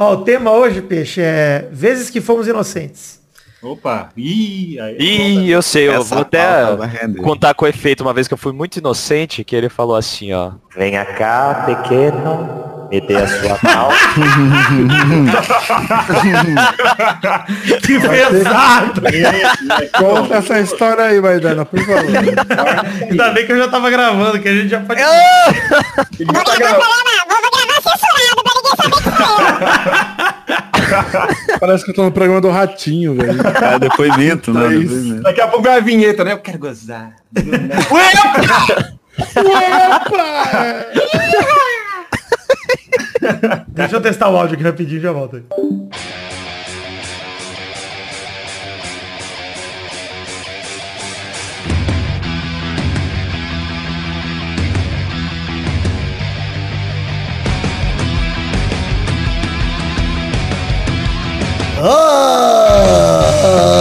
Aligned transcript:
Ó, 0.00 0.14
o 0.14 0.24
tema 0.24 0.50
hoje, 0.50 0.80
Peixe, 0.80 1.20
é 1.20 1.68
vezes 1.70 2.08
que 2.08 2.22
fomos 2.22 2.48
inocentes. 2.48 3.20
Opa! 3.62 4.08
Ih, 4.16 4.80
aí, 4.80 4.96
Ih, 4.98 5.50
eu 5.50 5.60
sei, 5.60 5.88
eu 5.88 6.02
vou 6.02 6.20
até 6.20 6.40
contar 7.22 7.52
com 7.52 7.66
o 7.66 7.68
efeito 7.68 8.00
uma 8.00 8.14
vez 8.14 8.26
que 8.26 8.32
eu 8.32 8.38
fui 8.38 8.54
muito 8.54 8.78
inocente, 8.78 9.44
que 9.44 9.54
ele 9.54 9.68
falou 9.68 9.94
assim, 9.94 10.32
ó. 10.32 10.52
Venha 10.74 11.04
cá, 11.04 11.64
pequeno, 11.66 12.88
me 12.90 12.98
dê 12.98 13.14
a 13.16 13.26
sua 13.28 13.58
mão. 13.62 13.90
Que 17.82 18.00
pesado! 18.00 19.02
Conta 19.98 20.36
essa 20.36 20.60
história 20.60 21.04
aí, 21.04 21.20
Maidana, 21.20 21.66
por 21.66 21.78
favor. 21.78 22.04
Ainda 23.10 23.30
bem 23.32 23.44
que 23.44 23.52
eu 23.52 23.58
já 23.58 23.68
tava 23.68 23.90
gravando, 23.90 24.40
que 24.40 24.48
a 24.48 24.54
gente 24.54 24.70
já 24.70 24.80
pode... 24.80 24.98
Ele 26.18 26.32
tá 26.32 26.56
gravando. 26.56 27.00
Parece 31.60 31.84
que 31.84 31.90
eu 31.90 31.94
tô 31.94 32.02
no 32.02 32.12
programa 32.12 32.40
do 32.40 32.50
Ratinho, 32.50 33.14
velho. 33.14 33.40
É 33.40 33.78
depoimento, 33.78 34.52
né? 34.52 34.66
É 34.66 34.74
isso. 34.74 34.94
Depoimento. 34.94 35.22
Daqui 35.22 35.40
a 35.40 35.48
pouco 35.48 35.64
vai 35.64 35.78
a 35.78 35.80
vinheta, 35.80 36.24
né? 36.24 36.32
Eu 36.32 36.38
quero 36.38 36.58
gozar. 36.58 37.14
Deixa 43.68 43.96
eu 43.96 44.00
testar 44.00 44.30
o 44.30 44.36
áudio 44.36 44.54
aqui 44.54 44.64
rapidinho 44.64 44.98
e 44.98 45.02
já 45.02 45.12
volto 45.12 45.42
aí. 61.82 63.79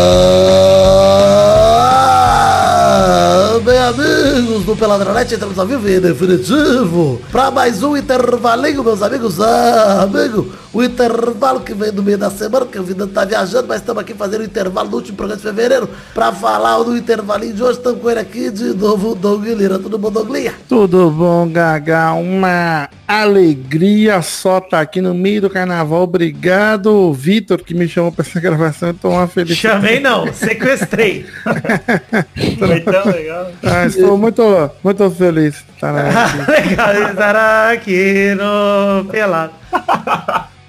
Do 4.69 4.75
Peladronete, 4.75 5.33
entramos 5.33 5.57
ao 5.57 5.65
vivo 5.65 5.89
e 5.89 5.99
definitivo 5.99 7.19
para 7.31 7.49
mais 7.49 7.81
um 7.81 7.97
intervalinho, 7.97 8.83
meus 8.83 9.01
amigos. 9.01 9.41
Ah, 9.41 10.03
amigo, 10.03 10.53
o 10.71 10.83
intervalo 10.83 11.61
que 11.61 11.73
vem 11.73 11.91
do 11.91 12.03
meio 12.03 12.19
da 12.19 12.29
semana, 12.29 12.67
que 12.67 12.77
o 12.77 12.83
Vida 12.83 13.07
tá 13.07 13.25
viajando, 13.25 13.67
mas 13.67 13.81
estamos 13.81 14.03
aqui 14.03 14.13
fazendo 14.13 14.41
o 14.41 14.45
intervalo 14.45 14.87
do 14.87 14.97
último 14.97 15.17
programa 15.17 15.41
de 15.41 15.47
fevereiro 15.47 15.89
para 16.13 16.31
falar 16.31 16.83
do 16.83 16.95
intervalinho 16.95 17.53
de 17.53 17.63
hoje. 17.63 17.79
Estamos 17.79 17.99
com 17.99 18.11
ele 18.11 18.19
aqui 18.19 18.51
de 18.51 18.75
novo, 18.75 19.15
Doug 19.15 19.43
Lira. 19.43 19.79
Tudo 19.79 19.97
bom, 19.97 20.11
Doug 20.11 20.29
Lira? 20.29 20.53
Tudo 20.67 21.09
bom, 21.09 21.49
Gaga? 21.49 22.11
Uma 22.13 22.87
alegria 23.07 24.21
só 24.21 24.61
tá 24.61 24.79
aqui 24.81 25.01
no 25.01 25.15
meio 25.15 25.41
do 25.41 25.49
carnaval. 25.49 26.03
Obrigado, 26.03 27.11
Vitor, 27.11 27.63
que 27.63 27.73
me 27.73 27.87
chamou 27.87 28.11
pra 28.11 28.23
essa 28.23 28.39
gravação. 28.39 28.89
Eu 28.89 28.93
tô 28.93 29.09
uma 29.09 29.27
felicidade. 29.27 29.81
Chamei 29.81 29.99
não, 29.99 30.31
sequestrei. 30.31 31.25
Foi 32.59 32.79
tão 32.81 33.05
legal. 33.11 33.51
Ah, 33.63 33.87
estou 33.87 34.15
muito, 34.15 34.43
muito 34.83 35.09
feliz. 35.11 35.63
de 35.65 35.73
estar 35.73 35.95
aqui. 35.95 36.51
Legal 36.51 37.09
estar 37.11 37.71
aqui 37.71 38.35
no 38.35 39.05
Pelado. 39.11 39.53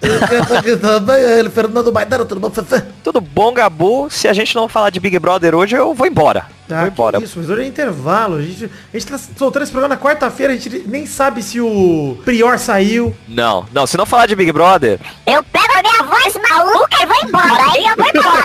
Tá 0.01 1.51
Fernando 1.53 1.93
Maidana. 1.93 2.25
Tudo 2.25 2.41
bom, 2.41 2.51
Fefe? 2.51 2.83
Tudo 3.05 3.21
bom, 3.21 3.53
Gabu? 3.53 4.09
Se 4.11 4.29
a 4.29 4.33
gente 4.33 4.55
não 4.55 4.69
falar 4.69 4.91
de 4.91 4.99
Big 4.99 5.19
Brother 5.19 5.55
hoje, 5.55 5.77
eu 5.77 5.95
vou 5.95 6.07
embora. 6.07 6.47
Ah, 6.71 6.81
vou 6.81 6.89
embora. 6.89 7.23
isso, 7.23 7.39
mas 7.39 7.51
hoje 7.51 7.63
é 7.63 7.67
intervalo. 7.67 8.37
A 8.37 8.43
gente, 8.43 8.65
a 8.65 8.97
gente 8.99 9.07
tá 9.07 9.19
soltando 9.37 9.63
esse 9.63 9.73
programa 9.73 9.95
na 9.95 10.01
quarta-feira, 10.01 10.53
a 10.53 10.57
gente 10.57 10.85
nem 10.87 11.05
sabe 11.05 11.43
se 11.43 11.61
o 11.61 12.17
Prior 12.25 12.59
saiu. 12.59 13.15
Não, 13.29 13.67
não, 13.73 13.87
se 13.87 13.97
não 13.97 14.07
falar 14.07 14.27
de 14.27 14.37
Big 14.37 14.53
Brother, 14.53 14.99
Eu 15.27 15.43
pego 15.43 15.73
a 15.77 15.83
minha 15.83 16.03
voz 16.05 16.39
maluca 16.49 17.03
e 17.03 17.07
vou 17.07 17.17
embora. 17.25 17.73
Aí 17.73 17.87
eu 17.87 17.97
vou 17.97 18.07
embora. 18.07 18.40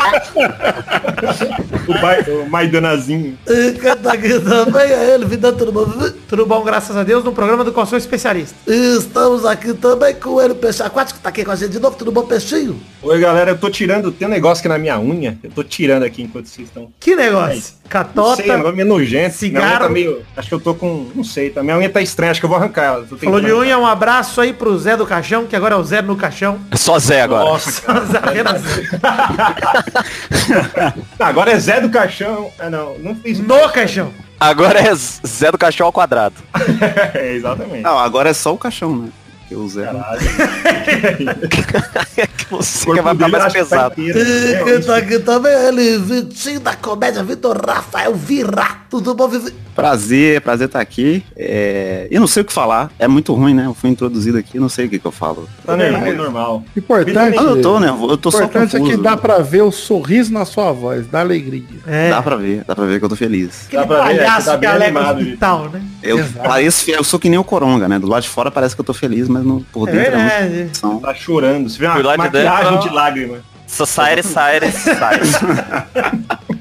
O, 1.88 1.94
bai, 2.02 2.22
o 2.28 2.50
Maidanazinho. 2.50 3.38
Quem 3.46 3.96
tá 3.98 4.14
aqui 4.14 4.40
também 4.40 4.92
é 4.92 5.14
ele, 5.14 5.26
Vida. 5.26 5.52
Tudo 5.54 5.72
bom? 5.72 5.86
Tudo 6.28 6.46
bom, 6.46 6.64
graças 6.64 6.96
a 6.98 7.04
Deus, 7.04 7.24
no 7.24 7.32
programa 7.32 7.64
do 7.64 7.72
qual 7.72 7.86
sou 7.86 7.98
especialista. 7.98 8.56
Estamos 8.68 9.46
aqui 9.46 9.74
também 9.74 10.16
com 10.16 10.42
ele, 10.42 10.56
Peixe 10.56 10.84
Aquático, 10.84 11.20
tá 11.20 11.30
aqui 11.30 11.46
com 11.46 11.52
a 11.52 11.56
gente 11.56 11.72
de 11.72 11.80
novo, 11.80 11.96
tudo 11.96 12.12
bom, 12.12 12.24
Peixinho? 12.26 12.80
Oi, 13.02 13.20
galera, 13.20 13.52
eu 13.52 13.58
tô 13.58 13.70
tirando, 13.70 14.12
tem 14.12 14.28
um 14.28 14.32
negócio 14.32 14.62
aqui 14.62 14.68
na 14.70 14.78
minha 14.78 15.00
unha. 15.00 15.38
Eu 15.44 15.52
tô 15.52 15.64
tirando 15.64 16.04
aqui 16.04 16.24
enquanto 16.24 16.48
vocês 16.48 16.68
estão. 16.68 16.90
Que 17.00 17.16
negócio? 17.16 17.56
Não 17.56 17.62
sei, 17.62 17.74
é 17.86 17.90
Catota. 17.90 18.42
negócio 18.44 18.76
meio 18.76 18.88
nojento. 18.88 19.12
Minha 19.12 19.22
unha 19.22 19.30
cigarro. 19.32 19.80
tá 19.80 19.90
meio. 19.90 20.26
Acho 20.36 20.50
que 20.50 20.56
eu 20.56 20.60
tô 20.60 20.74
com. 20.74 21.08
Não 21.14 21.24
sei, 21.24 21.52
tá? 21.52 21.62
Minha 21.62 21.78
unha 21.78 21.90
tá 21.90 22.02
estranha, 22.02 22.32
acho 22.32 22.40
que 22.40 22.46
eu 22.46 22.50
vou 22.50 22.58
arrancar 22.58 22.84
ela. 22.84 23.06
Falou 23.06 23.40
de 23.40 23.54
unha, 23.54 23.78
um 23.78 23.86
abraço 23.86 24.42
aí 24.42 24.52
pro 24.54 24.78
Zé 24.80 24.98
do 24.98 25.06
Caixão, 25.06 25.46
que 25.46 25.56
agora 25.56 25.76
é 25.76 25.78
o 25.78 25.84
Zé 25.84 26.02
no 26.02 26.16
Caixão. 26.16 26.60
só 26.74 26.98
Zé 26.98 27.22
agora. 27.22 27.46
Nossa, 27.46 27.82
cara. 27.84 28.04
Tá, 31.18 31.28
agora 31.28 31.52
é 31.52 31.60
Zé 31.60 31.82
do 31.82 31.90
Caixão. 31.90 32.52
Ah, 32.60 32.70
não, 32.70 32.98
não 33.00 33.16
fiz. 33.16 33.40
no 33.40 33.70
Caixão. 33.70 34.12
Agora 34.40 34.80
é 34.80 34.94
Zé 34.94 35.52
do 35.52 35.58
Cachorro 35.58 35.88
ao 35.88 35.94
quadrado. 35.94 36.36
é, 37.14 37.34
exatamente. 37.34 37.82
Não, 37.82 37.98
agora 37.98 38.30
é 38.30 38.34
só 38.34 38.54
o 38.54 38.58
caixão, 38.58 38.96
né? 38.96 39.10
Porque 39.40 39.56
o 39.56 39.68
Zé. 39.68 39.86
Caralho. 39.86 40.20
que 42.38 42.46
você 42.50 42.92
que 42.92 43.02
vai 43.02 43.14
ficar 43.14 43.28
mais 43.30 43.44
que 43.46 43.50
tá 43.50 43.60
pesado. 43.60 44.02
E 44.02 44.12
É, 44.12 44.80
tá 44.80 44.98
aqui 44.98 45.20
também 45.20 45.52
é 45.52 45.68
ele, 45.68 46.00
Vitinho 46.00 46.60
da 46.60 46.76
comédia, 46.76 47.24
Vitor 47.24 47.64
Rafael 47.66 48.14
Vira. 48.16 48.85
Tudo 48.96 49.14
bom, 49.14 49.28
Vivi? 49.28 49.54
Prazer, 49.76 50.40
prazer 50.40 50.68
estar 50.68 50.80
aqui. 50.80 51.22
É... 51.36 52.08
Eu 52.10 52.22
não 52.22 52.28
sei 52.28 52.44
o 52.44 52.46
que 52.46 52.54
falar. 52.54 52.90
É 52.98 53.10
muito 53.10 53.34
ruim, 53.34 53.54
né? 53.54 53.66
Eu 53.66 53.74
fui 53.74 53.90
introduzido 53.90 54.38
aqui, 54.38 54.58
não 54.58 54.70
sei 54.70 54.86
o 54.86 54.90
que, 54.90 54.98
que 54.98 55.06
eu 55.06 55.12
falo. 55.12 55.50
Tá 55.66 55.76
normal, 55.76 56.14
normal. 56.14 56.64
Importante, 56.78 57.38
Ah, 57.38 57.44
eu 57.44 57.62
tô, 57.62 57.78
né? 57.78 57.90
Eu 57.90 58.16
tô 58.16 58.30
o 58.30 58.32
só 58.32 58.44
importante 58.46 58.78
é 58.78 58.80
que 58.80 58.96
dá 58.96 59.18
pra 59.18 59.40
ver 59.40 59.64
o 59.64 59.72
sorriso 59.74 60.32
na 60.32 60.46
sua 60.46 60.72
voz, 60.72 61.06
dá 61.08 61.20
alegria. 61.20 61.66
É. 61.86 62.10
Dá 62.10 62.22
pra 62.22 62.38
ver, 62.38 62.64
dá 62.66 62.74
pra 62.74 62.86
ver 62.86 63.00
que 63.00 63.06
eu 63.06 63.10
tô 63.10 63.18
feliz. 63.18 63.66
Aquele 63.68 63.82
Dá 63.82 63.88
pra 63.88 64.06
ver, 64.06 64.14
é, 64.14 64.18
palhaço 64.20 64.46
tá 64.46 64.54
que 64.54 64.58
bem 64.60 64.70
alega 64.70 64.96
o 64.96 64.98
animado, 65.02 65.20
hospital, 65.20 65.70
né? 65.70 65.82
Eu 66.02 66.26
pareço, 66.42 66.90
eu 66.90 67.04
sou 67.04 67.20
que 67.20 67.28
nem 67.30 67.38
o 67.38 67.44
Coronga, 67.44 67.90
né? 67.90 68.00
Do 68.00 68.08
lado 68.08 68.24
de 68.24 68.30
fora 68.30 68.50
parece 68.50 68.76
que 68.76 68.80
eu 68.80 68.86
tô 68.86 68.94
feliz, 68.94 69.28
mas 69.28 69.44
no, 69.44 69.60
por 69.74 69.90
É 69.90 69.92
dentro 69.92 70.14
é, 70.14 70.42
muita 70.42 70.56
emoção. 70.62 71.00
Tá 71.00 71.14
chorando. 71.14 71.70
Você 71.70 71.80
vê 71.80 71.88
uma 71.88 71.96
de 71.98 72.02
dentro, 72.02 72.18
maquiagem 72.18 72.80
de 72.80 72.90
lágrima. 72.90 73.38
Society, 73.68 74.24
society, 74.24 74.72
society. 74.72 76.55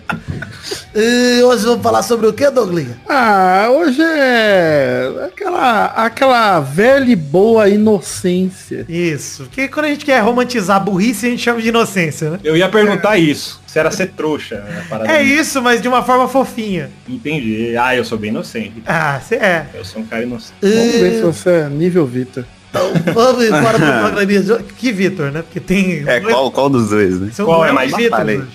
E 0.95 1.43
hoje 1.43 1.65
vamos 1.65 1.83
falar 1.83 2.03
sobre 2.03 2.27
o 2.27 2.33
que, 2.33 2.49
Douglinha? 2.51 2.99
Ah, 3.09 3.69
hoje 3.71 4.01
é 4.01 5.11
aquela, 5.27 5.85
aquela 5.87 6.61
velha 6.61 7.11
e 7.11 7.17
boa 7.17 7.69
inocência. 7.69 8.87
Isso. 8.89 9.45
Porque 9.45 9.69
quando 9.69 9.87
a 9.87 9.89
gente 9.89 10.05
quer 10.05 10.21
romantizar 10.21 10.77
a 10.77 10.81
burrice, 10.81 11.27
a 11.27 11.31
gente 11.31 11.43
chama 11.43 11.61
de 11.61 11.69
inocência, 11.69 12.31
né? 12.31 12.41
Eu 12.45 12.57
ia 12.57 12.69
perguntar 12.69 13.17
isso. 13.19 13.61
Se 13.67 13.79
era 13.79 13.91
ser 13.91 14.13
trouxa. 14.13 14.61
né. 14.61 15.19
É 15.19 15.23
isso, 15.23 15.61
mas 15.61 15.83
de 15.83 15.89
uma 15.89 16.03
forma 16.05 16.29
fofinha. 16.29 16.91
Entendi. 17.09 17.77
Ah, 17.77 17.97
eu 17.97 18.05
sou 18.05 18.17
bem 18.17 18.31
inocente. 18.31 18.83
Ah, 18.87 19.21
você 19.21 19.35
é. 19.35 19.67
Eu 19.75 19.85
sou 19.85 20.01
um 20.01 20.07
cara 20.07 20.23
inocente. 20.23 20.55
Vamos 20.63 20.95
ver 20.95 21.15
se 21.17 21.23
você 21.23 21.51
é 21.51 21.69
nível 21.69 22.07
Vitor. 22.07 22.45
Então 22.75 23.15
vamos 23.15 23.45
embora 23.45 23.79
pro 23.79 24.01
programinha 24.01 24.43
de 24.43 24.53
hoje. 24.53 24.65
Que 24.77 24.91
Vitor, 24.91 25.31
né? 25.31 25.43
Porque 25.43 25.61
tem... 25.61 26.03
É, 26.07 26.21
qual, 26.21 26.51
qual 26.51 26.69
dos 26.69 26.91
dois, 26.91 27.21
né? 27.21 27.31
São 27.33 27.47
qual 27.47 27.65
é 27.65 27.71
mais 27.71 27.93
hoje. 27.93 28.11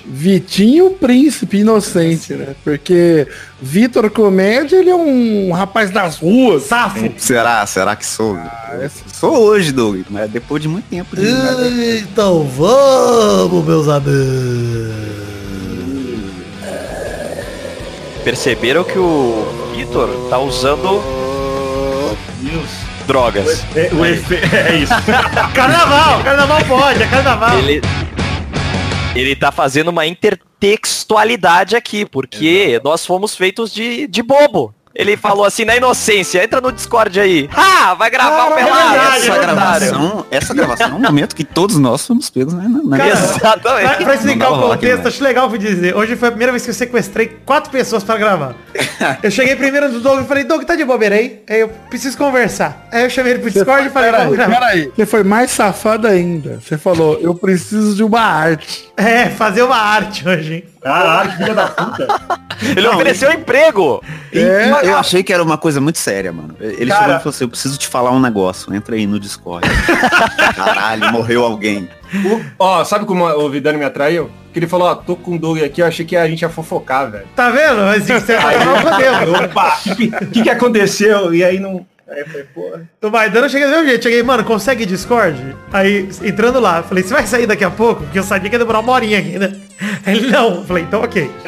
Vitinho 0.05 0.91
Príncipe 0.91 1.59
Inocente, 1.59 2.33
né? 2.33 2.55
Porque 2.63 3.25
Vitor 3.61 4.09
Comédia, 4.09 4.77
ele 4.77 4.89
é 4.89 4.95
um 4.95 5.51
rapaz 5.53 5.89
das 5.89 6.17
ruas. 6.17 6.63
Safo. 6.63 7.09
Será? 7.17 7.65
Será 7.65 7.95
que 7.95 8.05
sou? 8.05 8.37
Sou 9.07 9.37
hoje, 9.37 9.71
Doug, 9.71 10.01
mas 10.09 10.29
depois 10.29 10.61
de 10.61 10.67
muito 10.67 10.85
tempo. 10.89 11.15
De... 11.15 11.99
Então 11.99 12.43
vamos, 12.43 13.65
meus 13.65 13.87
amigos. 13.87 15.29
Perceberam 18.23 18.83
que 18.83 18.99
o 18.99 19.45
Vitor 19.73 20.09
tá 20.29 20.37
usando 20.37 21.01
drogas. 23.09 23.65
É, 23.75 23.89
o 23.91 24.05
efe... 24.05 24.35
é 24.55 24.75
isso. 24.77 24.93
Carnaval, 25.55 26.23
carnaval 26.23 26.63
pode, 26.65 27.01
é 27.01 27.07
carnaval. 27.07 27.57
Ele, 27.57 27.81
ele 29.15 29.35
tá 29.35 29.51
fazendo 29.51 29.87
uma 29.87 30.05
intertextualidade 30.05 31.75
aqui, 31.75 32.05
porque 32.05 32.79
nós 32.83 33.03
fomos 33.03 33.35
feitos 33.35 33.73
de, 33.73 34.05
de 34.05 34.21
bobo. 34.21 34.75
Ele 34.93 35.15
falou 35.15 35.45
assim 35.45 35.63
na 35.65 35.75
inocência, 35.75 36.43
entra 36.43 36.59
no 36.59 36.71
Discord 36.71 37.19
aí. 37.19 37.49
Ah, 37.55 37.93
vai 37.93 38.09
gravar 38.09 38.47
o 38.47 38.49
Cara, 38.49 38.61
é 38.61 38.63
pelado. 38.65 38.89
verdade, 38.89 39.17
essa 39.17 39.31
é 39.35 39.39
gravação, 39.39 40.25
essa 40.31 40.53
gravação 40.53 40.87
é 40.87 40.93
um 40.95 40.99
momento 40.99 41.35
que 41.35 41.43
todos 41.43 41.77
nós 41.77 42.05
fomos 42.05 42.29
pegos, 42.29 42.53
né? 42.53 42.65
Na, 42.67 42.83
na 42.83 42.97
Cara, 42.97 43.09
gravação. 43.11 43.39
Pra, 43.39 43.81
Exatamente. 43.81 44.03
pra 44.03 44.15
explicar 44.15 44.49
o 44.51 44.61
contexto, 44.61 45.01
que 45.03 45.07
acho 45.07 45.23
legal 45.23 45.47
vou 45.47 45.57
dizer. 45.57 45.95
Hoje 45.95 46.15
foi 46.15 46.27
a 46.27 46.31
primeira 46.31 46.51
vez 46.51 46.63
que 46.63 46.71
eu 46.71 46.73
sequestrei 46.73 47.37
quatro 47.45 47.69
pessoas 47.71 48.03
pra 48.03 48.17
gravar. 48.17 48.55
Eu 49.23 49.31
cheguei 49.31 49.55
primeiro 49.55 49.89
no 49.89 49.99
Doug 49.99 50.23
e 50.23 50.27
falei, 50.27 50.43
Doug, 50.43 50.63
tá 50.63 50.75
de 50.75 50.83
bobeira 50.83 51.15
aí? 51.15 51.41
Aí 51.49 51.61
eu 51.61 51.69
preciso 51.89 52.17
conversar. 52.17 52.87
Aí 52.91 53.03
eu 53.03 53.09
chamei 53.09 53.33
ele 53.33 53.39
pro 53.41 53.49
Discord 53.51 53.87
e 53.87 53.89
falei, 53.89 54.11
vamos 54.11 54.35
Peraí, 54.35 54.47
gravar. 54.49 54.59
peraí. 54.67 54.91
Você 54.95 55.05
foi 55.05 55.23
mais 55.23 55.51
safado 55.51 56.07
ainda. 56.07 56.59
Você 56.61 56.77
falou, 56.77 57.17
eu 57.21 57.33
preciso 57.33 57.95
de 57.95 58.03
uma 58.03 58.19
arte. 58.21 58.89
É, 58.97 59.27
fazer 59.29 59.63
uma 59.63 59.77
arte 59.77 60.27
hoje, 60.27 60.53
hein? 60.55 60.63
Caralho, 60.81 61.31
filha 61.33 61.53
da 61.53 61.67
puta. 61.67 62.07
Ele 62.61 62.87
ofereceu 62.87 63.31
emprego. 63.31 64.03
Eu, 64.31 64.41
eu 64.83 64.97
achei 64.97 65.23
que 65.23 65.33
era 65.33 65.43
uma 65.43 65.57
coisa 65.57 65.79
muito 65.81 65.97
séria, 65.97 66.31
mano. 66.31 66.55
Ele 66.59 66.89
Cara- 66.89 67.01
chegou 67.01 67.15
e 67.15 67.19
falou 67.19 67.29
assim, 67.29 67.43
eu 67.43 67.49
preciso 67.49 67.77
te 67.77 67.87
falar 67.87 68.11
um 68.11 68.19
negócio. 68.19 68.73
Entra 68.73 68.95
aí 68.95 69.05
no 69.07 69.19
Discord. 69.19 69.67
Caralho, 70.55 71.11
morreu 71.11 71.43
alguém. 71.43 71.89
O- 72.25 72.41
Ó, 72.59 72.83
sabe 72.83 73.05
como 73.05 73.25
o 73.25 73.49
Vidani 73.49 73.77
me 73.77 73.85
atraiu? 73.85 74.29
Que 74.53 74.59
ele 74.59 74.67
falou, 74.67 74.87
ó, 74.87 74.95
tô 74.95 75.15
com 75.15 75.35
o 75.35 75.39
Doug 75.39 75.61
aqui, 75.61 75.81
eu 75.81 75.85
achei 75.85 76.05
que 76.05 76.15
a 76.17 76.27
gente 76.27 76.41
ia 76.41 76.49
fofocar, 76.49 77.09
velho. 77.11 77.27
Tá 77.35 77.49
vendo? 77.51 77.81
Mas 77.81 78.05
você 78.07 78.33
Aí 78.33 78.57
tá 78.57 78.81
fodendo. 78.81 79.45
Opa, 79.45 79.77
o 79.85 79.95
que, 79.95 80.07
que, 80.27 80.41
que 80.43 80.49
aconteceu? 80.49 81.33
E 81.33 81.43
aí 81.43 81.59
não. 81.59 81.85
Aí 82.09 82.21
eu 82.21 82.25
falei, 82.27 82.43
porra. 82.55 82.89
O 83.03 83.09
Maidana 83.11 83.45
eu 83.45 83.49
cheguei 83.49 83.67
do 83.67 83.71
mesmo 83.71 83.87
jeito. 83.87 84.03
Cheguei, 84.03 84.23
mano, 84.23 84.43
consegue 84.43 84.85
Discord? 84.85 85.55
Aí, 85.71 86.09
entrando 86.23 86.59
lá, 86.59 86.81
falei, 86.81 87.03
você 87.03 87.13
vai 87.13 87.27
sair 87.27 87.45
daqui 87.45 87.63
a 87.63 87.69
pouco? 87.69 88.01
Porque 88.03 88.17
eu 88.17 88.23
sabia 88.23 88.49
que 88.49 88.55
ia 88.55 88.59
demorar 88.59 88.79
uma 88.79 88.91
horinha 88.93 89.19
aqui, 89.19 89.37
né? 89.37 89.53
Ele, 90.05 90.27
não. 90.27 90.65
Falei, 90.65 90.83
então 90.83 91.01
ok. 91.01 91.29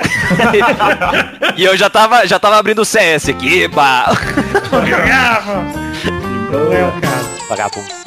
E 1.58 1.64
eu 1.66 1.76
já 1.76 1.90
tava, 1.90 2.26
já 2.26 2.40
tava 2.40 2.58
abrindo 2.58 2.82
o 2.82 2.86
CS 2.86 3.30
aqui, 3.30 3.68
mano. 3.68 4.18
Não 6.50 6.74
é 6.74 6.86
o 6.88 7.02
caso. 7.02 7.30
Vagabundo. 7.50 8.01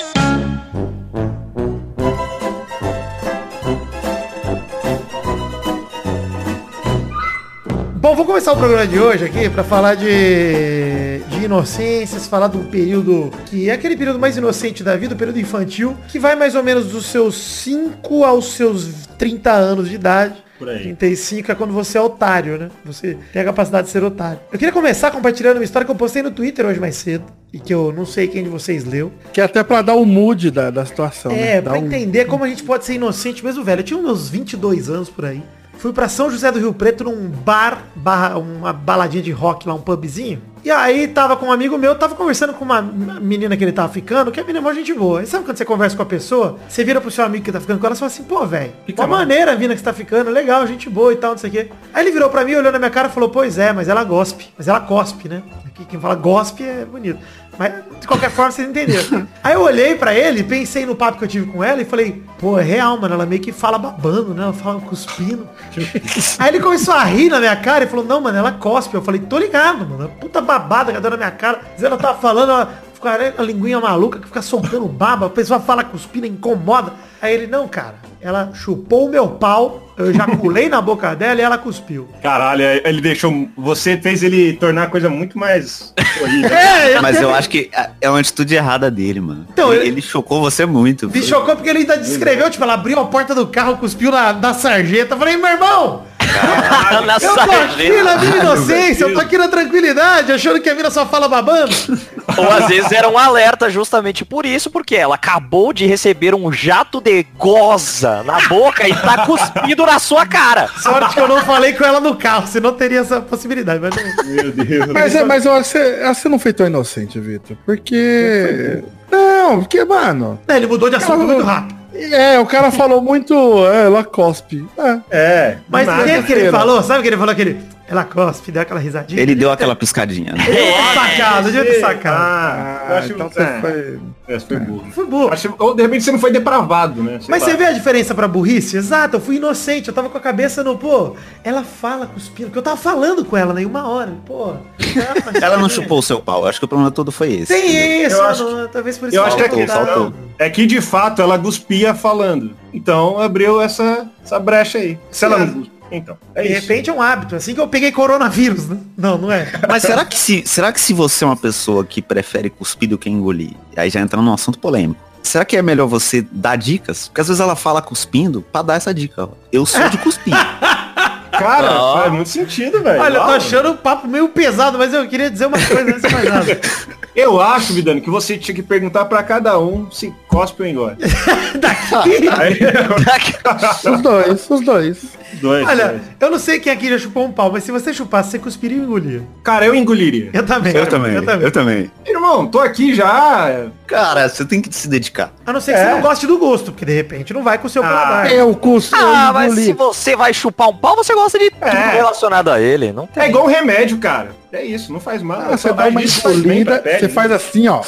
Bom, 8.04 8.14
vou 8.14 8.26
começar 8.26 8.52
o 8.52 8.56
programa 8.58 8.86
de 8.86 9.00
hoje 9.00 9.24
aqui 9.24 9.48
pra 9.48 9.64
falar 9.64 9.94
de, 9.94 11.20
de 11.26 11.44
inocências, 11.46 12.26
falar 12.26 12.48
de 12.48 12.58
um 12.58 12.64
período 12.64 13.30
que 13.46 13.70
é 13.70 13.72
aquele 13.72 13.96
período 13.96 14.18
mais 14.18 14.36
inocente 14.36 14.84
da 14.84 14.94
vida, 14.94 15.14
o 15.14 15.16
período 15.16 15.40
infantil, 15.40 15.96
que 16.08 16.18
vai 16.18 16.36
mais 16.36 16.54
ou 16.54 16.62
menos 16.62 16.92
dos 16.92 17.06
seus 17.06 17.34
5 17.34 18.22
aos 18.22 18.52
seus 18.52 19.06
30 19.16 19.50
anos 19.50 19.88
de 19.88 19.94
idade. 19.94 20.34
Por 20.58 20.68
aí. 20.68 20.82
35 20.82 21.50
é 21.50 21.54
quando 21.54 21.72
você 21.72 21.96
é 21.96 22.00
otário, 22.02 22.58
né? 22.58 22.68
Você 22.84 23.16
tem 23.32 23.40
a 23.40 23.44
capacidade 23.46 23.86
de 23.86 23.92
ser 23.94 24.04
otário. 24.04 24.38
Eu 24.52 24.58
queria 24.58 24.70
começar 24.70 25.10
compartilhando 25.10 25.56
uma 25.56 25.64
história 25.64 25.86
que 25.86 25.90
eu 25.90 25.96
postei 25.96 26.20
no 26.20 26.30
Twitter 26.30 26.66
hoje 26.66 26.78
mais 26.78 26.96
cedo. 26.96 27.24
E 27.54 27.58
que 27.58 27.72
eu 27.72 27.90
não 27.90 28.04
sei 28.04 28.28
quem 28.28 28.44
de 28.44 28.50
vocês 28.50 28.84
leu. 28.84 29.12
Que 29.32 29.40
é 29.40 29.44
até 29.44 29.64
pra 29.64 29.80
dar 29.80 29.94
o 29.94 30.04
mood 30.04 30.50
da, 30.50 30.68
da 30.68 30.84
situação. 30.84 31.32
É, 31.32 31.54
né? 31.54 31.62
pra 31.62 31.78
um- 31.78 31.86
entender 31.86 32.26
como 32.26 32.44
a 32.44 32.48
gente 32.48 32.64
pode 32.64 32.84
ser 32.84 32.92
inocente 32.92 33.42
mesmo, 33.42 33.64
velho. 33.64 33.80
Eu 33.80 33.84
tinha 33.84 34.02
meus 34.02 34.28
22 34.28 34.90
anos 34.90 35.08
por 35.08 35.24
aí. 35.24 35.42
Fui 35.78 35.92
pra 35.92 36.08
São 36.08 36.30
José 36.30 36.50
do 36.50 36.58
Rio 36.58 36.72
Preto 36.72 37.04
num 37.04 37.28
bar, 37.28 37.84
barra, 37.94 38.38
uma 38.38 38.72
baladinha 38.72 39.22
de 39.22 39.30
rock 39.30 39.68
lá, 39.68 39.74
um 39.74 39.80
pubzinho. 39.80 40.40
E 40.64 40.70
aí 40.70 41.06
tava 41.06 41.36
com 41.36 41.46
um 41.46 41.52
amigo 41.52 41.76
meu, 41.76 41.94
tava 41.94 42.14
conversando 42.14 42.54
com 42.54 42.64
uma 42.64 42.80
menina 42.80 43.54
que 43.54 43.62
ele 43.62 43.70
tava 43.70 43.92
ficando, 43.92 44.32
que 44.32 44.40
a 44.40 44.42
menina 44.42 44.60
é 44.60 44.62
uma 44.62 44.74
gente 44.74 44.94
boa. 44.94 45.22
E 45.22 45.26
sabe 45.26 45.44
quando 45.44 45.58
você 45.58 45.64
conversa 45.64 45.94
com 45.94 46.02
a 46.02 46.06
pessoa, 46.06 46.58
você 46.66 46.82
vira 46.82 47.02
pro 47.02 47.10
seu 47.10 47.22
amigo 47.22 47.44
que 47.44 47.52
tá 47.52 47.60
ficando 47.60 47.78
com 47.78 47.84
ela 47.84 47.94
e 47.94 47.98
fala 47.98 48.10
assim, 48.10 48.22
pô, 48.22 48.46
velho, 48.46 48.72
uma 48.96 49.06
mal. 49.06 49.18
maneira 49.18 49.52
a 49.52 49.56
mina 49.56 49.74
que 49.74 49.80
você 49.80 49.84
tá 49.84 49.92
ficando, 49.92 50.30
legal, 50.30 50.66
gente 50.66 50.88
boa 50.88 51.12
e 51.12 51.16
tal, 51.16 51.32
não 51.32 51.38
sei 51.38 51.50
o 51.50 51.52
quê. 51.52 51.70
Aí 51.92 52.02
ele 52.02 52.12
virou 52.12 52.30
pra 52.30 52.46
mim, 52.46 52.54
olhou 52.54 52.72
na 52.72 52.78
minha 52.78 52.90
cara 52.90 53.08
e 53.08 53.10
falou, 53.10 53.28
pois 53.28 53.58
é, 53.58 53.74
mas 53.74 53.88
ela 53.88 54.02
gospe. 54.04 54.48
Mas 54.56 54.66
ela 54.66 54.80
cospe, 54.80 55.28
né? 55.28 55.42
Aqui 55.66 55.84
quem 55.84 56.00
fala 56.00 56.14
gospe 56.14 56.62
é 56.62 56.86
bonito. 56.86 57.18
Mas, 57.58 57.72
de 58.00 58.06
qualquer 58.06 58.30
forma, 58.30 58.50
vocês 58.50 58.68
entenderam. 58.68 59.26
Aí 59.42 59.54
eu 59.54 59.62
olhei 59.62 59.94
pra 59.94 60.14
ele, 60.14 60.42
pensei 60.42 60.84
no 60.84 60.94
papo 60.94 61.18
que 61.18 61.24
eu 61.24 61.28
tive 61.28 61.50
com 61.50 61.62
ela 61.62 61.80
e 61.80 61.84
falei, 61.84 62.22
pô, 62.38 62.58
é 62.58 62.62
real, 62.62 63.00
mano. 63.00 63.14
Ela 63.14 63.26
meio 63.26 63.40
que 63.40 63.52
fala 63.52 63.78
babando, 63.78 64.34
né? 64.34 64.42
Ela 64.42 64.52
fala 64.52 64.80
cuspindo. 64.80 65.48
Aí 66.38 66.48
ele 66.48 66.60
começou 66.60 66.94
a 66.94 67.04
rir 67.04 67.28
na 67.28 67.38
minha 67.38 67.56
cara 67.56 67.84
e 67.84 67.86
falou, 67.86 68.04
não, 68.04 68.20
mano, 68.20 68.36
ela 68.36 68.52
cospe. 68.52 68.94
Eu 68.94 69.02
falei, 69.02 69.20
tô 69.20 69.38
ligado, 69.38 69.86
mano. 69.86 70.10
Puta 70.20 70.40
babada 70.40 70.86
que 70.86 70.92
ela 70.92 71.00
deu 71.00 71.10
na 71.10 71.16
minha 71.16 71.30
cara. 71.30 71.60
Ela 71.80 71.96
tava 71.96 72.18
falando, 72.18 72.50
ela 72.50 72.84
fica 73.04 73.18
né, 73.18 73.34
a 73.36 73.42
linguinha 73.42 73.80
maluca 73.80 74.18
que 74.18 74.26
fica 74.26 74.40
soltando 74.40 74.86
baba. 74.88 75.26
A 75.26 75.30
pessoa 75.30 75.60
fala 75.60 75.84
cuspindo, 75.84 76.26
incomoda. 76.26 76.92
Aí 77.20 77.34
ele, 77.34 77.46
não, 77.46 77.68
cara. 77.68 77.96
Ela 78.20 78.50
chupou 78.54 79.06
o 79.06 79.10
meu 79.10 79.28
pau, 79.28 79.92
eu 79.98 80.10
ejaculei 80.10 80.68
na 80.70 80.80
boca 80.80 81.14
dela 81.14 81.40
e 81.40 81.42
ela 81.44 81.58
cuspiu. 81.58 82.08
Caralho, 82.22 82.64
ele 82.82 83.02
deixou. 83.02 83.48
Você 83.56 83.98
fez 83.98 84.22
ele 84.22 84.54
tornar 84.54 84.84
a 84.84 84.86
coisa 84.86 85.10
muito 85.10 85.38
mais 85.38 85.92
horrível. 86.22 86.50
É, 86.54 87.00
Mas 87.00 87.20
eu 87.20 87.34
acho 87.34 87.50
que 87.50 87.70
é 88.00 88.08
uma 88.08 88.20
atitude 88.20 88.54
errada 88.54 88.90
dele, 88.90 89.20
mano. 89.20 89.46
Então, 89.52 89.72
ele, 89.72 89.88
ele- 89.88 90.02
chocou 90.02 90.40
você 90.40 90.64
muito. 90.64 91.08
Me 91.10 91.22
chocou 91.22 91.54
porque 91.54 91.68
ele 91.68 91.80
ainda 91.80 91.98
descreveu, 91.98 92.48
tipo, 92.50 92.62
ela 92.62 92.74
abriu 92.74 92.98
a 93.00 93.04
porta 93.06 93.34
do 93.34 93.46
carro, 93.46 93.76
cuspiu 93.76 94.10
na, 94.10 94.32
na 94.32 94.54
sarjeta. 94.54 95.14
Eu 95.14 95.18
falei, 95.18 95.36
meu 95.36 95.46
irmão, 95.50 96.02
Na 97.06 97.16
eu 97.20 97.34
tô 97.34 97.40
aqui 97.40 98.02
na 98.02 98.16
minha 98.16 98.36
inocência, 98.36 99.04
eu 99.04 99.14
tô 99.14 99.20
aqui 99.20 99.38
na 99.38 99.48
tranquilidade, 99.48 100.32
achando 100.32 100.60
que 100.60 100.68
a 100.68 100.74
mina 100.74 100.90
só 100.90 101.06
fala 101.06 101.28
babando. 101.28 101.74
Ou 102.36 102.50
às 102.50 102.66
vezes 102.68 102.90
era 102.90 103.08
um 103.08 103.18
alerta 103.18 103.68
justamente 103.68 104.24
por 104.24 104.46
isso, 104.46 104.70
porque 104.70 104.96
ela 104.96 105.14
acabou 105.14 105.72
de 105.72 105.86
receber 105.86 106.34
um 106.34 106.50
jato 106.52 107.00
de 107.00 107.24
goza 107.36 108.22
na 108.22 108.40
boca 108.48 108.88
e 108.88 108.94
tá 108.94 109.24
cuspindo 109.26 109.84
na 109.84 109.98
sua 109.98 110.26
cara. 110.26 110.68
Sorte 110.78 111.14
que 111.14 111.20
eu 111.20 111.28
não 111.28 111.42
falei 111.42 111.72
com 111.74 111.84
ela 111.84 112.00
no 112.00 112.16
carro, 112.16 112.46
senão 112.46 112.72
teria 112.72 113.00
essa 113.00 113.20
possibilidade. 113.20 113.80
Mas 113.80 113.94
não... 113.94 114.24
Meu 114.24 114.52
Deus. 114.52 114.86
Mas, 114.86 115.14
é, 115.14 115.24
mas 115.24 115.42
que 115.42 115.48
você, 115.48 115.92
que 115.92 116.14
você 116.14 116.28
não 116.28 116.38
foi 116.38 116.52
tão 116.52 116.66
inocente, 116.66 117.20
Vitor. 117.20 117.56
Porque. 117.64 118.82
Não, 119.10 119.60
porque, 119.60 119.84
mano. 119.84 120.40
É, 120.48 120.56
ele 120.56 120.66
mudou 120.66 120.88
de 120.88 120.96
assunto 120.96 121.18
muito 121.18 121.44
rápido. 121.44 121.83
É, 121.94 122.38
o 122.40 122.46
cara 122.46 122.70
falou 122.70 123.00
muito. 123.00 123.34
É, 123.66 123.86
ela 123.86 124.02
cospe. 124.02 124.66
É. 124.76 125.00
É. 125.10 125.58
Mas 125.68 125.88
o 125.88 126.04
que, 126.04 126.22
que 126.24 126.32
ele 126.32 126.50
falou? 126.50 126.82
Sabe 126.82 127.00
o 127.00 127.02
que 127.02 127.08
ele 127.08 127.16
falou? 127.16 127.32
Aquele, 127.32 127.60
ela 127.86 128.04
cospe, 128.04 128.50
deu 128.50 128.62
aquela 128.62 128.80
risadinha. 128.80 129.20
Ele 129.20 129.34
deu 129.34 129.50
aquela 129.50 129.76
piscadinha. 129.76 130.32
né? 130.32 130.44
Ter 130.44 130.72
sacado, 130.94 131.44
devia 131.50 131.64
ter 131.64 131.80
sacado. 131.80 132.16
Ah, 132.18 132.86
eu 132.88 132.96
acho 132.96 133.12
então 133.12 133.28
que 133.28 133.34
você 133.34 133.60
foi. 133.60 134.00
É, 134.26 134.38
você 134.38 134.46
foi 134.46 134.58
burro. 134.58 134.84
Foi 134.92 135.06
burro. 135.06 135.32
Acho- 135.32 135.54
Ou 135.58 135.74
de 135.74 135.82
repente 135.82 136.02
você 136.04 136.12
não 136.12 136.18
foi 136.18 136.32
depravado, 136.32 137.02
né? 137.02 137.18
Sei 137.20 137.28
Mas 137.28 137.42
lá. 137.42 137.48
você 137.50 137.56
vê 137.56 137.64
a 137.66 137.72
diferença 137.72 138.14
pra 138.14 138.26
burrice? 138.26 138.76
Exato, 138.78 139.16
eu 139.16 139.20
fui 139.20 139.36
inocente, 139.36 139.88
eu 139.88 139.94
tava 139.94 140.08
com 140.08 140.16
a 140.16 140.20
cabeça 140.20 140.64
no, 140.64 140.78
pô, 140.78 141.14
ela 141.44 141.62
fala 141.62 142.06
cuspindo, 142.06 142.48
porque 142.48 142.58
eu 142.58 142.62
tava 142.62 142.76
falando 142.78 143.22
com 143.24 143.36
ela, 143.36 143.52
né, 143.52 143.66
uma 143.66 143.86
hora, 143.86 144.12
pô. 144.24 144.54
Ela 145.42 145.56
não 145.58 145.68
chupou 145.68 145.98
o 145.98 146.02
seu 146.02 146.20
pau. 146.20 146.46
Acho 146.46 146.58
que 146.58 146.64
o 146.64 146.68
problema 146.68 146.90
todo 146.90 147.10
foi 147.12 147.32
esse. 147.32 147.46
Tem 147.52 147.68
entendeu? 147.68 148.06
isso, 148.08 148.16
Eu 148.16 148.24
acho 148.24 148.44
não, 148.50 148.68
talvez 148.68 148.96
por 148.98 149.08
isso 149.08 149.16
Eu 149.16 149.24
acho 149.24 149.36
que 149.36 149.42
é, 149.42 149.48
Faltou, 149.48 149.66
que, 149.66 149.72
faltou. 149.72 150.12
é 150.38 150.50
que 150.50 150.66
de 150.66 150.80
fato 150.80 151.20
ela 151.20 151.36
guspia 151.36 151.94
falando. 151.94 152.52
Então 152.72 153.18
abriu 153.20 153.60
essa, 153.60 154.06
essa 154.24 154.38
brecha 154.38 154.78
aí. 154.78 154.98
Se 155.10 155.24
ela 155.24 155.38
não 155.38 155.46
guspe, 155.52 155.72
então. 155.90 156.16
É 156.34 156.42
De 156.42 156.48
isso. 156.52 156.60
repente 156.62 156.90
é 156.90 156.92
um 156.92 157.00
hábito, 157.02 157.36
assim 157.36 157.54
que 157.54 157.60
eu 157.60 157.68
peguei 157.68 157.92
coronavírus, 157.92 158.68
né? 158.68 158.78
Não, 158.96 159.16
não 159.18 159.30
é. 159.32 159.46
Mas 159.68 159.82
será 159.82 160.04
que, 160.04 160.16
se, 160.18 160.42
será 160.46 160.72
que 160.72 160.80
se 160.80 160.92
você 160.92 161.24
é 161.24 161.26
uma 161.26 161.36
pessoa 161.36 161.84
que 161.84 162.00
prefere 162.02 162.50
cuspir 162.50 162.88
do 162.88 162.98
que 162.98 163.08
engolir, 163.10 163.52
aí 163.76 163.90
já 163.90 164.00
entrando 164.00 164.24
num 164.24 164.32
assunto 164.34 164.58
polêmico, 164.58 165.00
será 165.22 165.44
que 165.44 165.56
é 165.56 165.62
melhor 165.62 165.86
você 165.86 166.26
dar 166.30 166.56
dicas? 166.56 167.08
Porque 167.08 167.20
às 167.20 167.28
vezes 167.28 167.40
ela 167.40 167.54
fala 167.56 167.80
cuspindo 167.80 168.42
pra 168.42 168.62
dar 168.62 168.74
essa 168.74 168.92
dica. 168.92 169.24
ó. 169.24 169.28
Eu 169.52 169.64
sou 169.66 169.88
de 169.88 169.98
cuspir. 169.98 170.34
Cara, 171.38 171.72
Ó. 171.72 171.98
faz 172.00 172.12
muito 172.12 172.28
sentido, 172.28 172.82
velho. 172.82 173.00
Olha, 173.00 173.16
eu 173.18 173.24
tô 173.24 173.30
achando 173.30 173.70
o 173.72 173.76
papo 173.76 174.06
meio 174.08 174.28
pesado, 174.28 174.78
mas 174.78 174.92
eu 174.92 175.06
queria 175.08 175.30
dizer 175.30 175.46
uma 175.46 175.58
coisa 175.58 175.82
antes 175.90 176.02
de 176.02 176.12
mais 176.12 176.28
nada. 176.28 176.60
Eu 177.14 177.40
acho, 177.40 177.72
Vidano, 177.72 178.00
que 178.00 178.10
você 178.10 178.36
tinha 178.36 178.52
que 178.52 178.60
perguntar 178.60 179.04
pra 179.04 179.22
cada 179.22 179.56
um 179.56 179.88
se 179.88 180.12
cospe 180.26 180.62
ou 180.62 180.68
engole. 180.68 180.96
Daqui. 181.60 182.28
Aí, 182.28 182.58
Os 183.94 184.00
dois, 184.02 184.50
os 184.50 184.60
dois. 184.62 184.98
dois, 185.34 185.64
Olha, 185.68 185.88
dois. 185.90 186.02
eu 186.18 186.30
não 186.32 186.38
sei 186.40 186.58
quem 186.58 186.72
aqui 186.72 186.88
já 186.90 186.98
chupou 186.98 187.24
um 187.24 187.30
pau, 187.30 187.52
mas 187.52 187.62
se 187.62 187.70
você 187.70 187.94
chupasse, 187.94 188.32
você 188.32 188.38
cuspiria 188.40 188.78
e 188.78 188.80
engolia. 188.80 189.22
Cara, 189.44 189.64
eu 189.64 189.76
engoliria. 189.76 190.30
Eu 190.32 190.44
também. 190.44 190.74
Eu 190.74 190.86
também, 190.88 191.14
Eu 191.14 191.24
também. 191.24 191.44
eu 191.46 191.52
também. 191.52 191.90
Irmão, 192.04 192.48
tô 192.48 192.58
aqui 192.58 192.92
já. 192.96 193.66
Cara, 193.86 194.28
você 194.28 194.44
tem 194.44 194.60
que 194.60 194.74
se 194.74 194.88
dedicar. 194.88 195.32
A 195.46 195.52
não 195.52 195.60
ser 195.60 195.72
que 195.74 195.78
É. 195.78 195.84
você 195.84 195.90
não 195.92 196.00
goste 196.00 196.26
do 196.26 196.36
gosto, 196.36 196.72
porque 196.72 196.84
de 196.84 196.94
repente 196.94 197.32
não 197.32 197.44
vai 197.44 197.58
com 197.58 197.68
o 197.68 197.70
seu 197.70 197.84
Ah, 197.84 197.88
paladar. 197.88 198.32
Eu 198.32 198.52
cuspo. 198.56 198.96
Ah, 198.96 199.26
eu 199.28 199.32
mas 199.34 199.54
se 199.54 199.72
você 199.72 200.16
vai 200.16 200.34
chupar 200.34 200.68
um 200.68 200.76
pau, 200.76 200.96
você 200.96 201.14
gosta 201.14 201.23
de 201.32 201.50
tudo 201.50 201.64
É. 201.66 201.92
relacionado 201.94 202.48
a 202.50 202.60
ele. 202.60 202.92
Não 202.92 203.06
tem. 203.06 203.22
É 203.24 203.28
igual 203.28 203.44
um 203.44 203.48
remédio, 203.48 203.98
cara. 203.98 204.30
É 204.52 204.62
isso, 204.62 204.92
não 204.92 205.00
faz 205.00 205.22
mal. 205.22 205.40
Ah, 205.40 205.56
você 205.56 205.72
dá 205.72 205.86
uma 205.88 206.00
pele, 206.00 206.64
você 207.00 207.08
faz 207.08 207.30
assim, 207.32 207.66
ó. 207.68 207.80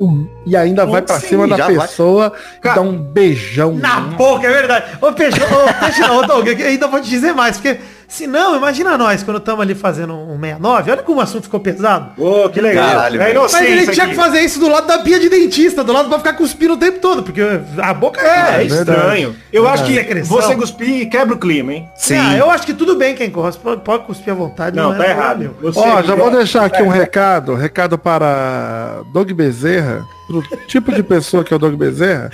um, 0.00 0.26
E 0.46 0.56
ainda 0.56 0.84
vai 0.86 1.00
pra 1.02 1.18
Sim, 1.20 1.28
cima 1.28 1.48
da 1.48 1.56
já 1.56 1.66
vai. 1.68 1.86
pessoa 1.88 2.32
e 2.62 2.68
dá 2.74 2.80
um 2.80 2.96
beijão. 2.96 3.72
Na 3.74 4.00
boca, 4.00 4.46
é 4.46 4.52
verdade. 4.52 4.98
Ô, 5.00 5.12
Peixe, 5.12 5.38
ô, 5.42 5.84
Peixe 5.84 6.00
não, 6.00 6.18
ô, 6.18 6.22
Doug, 6.26 6.48
ainda 6.48 6.86
vou 6.88 7.00
te 7.00 7.08
dizer 7.08 7.32
mais, 7.34 7.56
porque 7.56 7.78
se 8.08 8.26
não, 8.26 8.56
imagina 8.56 8.96
nós, 8.96 9.22
quando 9.22 9.38
estamos 9.38 9.60
ali 9.60 9.74
fazendo 9.74 10.14
um 10.14 10.38
69, 10.38 10.90
olha 10.90 11.02
como 11.02 11.18
o 11.18 11.20
assunto 11.20 11.44
ficou 11.44 11.60
pesado. 11.60 12.10
Ô, 12.22 12.48
que 12.48 12.60
legal. 12.60 12.88
Caralho, 12.88 13.20
é. 13.20 13.34
Mas 13.34 13.54
ele 13.54 13.86
tinha 13.88 14.08
que 14.08 14.14
fazer 14.14 14.40
isso 14.40 14.60
do 14.60 14.68
lado 14.68 14.86
da 14.86 14.98
pia 14.98 15.18
de 15.18 15.28
dentista, 15.28 15.82
do 15.82 15.92
lado 15.92 16.08
pra 16.08 16.18
ficar 16.18 16.34
cuspindo 16.34 16.74
o 16.74 16.76
tempo 16.76 17.00
todo, 17.00 17.22
porque 17.22 17.40
a 17.78 17.94
boca 17.94 18.20
É, 18.20 18.58
é 18.58 18.60
é... 18.60 18.64
estranho. 18.64 19.34
Eu 19.52 19.66
acho 19.68 19.84
que 19.84 19.94
Secreção. 19.94 20.36
você 20.36 20.54
cuspir 20.54 21.08
quebra 21.10 21.34
o 21.34 21.38
clima, 21.38 21.72
hein? 21.72 21.88
Sim. 21.96 22.16
Ah, 22.16 22.36
eu 22.36 22.50
acho 22.50 22.64
que 22.66 22.74
tudo 22.74 22.96
bem 22.96 23.14
quem 23.14 23.30
gosta, 23.30 23.60
pode, 23.78 24.04
cuspir 24.04 24.32
à 24.32 24.36
vontade. 24.36 24.76
Não, 24.76 24.92
é 24.92 24.96
tá 24.96 25.04
problema 25.04 25.22
errado. 25.22 25.56
Ó, 25.74 26.02
já 26.02 26.14
vou 26.14 26.30
deixar 26.30 26.64
aqui 26.64 26.82
um 26.82 26.88
recado, 26.88 27.54
recado 27.54 27.98
para 27.98 29.02
Doug 29.12 29.30
Bezerra, 29.32 30.04
pro 30.26 30.42
tipo 30.66 30.92
de 30.92 31.02
pessoa 31.02 31.42
que 31.44 31.52
é 31.52 31.56
o 31.56 31.58
Doug 31.58 31.74
Bezerra, 31.74 32.30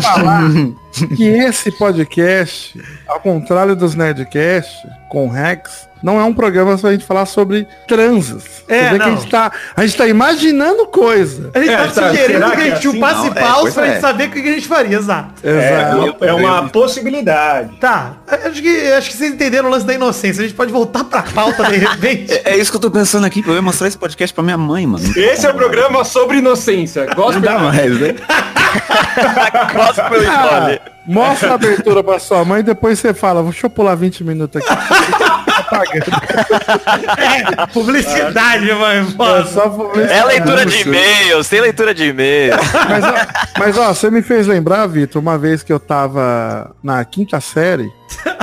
falar 0.00 0.42
que 1.06 1.24
esse 1.24 1.70
podcast, 1.72 2.80
ao 3.06 3.20
contrário 3.20 3.76
dos 3.76 3.94
Nerdcast, 3.94 4.86
com 5.08 5.28
Rex, 5.28 5.88
não 6.02 6.20
é 6.20 6.24
um 6.24 6.32
programa 6.34 6.76
pra 6.78 6.92
gente 6.92 7.04
falar 7.04 7.26
sobre 7.26 7.66
transas. 7.86 8.44
É, 8.68 8.84
Você 8.84 8.90
vê 8.90 8.96
que 8.98 9.02
a 9.02 9.06
não. 9.08 9.16
gente 9.16 9.30
tá, 9.30 9.52
a 9.76 9.86
gente 9.86 9.96
tá 9.96 10.06
imaginando 10.06 10.86
coisa. 10.86 11.50
A 11.54 11.58
gente 11.58 11.70
É, 11.70 11.76
tá 11.76 11.88
tá, 11.88 12.08
sugerindo 12.10 12.32
será 12.38 12.50
que 12.50 12.56
a 12.56 12.60
é 12.60 12.64
gente 12.64 12.72
assim? 12.74 12.82
chupasse 12.92 13.20
Não, 13.30 13.36
é, 13.36 13.40
paus 13.40 13.60
pois 13.62 13.74
pra 13.74 13.86
é. 13.86 13.90
gente 13.92 14.00
saber 14.00 14.28
o 14.28 14.30
que 14.32 14.38
a 14.40 14.52
gente 14.54 14.68
faria, 14.68 14.96
exato. 14.98 15.28
É, 15.42 15.80
Exato. 15.80 15.96
uma, 15.96 16.16
é 16.26 16.32
uma 16.32 16.68
possibilidade. 16.68 17.76
Tá, 17.76 18.12
acho 18.26 18.62
que, 18.62 18.92
acho 18.92 19.10
que 19.10 19.16
vocês 19.16 19.32
entenderam 19.32 19.68
o 19.68 19.70
lance 19.72 19.86
da 19.86 19.94
inocência. 19.94 20.42
A 20.42 20.46
gente 20.46 20.56
pode 20.56 20.72
voltar 20.72 21.04
pra 21.04 21.22
pauta 21.22 21.64
de 21.64 21.76
repente. 21.76 22.32
É, 22.44 22.52
é 22.52 22.56
isso 22.56 22.70
que 22.70 22.76
eu 22.76 22.80
tô 22.80 22.90
pensando 22.90 23.24
aqui, 23.26 23.42
eu 23.46 23.54
ia 23.54 23.62
mostrar 23.62 23.88
esse 23.88 23.96
podcast 23.98 24.32
pra 24.34 24.42
minha 24.44 24.56
mãe, 24.58 24.86
mano. 24.86 25.04
Esse 25.16 25.46
é 25.46 25.50
o 25.50 25.54
programa 25.54 26.04
sobre 26.04 26.38
inocência. 26.38 27.06
Não 27.06 27.14
Gospel 27.14 27.40
dá 27.42 27.58
mais, 27.58 27.98
né? 28.00 28.14
Gospel 29.74 30.30
Ah, 30.30 30.78
mostra 31.06 31.52
a 31.52 31.54
abertura 31.54 32.02
pra 32.04 32.18
sua 32.18 32.44
mãe 32.44 32.60
e 32.60 32.62
depois 32.62 32.98
você 32.98 33.14
fala, 33.14 33.42
deixa 33.42 33.66
eu 33.66 33.70
pular 33.70 33.94
20 33.94 34.24
minutos 34.24 34.60
aqui. 34.62 34.68
Pagando. 35.70 36.06
É, 37.18 37.66
publicidade, 37.66 38.72
mãe. 38.72 39.06
É 39.40 39.44
só 39.44 39.68
publicidade. 39.68 40.20
É 40.20 40.24
leitura 40.24 40.66
de 40.66 40.80
e-mails, 40.80 41.48
tem 41.48 41.60
leitura 41.60 41.94
de 41.94 42.04
e-mails. 42.04 42.56
Mas, 42.88 43.04
ó, 43.04 43.58
mas 43.58 43.78
ó, 43.78 43.88
você 43.94 44.10
me 44.10 44.22
fez 44.22 44.46
lembrar, 44.46 44.86
Vitor, 44.86 45.20
uma 45.20 45.36
vez 45.38 45.62
que 45.62 45.72
eu 45.72 45.80
tava 45.80 46.74
na 46.82 47.04
quinta 47.04 47.40
série. 47.40 47.90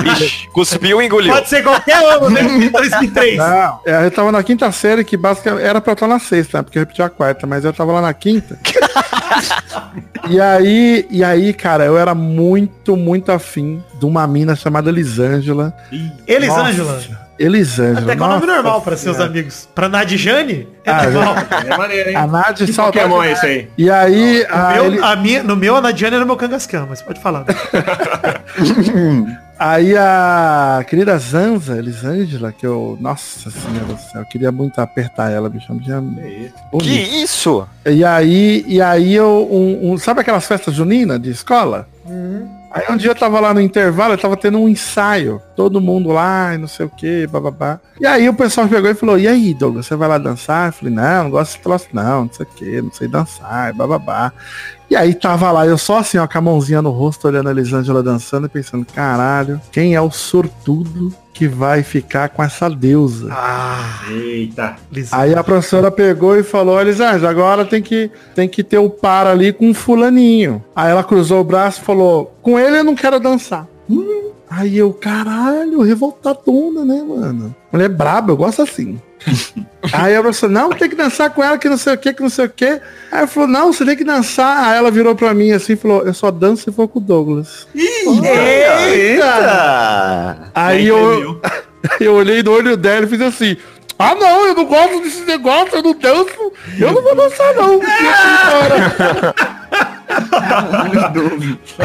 Vixe, 0.01 0.47
cuspiu 0.49 1.01
e 1.01 1.05
engoliu. 1.05 1.33
Pode 1.33 1.49
ser 1.49 1.63
qualquer 1.63 1.97
ano, 1.97 2.29
né? 2.29 2.41
2003. 2.69 3.37
Não, 3.37 3.79
é, 3.85 4.05
eu 4.05 4.11
tava 4.11 4.31
na 4.31 4.43
quinta 4.43 4.71
série, 4.71 5.03
que 5.03 5.17
basicamente 5.17 5.63
era 5.63 5.81
pra 5.81 5.91
eu 5.91 5.95
estar 5.95 6.07
na 6.07 6.19
sexta, 6.19 6.57
né? 6.57 6.63
Porque 6.63 6.77
eu 6.77 6.81
repeti 6.81 7.01
a 7.01 7.09
quarta, 7.09 7.47
mas 7.47 7.65
eu 7.65 7.73
tava 7.73 7.91
lá 7.91 8.01
na 8.01 8.13
quinta. 8.13 8.59
e 10.29 10.39
aí, 10.39 11.07
e 11.09 11.23
aí, 11.23 11.53
cara, 11.53 11.85
eu 11.85 11.97
era 11.97 12.13
muito, 12.13 12.95
muito 12.95 13.31
afim 13.31 13.83
de 13.99 14.05
uma 14.05 14.25
mina 14.27 14.55
chamada 14.55 14.89
Elisângela. 14.89 15.73
Elisângela. 16.27 16.93
Nossa, 16.93 17.24
Elisângela. 17.37 17.99
Até 18.01 18.15
que 18.15 18.23
é 18.23 18.25
um 18.25 18.29
nome 18.29 18.45
normal 18.45 18.81
para 18.81 18.95
seus 18.97 19.15
senhora. 19.15 19.31
amigos. 19.31 19.67
Pra 19.75 19.89
Nadjane, 19.89 20.67
é 20.85 20.91
Ah, 20.91 21.09
normal. 21.09 21.35
É 21.67 21.77
maneiro, 21.77 22.09
hein? 22.09 22.15
A 22.15 22.21
Que 22.53 22.73
saudade. 22.73 22.75
Pokémon 22.75 23.23
é 23.23 23.31
esse 23.33 23.45
aí? 23.45 23.69
E 23.77 23.89
aí, 23.91 24.45
No 24.49 24.55
a 24.55 24.73
meu, 24.73 24.85
Eli- 24.85 24.99
a 25.03 25.15
minha, 25.15 25.43
no 25.43 25.55
meu, 25.55 25.75
a 25.75 25.81
Nadiane 25.81 26.15
era 26.15 26.25
meu 26.25 26.37
Kangaskhan, 26.37 26.85
mas 26.89 27.01
pode 27.01 27.19
falar. 27.19 27.45
aí 29.57 29.95
a 29.97 30.83
querida 30.87 31.17
Zanza, 31.17 31.77
Elisângela, 31.77 32.51
que 32.51 32.65
eu, 32.65 32.97
nossa 32.99 33.49
senhora 33.49 33.85
do 33.85 33.97
céu, 34.11 34.21
eu 34.21 34.25
queria 34.27 34.51
muito 34.51 34.79
apertar 34.79 35.31
ela, 35.31 35.49
bicho. 35.49 35.71
eu 35.71 35.79
tinha- 35.79 36.03
Que 36.79 37.23
isso? 37.23 37.67
E 37.85 38.03
aí, 38.03 38.63
e 38.67 38.81
aí 38.81 39.13
eu, 39.15 39.47
um, 39.51 39.91
um- 39.93 39.97
sabe 39.97 40.21
aquelas 40.21 40.45
festas 40.45 40.73
juninas 40.73 41.19
de 41.21 41.31
escola? 41.31 41.87
Aí 42.75 42.83
um 42.89 42.97
dia 42.97 43.11
eu 43.11 43.15
tava 43.15 43.39
lá 43.39 43.53
no 43.53 43.61
intervalo, 43.61 44.15
eu 44.15 44.17
tava 44.17 44.35
tendo 44.35 44.59
um 44.59 44.67
ensaio. 44.67 45.41
Todo 45.55 45.79
mundo 45.79 46.09
lá 46.09 46.57
não 46.57 46.67
sei 46.67 46.85
o 46.85 46.89
que, 46.89 47.25
bababá. 47.25 47.79
E 48.01 48.05
aí 48.05 48.27
o 48.27 48.33
pessoal 48.33 48.67
pegou 48.67 48.91
e 48.91 48.93
falou, 48.93 49.17
e 49.17 49.29
aí, 49.29 49.53
Douglas, 49.53 49.85
você 49.85 49.95
vai 49.95 50.09
lá 50.09 50.17
dançar? 50.17 50.67
Eu 50.67 50.73
falei, 50.73 50.93
não, 50.93 51.23
não 51.23 51.29
gosto 51.29 51.51
desse 51.53 51.63
troço 51.63 51.87
não, 51.93 52.25
não 52.25 52.33
sei 52.33 52.45
o 52.45 52.49
que, 52.49 52.81
não 52.81 52.91
sei 52.91 53.07
dançar, 53.07 53.71
bababá. 53.73 54.33
E 54.89 54.95
aí 54.95 55.13
tava 55.13 55.51
lá, 55.51 55.65
eu 55.65 55.77
só 55.77 55.97
assim, 55.97 56.17
ó, 56.17 56.27
com 56.27 56.37
a 56.37 56.41
mãozinha 56.41 56.81
no 56.81 56.91
rosto, 56.91 57.27
olhando 57.27 57.49
a 57.49 57.51
Elisângela 57.51 58.03
dançando 58.03 58.45
e 58.45 58.49
pensando, 58.49 58.85
caralho, 58.85 59.59
quem 59.71 59.95
é 59.95 60.01
o 60.01 60.11
sortudo 60.11 61.13
que 61.33 61.47
vai 61.47 61.83
ficar 61.83 62.29
com 62.29 62.43
essa 62.43 62.69
deusa? 62.69 63.29
Ah, 63.31 64.03
Eita. 64.09 64.75
Elisângela. 64.91 65.23
Aí 65.23 65.35
a 65.35 65.43
professora 65.43 65.91
pegou 65.91 66.37
e 66.37 66.43
falou, 66.43 66.79
Elisângela, 66.79 67.29
agora 67.29 67.65
tem 67.65 67.81
que, 67.81 68.11
tem 68.33 68.47
que 68.47 68.63
ter 68.63 68.77
o 68.77 68.89
par 68.89 69.27
ali 69.27 69.51
com 69.51 69.71
o 69.71 69.73
fulaninho. 69.73 70.63
Aí 70.75 70.91
ela 70.91 71.03
cruzou 71.03 71.41
o 71.41 71.43
braço 71.43 71.81
e 71.81 71.85
falou, 71.85 72.35
com 72.41 72.59
ele 72.59 72.77
eu 72.77 72.83
não 72.83 72.95
quero 72.95 73.19
dançar. 73.19 73.67
Hum. 73.89 74.31
Aí 74.49 74.77
eu, 74.77 74.93
caralho, 74.93 75.81
revoltadona, 75.81 76.85
né, 76.85 77.03
mano? 77.03 77.55
Mulher 77.71 77.89
braba, 77.89 78.31
eu 78.31 78.37
gosto 78.37 78.61
assim. 78.61 79.01
Aí 79.93 80.15
a 80.15 80.21
professora, 80.21 80.51
não, 80.51 80.69
tem 80.69 80.89
que 80.89 80.95
dançar 80.95 81.29
com 81.29 81.43
ela, 81.43 81.57
que 81.57 81.69
não 81.69 81.77
sei 81.77 81.93
o 81.93 81.97
que, 81.97 82.13
que 82.13 82.21
não 82.21 82.29
sei 82.29 82.45
o 82.45 82.49
que. 82.49 82.65
Aí 82.65 82.79
ela 83.11 83.27
falou, 83.27 83.47
não, 83.47 83.71
você 83.71 83.85
tem 83.85 83.95
que 83.95 84.03
dançar. 84.03 84.67
Aí 84.67 84.77
ela 84.77 84.89
virou 84.91 85.15
pra 85.15 85.33
mim 85.33 85.51
assim 85.51 85.73
e 85.73 85.75
falou, 85.77 86.03
eu 86.03 86.13
só 86.13 86.31
danço 86.31 86.63
se 86.63 86.71
for 86.71 86.87
com 86.87 86.99
o 86.99 87.01
Douglas. 87.01 87.67
Eita! 88.83 89.25
Aí 90.53 90.87
eu, 90.87 91.39
eu 91.99 92.13
olhei 92.13 92.41
no 92.41 92.51
olho 92.51 92.75
dela 92.77 93.05
e 93.05 93.09
fiz 93.09 93.21
assim. 93.21 93.57
Ah 93.97 94.13
não, 94.13 94.47
eu 94.47 94.55
não 94.55 94.65
gosto 94.65 95.01
desse 95.01 95.21
negócio, 95.21 95.77
eu 95.77 95.83
não 95.83 95.97
danço, 95.97 96.51
eu 96.77 96.91
não 96.91 97.01
vou 97.01 97.15
dançar 97.15 97.55
não. 97.55 97.79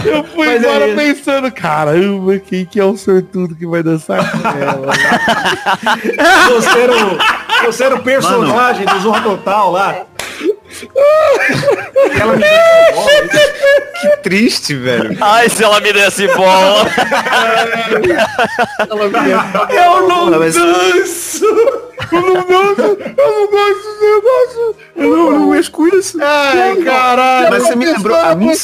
Eu 0.04 0.24
fui 0.24 0.46
Mas 0.46 0.62
embora 0.62 0.84
aí- 0.84 0.94
pensando, 0.96 1.50
caramba, 1.52 2.38
quem 2.38 2.64
que 2.64 2.78
é 2.80 2.84
o 2.84 2.96
sortudo 2.96 3.54
que 3.54 3.66
vai 3.66 3.82
dançar 3.82 4.18
com 4.30 4.48
ela? 4.48 4.92
Você 6.48 6.78
era 6.80 6.92
o, 6.92 7.18
você 7.66 7.84
era 7.84 7.94
o 7.96 8.02
personagem 8.02 8.86
do 8.86 9.00
Zorro 9.00 9.22
Total 9.22 9.70
lá. 9.72 10.06
Aquela 10.86 12.32
menina 12.32 13.28
Que 14.00 14.16
triste, 14.22 14.74
velho. 14.74 15.16
Ai, 15.20 15.48
se 15.48 15.62
ela 15.62 15.80
me 15.80 15.92
desse 15.92 16.26
bola. 16.28 16.86
Eu 19.70 20.08
não 20.08 20.30
danço! 20.30 21.44
Eu 22.12 22.20
não 22.22 22.42
gosto, 22.42 22.82
eu 22.82 23.32
não 23.32 23.46
gosto 23.50 23.74
desse 23.76 24.00
negócio. 24.00 24.76
Eu 24.96 25.16
não, 25.16 25.30
não 25.32 25.46
mexo 25.50 25.70
com 25.70 25.86
isso. 25.88 26.18
Ai, 26.20 26.76
caralho. 26.82 27.50
Mas 27.50 27.62
você 27.62 27.76
me 27.76 27.86
lembrou, 27.86 28.16
a 28.16 28.34
minha- 28.34 28.54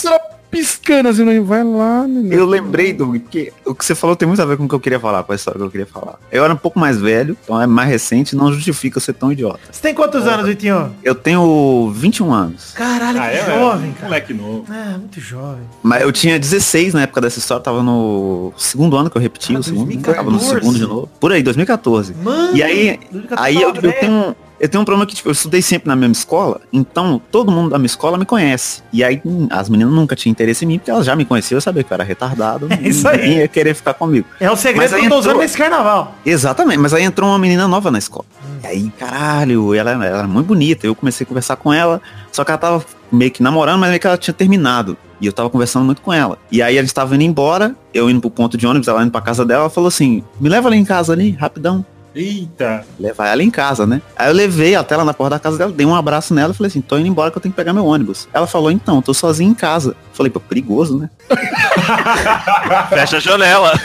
piscando 0.56 1.08
assim, 1.10 1.22
não 1.24 1.44
vai 1.44 1.62
lá, 1.62 2.06
menino. 2.08 2.32
Eu 2.34 2.46
lembrei, 2.46 2.92
Doug, 2.92 3.18
porque 3.20 3.52
o 3.64 3.74
que 3.74 3.84
você 3.84 3.94
falou 3.94 4.16
tem 4.16 4.26
muito 4.26 4.40
a 4.40 4.44
ver 4.46 4.56
com 4.56 4.64
o 4.64 4.68
que 4.68 4.74
eu 4.74 4.80
queria 4.80 4.98
falar, 4.98 5.22
com 5.22 5.32
a 5.32 5.34
história 5.34 5.58
que 5.58 5.64
eu 5.66 5.70
queria 5.70 5.86
falar. 5.86 6.18
Eu 6.32 6.44
era 6.44 6.52
um 6.52 6.56
pouco 6.56 6.78
mais 6.78 6.98
velho, 6.98 7.36
então 7.44 7.60
é 7.60 7.66
mais 7.66 7.88
recente, 7.88 8.34
não 8.34 8.50
justifica 8.52 8.96
eu 8.96 9.02
ser 9.02 9.12
tão 9.12 9.30
idiota. 9.30 9.60
Você 9.70 9.82
tem 9.82 9.94
quantos 9.94 10.26
anos, 10.26 10.46
Vitinho? 10.46 10.94
Eu 11.04 11.14
tenho 11.14 11.90
21 11.94 12.32
anos. 12.32 12.72
Caralho, 12.72 13.20
Ah, 13.20 13.28
que 13.28 13.36
é, 13.36 13.44
jovem, 13.58 13.90
é, 13.90 13.92
cara. 13.94 14.06
Moleque 14.06 14.34
novo. 14.34 14.64
É, 14.72 14.96
muito 14.98 15.20
jovem. 15.20 15.62
Mas 15.82 16.02
eu 16.02 16.10
tinha 16.12 16.38
16 16.38 16.94
na 16.94 17.02
época 17.02 17.20
dessa 17.20 17.38
história, 17.38 17.62
tava 17.62 17.82
no 17.82 18.52
segundo 18.56 18.96
ano 18.96 19.10
que 19.10 19.16
eu 19.18 19.22
repeti, 19.22 19.54
Ah, 19.54 19.58
o 19.58 19.62
segundo, 19.62 19.84
2014. 19.86 20.16
tava 20.16 20.30
no 20.30 20.40
segundo 20.40 20.78
de 20.78 20.86
novo. 20.86 21.08
Por 21.20 21.32
aí, 21.32 21.42
2014. 21.42 22.14
Mano, 22.22 22.56
E 22.56 22.62
aí, 22.62 22.98
2014 23.12 23.36
aí 23.46 23.62
eu, 23.62 23.74
eu 23.74 23.92
tenho 24.00 24.36
eu 24.58 24.68
tenho 24.68 24.82
um 24.82 24.84
problema 24.84 25.06
que 25.06 25.14
tipo, 25.14 25.28
eu 25.28 25.32
estudei 25.32 25.60
sempre 25.62 25.88
na 25.88 25.96
mesma 25.96 26.12
escola, 26.12 26.60
então 26.72 27.20
todo 27.30 27.50
mundo 27.52 27.70
da 27.70 27.78
minha 27.78 27.86
escola 27.86 28.16
me 28.18 28.24
conhece. 28.24 28.82
E 28.92 29.02
aí 29.04 29.20
hum, 29.24 29.46
as 29.50 29.68
meninas 29.68 29.92
nunca 29.94 30.14
tinham 30.16 30.30
interesse 30.32 30.64
em 30.64 30.68
mim, 30.68 30.78
porque 30.78 30.90
elas 30.90 31.04
já 31.06 31.14
me 31.14 31.24
conheciam, 31.24 31.56
eu 31.56 31.60
sabia 31.60 31.82
que 31.84 31.92
eu 31.92 31.94
era 31.94 32.04
retardado, 32.04 32.66
É 32.72 32.88
isso 32.88 33.06
aí. 33.08 33.38
ia 33.38 33.48
querer 33.48 33.74
ficar 33.74 33.94
comigo. 33.94 34.26
É 34.40 34.50
o 34.50 34.56
segredo 34.56 34.90
Mas 34.90 35.00
que 35.00 35.06
eu 35.06 35.10
tô 35.10 35.16
usando 35.18 35.30
entrou- 35.32 35.42
nesse 35.42 35.56
carnaval. 35.58 36.14
Exatamente, 36.24 36.78
mas 36.78 36.94
aí 36.94 37.02
entrou 37.04 37.28
uma 37.30 37.38
menina 37.38 37.66
nova 37.68 37.90
na 37.90 37.98
escola. 37.98 38.24
E 38.62 38.66
aí, 38.66 38.90
caralho, 38.98 39.74
ela, 39.74 39.90
ela 39.92 40.04
era 40.06 40.26
muito 40.28 40.46
bonita. 40.46 40.86
Eu 40.86 40.94
comecei 40.94 41.24
a 41.24 41.28
conversar 41.28 41.56
com 41.56 41.72
ela, 41.72 42.00
só 42.32 42.42
que 42.44 42.50
ela 42.50 42.58
tava 42.58 42.84
meio 43.12 43.30
que 43.30 43.42
namorando, 43.42 43.78
mas 43.78 43.90
meio 43.90 44.00
que 44.00 44.06
ela 44.06 44.16
tinha 44.18 44.34
terminado. 44.34 44.96
E 45.20 45.26
eu 45.26 45.32
tava 45.32 45.48
conversando 45.48 45.84
muito 45.84 46.02
com 46.02 46.12
ela. 46.12 46.38
E 46.50 46.60
aí 46.62 46.76
eles 46.76 46.90
estavam 46.90 47.14
indo 47.14 47.24
embora, 47.24 47.74
eu 47.94 48.10
indo 48.10 48.20
pro 48.20 48.30
ponto 48.30 48.56
de 48.56 48.66
ônibus, 48.66 48.88
ela 48.88 49.02
indo 49.02 49.10
pra 49.10 49.20
casa 49.20 49.44
dela, 49.44 49.62
ela 49.62 49.70
falou 49.70 49.88
assim, 49.88 50.22
me 50.40 50.48
leva 50.48 50.68
ali 50.68 50.76
em 50.78 50.84
casa 50.84 51.12
ali, 51.12 51.30
rapidão. 51.30 51.84
Eita. 52.16 52.86
Levar 52.98 53.28
ela 53.28 53.42
em 53.42 53.50
casa, 53.50 53.86
né? 53.86 54.00
Aí 54.16 54.28
eu 54.28 54.32
levei 54.32 54.74
até 54.74 54.96
lá 54.96 55.04
na 55.04 55.12
porta 55.12 55.36
da 55.36 55.38
casa 55.38 55.58
dela, 55.58 55.70
dei 55.70 55.84
um 55.84 55.94
abraço 55.94 56.32
nela 56.32 56.54
e 56.54 56.56
falei 56.56 56.68
assim, 56.68 56.80
tô 56.80 56.96
indo 56.96 57.06
embora 57.06 57.30
que 57.30 57.36
eu 57.36 57.42
tenho 57.42 57.52
que 57.52 57.56
pegar 57.56 57.74
meu 57.74 57.84
ônibus. 57.84 58.26
Ela 58.32 58.46
falou, 58.46 58.70
então, 58.70 59.02
tô 59.02 59.12
sozinho 59.12 59.50
em 59.50 59.54
casa. 59.54 59.94
Falei, 60.14 60.32
pô, 60.32 60.40
perigoso, 60.40 60.98
né? 60.98 61.10
Fecha 62.88 63.18
a 63.18 63.20
janela. 63.20 63.78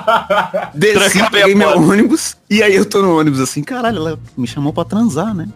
Desci, 0.72 1.18
Tranca 1.18 1.30
peguei 1.30 1.54
meu 1.54 1.72
porta. 1.72 1.92
ônibus, 1.92 2.36
e 2.48 2.62
aí 2.62 2.74
eu 2.74 2.86
tô 2.86 3.02
no 3.02 3.18
ônibus 3.18 3.38
assim, 3.38 3.62
caralho, 3.62 3.98
ela 3.98 4.18
me 4.34 4.46
chamou 4.46 4.72
pra 4.72 4.84
transar, 4.84 5.34
né? 5.34 5.46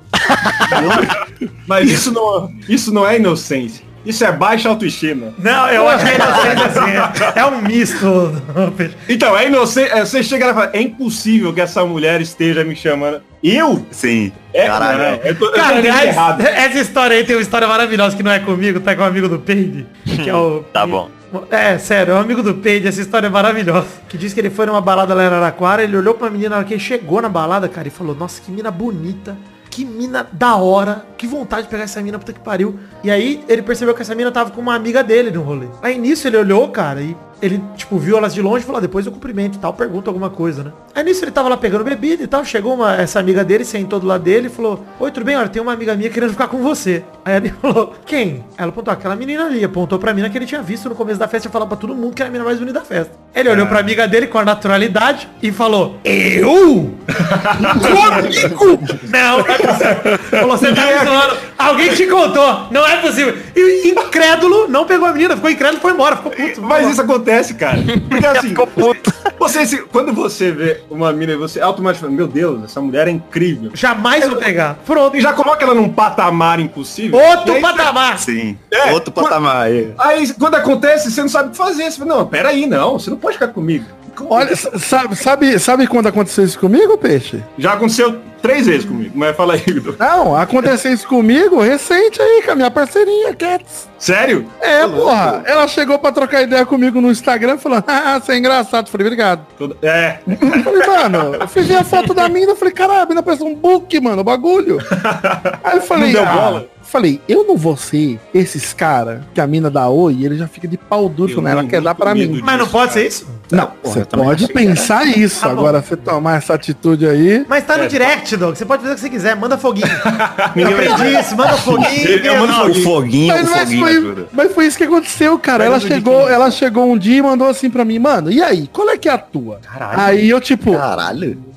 Mas 1.66 1.90
isso 1.90 2.12
não, 2.12 2.52
isso 2.68 2.92
não 2.92 3.06
é 3.06 3.16
inocência. 3.16 3.91
Isso 4.04 4.24
é 4.24 4.32
baixa 4.32 4.68
autoestima. 4.68 5.32
Não, 5.38 5.68
eu 5.68 5.88
acho 5.88 6.04
que 6.04 6.10
é 6.10 6.14
inocente 6.16 6.62
assim. 6.64 7.38
É 7.38 7.46
um 7.46 7.62
misto. 7.62 8.42
Então, 9.08 9.36
é 9.36 9.46
inocente. 9.46 9.90
é, 9.92 10.04
Você 10.04 10.22
chega 10.22 10.46
lá 10.46 10.52
e 10.52 10.54
fala, 10.54 10.70
é 10.72 10.80
impossível 10.82 11.52
que 11.52 11.60
essa 11.60 11.84
mulher 11.84 12.20
esteja 12.20 12.64
me 12.64 12.74
chamando. 12.74 13.20
Eu? 13.42 13.84
Sim. 13.90 14.32
É, 14.52 14.66
Caralho. 14.66 14.98
não, 14.98 15.08
eu 15.24 15.38
tô, 15.38 15.50
Cara, 15.52 15.76
aliás, 15.76 16.08
errado. 16.08 16.40
essa 16.42 16.78
história 16.78 17.16
aí 17.16 17.24
tem 17.24 17.36
uma 17.36 17.42
história 17.42 17.66
maravilhosa 17.66 18.16
que 18.16 18.22
não 18.22 18.30
é 18.30 18.38
comigo, 18.38 18.80
tá 18.80 18.94
com 18.94 19.02
um 19.02 19.06
amigo 19.06 19.28
do 19.28 19.38
Peide, 19.38 19.86
que 20.04 20.28
é 20.28 20.34
o... 20.34 20.62
Tá 20.72 20.86
bom. 20.86 21.08
É, 21.50 21.78
sério, 21.78 22.12
é 22.12 22.14
um 22.16 22.20
amigo 22.20 22.42
do 22.42 22.54
Peide, 22.54 22.86
essa 22.86 23.00
história 23.00 23.26
é 23.26 23.30
maravilhosa. 23.30 23.86
Que 24.08 24.18
diz 24.18 24.34
que 24.34 24.40
ele 24.40 24.50
foi 24.50 24.66
numa 24.66 24.80
balada 24.80 25.14
lá 25.14 25.22
em 25.22 25.26
Araraquara, 25.26 25.82
ele 25.82 25.96
olhou 25.96 26.14
pra 26.14 26.28
menina 26.30 26.50
na 26.50 26.56
hora 26.58 26.64
que 26.64 26.74
ele 26.74 26.80
chegou 26.80 27.22
na 27.22 27.28
balada, 27.28 27.68
cara, 27.68 27.88
e 27.88 27.90
falou, 27.90 28.14
nossa, 28.14 28.40
que 28.40 28.50
mina 28.52 28.70
bonita. 28.70 29.36
Que 29.72 29.86
mina 29.86 30.28
da 30.30 30.56
hora, 30.56 31.02
que 31.16 31.26
vontade 31.26 31.62
de 31.62 31.68
pegar 31.70 31.84
essa 31.84 32.02
mina, 32.02 32.18
puta 32.18 32.30
que 32.30 32.40
pariu. 32.40 32.78
E 33.02 33.10
aí 33.10 33.42
ele 33.48 33.62
percebeu 33.62 33.94
que 33.94 34.02
essa 34.02 34.14
mina 34.14 34.30
tava 34.30 34.50
com 34.50 34.60
uma 34.60 34.74
amiga 34.74 35.02
dele 35.02 35.30
no 35.30 35.40
rolê. 35.40 35.66
Aí 35.80 35.98
nisso 35.98 36.28
ele 36.28 36.36
olhou, 36.36 36.68
cara, 36.68 37.00
e 37.00 37.16
ele, 37.42 37.60
tipo, 37.76 37.98
viu 37.98 38.16
elas 38.16 38.32
de 38.32 38.40
longe 38.40 38.62
e 38.62 38.66
falou, 38.66 38.78
ah, 38.78 38.80
depois 38.80 39.04
eu 39.04 39.10
cumprimento 39.10 39.56
e 39.56 39.58
tal, 39.58 39.74
pergunta 39.74 40.08
alguma 40.08 40.30
coisa, 40.30 40.62
né? 40.62 40.72
Aí 40.94 41.02
nisso 41.02 41.24
ele 41.24 41.32
tava 41.32 41.48
lá 41.48 41.56
pegando 41.56 41.82
bebida 41.82 42.22
e 42.22 42.26
tal, 42.28 42.44
chegou 42.44 42.74
uma, 42.74 42.94
essa 42.94 43.18
amiga 43.18 43.44
dele, 43.44 43.64
sentou 43.64 43.98
do 43.98 44.06
lado 44.06 44.22
dele 44.22 44.46
e 44.46 44.50
falou, 44.50 44.84
oi, 45.00 45.10
tudo 45.10 45.24
bem? 45.24 45.36
Olha, 45.36 45.48
tem 45.48 45.60
uma 45.60 45.72
amiga 45.72 45.94
minha 45.96 46.08
querendo 46.08 46.30
ficar 46.30 46.46
com 46.46 46.62
você. 46.62 47.02
Aí 47.24 47.36
ele 47.36 47.52
falou, 47.60 47.94
quem? 48.06 48.44
Ela 48.56 48.68
apontou, 48.68 48.94
aquela 48.94 49.16
menina 49.16 49.46
ali, 49.46 49.64
apontou 49.64 49.98
pra 49.98 50.14
mina 50.14 50.30
que 50.30 50.38
ele 50.38 50.46
tinha 50.46 50.62
visto 50.62 50.88
no 50.88 50.94
começo 50.94 51.18
da 51.18 51.26
festa 51.26 51.48
e 51.48 51.50
falou 51.50 51.66
pra 51.66 51.76
todo 51.76 51.94
mundo 51.94 52.14
que 52.14 52.22
era 52.22 52.28
a 52.28 52.32
menina 52.32 52.44
mais 52.44 52.58
bonita 52.58 52.78
da 52.78 52.84
festa. 52.84 53.12
Ele 53.34 53.48
olhou 53.48 53.66
pra 53.66 53.80
amiga 53.80 54.06
dele 54.06 54.28
com 54.28 54.38
a 54.38 54.44
naturalidade 54.44 55.28
e 55.42 55.50
falou, 55.50 55.96
eu? 56.04 56.92
Comigo? 58.56 58.84
Não, 59.10 59.38
não 59.38 59.46
é 59.54 59.58
possível. 59.58 60.18
Falou, 60.30 60.56
você 60.56 60.72
tá 60.72 60.86
me 60.86 61.04
zoando. 61.04 61.36
Alguém 61.58 61.94
te 61.94 62.06
contou. 62.06 62.66
Não 62.70 62.86
é 62.86 62.96
possível. 62.98 63.36
E 63.56 63.88
incrédulo, 63.88 64.68
não 64.68 64.84
pegou 64.84 65.08
a 65.08 65.12
menina, 65.12 65.34
ficou 65.36 65.50
incrédulo 65.50 65.78
e 65.78 65.82
foi 65.82 65.92
embora, 65.92 66.16
ficou 66.16 66.32
puto. 66.32 66.62
Mas 66.62 66.88
isso 66.90 67.00
acontece, 67.00 67.31
cara. 67.54 67.78
Porque 68.08 68.26
assim, 68.26 68.48
Ficou 68.50 68.66
puto. 68.66 69.12
você, 69.38 69.64
se- 69.66 69.82
quando 69.82 70.12
você 70.12 70.50
vê 70.50 70.80
uma 70.90 71.12
mina 71.12 71.32
e 71.32 71.36
você 71.36 71.60
automaticamente, 71.60 72.16
meu 72.16 72.26
Deus, 72.28 72.64
essa 72.64 72.80
mulher 72.80 73.08
é 73.08 73.10
incrível. 73.10 73.70
Jamais 73.74 74.26
vou 74.28 74.36
pegar. 74.38 74.78
Pronto. 74.86 75.16
E 75.16 75.20
já 75.20 75.32
coloca 75.32 75.64
ela 75.64 75.74
num 75.74 75.88
patamar 75.88 76.60
impossível. 76.60 77.18
Outro 77.18 77.54
aí, 77.54 77.60
patamar. 77.60 78.18
Sim. 78.18 78.58
É, 78.70 78.92
Outro 78.92 79.12
patamar 79.12 79.66
aí. 79.66 79.92
Aí 79.98 80.32
quando 80.34 80.54
acontece, 80.56 81.10
você 81.10 81.20
não 81.22 81.28
sabe 81.28 81.48
o 81.48 81.50
que 81.52 81.56
fazer. 81.56 81.90
Você 81.90 81.98
fala, 81.98 82.16
não, 82.16 82.26
peraí, 82.26 82.66
não, 82.66 82.98
você 82.98 83.10
não 83.10 83.16
pode 83.16 83.34
ficar 83.34 83.48
comigo. 83.48 83.84
Olha, 84.28 84.54
sabe, 84.54 85.16
sabe, 85.16 85.58
sabe 85.58 85.86
quando 85.86 86.06
aconteceu 86.06 86.44
isso 86.44 86.58
comigo, 86.58 86.98
Peixe? 86.98 87.42
Já 87.58 87.72
aconteceu 87.72 88.20
três 88.42 88.66
vezes 88.66 88.84
comigo, 88.84 89.12
mas 89.14 89.36
fala 89.36 89.54
aí, 89.54 89.60
Guido. 89.60 89.96
Não, 89.98 90.36
aconteceu 90.36 90.92
isso 90.92 91.06
comigo 91.06 91.60
recente 91.60 92.20
aí, 92.20 92.42
com 92.44 92.50
a 92.50 92.54
minha 92.56 92.70
parceirinha, 92.70 93.34
Cats. 93.34 93.88
Sério? 93.98 94.46
É, 94.60 94.86
porra. 94.86 95.42
Ela 95.46 95.68
chegou 95.68 95.96
pra 95.98 96.10
trocar 96.10 96.42
ideia 96.42 96.66
comigo 96.66 97.00
no 97.00 97.10
Instagram 97.10 97.56
falando, 97.56 97.84
ah, 97.86 98.20
você 98.20 98.32
é 98.32 98.38
engraçado. 98.38 98.86
Eu 98.86 98.90
falei, 98.90 99.06
obrigado. 99.06 99.46
Todo- 99.56 99.76
É. 99.80 100.18
Eu 100.26 100.62
falei, 100.64 100.86
mano, 100.86 101.36
eu 101.36 101.62
ver 101.62 101.76
a 101.76 101.84
foto 101.84 102.12
da 102.12 102.28
mina, 102.28 102.52
eu 102.52 102.56
falei, 102.56 102.74
caralho, 102.74 103.02
a 103.02 103.06
mina 103.06 103.22
parece 103.22 103.44
um 103.44 103.54
book, 103.54 104.00
mano, 104.00 104.22
o 104.22 104.24
bagulho. 104.24 104.78
Aí 105.62 105.76
eu 105.76 105.82
falei, 105.82 106.12
Não 106.12 106.12
deu 106.12 106.22
ah, 106.24 106.34
bola? 106.34 106.66
Falei, 106.92 107.20
eu 107.26 107.44
não 107.44 107.56
vou 107.56 107.74
ser 107.74 108.20
esses 108.34 108.74
cara 108.74 109.22
que 109.32 109.40
a 109.40 109.46
mina 109.46 109.70
dá 109.70 109.88
oi 109.88 110.14
e 110.20 110.26
ele 110.26 110.36
já 110.36 110.46
fica 110.46 110.68
de 110.68 110.76
pau 110.76 111.08
duro 111.08 111.34
quando 111.34 111.48
ela 111.48 111.64
quer 111.64 111.80
dar 111.80 111.94
pra 111.94 112.14
mim. 112.14 112.40
Mas 112.44 112.58
não 112.58 112.68
pode 112.68 112.92
cara. 112.92 113.00
ser 113.00 113.06
isso? 113.06 113.26
Não, 113.50 113.66
porra, 113.66 113.94
você 113.94 114.04
pode 114.04 114.44
achei. 114.44 114.54
pensar 114.54 115.06
isso. 115.06 115.40
Tá 115.40 115.48
bom. 115.48 115.52
Agora, 115.60 115.80
você 115.80 115.96
tomar 115.96 116.36
essa 116.36 116.54
atitude 116.54 117.06
aí. 117.06 117.44
Mas 117.48 117.64
tá 117.64 117.78
no 117.78 117.84
É, 117.84 117.86
direct, 117.88 118.36
Doug. 118.36 118.54
Você 118.56 118.64
pode 118.66 118.82
fazer 118.82 118.92
o 118.92 118.96
que 118.96 119.00
você 119.02 119.10
quiser. 119.10 119.34
Manda 119.36 119.56
foguinho. 119.56 119.86
Eu 120.54 120.68
aprendi 120.68 121.18
isso. 121.18 121.36
Manda 121.36 121.56
foguinho. 121.56 122.08
Eu 122.08 122.38
mando 122.38 122.52
Não, 122.52 122.70
O 122.70 122.74
foguinho, 122.74 123.34
o 123.34 123.36
Mas, 123.36 123.50
mas 123.50 123.62
foguinho 123.62 124.14
foi, 124.14 124.26
mas 124.32 124.52
foi 124.54 124.66
isso 124.66 124.76
que 124.76 124.84
aconteceu, 124.84 125.38
cara. 125.38 125.64
Ela 125.64 125.80
chegou, 125.80 126.28
ela 126.28 126.50
chegou 126.50 126.92
um 126.92 126.98
dia 126.98 127.18
e 127.18 127.22
mandou 127.22 127.48
assim 127.48 127.70
pra 127.70 127.84
mim, 127.84 127.98
mano, 127.98 128.30
e 128.30 128.42
aí, 128.42 128.68
qual 128.72 128.88
é 128.90 128.98
que 128.98 129.08
é 129.08 129.12
a 129.12 129.18
tua? 129.18 129.58
Caralho. 129.62 130.00
Aí 130.00 130.28
eu, 130.28 130.40
tipo, 130.40 130.72
Caralho. 130.72 131.51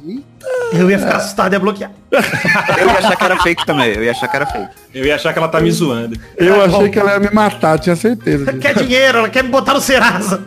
Eu 0.74 0.90
ia 0.90 1.00
ficar 1.00 1.18
assustado 1.18 1.54
e 1.54 1.56
ia 1.56 1.60
bloquear. 1.60 1.92
Eu 2.12 2.88
ia 2.88 2.98
achar 2.98 3.16
que 3.16 3.24
era 3.24 3.38
fake 3.42 3.66
também. 3.66 3.94
Eu 3.94 4.04
ia 4.04 4.12
achar 4.12 4.28
que 4.28 4.36
era 4.36 4.46
fake. 4.46 4.68
Eu 4.94 5.06
ia 5.06 5.16
achar 5.16 5.34
que 5.34 5.40
ela 5.40 5.48
tá 5.50 5.60
me 5.60 5.70
zoando. 5.72 6.18
eu 6.38 6.62
Ah, 6.62 6.66
achei 6.66 6.80
bom. 6.86 6.90
que 6.90 7.00
ela 7.00 7.14
ia 7.14 7.20
me 7.20 7.30
matar, 7.32 7.78
tinha 7.80 7.96
certeza 7.96 8.46
disso. 8.46 8.58
Quer 8.60 8.76
dinheiro, 8.76 9.18
ela 9.20 9.30
quer 9.30 9.44
me 9.44 9.50
botar 9.50 9.74
no 9.74 9.82
Serasa. 9.82 10.42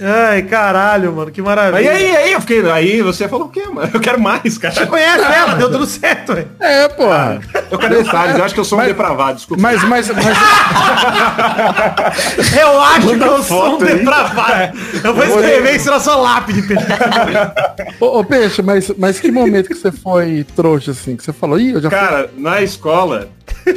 Ai, 0.00 0.42
caralho, 0.42 1.12
mano. 1.12 1.30
Que 1.30 1.40
maravilha. 1.40 1.80
e 1.82 1.88
aí, 1.88 2.16
aí 2.16 2.32
eu 2.32 2.40
fiquei. 2.40 2.68
Aí 2.70 3.00
você 3.02 3.28
falou 3.28 3.46
o 3.46 3.50
quê, 3.50 3.62
mano? 3.72 3.88
Eu 3.92 4.00
quero 4.00 4.20
mais, 4.20 4.42
Você 4.44 4.60
cara. 4.60 4.86
conhece 4.86 5.22
ela, 5.24 5.54
deu 5.54 5.70
tudo 5.70 5.86
certo, 5.86 6.34
velho. 6.34 6.48
É, 6.60 6.88
porra. 6.88 7.40
Eu 7.70 7.78
quero 7.78 8.02
detalhes, 8.02 8.36
eu 8.38 8.44
acho 8.44 8.54
que 8.54 8.60
eu 8.60 8.64
sou 8.64 8.76
um 8.78 8.82
Mas- 8.82 8.88
depravado, 8.88 9.34
desculpa. 9.36 9.62
Mas, 9.62 9.82
mas, 9.84 10.10
mas, 10.10 10.26
Eu 12.60 12.80
acho 12.82 13.08
que 13.08 13.22
eu 13.24 13.42
sou 13.42 13.76
um 13.76 13.78
depravado. 13.78 14.78
Eu 15.02 15.14
vou 15.14 15.24
escrever 15.24 15.76
isso 15.76 15.90
na 15.90 16.00
sua 16.00 16.16
lápide, 16.16 16.62
Pedro. 16.62 16.84
ô, 18.08 18.20
ô, 18.20 18.24
Peixe, 18.24 18.62
mas, 18.62 18.90
mas 18.96 19.20
que 19.20 19.30
momento 19.30 19.68
que 19.68 19.74
você 19.74 19.92
foi 19.92 20.44
trouxa, 20.56 20.92
assim, 20.92 21.16
que 21.16 21.24
você 21.24 21.32
falou, 21.32 21.58
ih, 21.58 21.72
eu 21.72 21.80
já 21.80 21.90
fui... 21.90 21.98
Cara, 21.98 22.30
na 22.36 22.62
escola 22.62 23.28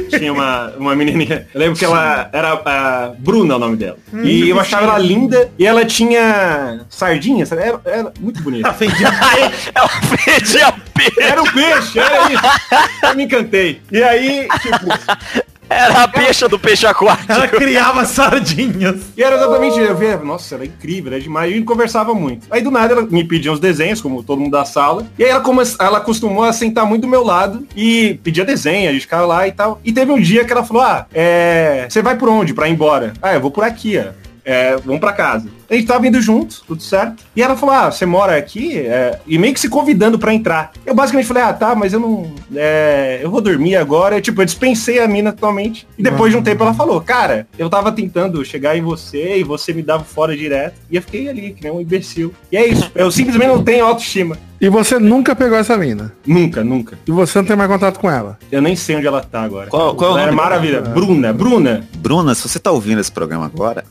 tinha 0.08 0.32
uma, 0.32 0.70
uma 0.76 0.94
menininha. 0.94 1.46
Eu 1.52 1.60
lembro 1.60 1.78
que 1.78 1.84
ela 1.84 2.28
era 2.32 2.52
a 2.52 3.12
Bruna, 3.18 3.56
o 3.56 3.58
nome 3.58 3.76
dela. 3.76 3.96
e 4.22 4.48
eu 4.48 4.58
achava 4.58 4.84
ela 4.84 4.98
linda 4.98 5.50
e 5.58 5.66
ela 5.66 5.84
tinha 5.84 6.80
sardinha, 6.88 7.44
sabe? 7.46 7.62
Era, 7.62 7.80
era 7.84 8.12
muito 8.20 8.42
bonita. 8.42 8.68
Ela 8.68 8.74
fedia 8.74 9.10
peixe. 10.24 10.58
Era 11.20 11.42
um 11.42 11.46
peixe, 11.52 11.98
era 11.98 12.32
isso. 12.32 12.42
Eu 13.02 13.16
me 13.16 13.24
encantei. 13.24 13.80
E 13.90 14.02
aí, 14.02 14.48
tipo, 14.60 14.86
Era 15.72 16.02
a 16.02 16.08
peixa 16.08 16.48
do 16.48 16.58
peixe 16.58 16.86
aquático. 16.86 17.32
Ela 17.32 17.48
criava 17.48 18.04
sardinhas. 18.04 19.00
e 19.16 19.22
era 19.22 19.36
exatamente, 19.36 19.78
eu 19.78 19.96
via, 19.96 20.16
nossa, 20.18 20.54
ela 20.54 20.64
é 20.64 20.66
incrível, 20.66 21.12
ela 21.12 21.20
é 21.20 21.22
demais. 21.22 21.50
E 21.50 21.54
a 21.54 21.56
gente 21.56 21.66
conversava 21.66 22.14
muito. 22.14 22.46
Aí 22.50 22.62
do 22.62 22.70
nada 22.70 22.92
ela 22.92 23.02
me 23.02 23.24
pedia 23.24 23.52
uns 23.52 23.60
desenhos, 23.60 24.00
como 24.00 24.22
todo 24.22 24.40
mundo 24.40 24.52
da 24.52 24.64
sala. 24.64 25.06
E 25.18 25.24
aí 25.24 25.30
ela, 25.30 25.40
come... 25.40 25.62
ela 25.78 25.98
acostumou 25.98 26.44
a 26.44 26.52
sentar 26.52 26.86
muito 26.86 27.02
do 27.02 27.08
meu 27.08 27.24
lado 27.24 27.66
e 27.74 28.20
pedia 28.22 28.44
desenho, 28.44 28.90
a 28.90 28.92
gente 28.92 29.02
ficava 29.02 29.26
lá 29.26 29.48
e 29.48 29.52
tal. 29.52 29.80
E 29.84 29.92
teve 29.92 30.12
um 30.12 30.20
dia 30.20 30.44
que 30.44 30.52
ela 30.52 30.64
falou, 30.64 30.82
ah, 30.82 31.06
é... 31.12 31.86
você 31.88 32.02
vai 32.02 32.16
por 32.16 32.28
onde 32.28 32.54
pra 32.54 32.68
ir 32.68 32.72
embora? 32.72 33.12
Ah, 33.22 33.34
eu 33.34 33.40
vou 33.40 33.50
por 33.50 33.64
aqui, 33.64 33.98
ó. 33.98 34.22
É, 34.44 34.76
vamos 34.76 35.00
pra 35.00 35.12
casa. 35.12 35.48
A 35.72 35.74
gente 35.74 35.86
tava 35.86 36.06
indo 36.06 36.20
junto, 36.20 36.62
tudo 36.66 36.82
certo. 36.82 37.24
E 37.34 37.42
ela 37.42 37.56
falou, 37.56 37.74
ah, 37.74 37.90
você 37.90 38.04
mora 38.04 38.36
aqui? 38.36 38.76
É, 38.76 39.18
e 39.26 39.38
meio 39.38 39.54
que 39.54 39.60
se 39.60 39.70
convidando 39.70 40.18
pra 40.18 40.34
entrar. 40.34 40.70
Eu 40.84 40.94
basicamente 40.94 41.24
falei, 41.26 41.42
ah, 41.42 41.52
tá, 41.54 41.74
mas 41.74 41.94
eu 41.94 41.98
não... 42.00 42.30
é, 42.54 43.20
eu 43.22 43.30
vou 43.30 43.40
dormir 43.40 43.76
agora. 43.76 44.16
Eu, 44.16 44.20
tipo, 44.20 44.42
eu 44.42 44.44
dispensei 44.44 44.98
a 45.00 45.08
mina 45.08 45.32
totalmente. 45.32 45.86
E 45.96 46.02
depois 46.02 46.30
de 46.30 46.36
um 46.38 46.42
tempo 46.42 46.62
ela 46.62 46.74
falou, 46.74 47.00
cara, 47.00 47.46
eu 47.58 47.70
tava 47.70 47.90
tentando 47.90 48.44
chegar 48.44 48.76
em 48.76 48.82
você 48.82 49.38
e 49.38 49.42
você 49.42 49.72
me 49.72 49.82
dava 49.82 50.04
fora 50.04 50.36
direto. 50.36 50.74
E 50.90 50.96
eu 50.96 51.00
fiquei 51.00 51.26
ali, 51.30 51.54
que 51.54 51.62
nem 51.62 51.72
um 51.72 51.80
imbecil. 51.80 52.34
E 52.52 52.56
é 52.58 52.66
isso. 52.66 52.92
Eu 52.94 53.10
simplesmente 53.10 53.48
não 53.48 53.64
tenho 53.64 53.86
autoestima. 53.86 54.36
E 54.60 54.68
você 54.68 54.98
nunca 54.98 55.34
pegou 55.34 55.56
essa 55.56 55.74
mina. 55.78 56.12
Nunca, 56.26 56.62
nunca. 56.62 56.98
E 57.08 57.10
você 57.10 57.38
não 57.38 57.46
tem 57.46 57.56
mais 57.56 57.70
contato 57.70 57.98
com 57.98 58.10
ela. 58.10 58.38
Eu 58.52 58.60
nem 58.60 58.76
sei 58.76 58.96
onde 58.96 59.06
ela 59.06 59.22
tá 59.22 59.40
agora. 59.42 59.68
Qual- 59.68 59.94
qual 59.94 60.10
é 60.10 60.14
o 60.14 60.18
era 60.18 60.26
nome 60.26 60.36
maravilha. 60.36 60.82
Bruna, 60.82 61.32
Bruna. 61.32 61.88
Bruna, 61.96 62.34
se 62.34 62.46
você 62.46 62.58
tá 62.58 62.70
ouvindo 62.70 63.00
esse 63.00 63.10
programa 63.10 63.46
agora, 63.46 63.84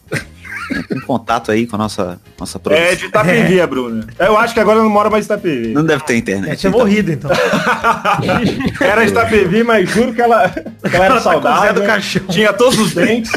entre 0.80 0.98
em 0.98 1.02
contato 1.02 1.52
aí 1.52 1.68
com 1.68 1.76
a 1.76 1.80
nossa, 1.80 2.20
nossa 2.40 2.58
É 2.58 2.60
produção. 2.62 2.96
de 2.96 3.06
Itapevi, 3.06 3.62
a 3.62 3.68
Bruna. 3.68 4.08
Eu 4.20 4.38
acho 4.38 4.54
que 4.54 4.60
agora 4.60 4.78
ela 4.78 4.84
não 4.86 4.92
mora 4.94 5.10
mais 5.10 5.26
em 5.26 5.28
Itapevi. 5.28 5.68
Não 5.74 5.84
deve 5.86 6.04
ter 6.04 6.14
É, 6.14 6.18
internet. 6.18 6.60
tinha 6.60 6.70
então. 6.70 6.80
morrido, 6.80 7.12
então. 7.12 7.30
Era 8.82 9.04
de 9.06 9.12
Itapevi, 9.12 9.64
mas 9.64 9.90
juro 9.90 10.14
que 10.14 10.22
ela, 10.22 10.50
que 10.50 10.96
ela 10.96 11.06
era 11.06 11.06
Ela 11.06 11.16
tá 11.16 11.22
saudável. 11.22 11.74
do 11.74 11.84
Caixão. 11.84 12.24
Tinha 12.30 12.54
todos 12.54 12.78
os 12.80 12.94
dentes. 12.94 13.32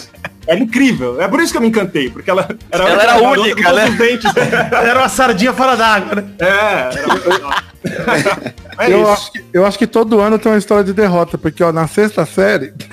Era 0.46 0.58
incrível. 0.60 1.20
É 1.20 1.26
por 1.28 1.40
isso 1.40 1.52
que 1.52 1.56
eu 1.56 1.62
me 1.62 1.68
encantei, 1.68 2.10
porque 2.10 2.30
ela 2.30 2.46
era, 2.70 2.84
Ela 2.90 3.02
era 3.02 3.16
única, 3.16 3.72
né? 3.72 3.90
dentes. 3.90 4.30
Era 4.36 5.00
uma 5.00 5.08
sardinha 5.08 5.52
fora 5.54 5.74
d'água, 5.76 6.16
né? 6.16 6.24
É, 6.38 6.46
era... 6.46 7.73
é 8.78 8.92
eu, 8.92 9.10
acho 9.10 9.32
que, 9.32 9.44
eu 9.52 9.66
acho 9.66 9.78
que 9.78 9.86
todo 9.86 10.20
ano 10.20 10.38
tem 10.38 10.50
uma 10.50 10.58
história 10.58 10.84
de 10.84 10.92
derrota, 10.92 11.36
porque 11.36 11.62
ó, 11.62 11.72
na 11.72 11.86
sexta 11.86 12.24
série, 12.26 12.72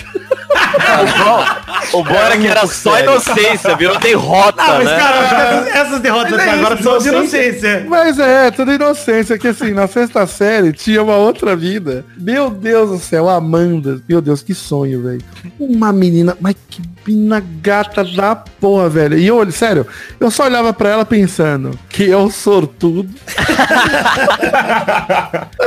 O 1.93 2.03
bom 2.03 2.13
era 2.13 2.37
que 2.37 2.47
era 2.47 2.65
só 2.67 2.99
inocência, 2.99 3.75
virou 3.75 3.99
derrota, 3.99 4.61
Ah, 4.61 4.75
mas, 4.77 4.85
né? 4.85 4.97
cara, 4.97 5.17
essas, 5.25 5.75
essas 5.75 5.99
derrotas 5.99 6.31
Mas 6.31 6.47
é 6.47 6.49
agora 6.51 6.75
isso, 6.75 6.83
são 6.83 6.97
de 6.97 7.07
inocência. 7.09 7.85
Mas 7.87 8.19
é, 8.19 8.51
tudo 8.51 8.71
inocência, 8.71 9.37
que 9.37 9.47
assim, 9.49 9.71
na 9.71 9.87
sexta 9.87 10.25
série 10.25 10.71
tinha 10.71 11.03
uma 11.03 11.15
outra 11.15 11.55
vida. 11.55 12.05
Meu 12.17 12.49
Deus 12.49 12.91
do 12.91 12.99
céu, 12.99 13.27
Amanda. 13.27 14.01
Meu 14.07 14.21
Deus, 14.21 14.41
que 14.41 14.53
sonho, 14.53 15.03
velho. 15.03 15.21
Uma 15.59 15.91
menina, 15.91 16.37
mas 16.39 16.55
que 16.69 16.81
menina 17.05 17.43
gata 17.61 18.03
da 18.03 18.35
porra, 18.35 18.87
velho. 18.87 19.17
E 19.17 19.27
eu, 19.27 19.35
olho, 19.35 19.51
sério, 19.51 19.85
eu 20.19 20.31
só 20.31 20.45
olhava 20.45 20.71
pra 20.73 20.89
ela 20.89 21.05
pensando 21.05 21.77
que 21.89 22.03
eu 22.03 22.29
sortudo. 22.29 23.09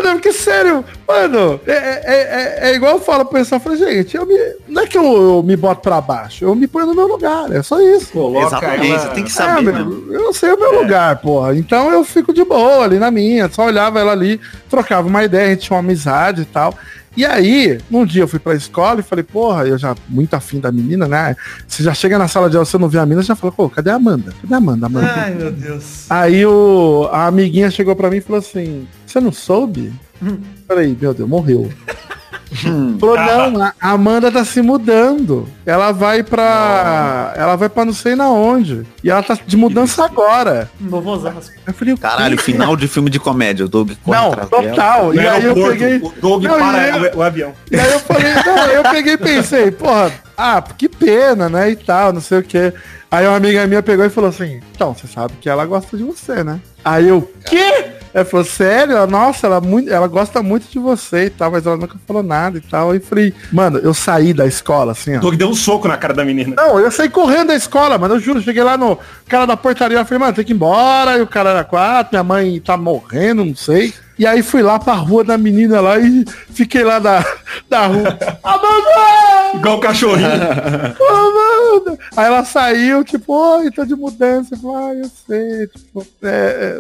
Não, 0.03 0.13
porque 0.15 0.33
sério, 0.33 0.85
mano, 1.07 1.61
é, 1.67 1.73
é, 1.73 2.59
é, 2.67 2.71
é 2.71 2.75
igual 2.75 2.95
eu 2.95 3.01
falo 3.01 3.25
pro 3.25 3.39
pessoal, 3.39 3.59
eu 3.59 3.63
falo, 3.65 3.77
gente, 3.77 4.17
eu 4.17 4.27
me, 4.27 4.35
não 4.69 4.83
é 4.83 4.87
que 4.87 4.97
eu, 4.99 5.05
eu 5.05 5.43
me 5.43 5.57
boto 5.57 5.81
pra 5.81 6.01
baixo, 6.01 6.45
eu 6.45 6.55
me 6.55 6.67
ponho 6.67 6.87
no 6.87 6.95
meu 6.95 7.07
lugar, 7.07 7.51
é 7.53 7.63
só 7.63 7.81
isso. 7.81 8.13
Coloca 8.13 8.47
Exatamente, 8.47 8.93
ela- 8.93 9.09
tem 9.09 9.25
que 9.25 9.31
É, 9.31 9.35
saber, 9.35 9.73
meu, 9.73 9.85
né? 9.87 10.17
eu 10.19 10.33
sei 10.33 10.53
o 10.53 10.59
meu 10.59 10.81
lugar, 10.83 11.17
porra. 11.21 11.55
Então 11.57 11.91
eu 11.91 12.05
fico 12.05 12.33
de 12.33 12.45
boa 12.45 12.85
ali 12.85 12.99
na 12.99 13.11
minha, 13.11 13.49
só 13.49 13.65
olhava 13.67 13.99
ela 14.01 14.13
ali, 14.13 14.41
trocava 14.69 15.07
uma 15.09 15.25
ideia, 15.25 15.47
a 15.47 15.51
gente 15.51 15.63
tinha 15.67 15.77
uma 15.77 15.81
amizade 15.83 16.43
e 16.43 16.47
tal. 16.47 16.75
E 17.17 17.25
aí, 17.25 17.79
num 17.89 18.05
dia 18.05 18.23
eu 18.23 18.29
fui 18.29 18.39
pra 18.41 18.55
escola 18.55 19.01
e 19.01 19.03
falei, 19.03 19.23
porra, 19.23 19.67
eu 19.67 19.79
já 19.79 19.95
muito 20.09 20.35
afim 20.35 20.59
da 20.59 20.73
menina, 20.73 21.07
né? 21.07 21.37
Você 21.67 21.83
já 21.83 21.95
chega 21.95 22.19
na 22.19 22.27
sala 22.27 22.51
de 22.51 22.57
aula, 22.57 22.65
você 22.65 22.77
não 22.77 22.89
vê 22.89 22.99
a 22.99 23.07
menina, 23.07 23.23
você 23.23 23.29
já 23.29 23.37
fala, 23.37 23.53
pô, 23.53 23.71
cadê 23.71 23.91
a 23.91 23.95
Amanda? 23.95 24.33
Cadê 24.43 24.55
a 24.55 24.57
Amanda? 24.57 24.87
Amanda? 24.87 25.13
Ai, 25.15 25.35
meu 25.35 25.53
Deus. 25.53 26.07
Aí 26.11 26.45
o, 26.45 27.09
a 27.13 27.27
amiguinha 27.27 27.71
chegou 27.71 27.95
pra 27.95 28.11
mim 28.11 28.17
e 28.17 28.21
falou 28.21 28.41
assim, 28.41 28.87
você 29.07 29.21
não 29.21 29.31
soube? 29.31 29.93
Falei, 30.67 30.97
meu 31.01 31.15
Deus, 31.15 31.29
morreu. 31.29 31.71
Falou, 33.01 33.17
não, 33.17 33.63
a 33.81 33.91
Amanda 33.91 34.31
tá 34.31 34.45
se 34.45 34.61
mudando. 34.63 35.49
Ela 35.67 35.93
vai 35.93 36.23
pra. 36.23 37.33
Ela 37.37 37.57
vai 37.57 37.69
pra 37.69 37.85
não 37.85 37.93
sei 37.93 38.15
na 38.15 38.29
onde. 38.31 38.87
E 39.03 39.11
ela 39.11 39.23
tá 39.23 39.37
de 39.47 39.57
mudança 39.57 40.05
agora. 40.05 40.71
Novo 40.81 41.11
Osasco. 41.11 41.53
Eu 41.67 41.75
falei? 41.75 41.97
Caralho, 41.97 42.39
final 42.39 42.77
de 42.77 42.87
filme 42.87 43.11
de 43.11 43.19
comédia. 43.19 43.65
O 43.67 43.69
Doug 43.69 43.91
Não, 44.07 44.31
dela. 44.31 44.47
total. 44.47 45.15
E 45.15 45.21
aí 45.21 45.45
eu 45.45 45.55
peguei. 45.55 45.97
o 45.97 46.13
Doug 46.21 46.45
Não, 46.45 46.59
para 46.59 46.89
eu- 46.99 47.15
o, 47.15 47.19
o 47.19 47.23
avião. 47.23 47.53
E 47.71 47.77
aí 47.79 47.93
eu 47.93 47.99
falei, 48.01 48.33
não, 48.47 48.67
eu 48.67 48.83
peguei 48.85 49.15
e 49.15 49.19
pensei, 49.19 49.71
porra, 49.71 50.13
ah, 50.37 50.63
que 50.63 50.89
pena, 50.89 51.49
né? 51.49 51.71
E 51.71 51.77
tal, 51.77 52.13
não 52.13 52.21
sei 52.21 52.39
o 52.39 52.43
quê. 52.43 52.73
Aí 53.11 53.27
uma 53.27 53.37
amiga 53.37 53.67
minha 53.67 53.83
pegou 53.83 54.05
e 54.05 54.11
falou 54.11 54.31
assim, 54.31 54.61
então, 54.75 54.93
você 54.95 55.07
sabe 55.07 55.35
que 55.41 55.49
ela 55.49 55.65
gosta 55.67 55.97
de 55.97 56.03
você, 56.03 56.43
né? 56.43 56.61
Aí 56.85 57.09
eu, 57.09 57.31
quê? 57.47 57.87
Ela 58.15 58.25
falou, 58.25 58.47
sério? 58.47 59.05
Nossa, 59.09 59.49
ela, 59.49 59.61
muito, 59.61 59.93
ela 59.93 60.07
gosta 60.07 60.41
muito 60.41 60.71
de 60.71 60.79
você 60.79 61.25
e 61.25 61.31
tal, 61.31 61.51
mas 61.51 61.67
ela 61.67 61.77
nunca 61.77 61.97
falou 62.07 62.23
nada 62.23 62.59
e 62.59 62.61
tal. 62.61 62.93
Aí 62.93 62.99
eu 62.99 63.03
falei, 63.03 63.35
mano, 63.53 63.79
eu 63.79 63.93
saí 63.93 64.33
da 64.33 64.47
escola, 64.47 64.93
assim, 64.93 65.17
ó. 65.17 65.21
Doug 65.21 65.35
deu 65.35 65.49
um 65.49 65.55
soco 65.55 65.89
na 65.89 65.97
cara 65.97 66.15
da 66.15 66.25
menina. 66.25 66.55
Não, 66.57 66.79
eu 66.79 66.93
saí 66.93 67.09
correndo 67.09 67.49
da 67.49 67.57
escola, 67.57 67.99
mano. 67.99 68.15
Eu 68.15 68.21
juro, 68.21 68.41
cheguei 68.41 68.63
lá 68.63 68.79
no 68.79 68.97
cara 69.29 69.47
da 69.47 69.57
portaria, 69.57 69.99
eu 69.99 70.05
falei, 70.05 70.21
mano, 70.21 70.33
tem 70.33 70.45
que 70.45 70.53
ir 70.53 70.55
embora. 70.55 71.19
E 71.19 71.23
o 71.23 71.27
cara 71.27 71.51
era 71.51 71.65
quatro, 71.65 72.11
minha 72.13 72.23
mãe 72.23 72.61
tá 72.61 72.77
morrendo, 72.77 73.45
não 73.45 73.57
sei. 73.57 73.93
E 74.19 74.27
aí 74.27 74.43
fui 74.43 74.63
lá 74.63 74.79
pra 74.79 74.95
rua 74.95 75.25
da 75.25 75.37
menina 75.37 75.81
lá 75.81 75.99
e 75.99 76.25
fiquei 76.51 76.85
lá 76.85 76.99
da, 76.99 77.25
da 77.69 77.87
rua. 77.87 78.19
Amanda! 78.43 79.59
Igual 79.59 79.79
o 79.79 79.81
cachorrinho. 79.81 80.29
Amanda! 80.29 81.99
Aí 82.17 82.27
ela 82.27 82.45
saiu, 82.45 83.05
tipo, 83.05 83.33
oi, 83.33 83.71
tô 83.71 83.85
de 83.85 83.95
mudança. 83.95 84.55
Eu 84.55 84.59
falei, 84.59 84.77
ah, 84.77 84.95
eu 84.95 85.11
sei, 85.27 85.67
tipo, 85.67 86.07
é, 86.23 86.29
é, 86.29 86.79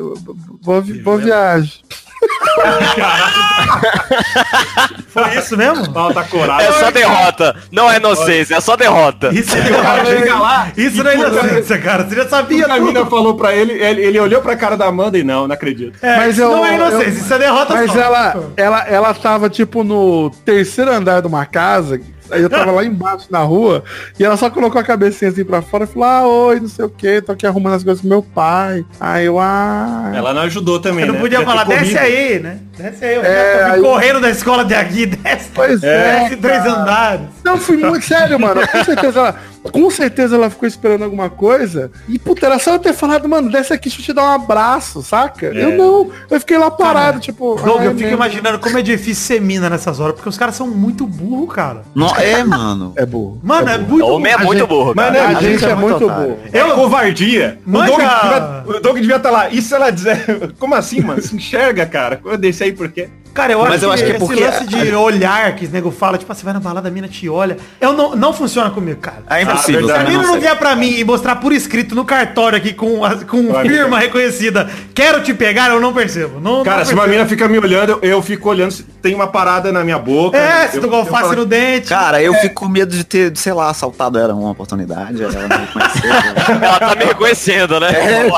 boa, 0.62 0.80
boa 0.80 1.18
viagem. 1.18 1.82
Foi 5.08 5.38
isso 5.38 5.56
mesmo? 5.56 5.84
Ela 5.94 6.12
tá 6.12 6.24
corada. 6.24 6.62
É 6.62 6.72
só 6.72 6.90
derrota. 6.90 7.56
Não 7.70 7.90
é 7.90 7.96
inocência, 7.98 8.56
é 8.56 8.60
só 8.60 8.76
derrota. 8.76 9.30
Isso, 9.32 9.56
cara 9.56 10.04
chega 10.04 10.34
lá. 10.38 10.68
isso 10.76 11.02
não 11.04 11.10
é 11.10 11.14
inocência, 11.14 11.78
cara. 11.78 12.04
Você 12.04 12.16
já 12.16 12.28
sabia 12.28 12.66
A 12.66 12.80
mina 12.80 13.06
falou 13.06 13.36
pra 13.36 13.54
ele, 13.54 13.72
ele, 13.72 14.02
ele 14.02 14.18
olhou 14.20 14.40
pra 14.42 14.56
cara 14.56 14.76
da 14.76 14.86
Amanda 14.86 15.16
e 15.18 15.22
não, 15.22 15.46
não 15.46 15.54
acredito. 15.54 15.96
É, 16.02 16.16
Mas 16.16 16.38
eu- 16.38 16.50
não 16.50 16.66
é 16.66 16.74
inocência, 16.74 17.04
eu- 17.04 17.08
isso 17.10 17.32
é 17.34 17.38
derrota 17.38 17.74
Mas 17.74 17.92
só. 17.92 18.00
ela, 18.00 18.44
ela, 18.56 18.80
ela 18.88 19.14
tava, 19.14 19.48
tipo, 19.48 19.84
no 19.84 20.30
terceiro 20.44 20.90
andar 20.90 21.20
de 21.20 21.28
uma 21.28 21.46
casa. 21.46 22.00
Aí 22.30 22.40
eu 22.42 22.48
tava 22.50 22.70
lá 22.72 22.84
embaixo 22.84 23.26
na 23.30 23.40
rua 23.40 23.84
e 24.18 24.24
ela 24.24 24.36
só 24.36 24.48
colocou 24.50 24.80
a 24.80 24.84
cabecinha 24.84 25.30
assim 25.30 25.44
pra 25.44 25.60
fora 25.62 25.84
e 25.84 25.86
falou, 25.86 26.08
ah, 26.08 26.26
oi, 26.26 26.60
não 26.60 26.68
sei 26.68 26.84
o 26.84 26.88
que, 26.88 27.20
tô 27.20 27.32
aqui 27.32 27.46
arrumando 27.46 27.74
as 27.74 27.84
coisas 27.84 28.00
com 28.00 28.08
meu 28.08 28.22
pai. 28.22 28.84
Aí 29.00 29.26
eu, 29.26 29.38
ah. 29.38 30.10
Ela 30.14 30.32
não 30.34 30.42
ajudou 30.42 30.80
também, 30.80 31.00
Você 31.04 31.06
não 31.08 31.14
né? 31.14 31.20
podia 31.20 31.42
falar, 31.44 31.64
desce 31.64 31.94
corrido. 31.94 31.98
aí, 31.98 32.38
né? 32.40 32.58
Desce 32.76 33.04
aí, 33.04 33.14
eu 33.14 33.22
É, 33.24 33.58
já 33.58 33.68
tô 33.68 33.72
aí- 33.74 33.80
correndo 33.82 34.20
da 34.20 34.30
escola 34.30 34.64
de 34.64 34.74
aqui, 34.74 35.06
desce. 35.06 35.50
Pois 35.54 35.82
é. 35.82 36.20
Desce 36.20 36.36
três 36.36 36.64
andares. 36.66 37.26
Não, 37.44 37.56
fui 37.58 37.76
muito 37.76 38.04
sério, 38.04 38.38
mano. 38.40 38.60
Com 38.66 38.84
certeza 38.84 39.18
ela, 39.20 39.34
com 39.72 39.90
certeza 39.90 40.36
ela 40.36 40.50
ficou 40.50 40.66
esperando 40.68 41.04
alguma 41.04 41.30
coisa. 41.30 41.90
E, 42.08 42.18
puta, 42.18 42.46
era 42.46 42.58
só 42.58 42.74
eu 42.74 42.78
ter 42.78 42.92
falado, 42.92 43.28
mano, 43.28 43.50
desce 43.50 43.72
aqui, 43.72 43.88
deixa 43.88 44.00
eu 44.00 44.04
te 44.06 44.12
dar 44.12 44.24
um 44.24 44.34
abraço, 44.34 45.02
saca? 45.02 45.46
Eu 45.46 45.76
não. 45.76 46.10
Eu 46.30 46.40
fiquei 46.40 46.58
lá 46.58 46.70
parado, 46.70 47.20
tipo. 47.20 47.54
Doug, 47.56 47.82
eu 47.82 47.90
fico 47.92 48.00
mesmo. 48.00 48.14
imaginando 48.16 48.58
como 48.58 48.78
é 48.78 48.82
difícil 48.82 49.24
ser 49.24 49.40
mina 49.40 49.68
nessas 49.70 50.00
horas, 50.00 50.14
porque 50.14 50.28
os 50.28 50.36
caras 50.38 50.54
são 50.54 50.66
muito 50.66 51.06
burros, 51.06 51.54
cara. 51.54 51.82
Não, 51.94 52.08
é, 52.16 52.42
mano. 52.44 52.92
É 52.96 53.04
burro. 53.06 53.40
Mano, 53.42 53.68
é, 53.68 53.78
muito 53.78 54.04
O 54.04 54.14
homem 54.14 54.32
é 54.32 54.36
burro. 54.36 54.46
muito 54.46 54.66
burro, 54.66 54.94
cara. 54.94 55.10
né, 55.10 55.20
A 55.20 55.42
gente 55.42 55.64
é 55.64 55.74
muito 55.74 56.00
burro. 56.08 56.38
É 56.52 56.62
covardia. 56.74 57.58
O 57.66 57.70
Manja- 57.70 57.86
Doug, 57.96 57.98
devia, 57.98 58.64
o 58.78 58.80
Doug 58.80 58.96
devia 58.98 59.16
estar 59.16 59.30
lá. 59.30 59.48
E 59.48 59.62
se 59.62 59.74
ela 59.74 59.90
dizer. 59.90 60.52
Como 60.58 60.74
assim, 60.74 61.00
mano? 61.00 61.22
Se 61.22 61.34
enxerga, 61.34 61.86
cara. 61.86 62.20
Eu 62.24 62.36
desci 62.36 62.64
aí 62.64 62.72
por 62.72 62.90
quê? 62.90 63.08
Cara, 63.34 63.52
eu 63.52 63.58
Mas 63.58 63.74
acho, 63.74 63.84
eu 63.84 63.92
acho 63.92 64.04
que 64.04 64.12
é 64.12 64.16
esse 64.16 64.24
porque- 64.26 64.44
lance 64.44 64.64
de 64.66 64.94
olhar 64.94 65.56
que 65.56 65.64
os 65.64 65.70
nego 65.72 65.90
fala, 65.90 66.16
tipo, 66.16 66.30
ah, 66.30 66.34
você 66.36 66.44
vai 66.44 66.54
na 66.54 66.60
balada, 66.60 66.86
a 66.88 66.90
mina 66.90 67.08
te 67.08 67.28
olha. 67.28 67.56
Eu 67.80 67.92
não, 67.92 68.14
não 68.14 68.32
funciona 68.32 68.70
comigo, 68.70 69.00
cara. 69.00 69.24
É 69.28 69.42
impossível. 69.42 69.80
Ah, 69.80 69.86
Se 69.86 69.92
a 69.92 69.96
verdade. 69.96 70.10
mina 70.16 70.22
não 70.22 70.38
vier 70.40 70.56
pra 70.56 70.76
mim 70.76 70.94
e 70.96 71.04
mostrar 71.04 71.36
por 71.36 71.52
escrito 71.52 71.94
no 71.96 72.04
cartório 72.04 72.56
aqui 72.56 72.72
com, 72.72 73.04
a- 73.04 73.16
com 73.24 73.52
firma 73.62 73.98
reconhecida, 73.98 74.70
quero 74.94 75.20
te 75.20 75.34
pegar, 75.34 75.70
eu 75.70 75.80
não 75.80 75.92
percebo. 75.92 76.38
Não, 76.40 76.62
Cara, 76.62 76.78
não 76.78 76.84
se 76.84 76.92
uma 76.94 77.02
percebo. 77.02 77.18
mina 77.24 77.28
fica 77.28 77.48
me 77.48 77.58
olhando, 77.58 77.90
eu, 77.90 77.98
eu 78.02 78.22
fico 78.22 78.48
olhando 78.48 78.70
se 78.70 78.84
tem 78.84 79.14
uma 79.16 79.26
parada 79.26 79.72
na 79.72 79.82
minha 79.82 79.98
boca. 79.98 80.38
É, 80.38 80.68
se 80.68 80.76
eu, 80.76 80.82
tu 80.82 80.88
com 80.88 80.94
alface 80.96 81.22
falo- 81.24 81.36
no 81.36 81.44
dente. 81.44 81.88
Cara, 81.88 82.22
eu 82.22 82.32
fico 82.34 82.54
com 82.54 82.68
medo 82.68 82.94
de 82.96 83.02
ter, 83.04 83.36
sei 83.36 83.52
lá, 83.52 83.68
assaltado 83.68 84.16
ela 84.16 84.32
uma 84.32 84.50
oportunidade. 84.52 85.20
Ela 85.22 85.32
não 85.32 85.58
me 85.60 85.66
conheceu. 85.66 86.10
Ela 86.64 86.78
tá 86.78 86.94
me 86.94 87.04
reconhecendo, 87.04 87.80
né? 87.80 87.88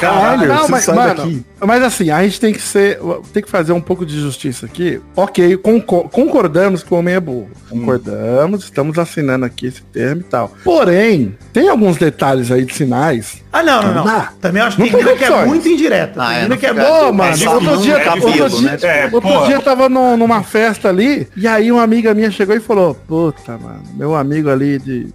caralho. 0.01 0.49
Não, 0.49 0.63
você 0.63 0.71
mas, 0.73 0.85
sai 0.85 0.95
mano, 0.97 1.15
daqui. 1.15 1.45
mas 1.61 1.83
assim, 1.83 2.11
a 2.11 2.23
gente 2.23 2.41
tem 2.41 2.53
que 2.53 2.63
ser. 2.63 2.99
Tem 3.33 3.43
que 3.43 3.51
fazer 3.51 3.73
um 3.73 3.81
pouco 3.81 4.05
de 4.07 4.19
justiça 4.21 4.65
aqui. 4.67 4.86
Ok, 5.14 5.57
conco- 5.59 6.09
concordamos 6.11 6.83
que 6.83 6.92
o 6.92 6.96
homem 6.99 7.14
é 7.14 7.20
burro. 7.20 7.49
Concordamos, 7.68 8.64
estamos 8.64 8.99
assinando 8.99 9.44
aqui 9.44 9.66
esse 9.66 9.83
termo 9.83 10.20
e 10.22 10.25
tal. 10.25 10.53
Porém, 10.64 11.37
tem 11.53 11.68
alguns 11.68 11.96
detalhes 11.96 12.51
aí 12.51 12.64
de 12.64 12.75
sinais. 12.75 13.42
Ah, 13.53 13.62
não, 13.62 13.83
não, 13.83 13.94
não. 13.94 14.05
Não. 14.05 14.27
Também 14.40 14.62
acho 14.62 14.77
que 14.77 14.83
Não 14.83 14.88
tem 14.90 14.99
mina 14.99 15.16
que 15.16 15.25
é 15.25 15.44
muito 15.46 15.68
indireta. 15.68 16.22
Ah, 16.22 16.29
tem 16.29 16.37
é, 16.38 16.42
mina 16.42 16.57
que 16.57 16.66
é 16.66 16.75
boa, 16.75 17.12
mano, 17.12 17.51
outro 17.51 17.77
dia, 17.83 17.94
é 17.94 18.11
outro 18.11 18.22
cabelo, 18.33 18.49
dia, 18.51 18.70
né? 18.70 18.79
É, 18.83 19.05
outro 19.05 19.20
porra. 19.22 19.46
dia 19.46 19.55
eu 19.57 19.62
tava 19.62 19.88
num- 19.88 20.16
numa 20.16 20.42
festa 20.42 20.88
ali, 20.88 21.27
e 21.37 21.46
aí 21.49 21.70
uma 21.72 21.83
amiga 21.83 22.12
minha 22.14 22.31
chegou 22.31 22.55
e 22.55 22.61
falou, 22.61 22.94
puta, 22.94 23.57
mano, 23.59 23.83
meu 23.94 24.14
amigo 24.14 24.51
ali 24.51 24.79
de, 24.79 25.09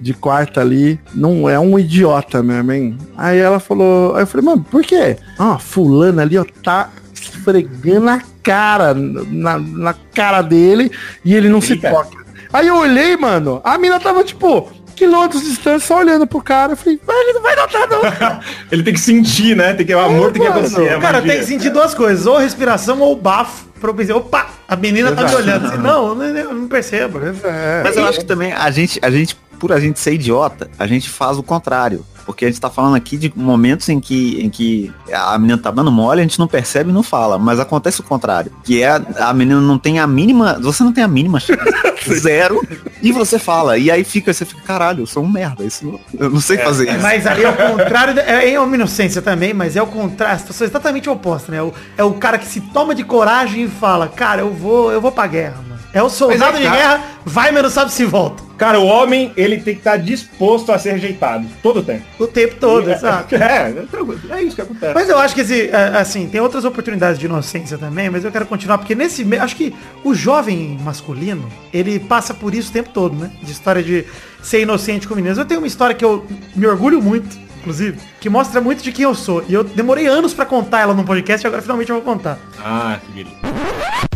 de 0.00 0.12
quarta 0.14 0.60
ali, 0.60 0.98
não 1.14 1.48
é 1.48 1.58
um 1.58 1.78
idiota 1.78 2.42
mesmo, 2.42 2.72
hein? 2.72 2.98
Aí 3.16 3.38
ela 3.38 3.60
falou, 3.60 4.14
aí 4.16 4.22
eu 4.22 4.26
falei, 4.26 4.44
mano, 4.44 4.66
por 4.70 4.82
quê? 4.82 5.16
Ah, 5.38 5.58
fulano 5.58 6.20
ali, 6.20 6.36
ó, 6.36 6.44
tá 6.62 6.90
esfregando 7.24 8.08
a 8.10 8.20
cara, 8.42 8.94
na, 8.94 9.58
na 9.58 9.94
cara 10.14 10.42
dele, 10.42 10.90
e 11.24 11.34
ele 11.34 11.48
não 11.48 11.60
se 11.60 11.72
Eita. 11.74 11.90
toca. 11.90 12.24
Aí 12.52 12.68
eu 12.68 12.76
olhei, 12.76 13.16
mano, 13.16 13.60
a 13.64 13.76
mina 13.78 13.98
tava, 13.98 14.22
tipo, 14.22 14.70
quilômetros 14.94 15.42
de 15.42 15.50
distância, 15.50 15.86
só 15.88 15.98
olhando 15.98 16.26
pro 16.26 16.40
cara, 16.40 16.72
eu 16.72 16.76
falei, 16.76 17.00
"Mas 17.06 17.16
ele 17.16 17.32
não 17.32 17.42
vai 17.42 17.56
notar 17.56 17.88
não, 17.88 18.00
cara. 18.00 18.40
Ele 18.70 18.82
tem 18.82 18.94
que 18.94 19.00
sentir, 19.00 19.56
né? 19.56 19.74
Tem 19.74 19.84
que, 19.84 19.94
o 19.94 19.98
amor 19.98 20.32
tem 20.32 20.42
que 20.42 20.48
acontecer. 20.48 20.84
é 20.84 20.98
Cara, 21.00 21.20
tem 21.20 21.38
que 21.38 21.44
sentir 21.46 21.70
duas 21.70 21.94
coisas, 21.94 22.26
ou 22.26 22.38
respiração 22.38 23.00
ou 23.00 23.16
bafo, 23.16 23.66
pra 23.80 23.90
eu 23.90 23.94
pensar, 23.94 24.16
opa, 24.16 24.46
a 24.68 24.76
menina 24.76 25.10
tá 25.12 25.22
me 25.22 25.28
Exato. 25.28 25.42
olhando. 25.42 25.66
Assim, 25.66 25.78
não, 25.78 26.22
eu 26.22 26.54
não, 26.54 26.68
percebo. 26.68 27.20
É. 27.44 27.82
Mas 27.82 27.96
eu 27.96 28.04
acho 28.06 28.20
que 28.20 28.24
também 28.24 28.52
a 28.52 28.70
gente, 28.70 28.98
a 29.02 29.10
gente, 29.10 29.36
por 29.58 29.72
a 29.72 29.80
gente 29.80 29.98
ser 29.98 30.14
idiota, 30.14 30.70
a 30.78 30.86
gente 30.86 31.10
faz 31.10 31.38
o 31.38 31.42
contrário. 31.42 32.04
Porque 32.24 32.44
a 32.44 32.48
gente 32.48 32.60
tá 32.60 32.70
falando 32.70 32.94
aqui 32.96 33.16
de 33.16 33.32
momentos 33.36 33.88
em 33.88 34.00
que, 34.00 34.40
em 34.42 34.48
que 34.50 34.92
a 35.12 35.38
menina 35.38 35.58
tá 35.58 35.70
dando 35.70 35.90
mole, 35.92 36.20
a 36.20 36.22
gente 36.22 36.38
não 36.38 36.46
percebe 36.48 36.90
e 36.90 36.92
não 36.92 37.02
fala. 37.02 37.38
Mas 37.38 37.60
acontece 37.60 38.00
o 38.00 38.04
contrário. 38.04 38.50
Que 38.64 38.82
é 38.82 39.00
a 39.18 39.32
menina 39.32 39.60
não 39.60 39.78
tem 39.78 39.98
a 39.98 40.06
mínima. 40.06 40.58
Você 40.60 40.82
não 40.82 40.92
tem 40.92 41.04
a 41.04 41.08
mínima 41.08 41.38
chance. 41.40 41.60
Zero. 42.20 42.60
E 43.02 43.12
você 43.12 43.38
fala. 43.38 43.78
E 43.78 43.90
aí 43.90 44.04
fica, 44.04 44.32
você 44.32 44.44
fica, 44.44 44.60
caralho, 44.62 45.02
eu 45.02 45.06
sou 45.06 45.22
um 45.22 45.28
merda. 45.28 45.64
Isso, 45.64 45.98
eu 46.18 46.30
não 46.30 46.40
sei 46.40 46.58
fazer 46.58 46.88
isso. 46.90 47.00
Mas 47.00 47.26
ali 47.26 47.42
é 47.44 47.48
o 47.50 47.56
contrário, 47.72 48.18
é, 48.20 48.50
é 48.52 48.60
uma 48.60 48.74
inocência 48.74 49.20
também, 49.22 49.52
mas 49.54 49.76
é 49.76 49.82
o 49.82 49.86
contrário, 49.86 50.34
a 50.36 50.38
situação 50.38 50.66
é 50.66 50.70
exatamente 50.70 51.08
oposta, 51.08 51.50
né? 51.52 51.62
O- 51.62 51.72
é 51.96 52.04
o 52.04 52.12
cara 52.14 52.38
que 52.38 52.46
se 52.46 52.60
toma 52.60 52.94
de 52.94 53.04
coragem 53.04 53.64
e 53.64 53.68
fala, 53.68 54.08
cara, 54.08 54.42
eu 54.42 54.52
vou, 54.52 54.90
eu 54.92 55.00
vou 55.00 55.12
pra 55.12 55.26
guerra, 55.26 55.56
mano. 55.66 55.73
É 55.94 56.02
o 56.02 56.10
soldado 56.10 56.40
Mas 56.40 56.60
é 56.60 56.64
de 56.64 56.64
que- 56.70 56.76
guerra, 56.76 57.00
vai, 57.24 57.52
mas 57.52 57.62
não 57.62 57.70
sabe 57.70 57.92
se 57.92 58.04
volta. 58.04 58.42
Cara, 58.58 58.78
o 58.80 58.84
homem, 58.86 59.32
ele 59.36 59.56
tem 59.58 59.74
que 59.74 59.80
estar 59.80 59.96
disposto 59.96 60.70
a 60.72 60.78
ser 60.78 60.92
rejeitado. 60.92 61.46
Todo 61.62 61.78
o 61.80 61.82
tempo. 61.82 62.02
O 62.18 62.26
tempo 62.26 62.56
todo, 62.58 62.90
exato. 62.90 63.34
É, 63.36 63.70
é, 63.70 63.72
tranquilo. 63.90 64.20
é 64.30 64.42
isso 64.42 64.54
que 64.56 64.62
acontece. 64.62 64.92
Mas 64.94 65.08
eu 65.08 65.18
acho 65.18 65.34
que 65.34 65.40
esse, 65.42 65.68
é, 65.70 65.96
assim, 65.96 66.28
tem 66.28 66.40
outras 66.40 66.64
oportunidades 66.64 67.18
de 67.18 67.26
inocência 67.26 67.78
também, 67.78 68.10
mas 68.10 68.24
eu 68.24 68.32
quero 68.32 68.44
continuar, 68.46 68.78
porque 68.78 68.94
nesse, 68.94 69.24
acho 69.38 69.54
que 69.56 69.72
o 70.02 70.14
jovem 70.14 70.76
masculino, 70.82 71.48
ele 71.72 71.98
passa 72.00 72.34
por 72.34 72.54
isso 72.54 72.70
o 72.70 72.72
tempo 72.72 72.90
todo, 72.90 73.14
né? 73.16 73.30
De 73.42 73.52
história 73.52 73.82
de 73.82 74.04
ser 74.42 74.60
inocente 74.62 75.06
com 75.08 75.14
meninas. 75.14 75.38
Eu 75.38 75.44
tenho 75.44 75.60
uma 75.60 75.66
história 75.66 75.94
que 75.94 76.04
eu 76.04 76.26
me 76.56 76.66
orgulho 76.66 77.00
muito, 77.00 77.36
inclusive, 77.60 77.98
que 78.20 78.28
mostra 78.28 78.60
muito 78.60 78.82
de 78.82 78.90
quem 78.92 79.04
eu 79.04 79.14
sou. 79.14 79.44
E 79.48 79.54
eu 79.54 79.62
demorei 79.64 80.06
anos 80.06 80.34
pra 80.34 80.44
contar 80.44 80.80
ela 80.80 80.92
num 80.94 81.04
podcast 81.04 81.44
e 81.44 81.46
agora 81.46 81.62
finalmente 81.62 81.90
eu 81.90 81.96
vou 81.96 82.04
contar. 82.04 82.38
Ah, 82.64 82.98
que 83.04 83.12
beleza. 83.12 84.13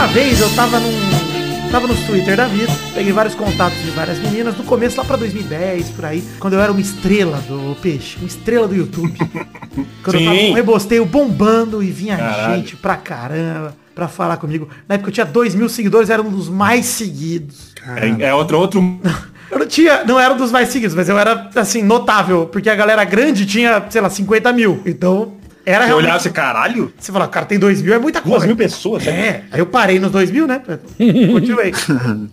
Uma 0.00 0.06
vez 0.06 0.40
eu 0.40 0.48
tava 0.54 0.80
num. 0.80 1.70
Tava 1.70 1.86
nos 1.86 2.00
Twitter 2.00 2.34
da 2.34 2.46
vida, 2.46 2.72
peguei 2.94 3.12
vários 3.12 3.34
contatos 3.34 3.78
de 3.82 3.90
várias 3.90 4.18
meninas, 4.18 4.56
no 4.56 4.64
começo 4.64 4.96
lá 4.96 5.04
pra 5.04 5.14
2010, 5.18 5.90
por 5.90 6.06
aí, 6.06 6.24
quando 6.40 6.54
eu 6.54 6.60
era 6.60 6.72
uma 6.72 6.80
estrela 6.80 7.36
do 7.46 7.76
peixe, 7.82 8.16
uma 8.16 8.26
estrela 8.26 8.66
do 8.66 8.74
YouTube. 8.74 9.12
quando 10.02 10.16
eu 10.16 10.24
tava 10.24 10.36
Sim. 10.36 10.46
com 10.46 10.52
o 10.52 10.54
rebosteio 10.54 11.04
bombando 11.04 11.82
e 11.82 11.90
vinha 11.90 12.16
Caralho. 12.16 12.56
gente 12.56 12.76
pra 12.76 12.96
caramba 12.96 13.76
pra 13.94 14.08
falar 14.08 14.38
comigo. 14.38 14.70
Na 14.88 14.94
época 14.94 15.10
eu 15.10 15.12
tinha 15.12 15.26
2 15.26 15.54
mil 15.54 15.68
seguidores, 15.68 16.08
era 16.08 16.22
um 16.22 16.30
dos 16.30 16.48
mais 16.48 16.86
seguidos. 16.86 17.74
É, 17.96 18.28
é 18.28 18.34
outro, 18.34 18.58
outro. 18.58 18.80
Eu 19.50 19.58
não 19.58 19.66
tinha, 19.66 20.04
não 20.04 20.18
era 20.18 20.32
um 20.32 20.36
dos 20.36 20.52
mais 20.52 20.68
seguidos, 20.68 20.94
mas 20.94 21.08
eu 21.08 21.18
era, 21.18 21.50
assim, 21.56 21.82
notável, 21.82 22.46
porque 22.46 22.70
a 22.70 22.74
galera 22.76 23.02
grande 23.02 23.44
tinha, 23.44 23.84
sei 23.90 24.00
lá, 24.00 24.08
50 24.08 24.52
mil. 24.52 24.80
Então, 24.86 25.32
era 25.64 25.86
Você 25.86 25.92
olhava 25.92 26.16
assim, 26.16 26.30
caralho? 26.30 26.92
Você 26.98 27.12
fala, 27.12 27.28
cara, 27.28 27.46
tem 27.46 27.58
2 27.58 27.82
mil, 27.82 27.94
é 27.94 27.98
muita 27.98 28.20
coisa. 28.20 28.36
Duas 28.38 28.46
mil 28.46 28.56
pessoas? 28.56 29.06
É, 29.06 29.44
aí 29.50 29.60
eu 29.60 29.66
parei 29.66 29.98
nos 29.98 30.10
2 30.10 30.30
mil, 30.30 30.46
né? 30.46 30.60
Continuei. 31.32 31.72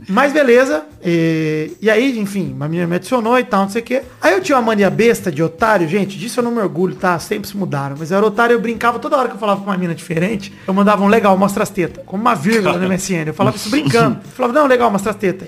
Mas 0.07 0.33
beleza, 0.33 0.83
E, 1.10 1.72
e 1.82 1.89
aí, 1.89 2.20
enfim, 2.20 2.52
uma 2.54 2.67
menina 2.67 2.86
me 2.86 2.96
adicionou 2.98 3.39
e 3.39 3.43
tal, 3.43 3.62
não 3.63 3.70
sei 3.70 3.82
o 3.82 3.86
quê. 3.86 4.02
Aí 4.22 4.34
eu 4.34 4.41
tinha 4.41 4.58
uma 4.58 4.62
mania 4.62 4.89
besta 4.89 5.32
de 5.32 5.41
otário, 5.41 5.88
gente, 5.88 6.17
disso 6.17 6.39
eu 6.39 6.43
não 6.43 6.52
me 6.52 6.60
orgulho, 6.60 6.96
tá? 6.96 7.17
Sempre 7.17 7.48
se 7.48 7.56
mudaram. 7.56 7.96
Mas 7.98 8.12
eu 8.12 8.17
era 8.17 8.26
otário, 8.26 8.54
eu 8.54 8.60
brincava 8.60 9.00
toda 9.00 9.15
hora 9.15 9.30
que 9.30 9.36
eu 9.36 9.39
falava 9.39 9.62
com 9.62 9.67
uma 9.70 9.78
mina 9.78 9.96
diferente, 9.96 10.54
eu 10.67 10.74
mandava 10.74 11.02
um 11.04 11.08
legal, 11.08 11.38
mostra 11.38 11.63
as 11.63 11.70
tetas. 11.70 12.04
Como 12.06 12.22
uma 12.22 12.36
vírgula 12.36 12.78
no 12.78 12.88
MSN. 12.89 13.28
Eu 13.28 13.34
falava 13.34 13.56
isso 13.56 13.70
brincando. 13.70 14.17
Eu 14.24 14.30
falava, 14.36 14.54
não, 14.54 14.67
legal, 14.67 14.91
mostra 14.91 15.12
as 15.12 15.17
tetas. 15.17 15.48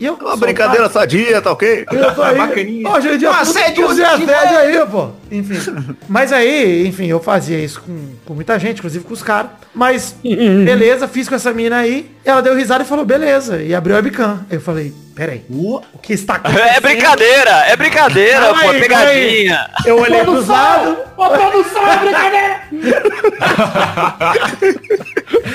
e 0.00 0.04
eu, 0.04 0.14
Uma 0.14 0.36
brincadeira 0.36 0.88
sadia, 0.88 1.40
tá 1.40 1.52
ok? 1.52 1.86
eu 1.92 2.14
tô 2.14 2.22
aí. 2.22 2.36
bacaninha. 2.36 2.88
Ó, 2.88 3.00
gente, 3.00 3.24
Ah, 3.26 3.30
ah, 3.36 3.40
assédio, 3.42 3.86
positivo, 3.86 4.30
assédio 4.30 4.58
aí, 4.58 4.86
pô. 4.86 5.10
Enfim. 5.30 5.58
Mas 6.08 6.32
aí, 6.32 6.86
enfim, 6.88 7.06
eu 7.06 7.20
fazia 7.20 7.58
isso 7.62 7.80
com, 7.82 7.96
com 8.24 8.34
muita 8.34 8.58
gente, 8.58 8.78
inclusive 8.78 9.04
com 9.04 9.14
os 9.14 9.22
caras. 9.22 9.50
Mas, 9.74 10.16
beleza, 10.22 11.06
fiz 11.06 11.28
com 11.28 11.34
essa 11.34 11.52
mina 11.52 11.76
aí. 11.76 12.10
Ela 12.24 12.40
deu 12.40 12.54
risada 12.56 12.82
e 12.82 12.86
falou, 12.86 13.04
beleza. 13.04 13.62
E 13.62 13.74
abriu 13.74 13.94
a 13.94 13.98
webcam. 13.98 14.40
Aí 14.50 14.56
eu 14.56 14.60
falei, 14.60 14.87
peraí. 15.14 15.44
O 15.50 15.80
que 16.02 16.12
está 16.12 16.34
acontecendo? 16.36 16.68
É 16.68 16.80
brincadeira, 16.80 17.50
é 17.66 17.76
brincadeira, 17.76 18.40
Calma 18.40 18.62
pô, 18.62 18.70
aí, 18.70 18.80
pegadinha. 18.80 19.70
Eu 19.84 20.00
olhei 20.00 20.22
pros 20.22 20.48
lados. 20.48 20.96
Ô, 21.16 21.28
produção, 21.30 21.86
é 21.90 21.96
brincadeira. 21.98 22.60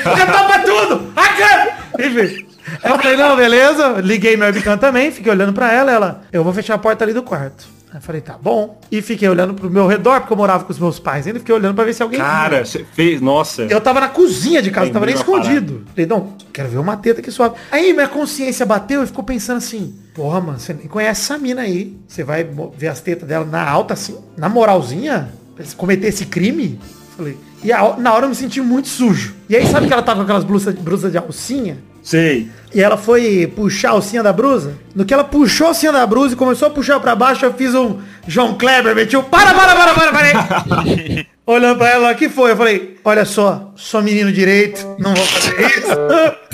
Já 0.17 0.25
topa 0.25 0.59
tudo. 0.59 1.13
Enfim. 1.99 2.47
Eu 2.83 2.97
falei, 2.97 3.17
não, 3.17 3.35
beleza. 3.35 4.01
Liguei 4.01 4.35
meu 4.35 4.47
webcam 4.47 4.77
também, 4.77 5.11
fiquei 5.11 5.31
olhando 5.31 5.53
pra 5.53 5.71
ela. 5.71 5.91
Ela, 5.91 6.21
eu 6.31 6.43
vou 6.43 6.53
fechar 6.53 6.75
a 6.75 6.77
porta 6.77 7.03
ali 7.03 7.13
do 7.13 7.23
quarto. 7.23 7.65
Aí 7.93 7.97
eu 7.99 8.01
falei, 8.01 8.21
tá 8.21 8.35
bom. 8.41 8.81
E 8.91 9.03
fiquei 9.03 9.29
olhando 9.29 9.53
pro 9.53 9.69
meu 9.69 9.85
redor, 9.85 10.19
porque 10.21 10.33
eu 10.33 10.37
morava 10.37 10.63
com 10.63 10.71
os 10.71 10.79
meus 10.79 10.97
pais 10.97 11.27
ainda. 11.27 11.37
Fiquei 11.37 11.53
olhando 11.53 11.75
pra 11.75 11.83
ver 11.83 11.93
se 11.93 12.01
alguém 12.01 12.19
Cara, 12.19 12.65
você 12.65 12.83
fez. 12.93 13.21
Nossa. 13.21 13.61
Eu 13.65 13.79
tava 13.79 13.99
na 13.99 14.07
cozinha 14.07 14.63
de 14.63 14.71
casa, 14.71 14.89
tava 14.89 15.05
nem 15.05 15.13
escondido. 15.13 15.83
Falei, 15.91 16.07
não, 16.07 16.33
quero 16.51 16.69
ver 16.69 16.79
uma 16.79 16.97
teta 16.97 17.21
que 17.21 17.29
suave. 17.29 17.53
Aí 17.71 17.93
minha 17.93 18.07
consciência 18.07 18.65
bateu 18.65 19.03
e 19.03 19.05
ficou 19.05 19.23
pensando 19.23 19.57
assim, 19.57 19.93
porra, 20.15 20.41
mano, 20.41 20.59
você 20.59 20.73
nem 20.73 20.87
conhece 20.87 21.21
essa 21.21 21.37
mina 21.37 21.61
aí. 21.61 21.95
Você 22.07 22.23
vai 22.23 22.43
ver 22.75 22.87
as 22.87 22.99
tetas 22.99 23.29
dela 23.29 23.45
na 23.45 23.63
alta, 23.63 23.93
assim, 23.93 24.17
na 24.35 24.49
moralzinha? 24.49 25.31
Cometer 25.77 26.07
esse 26.07 26.25
crime? 26.25 26.79
Falei. 27.15 27.37
E 27.63 27.71
a- 27.71 27.95
na 27.97 28.11
hora 28.11 28.25
eu 28.25 28.29
me 28.29 28.35
senti 28.35 28.59
muito 28.59 28.87
sujo. 28.87 29.35
E 29.47 29.55
aí 29.55 29.67
sabe 29.67 29.85
que 29.85 29.93
ela 29.93 30.01
tava 30.01 30.17
com 30.17 30.23
aquelas 30.23 30.43
blusas, 30.43 30.73
blusas 30.73 31.11
de 31.11 31.17
alcinha? 31.19 31.77
Sei. 32.03 32.49
E 32.73 32.81
ela 32.81 32.97
foi 32.97 33.47
puxar 33.55 33.89
a 33.89 33.91
alcinha 33.93 34.21
da 34.21 34.33
brusa. 34.33 34.73
No 34.93 35.05
que 35.05 35.13
ela 35.13 35.23
puxou 35.23 35.67
a 35.67 35.69
alcinha 35.69 35.91
da 35.91 36.05
brusa 36.05 36.33
e 36.33 36.37
começou 36.37 36.67
a 36.67 36.71
puxar 36.71 36.99
pra 36.99 37.15
baixo, 37.15 37.45
eu 37.45 37.53
fiz 37.53 37.73
um 37.73 37.99
João 38.27 38.55
Kleber, 38.55 38.93
meti 38.93 39.15
o 39.15 39.23
para, 39.23 39.53
para, 39.53 39.75
para, 39.75 39.93
para, 39.93 40.11
para 40.11 40.25
aí. 40.25 41.25
Olhando 41.45 41.77
pra 41.77 41.89
ela, 41.89 42.11
o 42.11 42.15
que 42.15 42.29
foi? 42.29 42.51
Eu 42.51 42.57
falei, 42.57 42.97
olha 43.03 43.25
só, 43.25 43.73
sou 43.75 44.01
menino 44.01 44.31
direito, 44.31 44.95
não 44.97 45.13
vou 45.13 45.25
fazer 45.25 45.61
isso. 45.61 46.43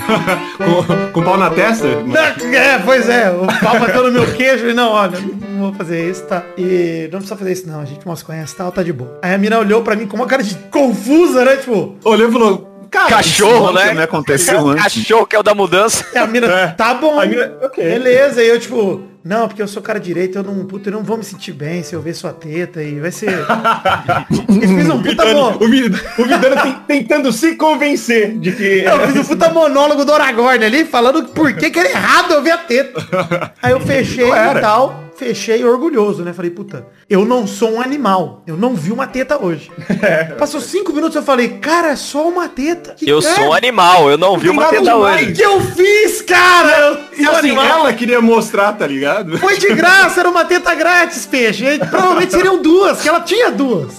Com, 0.58 1.12
com 1.12 1.22
pau 1.22 1.36
na 1.36 1.50
testa? 1.50 1.86
Não, 2.02 2.20
é, 2.20 2.78
pois 2.84 3.08
é, 3.08 3.30
o 3.30 3.46
pau 3.62 3.78
bateu 3.78 4.02
no 4.02 4.10
meu 4.10 4.34
queijo 4.34 4.68
e 4.68 4.74
não, 4.74 4.90
olha, 4.90 5.18
não 5.20 5.60
vou 5.60 5.74
fazer 5.74 6.10
isso, 6.10 6.24
tá? 6.24 6.42
E 6.58 7.08
não 7.12 7.20
precisa 7.20 7.36
fazer 7.36 7.52
isso 7.52 7.68
não, 7.68 7.80
a 7.80 7.84
gente 7.84 8.04
mal 8.04 8.16
se 8.16 8.24
conhece, 8.24 8.56
tá? 8.56 8.68
Tá 8.72 8.82
de 8.82 8.92
boa. 8.92 9.20
Aí 9.22 9.32
a 9.32 9.38
mina 9.38 9.58
olhou 9.60 9.82
pra 9.82 9.94
mim 9.94 10.06
com 10.06 10.16
uma 10.16 10.26
cara 10.26 10.42
de 10.42 10.56
confusa, 10.70 11.44
né? 11.44 11.56
Tipo, 11.58 11.96
Olhou 12.04 12.28
e 12.28 12.32
falou. 12.32 12.69
Cara, 12.90 13.08
Cachorro, 13.08 13.66
Isso 13.66 13.72
né? 13.74 13.94
me 13.94 14.02
aconteceu 14.02 14.68
antes. 14.68 14.82
Cachorro 14.82 15.26
que 15.26 15.36
é 15.36 15.38
o 15.38 15.42
da 15.42 15.54
mudança. 15.54 16.04
E 16.12 16.18
a 16.18 16.26
mina, 16.26 16.74
tá 16.76 16.92
bom. 16.94 17.20
A 17.20 17.26
mina, 17.26 17.52
ok. 17.62 17.84
Beleza, 17.84 18.42
e 18.42 18.48
eu 18.48 18.58
tipo, 18.58 19.02
não, 19.22 19.48
porque 19.48 19.60
eu 19.60 19.68
sou 19.68 19.82
cara 19.82 20.00
direito, 20.00 20.38
eu 20.38 20.42
não, 20.42 20.64
puta, 20.64 20.88
eu 20.88 20.94
não 20.94 21.02
vou 21.02 21.18
me 21.18 21.24
sentir 21.24 21.52
bem 21.52 21.82
se 21.82 21.94
eu 21.94 22.00
ver 22.00 22.14
sua 22.14 22.32
teta 22.32 22.82
e 22.82 22.98
vai 22.98 23.10
ser. 23.10 23.44
e 24.30 24.66
fiz 24.66 24.88
um 24.88 25.02
puta 25.02 25.26
mon... 25.26 25.56
o 25.60 25.68
Vidano, 25.68 26.02
o 26.18 26.24
Vidano 26.24 26.82
tentando 26.86 27.32
se 27.32 27.54
convencer 27.56 28.38
de 28.38 28.52
que. 28.52 28.82
Eu 28.84 29.08
fiz 29.08 29.16
um 29.16 29.24
puta 29.36 29.50
monólogo 29.50 30.04
do 30.04 30.12
Aragorn 30.12 30.64
ali, 30.64 30.84
falando 30.84 31.24
por 31.28 31.52
que 31.52 31.70
que 31.70 31.78
era 31.78 31.90
errado 31.90 32.32
eu 32.32 32.42
ver 32.42 32.52
a 32.52 32.58
teta. 32.58 33.52
Aí 33.62 33.72
eu 33.72 33.80
fechei 33.80 34.28
e 34.30 34.60
tal, 34.60 35.10
fechei 35.20 35.62
orgulhoso, 35.62 36.22
né? 36.22 36.32
Falei, 36.32 36.50
puta, 36.50 36.86
eu 37.08 37.26
não 37.26 37.46
sou 37.46 37.72
um 37.72 37.80
animal, 37.80 38.42
eu 38.46 38.56
não 38.56 38.74
vi 38.74 38.90
uma 38.90 39.06
teta 39.06 39.42
hoje. 39.42 39.70
Passou 40.38 40.62
cinco 40.62 40.94
minutos 40.94 41.14
eu 41.14 41.22
falei, 41.22 41.58
cara, 41.58 41.90
é 41.90 41.96
só 41.96 42.26
uma 42.26 42.48
teta. 42.48 42.94
Que 42.94 43.06
Eu 43.06 43.20
cara, 43.20 43.34
sou 43.34 43.48
um 43.48 43.52
animal, 43.52 44.10
eu 44.10 44.16
não 44.16 44.38
vi 44.38 44.48
uma 44.48 44.68
teta 44.68 44.96
hoje. 44.96 45.32
que 45.32 45.42
eu 45.42 45.60
fiz, 45.60 46.22
cara? 46.22 47.09
E 47.20 47.26
assim, 47.26 47.56
ela 47.56 47.92
queria 47.92 48.20
mostrar, 48.20 48.72
tá 48.72 48.86
ligado? 48.86 49.38
Foi 49.38 49.58
de 49.58 49.74
graça, 49.74 50.20
era 50.20 50.28
uma 50.28 50.44
teta 50.44 50.74
grátis, 50.74 51.26
peixe. 51.26 51.64
E 51.64 51.78
provavelmente 51.78 52.32
seriam 52.32 52.60
duas, 52.62 53.00
que 53.00 53.08
ela 53.08 53.20
tinha 53.20 53.50
duas. 53.50 53.94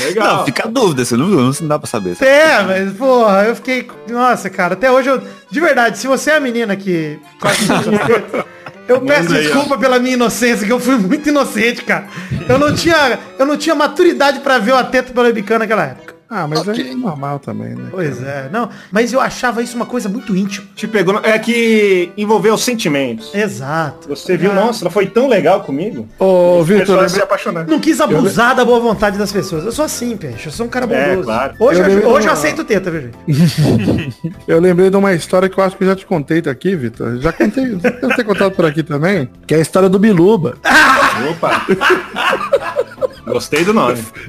Legal. 0.00 0.38
Não, 0.38 0.44
fica 0.44 0.66
a 0.66 0.70
dúvida, 0.70 1.04
você 1.04 1.16
não 1.16 1.26
viu, 1.26 1.40
não 1.40 1.68
dá 1.68 1.78
pra 1.78 1.88
saber. 1.88 2.16
É, 2.22 2.62
mas, 2.62 2.92
porra, 2.92 3.44
eu 3.44 3.56
fiquei. 3.56 3.88
Nossa, 4.08 4.48
cara, 4.48 4.74
até 4.74 4.90
hoje 4.90 5.08
eu. 5.08 5.22
De 5.50 5.60
verdade, 5.60 5.98
se 5.98 6.06
você 6.06 6.30
é 6.30 6.36
a 6.36 6.40
menina 6.40 6.76
que. 6.76 7.18
Eu 8.88 9.02
peço 9.02 9.34
aí, 9.34 9.42
desculpa 9.42 9.76
pela 9.76 9.98
minha 9.98 10.14
inocência, 10.14 10.66
que 10.66 10.72
eu 10.72 10.80
fui 10.80 10.96
muito 10.96 11.28
inocente, 11.28 11.84
cara. 11.84 12.08
Eu 12.48 12.58
não 12.58 12.74
tinha, 12.74 13.18
eu 13.38 13.44
não 13.44 13.54
tinha 13.54 13.74
maturidade 13.74 14.40
pra 14.40 14.58
ver 14.58 14.72
o 14.72 14.76
atento 14.76 15.12
pela 15.12 15.26
webcam 15.26 15.58
naquela 15.58 15.84
época. 15.84 16.14
Ah, 16.30 16.46
mas 16.46 16.66
é 16.68 16.94
normal 16.94 17.38
também, 17.38 17.70
né? 17.74 17.88
Pois 17.90 18.22
é, 18.22 18.50
não. 18.52 18.68
Mas 18.92 19.12
eu 19.12 19.20
achava 19.20 19.62
isso 19.62 19.74
uma 19.76 19.86
coisa 19.86 20.08
muito 20.10 20.36
íntima. 20.36 20.66
Te 20.76 20.86
pegou. 20.86 21.14
no- 21.14 21.20
É 21.24 21.38
que 21.38 22.12
envolveu 22.18 22.52
os 22.54 22.62
sentimentos. 22.62 23.34
Exato. 23.34 24.08
Você 24.08 24.36
viu, 24.36 24.50
Ah, 24.52 24.54
nossa, 24.54 24.84
ela 24.84 24.90
foi 24.90 25.06
tão 25.06 25.26
legal 25.26 25.62
comigo. 25.62 26.06
Ô, 26.18 26.62
Vitor, 26.62 27.08
se 27.08 27.20
apaixonando. 27.22 27.70
Não 27.70 27.80
quis 27.80 27.98
abusar 28.00 28.54
da 28.54 28.64
boa 28.64 28.78
vontade 28.78 29.16
das 29.16 29.32
pessoas. 29.32 29.64
Eu 29.64 29.72
sou 29.72 29.84
assim, 29.86 30.16
peixe. 30.18 30.48
Eu 30.48 30.52
sou 30.52 30.66
um 30.66 30.68
cara 30.68 30.84
É, 30.92 31.08
bondoso. 31.10 31.24
claro. 31.26 31.54
Hoje, 31.58 31.80
Eu 31.80 31.84
eu, 31.86 31.94
lembro- 31.94 32.10
hoje 32.10 32.26
eu 32.26 32.32
aceito 32.32 32.62
teta, 32.64 32.90
viu, 32.90 33.00
gente? 33.02 33.16
eu 34.46 34.60
lembrei 34.60 34.90
de 34.90 34.96
uma 34.96 35.14
história 35.14 35.48
que 35.48 35.58
eu 35.58 35.64
acho 35.64 35.76
que 35.76 35.84
eu 35.84 35.88
já 35.88 35.96
te 35.96 36.04
contei 36.04 36.42
aqui, 36.46 36.76
Vitor. 36.76 37.18
Já 37.20 37.32
contei, 37.32 37.64
devo 37.74 38.14
ter 38.16 38.24
contado 38.24 38.52
por 38.52 38.66
aqui 38.66 38.82
também, 38.82 39.28
que 39.46 39.54
é 39.54 39.58
a 39.58 39.60
história 39.60 39.88
do 39.88 39.98
Biluba. 39.98 40.58
Opa! 41.30 41.62
Gostei 43.28 43.64
do 43.64 43.72
nome. 43.72 43.98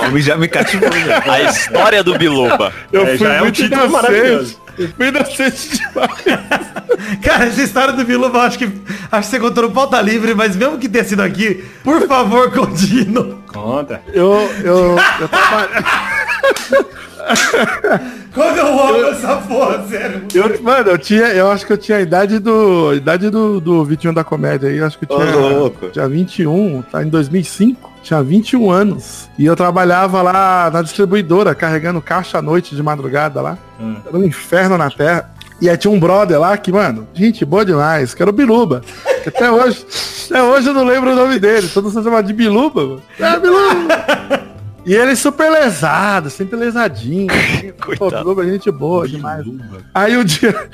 O 0.00 0.02
nome 0.04 0.20
já 0.22 0.36
me 0.36 0.48
cativou. 0.48 0.88
A 1.28 1.42
história 1.42 2.02
do 2.02 2.16
Biluba. 2.18 2.72
Eu 2.92 3.06
É, 3.06 3.16
já 3.16 3.34
é 3.34 3.42
um 3.42 3.50
título 3.50 3.90
maravilhoso. 3.90 4.60
Eu 4.78 4.88
fui 4.96 5.08
inocente 5.08 5.78
demais. 5.78 7.20
Cara, 7.22 7.46
essa 7.46 7.62
história 7.62 7.92
do 7.92 8.04
Biluba, 8.04 8.38
eu 8.38 8.42
acho 8.42 8.58
que, 8.58 8.64
acho 8.64 9.28
que 9.28 9.36
você 9.36 9.40
contou 9.40 9.64
no 9.64 9.70
pauta 9.70 10.00
livre, 10.00 10.34
mas 10.34 10.56
mesmo 10.56 10.78
que 10.78 10.88
tenha 10.88 11.04
sido 11.04 11.20
aqui, 11.20 11.64
por 11.84 12.06
favor, 12.06 12.50
continue. 12.50 13.36
Conta. 13.46 14.00
Eu, 14.12 14.50
eu, 14.64 14.96
eu 15.20 15.28
trabalho... 15.28 15.70
Quando 18.32 18.58
eu 18.58 18.66
amo 18.66 19.06
essa 19.08 19.36
porra, 19.36 19.84
sério. 19.88 20.22
Eu, 20.34 20.62
mano, 20.62 20.90
eu 20.90 20.98
tinha, 20.98 21.26
eu 21.28 21.50
acho 21.50 21.66
que 21.66 21.72
eu 21.72 21.78
tinha 21.78 21.98
a 21.98 22.00
idade 22.00 22.38
do, 22.38 22.90
a 22.90 22.94
idade 22.94 23.28
do, 23.28 23.60
do 23.60 23.84
Vitinho 23.84 24.14
da 24.14 24.22
Comédia 24.24 24.68
aí, 24.68 24.78
eu 24.78 24.86
acho 24.86 24.98
que 24.98 25.04
eu 25.04 25.16
tinha, 25.16 25.36
louco. 25.36 25.88
tinha 25.90 26.08
21, 26.08 26.82
tá 26.82 27.02
em 27.02 27.08
2005, 27.08 27.89
tinha 28.02 28.22
21 28.22 28.70
anos. 28.70 29.28
E 29.38 29.46
eu 29.46 29.56
trabalhava 29.56 30.22
lá 30.22 30.70
na 30.72 30.82
distribuidora, 30.82 31.54
carregando 31.54 32.00
caixa 32.00 32.38
à 32.38 32.42
noite 32.42 32.74
de 32.74 32.82
madrugada 32.82 33.40
lá. 33.40 33.58
Era 34.06 34.16
um 34.16 34.24
inferno 34.24 34.76
na 34.76 34.90
terra. 34.90 35.30
E 35.60 35.68
aí 35.68 35.76
tinha 35.76 35.90
um 35.90 36.00
brother 36.00 36.40
lá 36.40 36.56
que, 36.56 36.72
mano, 36.72 37.06
gente, 37.12 37.44
boa 37.44 37.64
demais, 37.64 38.14
que 38.14 38.22
era 38.22 38.30
o 38.30 38.34
Biluba. 38.34 38.80
Que 39.22 39.28
até 39.28 39.50
hoje, 39.50 39.84
até 40.30 40.42
hoje 40.42 40.68
eu 40.68 40.74
não 40.74 40.84
lembro 40.84 41.12
o 41.12 41.14
nome 41.14 41.38
dele. 41.38 41.68
Todo 41.68 41.90
mundo 41.90 42.02
chama 42.02 42.22
de 42.22 42.32
Biluba, 42.32 42.82
mano. 42.82 43.02
É, 43.18 43.38
Biluba. 43.38 44.50
E 44.86 44.94
ele 44.94 45.14
super 45.14 45.50
lesado, 45.50 46.30
sempre 46.30 46.56
lesadinho. 46.56 47.26
Pô, 47.98 48.10
Biluba, 48.10 48.44
gente 48.46 48.70
boa 48.70 49.06
demais. 49.06 49.44
Aí 49.94 50.16
o 50.16 50.24
dia. 50.24 50.54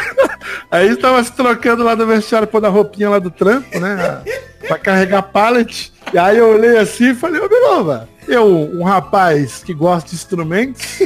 Aí 0.70 0.88
estava 0.88 1.22
se 1.22 1.32
trocando 1.32 1.82
lá 1.82 1.94
do 1.94 2.06
vestiário, 2.06 2.46
pôr 2.46 2.64
a 2.64 2.68
roupinha 2.68 3.10
lá 3.10 3.18
do 3.18 3.30
trampo, 3.30 3.78
né? 3.78 4.22
Pra 4.70 4.78
carregar 4.78 5.22
pallet. 5.22 5.92
E 6.12 6.18
aí 6.18 6.38
eu 6.38 6.48
olhei 6.54 6.78
assim 6.78 7.10
e 7.10 7.14
falei, 7.14 7.40
ô 7.40 7.48
Biluba, 7.48 8.08
eu, 8.26 8.46
um 8.46 8.84
rapaz 8.84 9.62
que 9.64 9.74
gosta 9.74 10.08
de 10.08 10.14
instrumentos. 10.14 11.00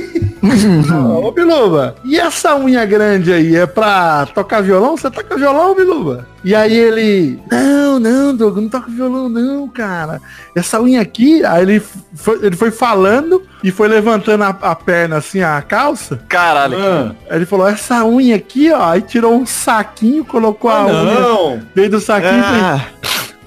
ô 1.23 1.31
Biluba, 1.33 1.95
e 2.05 2.19
essa 2.19 2.57
unha 2.57 2.85
grande 2.85 3.33
aí 3.33 3.57
é 3.57 3.67
pra 3.67 4.27
tocar 4.27 4.61
violão? 4.63 4.97
Você 4.97 5.11
toca 5.11 5.37
violão, 5.37 5.75
Biluba? 5.75 6.27
E 6.45 6.55
aí 6.55 6.77
ele, 6.77 7.41
não, 7.51 7.99
não, 7.99 8.37
Doug, 8.37 8.59
não 8.59 8.69
toca 8.69 8.91
violão 8.91 9.31
não, 9.31 9.67
cara. 9.67 10.21
Essa 10.55 10.79
unha 10.79 11.01
aqui, 11.01 11.43
aí 11.43 11.63
ele 11.63 11.83
foi, 12.15 12.45
ele 12.45 12.55
foi 12.55 12.71
falando 12.71 13.43
e 13.63 13.71
foi 13.71 13.89
levantando 13.89 14.45
a, 14.45 14.49
a 14.49 14.75
perna 14.75 15.17
assim, 15.17 15.41
a 15.41 15.63
calça. 15.63 16.21
Caralho. 16.29 16.77
Ah, 16.79 17.15
Aí 17.31 17.39
ele 17.39 17.47
falou, 17.47 17.67
essa 17.67 18.05
unha 18.05 18.37
aqui, 18.37 18.71
ó, 18.71 18.91
aí 18.91 19.01
tirou 19.01 19.35
um 19.35 19.47
saquinho, 19.47 20.23
colocou 20.25 20.71
a 20.71 20.85
unha 20.85 21.21
não! 21.21 21.63
dentro 21.75 21.93
do 21.93 22.01
saquinho 22.01 22.41
e 22.41 22.43
falei, 22.43 22.61
Ah, 22.61 22.87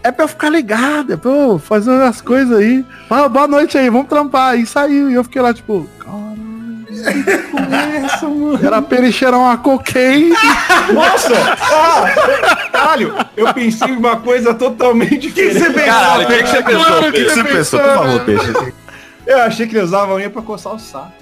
é 0.08 0.12
pra 0.12 0.24
eu 0.24 0.28
ficar 0.30 0.50
ligado, 0.50 1.13
é 1.13 1.17
pra 1.17 1.30
eu 1.30 1.60
fazer 1.60 1.91
umas 1.91 2.22
coisas 2.22 2.58
aí. 2.58 2.86
Ah, 3.10 3.28
boa 3.28 3.48
noite 3.48 3.78
aí, 3.78 3.89
vamos 3.89 4.08
trampar. 4.08 4.58
E 4.58 4.65
saiu, 4.65 5.10
e 5.10 5.13
eu 5.13 5.24
fiquei 5.24 5.41
lá, 5.41 5.54
tipo, 5.54 5.88
caralho, 6.00 6.38
que 8.20 8.26
mano. 8.26 8.60
Era 8.63 8.82
pra 8.82 8.98
ele 9.00 9.12
cheirar 9.12 9.39
uma 9.39 9.58
cocaine. 9.58 10.30
Nossa! 10.93 11.34
Ah, 11.62 12.70
caralho, 12.72 13.13
eu 13.36 13.54
pensei 13.54 13.89
em 13.89 13.98
uma 13.98 14.15
coisa 14.15 14.54
totalmente 14.54 15.30
diferente. 15.30 15.60
você 15.60 15.70
pensou? 15.72 15.93
Caralho, 15.93 16.24
o 16.24 16.28
que, 16.28 16.43
que 16.43 16.50
você 16.50 16.63
pensou, 16.63 16.86
Claro 16.86 17.02
que 17.02 17.08
o 17.08 17.12
que 17.12 17.30
você 17.30 17.43
pensou? 17.43 17.80
Por 17.80 17.93
favor, 17.93 18.20
peixe. 18.22 18.74
Eu 19.27 19.39
achei 19.39 19.67
que 19.67 19.75
ele 19.75 19.83
usava 19.83 20.13
a 20.13 20.15
unha 20.15 20.29
pra 20.29 20.41
coçar 20.41 20.73
o 20.73 20.79
saco. 20.79 21.11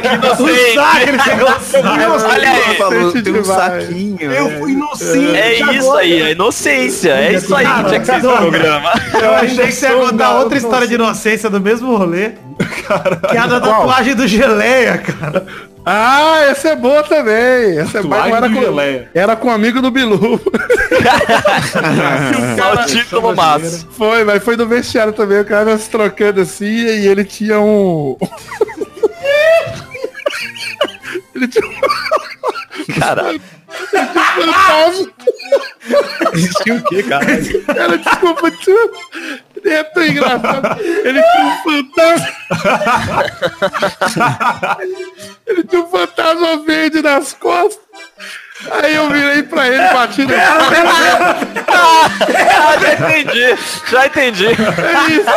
Que 0.00 0.08
O 0.08 0.48
inocente. 0.48 0.74
saco, 0.74 0.96
ele 0.98 1.18
pegou 1.22 1.48
o 1.48 1.60
saco. 1.60 2.28
Olha 2.28 2.50
aí. 2.50 2.76
falou, 2.76 3.12
tem 3.12 3.40
um 3.40 3.44
saquinho. 3.44 4.32
Eu 4.32 4.48
né? 4.48 4.58
fui 4.58 4.72
inocente. 4.72 5.36
É 5.36 5.74
isso 5.74 5.92
aí, 5.92 6.22
é 6.22 6.30
inocência. 6.32 7.10
É 7.12 7.32
isso 7.32 7.54
aí 7.54 7.66
que 7.66 7.84
tinha 7.84 8.00
que 8.00 8.06
ser 8.06 8.16
esse 8.16 8.28
programa. 8.28 8.92
Eu 9.20 9.34
achei 9.34 9.66
que 9.66 9.72
você 9.72 9.88
ia 9.88 9.96
contar 9.96 10.38
outra 10.38 10.58
história 10.58 10.86
de 10.86 10.94
inocência 10.94 11.48
do 11.48 11.60
mesmo 11.60 11.96
rolê. 11.96 12.32
Que 13.30 13.36
é 13.36 13.40
a 13.40 13.46
da 13.46 13.60
tatuagem 13.60 14.14
do 14.14 14.26
geleia, 14.28 14.98
cara. 14.98 15.46
Ah, 15.84 16.40
essa 16.50 16.70
é 16.70 16.76
boa 16.76 17.02
também. 17.02 17.78
Essa 17.78 17.98
é 17.98 18.02
boa. 18.02 18.16
Tatuagem 18.16 18.36
Era 18.36 18.48
com, 18.50 18.60
geleia. 18.60 19.10
era 19.14 19.36
com 19.36 19.48
um 19.48 19.52
amigo 19.52 19.80
do 19.80 19.90
Bilu. 19.90 20.40
Só 22.58 22.74
o 22.82 22.86
título 22.86 23.34
massa. 23.34 23.86
Foi, 23.92 24.24
mas 24.24 24.42
foi 24.44 24.56
no 24.56 24.66
vestiário 24.66 25.12
também. 25.12 25.40
O 25.40 25.44
cara 25.44 25.76
se 25.78 25.88
trocando 25.88 26.40
assim 26.42 26.66
e 26.66 27.06
ele 27.06 27.24
tinha 27.24 27.58
um. 27.60 28.16
ele 31.34 31.48
tinha 31.48 31.66
um 31.66 31.74
Caralho. 32.98 33.40
fantasma. 33.90 35.10
Existia 36.34 36.74
o 36.74 36.82
quê, 36.84 37.02
cara? 37.02 37.26
Cara, 37.74 37.98
desculpa, 37.98 38.50
tio. 38.50 38.90
É 39.64 39.82
tão 39.84 40.04
engraçado. 40.04 40.80
Ele 40.80 41.22
tinha 41.22 41.44
um 41.44 41.56
fantasma. 41.62 42.28
ele 45.46 45.64
tinha 45.64 45.82
um 45.82 45.90
fantasma 45.90 46.56
verde 46.64 47.02
nas 47.02 47.32
costas. 47.34 47.80
Aí 48.70 48.94
eu 48.94 49.08
virei 49.08 49.42
pra 49.42 49.66
ele, 49.68 49.88
bati 49.88 50.26
no 50.26 50.34
Ah, 51.68 52.76
já 52.78 52.92
entendi. 52.92 53.58
Já 53.90 54.06
entendi. 54.06 54.46
É 54.46 54.50
isso. 55.12 55.30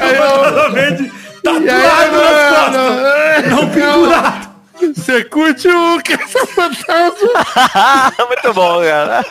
Aí 0.00 0.16
eu, 0.16 1.26
e 1.46 1.70
aí, 1.70 2.10
mano, 2.10 3.50
não 3.50 3.70
pendurado. 3.70 4.45
Você 4.94 5.24
curte 5.24 5.68
o 5.68 6.00
que 6.00 6.14
essa 6.14 6.46
fantasma? 6.46 8.14
Muito 8.26 8.52
bom, 8.52 8.82
cara. 8.82 9.24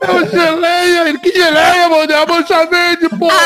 É 0.00 0.10
o 0.10 0.26
geleia. 0.26 1.08
Ele, 1.08 1.18
que 1.18 1.32
geleia, 1.32 1.88
mano? 1.88 2.10
É 2.10 2.22
a 2.22 2.26
mancha 2.26 2.66
verde, 2.66 3.08
porra. 3.10 3.38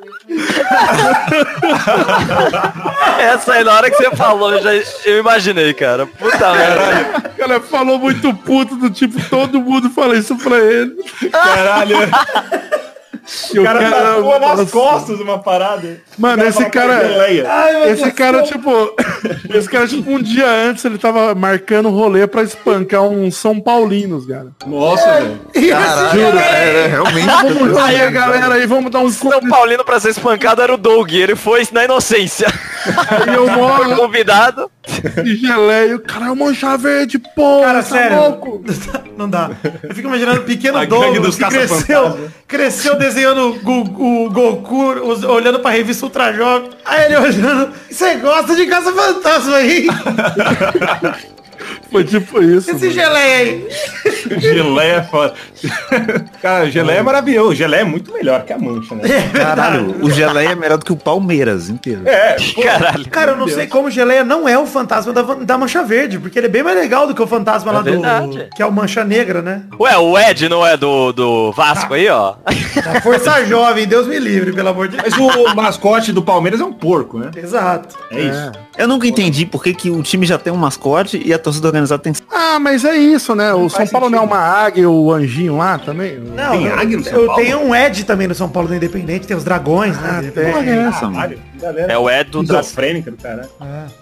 Essa 3.18 3.54
aí, 3.54 3.64
na 3.64 3.74
hora 3.74 3.90
que 3.90 3.96
você 3.96 4.14
falou, 4.16 4.52
eu, 4.52 4.62
já, 4.62 4.70
eu 5.04 5.18
imaginei, 5.18 5.74
cara. 5.74 6.06
Puta 6.06 6.52
merda. 6.52 7.28
O 7.28 7.36
cara 7.36 7.60
falou 7.60 7.98
muito 7.98 8.32
puto 8.34 8.76
do 8.76 8.90
tipo, 8.90 9.20
todo 9.28 9.60
mundo 9.60 9.90
fala 9.90 10.16
isso 10.16 10.36
pra 10.36 10.56
ele. 10.58 10.94
Caralho. 11.30 11.96
O 13.56 13.62
cara 13.62 13.90
tatua 13.90 14.38
nas 14.38 14.58
nossa. 14.58 14.66
costas 14.72 15.20
uma 15.20 15.38
parada. 15.38 16.00
Mano, 16.18 16.44
esse 16.44 16.64
cara- 16.70 17.06
Geleia. 17.06 17.46
Esse 17.92 18.10
cara, 18.12 18.42
tipo, 18.42 18.70
esse 19.54 19.68
cara, 19.68 19.86
tipo, 19.86 20.10
um 20.10 20.20
dia 20.20 20.46
antes 20.48 20.84
ele 20.84 20.98
tava 20.98 21.34
marcando 21.34 21.88
rolê 21.90 22.26
pra 22.26 22.42
espancar 22.42 23.02
uns 23.02 23.36
São 23.36 23.60
Paulinos, 23.60 24.26
cara. 24.26 24.48
Nossa, 24.66 25.06
velho. 25.14 25.40
Caralho, 25.70 26.20
era 26.38 26.86
realmente. 26.88 27.28
Aí, 27.80 28.10
galera, 28.10 28.54
aí 28.54 28.66
vamos 28.66 28.90
dar 28.90 29.00
um 29.00 29.10
São 29.10 29.40
Paulino 29.48 29.84
pra 29.84 30.00
ser 30.00 30.10
espancado 30.10 30.62
era 30.62 30.74
o 30.74 30.76
Doug. 30.78 31.12
Ele 31.12 31.36
foi 31.36 31.66
na 31.72 31.84
inocência. 31.84 32.46
E 33.30 33.34
eu 33.34 33.46
moro 33.50 33.94
Convidado. 33.96 34.70
de 35.22 35.36
geleia. 35.36 35.96
O 35.96 36.00
cara 36.00 36.26
é 36.26 36.30
uma 36.30 36.46
mancha 36.46 36.76
verde, 36.76 37.18
porra. 37.18 37.66
Cara, 37.66 37.82
tá 37.82 37.88
sério. 37.88 38.16
louco? 38.16 38.64
Não 39.16 39.28
dá. 39.28 39.50
Eu 39.82 39.94
fico 39.94 40.08
imaginando 40.08 40.40
o 40.40 40.44
pequeno 40.44 40.78
dos 41.20 41.36
que 41.36 41.44
cresceu, 41.44 42.30
cresceu 42.48 42.96
desenhando 43.20 43.60
o, 43.64 44.24
o 44.24 44.30
Goku, 44.30 45.28
olhando 45.28 45.60
pra 45.60 45.70
revista 45.70 46.06
Ultra 46.06 46.32
Jovem. 46.32 46.70
Aí 46.84 47.04
ele 47.06 47.16
olhando. 47.18 47.72
Você 47.90 48.16
gosta 48.16 48.56
de 48.56 48.66
Caça 48.66 48.92
Fantasma 48.92 49.56
aí? 49.56 49.86
Foi 51.90 52.04
tipo 52.04 52.42
isso. 52.42 52.70
Esse 52.70 52.86
mano. 52.86 52.92
geleia 52.92 53.36
aí. 53.36 53.68
Geleia 54.38 54.92
é 54.92 55.02
foda. 55.02 55.34
Cara, 56.40 56.70
geleia 56.70 56.98
é 56.98 57.02
maravilhoso. 57.02 57.54
Geleia 57.54 57.80
é 57.80 57.84
muito 57.84 58.12
melhor 58.12 58.44
que 58.44 58.52
a 58.52 58.58
mancha, 58.58 58.94
né? 58.94 59.02
Caralho, 59.32 59.96
o 60.02 60.10
geleia 60.10 60.50
é 60.50 60.54
melhor 60.54 60.78
do 60.78 60.84
que 60.84 60.92
o 60.92 60.96
Palmeiras 60.96 61.68
inteiro. 61.68 62.02
É, 62.06 62.36
pô, 62.54 62.62
Caralho. 62.62 63.08
Cara, 63.10 63.32
eu 63.32 63.36
não 63.36 63.48
sei 63.48 63.66
como 63.66 63.88
o 63.88 63.90
Geleia 63.90 64.24
não 64.24 64.48
é 64.48 64.58
o 64.58 64.66
fantasma 64.66 65.12
da, 65.12 65.22
da 65.22 65.58
Mancha 65.58 65.82
Verde, 65.82 66.18
porque 66.18 66.38
ele 66.38 66.46
é 66.46 66.50
bem 66.50 66.62
mais 66.62 66.76
legal 66.78 67.06
do 67.06 67.14
que 67.14 67.22
o 67.22 67.26
fantasma 67.26 67.72
lá 67.72 67.82
verdade. 67.82 68.38
do. 68.38 68.50
Que 68.54 68.62
é 68.62 68.66
o 68.66 68.72
Mancha 68.72 69.04
Negra, 69.04 69.42
né? 69.42 69.62
Ué, 69.78 69.96
o 69.98 70.18
Ed 70.18 70.48
não 70.48 70.66
é 70.66 70.76
do, 70.76 71.12
do 71.12 71.52
Vasco 71.52 71.94
aí, 71.94 72.08
ó? 72.08 72.34
Da 72.84 73.00
Força 73.00 73.44
Jovem, 73.46 73.86
Deus 73.86 74.06
me 74.06 74.18
livre, 74.18 74.52
pelo 74.52 74.68
amor 74.68 74.88
de 74.88 74.96
Deus. 74.96 75.16
Mas 75.16 75.36
o 75.36 75.54
mascote 75.54 76.12
do 76.12 76.22
Palmeiras 76.22 76.60
é 76.60 76.64
um 76.64 76.72
porco, 76.72 77.18
né? 77.18 77.30
Exato. 77.36 77.96
É 78.10 78.20
isso. 78.20 78.52
Eu 78.80 78.88
nunca 78.88 79.06
entendi 79.06 79.44
por 79.44 79.62
que, 79.62 79.74
que 79.74 79.90
o 79.90 80.02
time 80.02 80.24
já 80.24 80.38
tem 80.38 80.50
um 80.50 80.56
mascote 80.56 81.20
e 81.22 81.34
a 81.34 81.38
torcida 81.38 81.66
organizada 81.68 82.02
tem. 82.02 82.14
Ah, 82.30 82.58
mas 82.58 82.82
é 82.84 82.96
isso, 82.96 83.34
né? 83.34 83.52
O 83.52 83.68
São 83.68 83.86
Paulo 83.86 84.08
não 84.08 84.18
é 84.18 84.20
sentido. 84.22 84.34
uma 84.34 84.42
águia, 84.42 84.88
o 84.88 85.12
anjinho 85.12 85.58
lá 85.58 85.76
também? 85.78 86.18
Não, 86.18 86.52
Tem 86.52 86.64
eu, 86.66 86.74
águia 86.78 86.96
no 86.96 87.04
São 87.04 87.12
eu 87.18 87.26
Paulo? 87.26 87.42
tenho 87.42 87.58
um 87.60 87.74
Ed 87.74 88.04
também 88.04 88.26
no 88.26 88.34
São 88.34 88.48
Paulo 88.48 88.68
do 88.68 88.74
Independente, 88.74 89.26
tem 89.26 89.36
os 89.36 89.44
dragões, 89.44 89.96
Ah, 89.98 90.22
né? 90.22 90.30
tem. 90.34 90.50
Porra, 90.52 90.64
é 90.64 90.78
essa, 90.78 91.02
mano? 91.02 91.14
Caralho, 91.16 91.38
que 91.52 91.58
galera. 91.60 91.92
É 91.92 91.98
o 91.98 92.08
Ed 92.10 92.30
do 92.30 92.40
esquizofrênica 92.42 93.10
do 93.10 93.16
cara. 93.18 93.48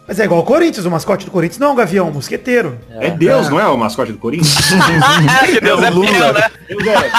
Mas 0.07 0.21
é 0.21 0.25
igual 0.25 0.41
o 0.41 0.45
Corinthians, 0.45 0.87
o 0.87 0.91
mascote 0.93 1.25
do 1.25 1.31
Corinthians 1.33 1.59
não 1.59 1.69
é 1.69 1.73
um 1.73 1.77
gavião, 1.77 2.07
é 2.07 2.11
um 2.11 2.15
mosqueteiro. 2.15 2.79
É, 3.01 3.11
Deus, 3.11 3.49
não 3.49 3.59
é 3.59 3.67
o 3.67 3.77
mascote 3.77 4.13
do 4.13 4.19
Corinthians? 4.19 4.57
que 5.53 5.61
Deus 5.61 5.83
é 5.83 5.91
Lula, 5.91 6.33
né? 6.35 6.51
Deus 6.69 6.87
é. 6.87 7.11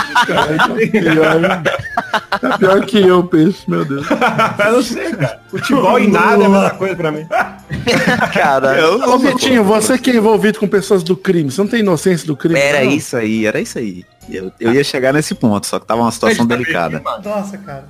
É 2.41 2.57
pior 2.57 2.85
que 2.85 2.99
eu, 2.99 3.23
peixe, 3.23 3.63
meu 3.67 3.85
Deus. 3.85 4.05
Eu 4.65 4.71
não 4.71 4.83
sei, 4.83 5.11
cara. 5.11 5.39
Futebol 5.49 5.99
e 5.99 6.07
nada 6.07 6.43
é 6.43 6.45
a 6.45 6.49
mesma 6.49 6.69
coisa 6.71 6.95
pra 6.95 7.11
mim. 7.11 7.27
Cara, 8.33 8.95
Ô, 9.07 9.17
Vitinho, 9.17 9.63
você 9.63 9.97
que 9.97 10.11
é 10.11 10.15
envolvido 10.15 10.59
com 10.59 10.67
pessoas 10.67 11.03
do 11.03 11.15
crime, 11.15 11.51
você 11.51 11.61
não 11.61 11.67
tem 11.67 11.79
inocência 11.79 12.25
do 12.25 12.35
crime? 12.35 12.59
Era 12.59 12.83
não? 12.83 12.91
isso 12.91 13.15
aí, 13.15 13.45
era 13.45 13.59
isso 13.59 13.77
aí. 13.77 14.05
Eu, 14.29 14.51
eu 14.59 14.73
ia 14.73 14.83
chegar 14.83 15.13
nesse 15.13 15.33
ponto, 15.33 15.65
só 15.65 15.79
que 15.79 15.87
tava 15.87 16.01
uma 16.01 16.11
situação 16.11 16.45
delicada. 16.45 17.01
Nossa, 17.23 17.57
cara. 17.57 17.85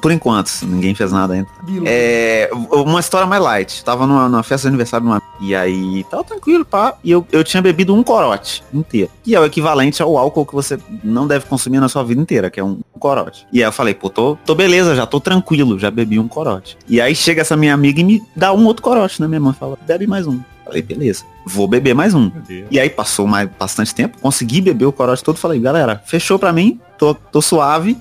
Por 0.00 0.12
enquanto, 0.12 0.50
ninguém 0.62 0.94
fez 0.94 1.10
nada 1.10 1.34
ainda. 1.34 1.48
É, 1.84 2.50
uma 2.70 3.00
história 3.00 3.26
mais 3.26 3.42
light. 3.42 3.84
Tava 3.84 4.06
numa, 4.06 4.28
numa 4.28 4.42
festa 4.42 4.62
de 4.62 4.68
aniversário 4.68 5.06
de 5.06 5.12
uma... 5.12 5.22
E 5.40 5.54
aí, 5.54 6.04
tava 6.10 6.22
tranquilo, 6.22 6.64
pá. 6.64 6.94
E 7.02 7.10
eu, 7.10 7.26
eu 7.32 7.42
tinha 7.42 7.60
bebido 7.60 7.94
um 7.94 8.02
corote 8.02 8.62
inteiro. 8.72 9.10
Que 9.22 9.34
é 9.34 9.40
o 9.40 9.44
equivalente 9.44 10.02
ao 10.02 10.16
álcool 10.16 10.46
que 10.46 10.54
você 10.54 10.78
não 11.02 11.26
deve 11.26 11.46
consumir 11.46 11.80
na 11.80 11.88
sua 11.88 12.04
vida 12.04 12.20
inteira, 12.20 12.50
que 12.50 12.60
é 12.60 12.64
um 12.64 12.80
corote. 12.98 13.46
E 13.52 13.58
aí 13.58 13.68
eu 13.68 13.72
falei, 13.72 13.94
pô, 13.94 14.08
tô, 14.08 14.36
tô 14.44 14.54
beleza, 14.54 14.94
já 14.94 15.06
tô 15.06 15.18
tranquilo, 15.18 15.78
já 15.78 15.90
bebi 15.90 16.18
um 16.18 16.28
corote. 16.28 16.78
E 16.88 17.00
aí 17.00 17.14
chega 17.14 17.40
essa 17.40 17.56
minha 17.56 17.74
amiga 17.74 18.00
e 18.00 18.04
me 18.04 18.22
dá 18.36 18.52
um 18.52 18.64
outro 18.66 18.82
corote, 18.82 19.20
né? 19.20 19.26
Minha 19.26 19.40
mãe 19.40 19.52
fala, 19.52 19.76
bebe 19.86 20.06
mais 20.06 20.26
um. 20.26 20.40
Falei, 20.64 20.80
beleza, 20.80 21.24
vou 21.44 21.66
beber 21.66 21.92
mais 21.92 22.14
um. 22.14 22.30
E 22.70 22.78
aí 22.78 22.88
passou 22.88 23.26
mais 23.26 23.50
bastante 23.58 23.92
tempo, 23.92 24.18
consegui 24.20 24.60
beber 24.60 24.86
o 24.86 24.92
corote 24.92 25.22
todo, 25.22 25.36
falei, 25.36 25.58
galera, 25.58 26.00
fechou 26.06 26.38
pra 26.38 26.52
mim, 26.52 26.80
tô, 26.96 27.14
tô 27.14 27.42
suave, 27.42 27.98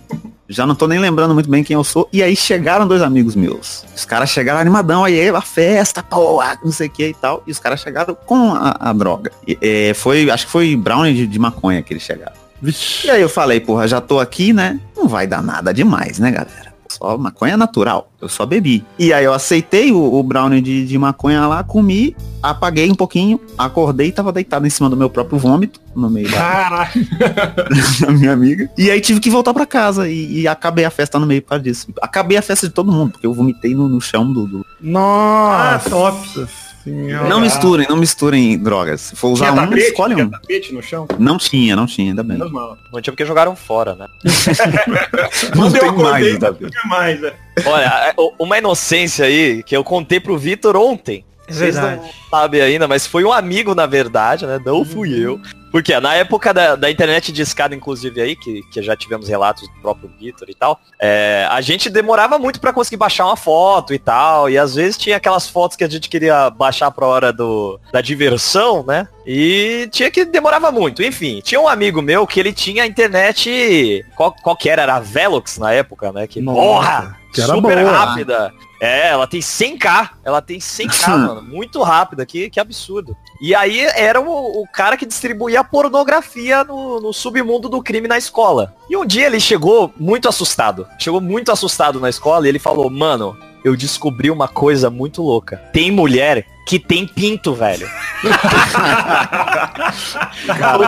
já 0.52 0.66
não 0.66 0.76
tô 0.76 0.88
nem 0.88 1.00
lembrando 1.00 1.34
muito 1.34 1.50
bem 1.50 1.64
quem 1.64 1.74
eu 1.74 1.84
sou. 1.84 2.08
E 2.12 2.22
aí 2.22 2.36
chegaram 2.36 2.88
dois 2.88 3.02
amigos 3.02 3.36
meus. 3.36 3.86
Os 3.96 4.06
caras 4.06 4.30
chegaram 4.30 4.60
animadão, 4.60 5.04
aí 5.06 5.30
a 5.30 5.42
festa, 5.42 6.04
pô, 6.04 6.42
não 6.64 6.72
sei 6.72 6.88
o 6.88 6.90
que 6.90 7.08
e 7.08 7.14
tal. 7.14 7.42
E 7.48 7.52
os 7.52 7.60
caras 7.60 7.80
chegaram 7.80 8.16
com 8.26 8.54
a, 8.54 8.76
a 8.80 8.94
droga. 8.94 9.32
E, 9.48 9.58
é, 9.62 9.94
foi, 9.94 10.30
acho 10.30 10.46
que 10.46 10.52
foi 10.52 10.76
brownie 10.76 11.14
de, 11.14 11.28
de 11.28 11.40
maconha 11.40 11.82
que 11.82 11.94
eles 11.94 12.04
chegaram. 12.04 12.34
Vixe. 12.62 13.08
E 13.08 13.10
aí 13.10 13.22
eu 13.22 13.30
falei, 13.30 13.60
porra, 13.60 13.88
já 13.88 14.00
tô 14.00 14.20
aqui, 14.20 14.54
né? 14.54 14.80
Não 14.96 15.08
vai 15.08 15.26
dar 15.26 15.42
nada 15.42 15.74
demais, 15.74 16.20
né, 16.20 16.30
galera? 16.30 16.71
Só 17.02 17.18
maconha 17.18 17.58
natural. 17.58 18.12
Eu 18.22 18.30
só 18.30 18.46
bebi. 18.46 18.86
E 19.00 19.12
aí 19.12 19.26
eu 19.26 19.34
aceitei 19.34 19.92
o, 19.92 20.14
o 20.14 20.22
brownie 20.22 20.62
de, 20.62 20.86
de 20.86 20.98
maconha 21.00 21.48
lá, 21.48 21.64
comi, 21.64 22.16
apaguei 22.44 22.92
um 22.92 22.96
pouquinho, 22.96 23.40
acordei 23.58 24.10
e 24.10 24.12
tava 24.12 24.32
deitado 24.32 24.68
em 24.68 24.70
cima 24.70 24.88
do 24.90 24.96
meu 24.96 25.10
próprio 25.10 25.40
vômito, 25.40 25.80
no 25.96 26.10
meio 26.10 26.30
da, 26.30 26.38
Caralho. 26.38 26.92
da 28.00 28.12
minha 28.12 28.32
amiga. 28.34 28.70
E 28.78 28.92
aí 28.92 29.02
tive 29.02 29.20
que 29.20 29.30
voltar 29.32 29.54
pra 29.54 29.66
casa 29.66 30.08
e, 30.08 30.42
e 30.42 30.48
acabei 30.48 30.86
a 30.86 30.92
festa 30.92 31.18
no 31.18 31.26
meio 31.26 31.42
causa 31.42 31.64
disso. 31.64 31.88
Acabei 32.02 32.38
a 32.38 32.42
festa 32.42 32.68
de 32.68 32.74
todo 32.74 32.92
mundo, 32.92 33.14
porque 33.14 33.26
eu 33.26 33.34
vomitei 33.34 33.74
no, 33.74 33.90
no 33.90 34.00
chão 34.00 34.32
do, 34.32 34.46
do- 34.46 34.66
Nossa. 34.80 35.88
Ah, 35.88 35.90
top. 35.90 36.48
Senhora. 36.84 37.28
Não 37.30 37.40
misturem, 37.40 37.88
não 37.90 37.96
misturem 37.98 38.58
drogas. 38.58 39.02
Se 39.02 39.16
for 39.16 39.30
usar 39.30 39.52
Tinha 39.52 39.62
um, 39.62 39.66
tapete? 39.66 39.82
escolhe 39.88 40.16
Tinha 40.16 40.28
um. 40.28 40.30
tapete 40.30 40.74
no 40.74 40.82
chão? 40.84 41.08
Não 41.20 41.38
tinha, 41.38 41.76
não 41.76 41.86
tinha, 41.86 42.12
ainda 42.12 42.24
bem. 42.24 42.38
Mal. 42.38 42.78
não 42.92 43.02
tinha 43.02 43.12
porque 43.14 43.26
jogaram 43.26 43.56
fora, 43.56 43.96
né? 43.96 44.08
Não 45.56 45.68
eu 45.68 45.72
tem 45.74 45.92
mais, 45.92 46.34
não 46.34 46.40
Davi. 46.40 46.70
tinha 46.70 46.84
mais, 46.86 47.24
é. 47.24 47.34
Olha, 47.66 47.86
é, 47.86 48.14
uma 48.40 48.58
inocência 48.58 49.26
aí 49.26 49.64
que 49.64 49.76
eu 49.76 49.84
contei 49.84 50.20
pro 50.20 50.38
Vitor 50.38 50.76
ontem. 50.76 51.26
É 51.48 51.54
Vocês 51.54 51.76
não 51.76 52.02
sabem 52.30 52.62
ainda, 52.62 52.88
mas 52.88 53.06
foi 53.06 53.24
um 53.26 53.32
amigo, 53.34 53.76
na 53.76 53.86
verdade, 53.86 54.46
né? 54.46 54.60
Não 54.66 54.86
fui 54.86 55.14
eu. 55.14 55.40
Porque 55.72 55.98
na 56.00 56.14
época 56.16 56.54
da, 56.54 56.76
da 56.76 56.92
internet 56.92 57.32
de 57.32 57.42
escada, 57.42 57.74
inclusive, 57.74 58.22
aí, 58.22 58.36
que, 58.36 58.62
que 58.64 58.82
já 58.82 58.96
tivemos 58.96 59.30
relatos 59.30 59.68
do 59.68 59.82
próprio 59.82 60.12
Vitor 60.20 60.50
e 60.50 60.54
tal, 60.54 60.80
é, 61.00 61.48
a 61.50 61.62
gente 61.62 61.90
demorava 61.90 62.38
muito 62.38 62.60
pra 62.60 62.74
conseguir 62.74 62.98
baixar 62.98 63.26
uma 63.26 63.38
foto 63.38 63.94
e 63.94 64.00
tal. 64.00 64.50
E 64.50 64.58
às 64.58 64.76
vezes 64.76 64.98
tinha 64.98 65.18
aquelas 65.18 65.48
fotos 65.48 65.78
que 65.78 65.84
a 65.84 65.90
gente 65.90 66.10
queria 66.10 66.50
baixar 66.50 66.92
pra 66.92 67.08
hora 67.08 67.32
do, 67.32 67.80
da 67.92 68.02
diversão, 68.02 68.84
né? 68.86 69.08
E 69.26 69.88
tinha 69.92 70.12
que 70.12 70.26
demorava 70.26 70.72
muito. 70.72 71.02
Enfim, 71.02 71.40
tinha 71.42 71.62
um 71.62 71.68
amigo 71.68 72.02
meu 72.02 72.28
que 72.28 72.40
ele 72.40 72.52
tinha 72.52 72.84
a 72.84 72.88
internet. 72.88 74.06
Qual, 74.16 74.34
qual 74.34 74.58
que 74.58 74.70
era? 74.70 74.82
Era 74.82 74.96
a 74.96 75.00
Velox 75.00 75.58
na 75.58 75.72
época, 75.72 76.12
né? 76.12 76.28
Que 76.28 76.42
Nossa, 76.42 76.60
porra! 76.60 77.21
Que 77.34 77.42
era 77.42 77.54
super 77.54 77.78
boa. 77.84 77.92
rápida. 77.92 78.54
É, 78.80 79.10
ela 79.10 79.28
tem 79.28 79.40
100k. 79.40 80.10
Ela 80.24 80.42
tem 80.42 80.60
100k, 80.60 81.08
mano. 81.10 81.42
Muito 81.44 81.82
rápida. 81.84 82.26
Que, 82.26 82.50
que 82.50 82.60
absurdo. 82.60 83.16
E 83.40 83.54
aí 83.56 83.80
era 83.96 84.20
o, 84.20 84.62
o 84.62 84.68
cara 84.72 84.98
que 84.98 85.06
distribuía 85.06 85.64
pornografia 85.64 86.64
no, 86.64 87.00
no 87.00 87.14
submundo 87.14 87.70
do 87.70 87.82
crime 87.82 88.08
na 88.08 88.18
escola. 88.18 88.74
E 88.90 88.98
um 88.98 89.06
dia 89.06 89.28
ele 89.28 89.40
chegou 89.40 89.94
muito 89.98 90.28
assustado. 90.28 90.88
Chegou 91.00 91.22
muito 91.22 91.52
assustado 91.52 92.00
na 92.00 92.10
escola 92.10 92.46
e 92.46 92.50
ele 92.50 92.60
falou, 92.60 92.90
mano, 92.90 93.38
eu 93.64 93.76
descobri 93.76 94.30
uma 94.32 94.48
coisa 94.48 94.90
muito 94.90 95.22
louca. 95.22 95.58
Tem 95.72 95.92
mulher 95.92 96.46
que 96.68 96.80
tem 96.80 97.06
pinto, 97.08 97.54
velho. 97.54 97.88
o 98.24 98.30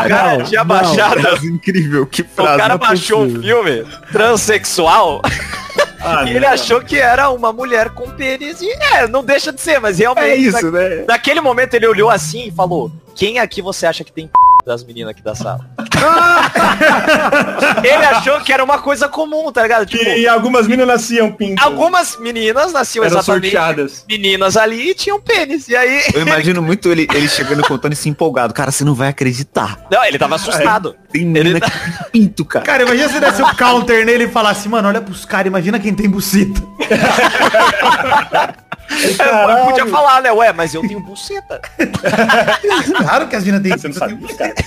cara 0.07 0.37
não, 0.37 0.45
tinha 0.45 0.63
baixado. 0.63 1.21
frase 1.21 1.47
incrível, 1.47 2.05
que 2.05 2.21
O 2.21 2.25
frase. 2.27 2.57
cara 2.57 2.77
não 2.77 2.85
é 2.85 2.89
baixou 2.89 3.23
um 3.23 3.33
possível. 3.33 3.63
filme 3.63 3.85
transexual 4.11 5.21
Ah, 6.03 6.25
e 6.25 6.35
ele 6.35 6.45
achou 6.45 6.81
que 6.81 6.97
era 6.97 7.29
uma 7.29 7.53
mulher 7.53 7.89
com 7.91 8.09
pênis. 8.11 8.61
E 8.61 8.69
é, 8.69 9.07
não 9.07 9.23
deixa 9.23 9.51
de 9.53 9.61
ser, 9.61 9.79
mas 9.79 9.99
realmente. 9.99 10.27
É 10.27 10.35
isso, 10.35 10.69
né? 10.71 11.05
Naquele 11.07 11.39
momento 11.39 11.73
ele 11.73 11.87
olhou 11.87 12.09
assim 12.09 12.47
e 12.47 12.51
falou: 12.51 12.91
Quem 13.15 13.39
aqui 13.39 13.61
você 13.61 13.85
acha 13.85 14.03
que 14.03 14.11
tem 14.11 14.27
p... 14.27 14.33
das 14.65 14.83
meninas 14.83 15.11
aqui 15.11 15.21
da 15.21 15.35
sala? 15.35 15.59
ele 17.83 18.05
achou 18.05 18.39
que 18.41 18.51
era 18.53 18.63
uma 18.63 18.79
coisa 18.79 19.07
comum, 19.07 19.51
tá 19.51 19.61
ligado? 19.63 19.85
Tipo, 19.85 20.03
E, 20.03 20.21
e 20.21 20.27
algumas 20.27 20.67
meninas 20.67 20.87
nasciam 20.87 21.31
pinto. 21.31 21.63
algumas 21.63 22.17
meninas 22.17 22.71
nasciam 22.73 23.03
eram 23.03 23.17
exatamente 23.17 23.51
sorteadas. 23.51 24.05
meninas 24.09 24.57
ali 24.57 24.91
e 24.91 24.95
tinham 24.95 25.19
pênis. 25.19 25.67
E 25.67 25.75
aí. 25.75 26.01
Eu 26.13 26.21
imagino 26.21 26.61
muito 26.61 26.89
ele, 26.89 27.07
ele 27.13 27.27
chegando 27.27 27.61
e 27.61 27.67
contando 27.67 27.93
isso 27.93 28.07
empolgado. 28.09 28.53
Cara, 28.53 28.71
você 28.71 28.83
não 28.83 28.93
vai 28.95 29.09
acreditar. 29.09 29.79
Não, 29.91 30.03
ele 30.03 30.17
tava 30.17 30.35
assustado. 30.35 30.95
Tem 31.11 31.25
menina 31.25 31.49
Ele- 31.57 31.61
que 31.61 31.71
tem 31.71 31.81
pinto, 32.11 32.45
cara. 32.45 32.65
Cara, 32.65 32.83
imagina 32.83 33.09
se 33.09 33.19
desse 33.19 33.41
um 33.43 33.53
counter 33.55 34.05
nele 34.05 34.25
e 34.25 34.29
falasse, 34.29 34.67
mano, 34.69 34.87
olha 34.87 35.01
pros 35.01 35.25
caras, 35.25 35.47
imagina 35.47 35.79
quem 35.79 35.93
tem 35.93 36.09
bucita. 36.09 36.61
Eu 39.59 39.65
podia 39.65 39.87
falar, 39.87 40.21
né? 40.21 40.31
Ué, 40.31 40.53
mas 40.53 40.73
eu 40.73 40.81
tenho 40.81 40.99
buceta. 40.99 41.61
Claro 42.97 43.27
que 43.27 43.35
as 43.35 43.43
minas 43.43 43.61
têm 43.61 43.71
buceta. 43.71 44.07
tem 44.07 44.15
buceta. 44.15 44.63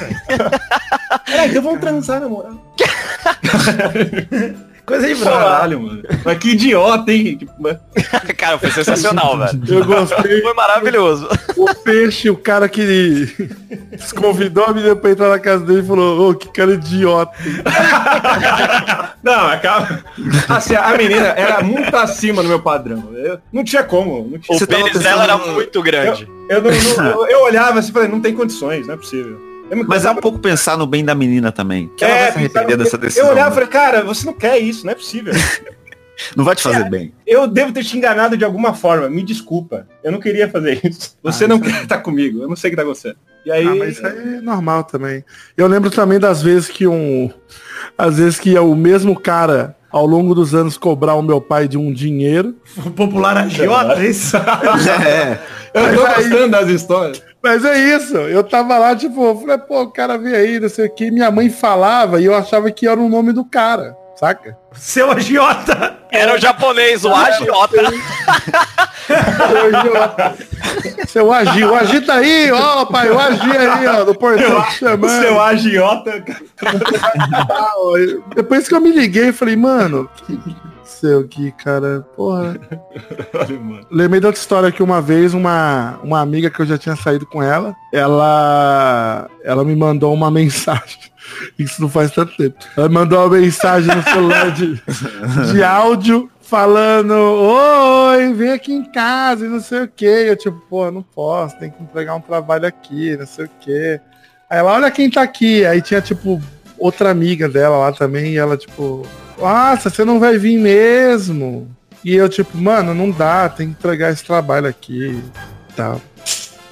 Peraí, 1.24 1.50
então 1.50 1.62
vamos 1.62 1.80
transar, 1.80 2.20
na 2.20 2.28
moral. 2.28 2.54
Coisa 4.86 5.12
de. 5.12 5.20
Caralho, 5.20 5.80
mano. 5.80 6.02
Mas 6.24 6.38
que 6.38 6.50
idiota, 6.50 7.12
hein? 7.12 7.38
Cara, 8.38 8.58
foi 8.58 8.70
sensacional, 8.70 9.36
velho. 9.38 9.60
Eu 9.68 9.84
gostei. 9.84 10.40
Foi 10.42 10.54
maravilhoso. 10.54 11.28
O 11.56 11.74
peixe, 11.74 12.30
o 12.30 12.36
cara 12.36 12.68
que 12.68 13.26
convidou 14.16 14.64
a 14.66 14.72
menina 14.72 14.94
pra 14.94 15.10
entrar 15.10 15.28
na 15.30 15.38
casa 15.38 15.64
dele 15.64 15.80
e 15.80 15.86
falou, 15.86 16.30
ô, 16.30 16.34
que 16.34 16.48
cara 16.48 16.72
idiota. 16.74 17.32
Não, 19.22 19.46
acaba. 19.48 20.04
Assim, 20.48 20.74
a 20.74 20.96
menina 20.96 21.26
era 21.28 21.62
muito 21.62 21.94
acima 21.96 22.42
do 22.42 22.48
meu 22.48 22.60
padrão. 22.60 23.10
Eu, 23.14 23.38
não 23.52 23.64
tinha 23.64 23.82
como. 23.82 24.28
Não 24.30 24.38
tinha. 24.38 24.56
O 24.56 24.66
pênis 24.66 24.98
dela 24.98 25.24
era 25.24 25.36
muito 25.38 25.82
grande. 25.82 26.28
Eu, 26.48 26.62
não- 26.62 26.70
não- 26.70 27.10
eu, 27.22 27.26
eu 27.26 27.42
olhava 27.44 27.78
assim 27.80 27.90
e 27.90 27.92
falei, 27.92 28.08
não 28.08 28.20
tem 28.20 28.34
condições, 28.34 28.86
não 28.86 28.94
é 28.94 28.96
possível. 28.96 29.40
Mas 29.86 30.04
é 30.04 30.10
um 30.10 30.16
pouco 30.16 30.38
pensar 30.38 30.76
no 30.76 30.86
bem 30.86 31.04
da 31.04 31.14
menina 31.14 31.50
também. 31.50 31.90
Que 31.96 32.04
ela 32.04 32.14
vai 32.14 32.32
se 32.32 32.38
arrepender 32.38 32.76
dessa 32.76 32.96
decisão. 32.98 33.26
Eu 33.26 33.32
olhava 33.32 33.50
e 33.50 33.54
falei, 33.54 33.68
cara, 33.68 34.02
você 34.02 34.24
não 34.26 34.32
quer 34.32 34.58
isso, 34.58 34.84
não 34.84 34.92
é 34.92 34.94
possível. 34.94 35.32
Não 36.34 36.46
vai 36.46 36.56
te 36.56 36.62
fazer 36.62 36.88
bem. 36.88 37.12
Eu 37.26 37.46
devo 37.46 37.72
ter 37.72 37.84
te 37.84 37.94
enganado 37.96 38.38
de 38.38 38.44
alguma 38.44 38.72
forma, 38.72 39.06
me 39.08 39.22
desculpa. 39.22 39.86
Eu 40.02 40.10
não 40.10 40.18
queria 40.18 40.48
fazer 40.48 40.80
isso. 40.82 41.14
Você 41.22 41.46
não 41.46 41.60
quer 41.60 41.82
estar 41.82 41.98
comigo, 41.98 42.40
eu 42.42 42.48
não 42.48 42.56
sei 42.56 42.68
o 42.68 42.72
que 42.72 42.76
tá 42.76 42.82
acontecendo. 42.82 43.16
E 43.44 43.52
aí, 43.52 43.66
Ah, 43.66 43.74
mas 43.74 43.96
isso 43.96 44.06
aí 44.06 44.36
é 44.36 44.40
normal 44.40 44.84
também. 44.84 45.22
Eu 45.56 45.66
lembro 45.66 45.90
também 45.90 46.18
das 46.18 46.40
vezes 46.42 46.68
que 46.68 46.86
um. 46.86 47.30
Às 47.98 48.16
vezes 48.18 48.40
que 48.40 48.58
o 48.58 48.74
mesmo 48.74 49.18
cara, 49.18 49.76
ao 49.90 50.06
longo 50.06 50.34
dos 50.34 50.54
anos, 50.54 50.78
cobrar 50.78 51.14
o 51.14 51.22
meu 51.22 51.40
pai 51.40 51.68
de 51.68 51.76
um 51.76 51.92
dinheiro. 51.92 52.56
O 52.78 52.90
popular 52.90 53.36
agiota, 53.36 54.00
é 54.00 54.06
isso? 54.08 54.36
É. 55.06 55.38
eu 55.74 55.94
tô 55.96 56.14
gostando 56.14 56.48
das 56.48 56.68
histórias. 56.68 57.22
Mas 57.46 57.64
é 57.64 57.78
isso, 57.78 58.16
eu 58.16 58.42
tava 58.42 58.76
lá, 58.76 58.96
tipo, 58.96 59.38
falei, 59.38 59.56
pô, 59.56 59.82
o 59.82 59.92
cara 59.92 60.18
veio 60.18 60.34
aí, 60.34 60.58
não 60.58 60.68
sei 60.68 60.86
o 60.86 60.90
que, 60.92 61.12
minha 61.12 61.30
mãe 61.30 61.48
falava 61.48 62.20
e 62.20 62.24
eu 62.24 62.34
achava 62.34 62.68
que 62.72 62.88
era 62.88 62.98
o 62.98 63.08
nome 63.08 63.32
do 63.32 63.44
cara, 63.44 63.96
saca? 64.16 64.58
Seu 64.72 65.12
agiota. 65.12 65.96
Era 66.10 66.34
o 66.34 66.38
japonês, 66.38 67.04
o 67.04 67.14
agiota. 67.14 67.76
Seu 71.06 71.32
Agi, 71.32 71.64
o 71.64 71.72
Agi 71.72 72.00
tá 72.00 72.14
aí, 72.14 72.50
ó, 72.50 72.84
pai, 72.86 73.10
o 73.10 73.18
Agi 73.18 73.56
aí, 73.56 73.86
ó, 73.86 74.02
do 74.02 74.14
portão 74.16 74.60
te 74.62 74.78
chamando. 74.78 75.20
seu 75.20 75.40
agiota. 75.40 76.24
Depois 78.34 78.66
que 78.66 78.74
eu 78.74 78.80
me 78.80 78.90
liguei, 78.90 79.32
falei, 79.32 79.54
mano, 79.54 80.10
que 80.26 80.36
seu 80.88 81.20
aqui, 81.20 81.52
cara, 81.52 82.06
porra. 82.16 82.58
Olha. 83.34 83.86
Lembrei 83.90 84.20
da 84.20 84.28
outra 84.28 84.40
história 84.40 84.72
que 84.72 84.82
uma 84.82 85.00
vez 85.00 85.34
uma, 85.34 85.98
uma 86.02 86.20
amiga 86.20 86.50
que 86.50 86.60
eu 86.60 86.66
já 86.66 86.78
tinha 86.78 86.96
saído 86.96 87.26
com 87.26 87.42
ela, 87.42 87.74
ela 87.92 89.28
ela 89.44 89.64
me 89.64 89.74
mandou 89.76 90.12
uma 90.12 90.30
mensagem. 90.32 90.98
Isso 91.58 91.82
não 91.82 91.88
faz 91.88 92.12
tanto 92.12 92.36
tempo. 92.36 92.56
Ela 92.76 92.88
mandou 92.88 93.18
uma 93.18 93.36
mensagem 93.36 93.94
no 93.94 94.02
celular 94.02 94.52
de, 94.52 94.80
de 95.52 95.62
áudio 95.62 96.30
falando, 96.40 97.12
oi, 97.12 98.32
vem 98.32 98.52
aqui 98.52 98.72
em 98.72 98.84
casa 98.84 99.44
e 99.44 99.48
não 99.48 99.60
sei 99.60 99.82
o 99.82 99.88
que. 99.88 100.04
Eu 100.04 100.36
tipo, 100.36 100.58
pô, 100.70 100.90
não 100.90 101.02
posso, 101.02 101.58
tem 101.58 101.70
que 101.70 101.82
entregar 101.82 102.14
um 102.14 102.20
trabalho 102.20 102.66
aqui, 102.66 103.16
não 103.16 103.26
sei 103.26 103.46
o 103.46 103.50
que. 103.60 104.00
Aí 104.48 104.58
ela, 104.58 104.72
olha 104.72 104.90
quem 104.90 105.10
tá 105.10 105.22
aqui. 105.22 105.66
Aí 105.66 105.82
tinha, 105.82 106.00
tipo, 106.00 106.40
outra 106.78 107.10
amiga 107.10 107.48
dela 107.48 107.76
lá 107.78 107.92
também, 107.92 108.34
e 108.34 108.36
ela, 108.38 108.56
tipo, 108.56 109.06
nossa, 109.38 109.90
você 109.90 110.04
não 110.04 110.18
vai 110.20 110.38
vir 110.38 110.58
mesmo. 110.58 111.68
E 112.04 112.14
eu, 112.14 112.28
tipo, 112.28 112.56
mano, 112.56 112.94
não 112.94 113.10
dá, 113.10 113.48
tem 113.48 113.68
que 113.68 113.72
entregar 113.78 114.12
esse 114.12 114.24
trabalho 114.24 114.66
aqui 114.68 115.20
e 115.70 115.72
tal. 115.74 116.00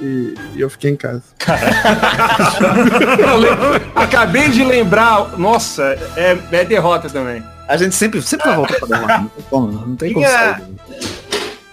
E, 0.00 0.34
e 0.54 0.60
eu 0.60 0.68
fiquei 0.70 0.90
em 0.90 0.96
casa. 0.96 1.22
Acabei 3.94 4.48
de 4.48 4.64
lembrar, 4.64 5.38
nossa, 5.38 5.96
é, 6.16 6.36
é 6.52 6.64
derrota 6.64 7.08
também. 7.08 7.42
A 7.68 7.76
gente 7.76 7.94
sempre, 7.94 8.20
sempre 8.22 8.46
vai 8.46 8.56
voltar 8.56 8.74
pra 8.78 8.88
derrota. 8.88 9.18
Não 9.24 9.28
tem 9.28 9.44
como, 9.50 9.72
não 9.72 9.96
tem 9.96 10.12
como 10.12 10.26
Tinha- 10.26 10.38
sair. 10.38 10.62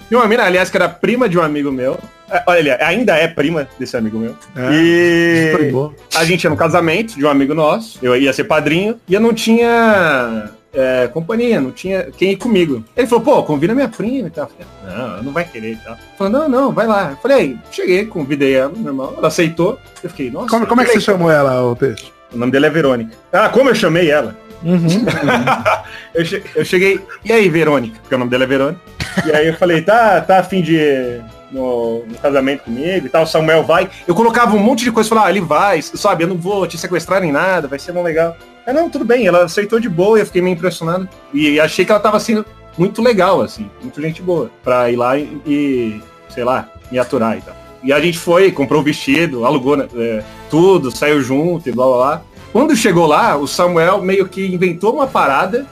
Tinha 0.07 0.19
uma 0.19 0.27
mina, 0.27 0.43
aliás, 0.43 0.69
que 0.69 0.77
era 0.77 0.89
prima 0.89 1.27
de 1.29 1.37
um 1.37 1.41
amigo 1.41 1.71
meu. 1.71 1.97
É, 2.29 2.43
Olha, 2.47 2.77
ainda 2.81 3.15
é 3.15 3.27
prima 3.27 3.67
desse 3.79 3.95
amigo 3.97 4.17
meu. 4.17 4.35
É, 4.55 5.51
Foi 5.55 5.67
E 5.67 5.71
bom. 5.71 5.93
a 6.15 6.23
gente 6.25 6.43
ia 6.45 6.49
no 6.49 6.55
casamento 6.57 7.15
de 7.15 7.25
um 7.25 7.29
amigo 7.29 7.53
nosso. 7.53 7.97
Eu 8.01 8.15
ia 8.15 8.31
ser 8.33 8.43
padrinho. 8.45 8.99
E 9.07 9.13
eu 9.13 9.19
não 9.21 9.33
tinha 9.33 10.49
é, 10.74 11.07
companhia, 11.07 11.59
não 11.59 11.72
tinha 11.72 12.03
quem 12.17 12.32
ir 12.32 12.38
comigo. 12.38 12.84
Ele 12.95 13.07
falou, 13.07 13.24
pô, 13.24 13.43
convida 13.43 13.74
minha 13.76 13.89
prima 13.89 14.28
e 14.28 14.32
tal. 14.32 14.49
Eu 14.59 14.65
falei, 14.82 14.97
não, 14.97 15.05
ela 15.13 15.22
não 15.24 15.32
vai 15.32 15.43
querer 15.45 15.74
e 15.74 15.76
tal. 15.78 15.97
Falou, 16.17 16.34
não, 16.34 16.49
não, 16.49 16.72
vai 16.72 16.88
lá. 16.88 17.11
Eu 17.11 17.17
falei, 17.17 17.57
cheguei, 17.72 18.05
convidei 18.05 18.55
ela, 18.55 18.72
normal. 18.76 19.13
Ela 19.17 19.28
aceitou. 19.28 19.78
Eu 20.03 20.09
fiquei, 20.09 20.30
nossa. 20.32 20.47
Como, 20.49 20.65
como 20.67 20.82
é 20.82 20.86
que 20.86 20.91
você 20.93 21.01
chamou 21.01 21.30
ela, 21.32 21.61
o 21.63 21.76
peixe? 21.76 22.11
O 22.34 22.38
nome 22.38 22.51
dela 22.51 22.67
é 22.67 22.69
Verônica. 22.69 23.11
Ah, 23.34 23.49
como 23.49 23.69
eu 23.69 23.76
chamei 23.76 24.09
ela? 24.09 24.36
Uhum. 24.63 25.05
Eu, 26.13 26.26
che- 26.26 26.43
eu 26.55 26.65
cheguei, 26.65 26.99
e 27.24 27.32
aí, 27.32 27.49
Verônica? 27.49 27.97
Porque 28.01 28.13
o 28.13 28.17
nome 28.17 28.30
dela 28.30 28.43
é 28.43 28.47
Verônica. 28.47 28.80
E 29.26 29.32
aí 29.32 29.47
eu 29.47 29.53
falei, 29.55 29.82
tá, 29.82 30.19
tá 30.22 30.39
a 30.39 30.43
fim 30.43 30.61
de 30.61 31.19
no, 31.51 32.05
no 32.05 32.17
casamento 32.17 32.63
comigo 32.63 33.05
e 33.05 33.09
tal, 33.09 33.24
o 33.24 33.28
Samuel 33.28 33.63
vai. 33.63 33.89
Eu 34.07 34.13
colocava 34.13 34.55
um 34.55 34.59
monte 34.59 34.84
de 34.84 34.91
coisa, 34.91 35.07
falava, 35.09 35.28
ah, 35.28 35.30
ele 35.32 35.41
vai, 35.41 35.82
sabe, 35.82 36.24
eu 36.24 36.28
não 36.28 36.36
vou 36.38 36.67
te 36.67 36.78
sequestrar 36.78 37.22
nem 37.22 37.32
nada, 37.32 37.67
vai 37.67 37.80
ser 37.80 37.91
bom 37.91 38.03
legal. 38.03 38.36
Ah, 38.66 38.74
não, 38.74 38.89
tudo 38.89 39.03
bem, 39.05 39.26
ela 39.26 39.43
aceitou 39.43 39.80
de 39.80 39.89
boa 39.89 40.20
eu 40.20 40.26
fiquei 40.26 40.41
meio 40.41 40.53
impressionado. 40.53 41.07
E 41.34 41.59
achei 41.59 41.84
que 41.84 41.91
ela 41.91 41.99
tava 41.99 42.20
sendo 42.20 42.45
muito 42.78 43.01
legal, 43.01 43.41
assim, 43.41 43.70
muito 43.82 44.01
gente 44.01 44.22
boa, 44.22 44.49
pra 44.64 44.89
ir 44.89 44.95
lá 44.95 45.18
e, 45.18 45.41
e, 45.45 46.01
sei 46.30 46.43
lá, 46.43 46.70
me 46.91 46.97
aturar 46.97 47.38
e 47.38 47.41
tal. 47.41 47.55
E 47.84 47.91
a 47.91 47.99
gente 47.99 48.18
foi, 48.20 48.51
comprou 48.51 48.82
o 48.82 48.84
vestido, 48.84 49.45
alugou 49.45 49.76
né, 49.76 49.88
é, 49.95 50.24
tudo, 50.49 50.95
saiu 50.95 51.22
junto 51.22 51.68
e 51.68 51.72
blá 51.72 51.86
blá 51.86 51.97
blá. 51.97 52.22
Quando 52.51 52.76
chegou 52.76 53.07
lá, 53.07 53.38
o 53.38 53.47
Samuel 53.47 54.01
meio 54.01 54.28
que 54.28 54.45
inventou 54.45 54.93
uma 54.93 55.07
parada. 55.07 55.66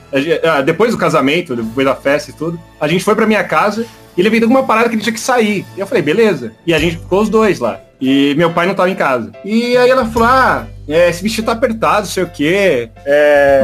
Ah, 0.44 0.62
Depois 0.62 0.92
do 0.92 0.98
casamento, 0.98 1.56
depois 1.56 1.86
da 1.86 1.94
festa 1.94 2.32
e 2.32 2.34
tudo, 2.34 2.60
a 2.80 2.88
gente 2.88 3.04
foi 3.04 3.16
pra 3.16 3.28
minha 3.28 3.44
casa 3.44 3.86
e 4.16 4.22
ele 4.22 4.30
inventou 4.30 4.50
uma 4.50 4.64
parada 4.64 4.88
que 4.88 4.96
ele 4.96 5.02
tinha 5.02 5.14
que 5.14 5.20
sair. 5.20 5.66
E 5.76 5.80
eu 5.80 5.86
falei, 5.86 6.02
beleza. 6.02 6.54
E 6.66 6.74
a 6.74 6.80
gente 6.80 6.98
ficou 6.98 7.22
os 7.22 7.30
dois 7.30 7.60
lá. 7.60 7.82
E 8.00 8.34
meu 8.36 8.52
pai 8.52 8.66
não 8.66 8.74
tava 8.74 8.90
em 8.90 8.96
casa. 8.96 9.32
E 9.44 9.76
aí 9.76 9.90
ela 9.90 10.06
falou, 10.06 10.30
ah, 10.30 10.68
é, 10.94 11.10
esse 11.10 11.22
vestido 11.24 11.46
tá 11.46 11.52
apertado, 11.54 12.08
sei 12.08 12.24
o 12.24 12.30
quê. 12.30 12.90
É, 13.06 13.62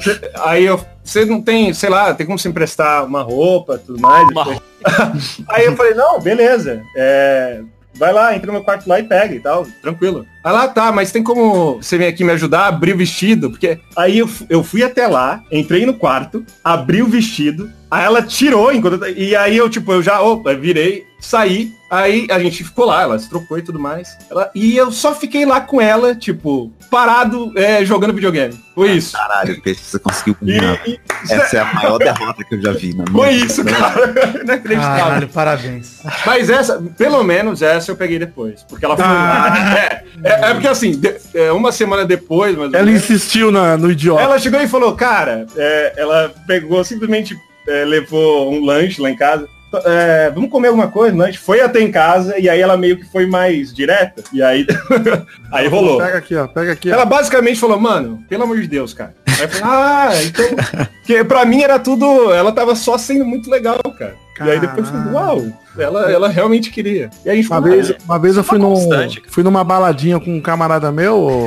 Cê- 0.00 0.30
Aí 0.44 0.64
eu, 0.64 0.84
você 1.02 1.24
não 1.24 1.40
tem, 1.40 1.72
sei 1.72 1.88
lá, 1.90 2.12
tem 2.14 2.26
como 2.26 2.38
se 2.38 2.48
emprestar 2.48 3.04
uma 3.04 3.22
roupa, 3.22 3.78
tudo 3.78 4.00
mais. 4.00 4.28
Uma 4.30 4.60
Aí 5.48 5.64
eu 5.66 5.76
falei, 5.76 5.94
não, 5.94 6.20
beleza. 6.20 6.82
É, 6.96 7.60
vai 7.94 8.12
lá, 8.12 8.34
entra 8.34 8.46
no 8.46 8.52
meu 8.54 8.64
quarto 8.64 8.86
lá 8.88 8.98
e 8.98 9.02
pega 9.04 9.34
e 9.34 9.40
tal, 9.40 9.66
tranquilo. 9.82 10.26
Aí 10.44 10.52
lá 10.52 10.68
tá, 10.68 10.90
mas 10.92 11.12
tem 11.12 11.22
como 11.22 11.76
você 11.76 11.98
vir 11.98 12.06
aqui 12.06 12.24
me 12.24 12.32
ajudar 12.32 12.60
a 12.60 12.68
abrir 12.68 12.94
o 12.94 12.98
vestido? 12.98 13.50
Porque 13.50 13.78
aí 13.96 14.18
eu, 14.18 14.28
eu 14.48 14.62
fui 14.64 14.82
até 14.82 15.06
lá, 15.06 15.42
entrei 15.52 15.84
no 15.84 15.94
quarto, 15.94 16.44
abri 16.64 17.02
o 17.02 17.06
vestido, 17.08 17.70
aí 17.90 18.04
ela 18.04 18.22
tirou 18.22 18.72
enquanto 18.72 19.04
e 19.08 19.34
aí 19.36 19.56
eu 19.56 19.68
tipo, 19.68 19.92
eu 19.92 20.02
já, 20.02 20.20
opa, 20.20 20.54
virei, 20.54 21.06
saí, 21.18 21.72
aí 21.90 22.26
a 22.30 22.38
gente 22.38 22.64
ficou 22.64 22.86
lá, 22.86 23.02
ela 23.02 23.18
se 23.18 23.28
trocou 23.28 23.58
e 23.58 23.62
tudo 23.62 23.78
mais. 23.78 24.16
Ela, 24.30 24.50
e 24.54 24.76
eu 24.76 24.90
só 24.90 25.14
fiquei 25.14 25.44
lá 25.44 25.60
com 25.60 25.80
ela, 25.80 26.14
tipo, 26.14 26.72
parado, 26.90 27.52
é, 27.56 27.84
jogando 27.84 28.14
videogame. 28.14 28.58
Foi 28.74 28.92
isso. 28.92 29.12
Caralho, 29.12 29.60
Peixe, 29.60 29.80
você 29.84 29.98
conseguiu 29.98 30.32
E- 30.32 30.36
combinar. 30.36 30.80
e- 30.88 30.98
Essa 31.30 31.56
é 31.58 31.60
a 31.60 31.64
maior 31.74 31.98
derrota 31.98 32.42
que 32.42 32.54
eu 32.54 32.62
já 32.62 32.72
vi. 32.72 32.94
Na 32.94 33.04
minha 33.04 33.12
foi 33.12 33.30
isso, 33.34 33.62
cara. 33.64 34.14
Inacreditável. 34.42 35.04
Caralho, 35.04 35.28
parabéns. 35.28 36.00
Mas 36.24 36.48
essa, 36.48 36.80
pelo 36.96 37.22
menos 37.22 37.60
essa 37.60 37.90
eu 37.90 37.96
peguei 37.96 38.18
depois. 38.18 38.62
Porque 38.62 38.84
ela 38.84 38.96
foi. 38.96 39.04
Ah. 39.06 40.02
É, 40.22 40.28
é, 40.28 40.50
é 40.50 40.52
porque 40.54 40.68
assim, 40.68 40.92
de- 40.92 41.16
é, 41.34 41.50
uma 41.52 41.72
semana 41.72 42.04
depois, 42.04 42.54
mas 42.56 42.72
Ela 42.74 42.90
insistiu 42.90 43.50
na, 43.50 43.76
no 43.78 43.90
idiota. 43.90 44.22
ela 44.22 44.38
chegou 44.38 44.60
e 44.60 44.68
falou, 44.68 44.94
cara, 44.94 45.46
é, 45.56 45.94
ela 45.96 46.30
pegou, 46.46 46.84
simplesmente 46.84 47.34
é, 47.66 47.84
levou 47.84 48.52
um 48.52 48.64
lanche 48.64 49.00
lá 49.00 49.10
em 49.10 49.16
casa. 49.16 49.48
É, 49.84 50.30
vamos 50.34 50.50
comer 50.50 50.68
alguma 50.68 50.88
coisa, 50.88 51.16
lanche. 51.16 51.38
Foi 51.38 51.60
até 51.60 51.80
em 51.80 51.92
casa 51.92 52.38
e 52.38 52.48
aí 52.48 52.60
ela 52.60 52.76
meio 52.76 52.96
que 52.96 53.04
foi 53.04 53.26
mais 53.26 53.72
direta. 53.72 54.22
E 54.32 54.42
aí, 54.42 54.66
aí 55.52 55.68
rolou. 55.68 55.98
Pega 55.98 56.18
aqui, 56.18 56.34
ó. 56.34 56.46
Pega 56.48 56.72
aqui, 56.72 56.90
ó. 56.90 56.94
Ela 56.94 57.04
basicamente 57.04 57.60
falou, 57.60 57.78
mano, 57.78 58.24
pelo 58.28 58.42
amor 58.42 58.60
de 58.60 58.66
Deus, 58.66 58.92
cara. 58.92 59.14
Aí 59.26 59.42
eu 59.42 59.48
falei, 59.48 59.64
ah, 59.64 60.10
então. 60.24 60.86
Que 61.06 61.24
pra 61.24 61.44
mim 61.44 61.62
era 61.62 61.78
tudo. 61.78 62.32
Ela 62.32 62.52
tava 62.52 62.76
só 62.76 62.96
sendo 62.96 63.24
muito 63.24 63.50
legal, 63.50 63.80
cara. 63.98 64.14
E 64.38 64.50
aí 64.50 64.58
depois 64.60 64.86
eu 64.86 64.92
falei, 64.94 65.12
uau, 65.12 65.42
ela, 65.78 66.10
ela 66.10 66.28
realmente 66.28 66.70
queria. 66.70 67.10
E 67.24 67.30
a 67.30 67.34
gente 67.34 67.46
Uma 67.48 67.56
falou, 67.60 67.70
vez, 67.70 67.94
uma 68.04 68.18
vez 68.18 68.36
eu 68.36 68.44
fui, 68.44 68.58
num, 68.58 68.76
fui 69.28 69.42
numa 69.42 69.62
baladinha 69.62 70.18
com 70.18 70.34
um 70.34 70.40
camarada 70.40 70.90
meu, 70.90 71.46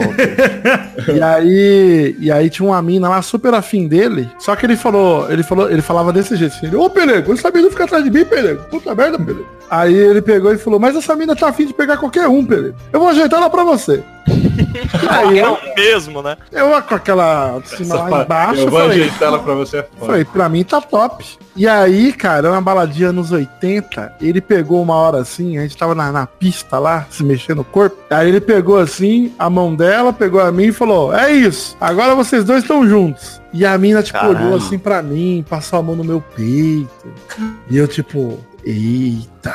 e 1.13 1.21
aí 1.21 2.15
e 2.19 2.31
aí 2.31 2.49
tinha 2.49 2.67
uma 2.67 2.81
mina 2.81 3.09
lá 3.09 3.21
super 3.21 3.53
afim 3.53 3.88
dele, 3.88 4.29
só 4.38 4.55
que 4.55 4.65
ele 4.65 4.75
falou, 4.75 5.31
ele 5.31 5.43
falou, 5.43 5.71
ele 5.71 5.81
falava 5.81 6.13
desse 6.13 6.36
jeito, 6.36 6.55
assim, 6.55 6.75
ô 6.75 6.89
Pelego, 6.89 7.34
essa 7.34 7.49
mina 7.51 7.69
fica 7.69 7.86
atrás 7.86 8.03
de 8.03 8.11
mim, 8.11 8.25
Pelego, 8.25 8.61
puta 8.69 8.93
merda, 8.93 9.17
Pelego. 9.17 9.47
Aí 9.69 9.93
ele 9.93 10.21
pegou 10.21 10.53
e 10.53 10.57
falou, 10.57 10.79
mas 10.79 10.95
essa 10.95 11.15
mina 11.15 11.36
tá 11.36 11.49
afim 11.49 11.65
de 11.65 11.73
pegar 11.73 11.97
qualquer 11.97 12.27
um, 12.27 12.45
Pelego. 12.45 12.75
Eu 12.91 12.99
vou 12.99 13.09
ajeitar 13.09 13.39
ela 13.39 13.49
pra 13.49 13.63
você. 13.63 14.03
aí 15.09 15.39
É 15.39 15.45
eu, 15.45 15.53
o 15.53 15.75
mesmo, 15.75 16.21
né? 16.21 16.38
eu 16.51 16.81
com 16.84 16.95
aquela 16.95 17.49
autoestima 17.51 17.95
essa 17.95 18.03
lá 18.07 18.23
embaixo, 18.23 18.61
eu 18.61 18.69
vou 18.69 18.79
falei, 18.79 19.01
ajeitar 19.01 19.27
ela 19.29 19.39
pra 19.39 19.53
você. 19.55 19.77
é. 19.77 19.88
Falei, 19.99 20.25
pra 20.25 20.47
mim 20.47 20.63
tá 20.63 20.79
top. 20.79 21.25
E 21.55 21.67
aí, 21.67 22.13
cara, 22.13 22.51
uma 22.51 22.61
baladinha 22.74 23.11
nos 23.11 23.32
80, 23.32 24.15
ele 24.21 24.41
pegou 24.41 24.82
uma 24.82 24.95
hora 24.95 25.19
assim, 25.19 25.57
a 25.57 25.61
gente 25.61 25.78
tava 25.78 25.93
na, 25.93 26.11
na 26.11 26.28
pista 26.28 26.80
lá, 26.80 27.05
se 27.09 27.24
mexendo 27.24 27.57
no 27.57 27.63
corpo. 27.63 27.97
Aí 28.09 28.28
ele 28.28 28.41
pegou 28.41 28.78
assim, 28.78 29.34
a 29.38 29.49
mão 29.49 29.76
dela, 29.76 30.11
pegou 30.11 30.41
a 30.41 30.51
mim 30.51 30.65
e 30.65 30.71
falou, 30.71 31.13
é 31.13 31.32
isso, 31.32 31.78
agora 31.80 32.15
vocês 32.15 32.43
dois 32.43 32.63
estão 32.63 32.88
juntos. 32.88 33.41
E 33.53 33.65
a 33.65 33.78
mina, 33.78 34.01
tipo, 34.01 34.19
Caralho. 34.19 34.47
olhou 34.47 34.55
assim 34.57 34.80
pra 34.80 35.01
mim, 35.01 35.45
passou 35.47 35.78
a 35.78 35.84
mão 35.84 35.95
no 35.95 36.03
meu 36.03 36.21
peito. 36.36 36.89
E 37.69 37.78
eu, 37.78 37.88
tipo, 37.88 38.39
eita. 38.65 39.53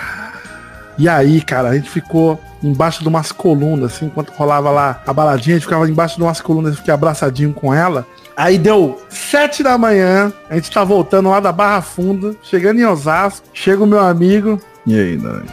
E 0.97 1.09
aí, 1.09 1.41
cara, 1.41 1.69
a 1.71 1.75
gente 1.75 1.91
ficou 1.91 2.41
embaixo 2.63 3.03
de 3.03 3.09
umas 3.09 3.33
colunas, 3.33 3.95
assim, 3.95 4.07
enquanto 4.07 4.31
rolava 4.31 4.71
lá 4.71 5.01
a 5.07 5.13
baladinha, 5.13 5.57
a 5.57 5.59
gente 5.59 5.67
ficava 5.67 5.89
embaixo 5.89 6.17
de 6.17 6.23
umas 6.23 6.41
colunas, 6.41 6.73
eu 6.73 6.79
fiquei 6.79 6.93
abraçadinho 6.93 7.53
com 7.53 7.73
ela. 7.73 8.07
Aí 8.39 8.57
deu 8.57 9.03
sete 9.11 9.65
da 9.65 9.77
manhã, 9.77 10.33
a 10.49 10.55
gente 10.55 10.71
tá 10.71 10.85
voltando 10.85 11.29
lá 11.29 11.41
da 11.41 11.51
Barra 11.51 11.83
Funda, 11.83 12.37
chegando 12.41 12.79
em 12.79 12.87
Osasco, 12.87 13.45
chega 13.53 13.83
o 13.83 13.87
meu 13.87 13.99
amigo. 13.99 14.63
E 14.87 14.97
aí, 14.97 15.17
Dani? 15.17 15.49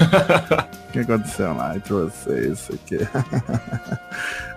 O 0.88 0.92
que 0.92 0.98
aconteceu 1.00 1.56
lá 1.56 1.74
entre 1.74 1.90
vocês? 1.90 2.58
Isso 2.58 2.72
aqui. 2.74 2.98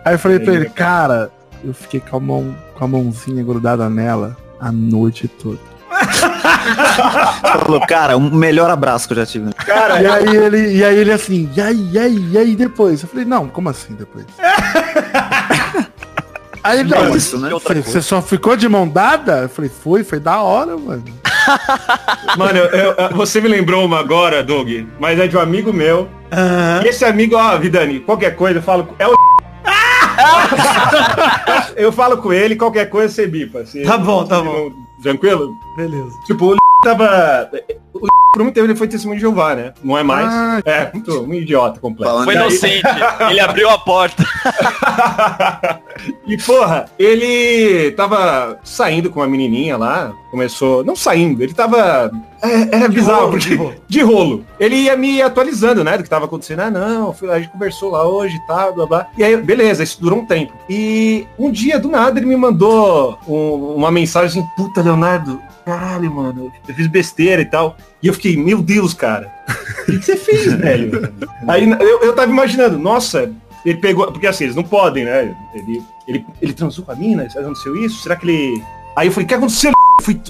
Aí 0.03 0.15
eu 0.15 0.19
falei 0.19 0.37
pra 0.37 0.53
ele, 0.53 0.69
cara, 0.69 1.31
eu 1.63 1.73
fiquei 1.73 2.01
com 2.01 2.17
a, 2.17 2.19
mão, 2.19 2.55
com 2.77 2.83
a 2.83 2.87
mãozinha 2.89 3.41
grudada 3.41 3.89
nela 3.89 4.35
a 4.59 4.69
noite 4.69 5.29
toda. 5.29 5.59
Falou, 7.63 7.79
cara, 7.87 8.17
o 8.17 8.19
melhor 8.19 8.69
abraço 8.69 9.07
que 9.07 9.13
eu 9.13 9.17
já 9.17 9.25
tive. 9.25 9.53
Cara, 9.53 10.01
E 10.01 10.07
aí 10.07 10.35
ele, 10.35 10.75
e 10.75 10.83
aí 10.83 10.97
ele 10.97 11.13
assim, 11.13 11.49
e 11.55 11.61
aí, 11.61 11.89
e 11.93 11.99
aí, 11.99 12.29
e 12.31 12.37
aí 12.37 12.53
depois? 12.53 13.01
Eu 13.01 13.07
falei, 13.07 13.23
não, 13.23 13.47
como 13.47 13.69
assim 13.69 13.93
depois? 13.93 14.25
aí 16.65 16.79
ele, 16.81 16.93
É 16.93 17.03
não, 17.03 17.15
isso, 17.15 17.39
né? 17.39 17.49
você, 17.49 17.81
você 17.81 18.01
só 18.01 18.21
ficou 18.21 18.55
de 18.55 18.67
mão 18.67 18.87
dada? 18.87 19.43
Eu 19.43 19.49
falei, 19.49 19.69
foi, 19.69 20.03
foi 20.03 20.19
da 20.19 20.41
hora, 20.41 20.77
mano. 20.77 21.03
mano, 22.37 22.57
eu- 22.59 22.93
eu- 22.93 23.09
você 23.15 23.39
me 23.39 23.47
lembrou 23.47 23.85
uma 23.85 23.99
agora, 23.99 24.43
Doug, 24.43 24.69
mas 24.99 25.19
é 25.19 25.27
de 25.27 25.37
um 25.37 25.39
amigo 25.39 25.71
meu. 25.71 26.09
Aham. 26.31 26.81
E 26.83 26.87
esse 26.87 27.05
amigo, 27.05 27.35
ó, 27.35 27.57
Vidani, 27.57 27.99
qualquer 27.99 28.35
coisa 28.35 28.59
eu 28.59 28.63
falo. 28.63 28.89
É 28.99 29.07
o. 29.07 29.15
eu 31.75 31.91
falo 31.91 32.17
com 32.17 32.33
ele, 32.33 32.55
qualquer 32.55 32.89
coisa 32.89 33.13
você 33.13 33.27
bipa. 33.27 33.59
assim. 33.59 33.83
Tá 33.83 33.97
bom, 33.97 34.25
tá 34.25 34.41
bom. 34.41 34.71
Tranquilo? 35.01 35.55
Beleza. 35.75 36.17
Tipo, 36.25 36.53
o 36.53 36.57
tava. 36.89 37.49
O 37.93 37.99
por 38.33 38.43
muito 38.43 38.55
tempo 38.55 38.67
ele 38.67 38.75
foi 38.75 38.85
testemunho 38.89 39.17
de 39.17 39.21
Jeová, 39.21 39.55
né? 39.55 39.73
Não 39.81 39.97
é 39.97 40.03
mais. 40.03 40.27
Ah. 40.29 40.61
É, 40.65 40.89
muito, 40.93 41.21
um 41.23 41.33
idiota 41.33 41.79
completo. 41.79 42.11
Falando 42.11 42.25
Foi 42.25 42.35
inocente. 42.35 42.81
Ele 43.31 43.39
abriu 43.39 43.69
a 43.69 43.77
porta. 43.77 44.25
e 46.27 46.37
porra, 46.37 46.85
ele 46.99 47.91
tava 47.91 48.59
saindo 48.63 49.09
com 49.09 49.19
uma 49.21 49.27
menininha 49.27 49.77
lá, 49.77 50.11
começou, 50.31 50.83
não 50.83 50.95
saindo, 50.97 51.41
ele 51.41 51.53
tava 51.53 52.11
é, 52.43 52.75
era 52.75 52.89
bizarro, 52.89 53.19
rolo, 53.27 53.31
porque 53.31 53.49
de 53.49 53.55
rolo. 53.55 53.73
de 53.87 54.01
rolo. 54.01 54.45
Ele 54.59 54.75
ia 54.75 54.97
me 54.97 55.21
atualizando, 55.21 55.83
né, 55.83 55.97
do 55.97 56.03
que 56.03 56.09
tava 56.09 56.25
acontecendo. 56.25 56.59
Ah, 56.59 56.69
não, 56.69 57.13
fui- 57.13 57.29
a 57.31 57.39
gente 57.39 57.51
conversou 57.51 57.89
lá 57.91 58.05
hoje 58.07 58.35
e 58.35 58.47
tal, 58.47 58.73
blá 58.73 58.85
blá. 58.85 59.07
E 59.17 59.23
aí, 59.23 59.37
beleza, 59.37 59.81
isso 59.83 60.01
durou 60.01 60.19
um 60.19 60.25
tempo. 60.25 60.51
E 60.69 61.25
um 61.39 61.49
dia 61.49 61.79
do 61.79 61.87
nada 61.89 62.19
ele 62.19 62.25
me 62.27 62.35
mandou 62.35 63.17
um- 63.27 63.75
uma 63.75 63.91
mensagem 63.91 64.41
assim, 64.41 64.49
puta, 64.57 64.81
Leonardo, 64.81 65.41
caralho, 65.65 66.13
mano, 66.13 66.51
eu 66.67 66.75
fiz 66.75 66.87
besteira 66.87 67.41
e 67.41 67.45
tal. 67.45 67.75
E 68.01 68.07
eu 68.07 68.13
fiquei, 68.13 68.37
meu 68.37 68.61
Deus, 68.61 68.93
cara, 68.93 69.33
o 69.81 69.85
que, 69.85 69.97
que 69.97 70.05
você 70.05 70.15
fez, 70.15 70.53
velho? 70.53 71.11
Aí 71.47 71.69
eu, 71.69 72.01
eu 72.03 72.13
tava 72.13 72.31
imaginando, 72.31 72.77
nossa, 72.77 73.33
ele 73.65 73.79
pegou, 73.79 74.11
porque 74.11 74.27
assim, 74.27 74.43
eles 74.43 74.55
não 74.55 74.63
podem, 74.63 75.05
né? 75.05 75.35
Ele, 75.53 75.83
ele, 76.07 76.25
ele 76.39 76.53
transou 76.53 76.85
com 76.85 76.91
a 76.91 76.95
mina, 76.95 77.23
aconteceu 77.23 77.75
isso? 77.75 78.03
Será 78.03 78.15
que 78.15 78.29
ele. 78.29 78.63
Aí 78.95 79.07
eu 79.07 79.11
falei, 79.11 79.25
o 79.25 79.27
que 79.27 79.33
aconteceu? 79.33 79.71
Fui. 80.03 80.21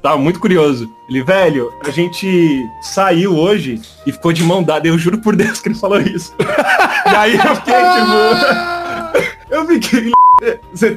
Tava 0.00 0.16
muito 0.16 0.38
curioso. 0.38 0.88
Ele, 1.08 1.24
velho, 1.24 1.72
a 1.84 1.90
gente 1.90 2.64
saiu 2.80 3.36
hoje 3.36 3.80
e 4.06 4.12
ficou 4.12 4.32
de 4.32 4.44
mão 4.44 4.62
dada. 4.62 4.86
Eu 4.86 4.96
juro 4.96 5.18
por 5.18 5.34
Deus 5.34 5.60
que 5.60 5.68
ele 5.68 5.74
falou 5.74 6.00
isso. 6.00 6.32
e 6.38 7.16
aí 7.16 7.34
eu 7.34 7.56
fiquei, 7.56 7.74
tipo. 7.74 8.83
Eu 9.50 9.66
fiquei. 9.66 10.10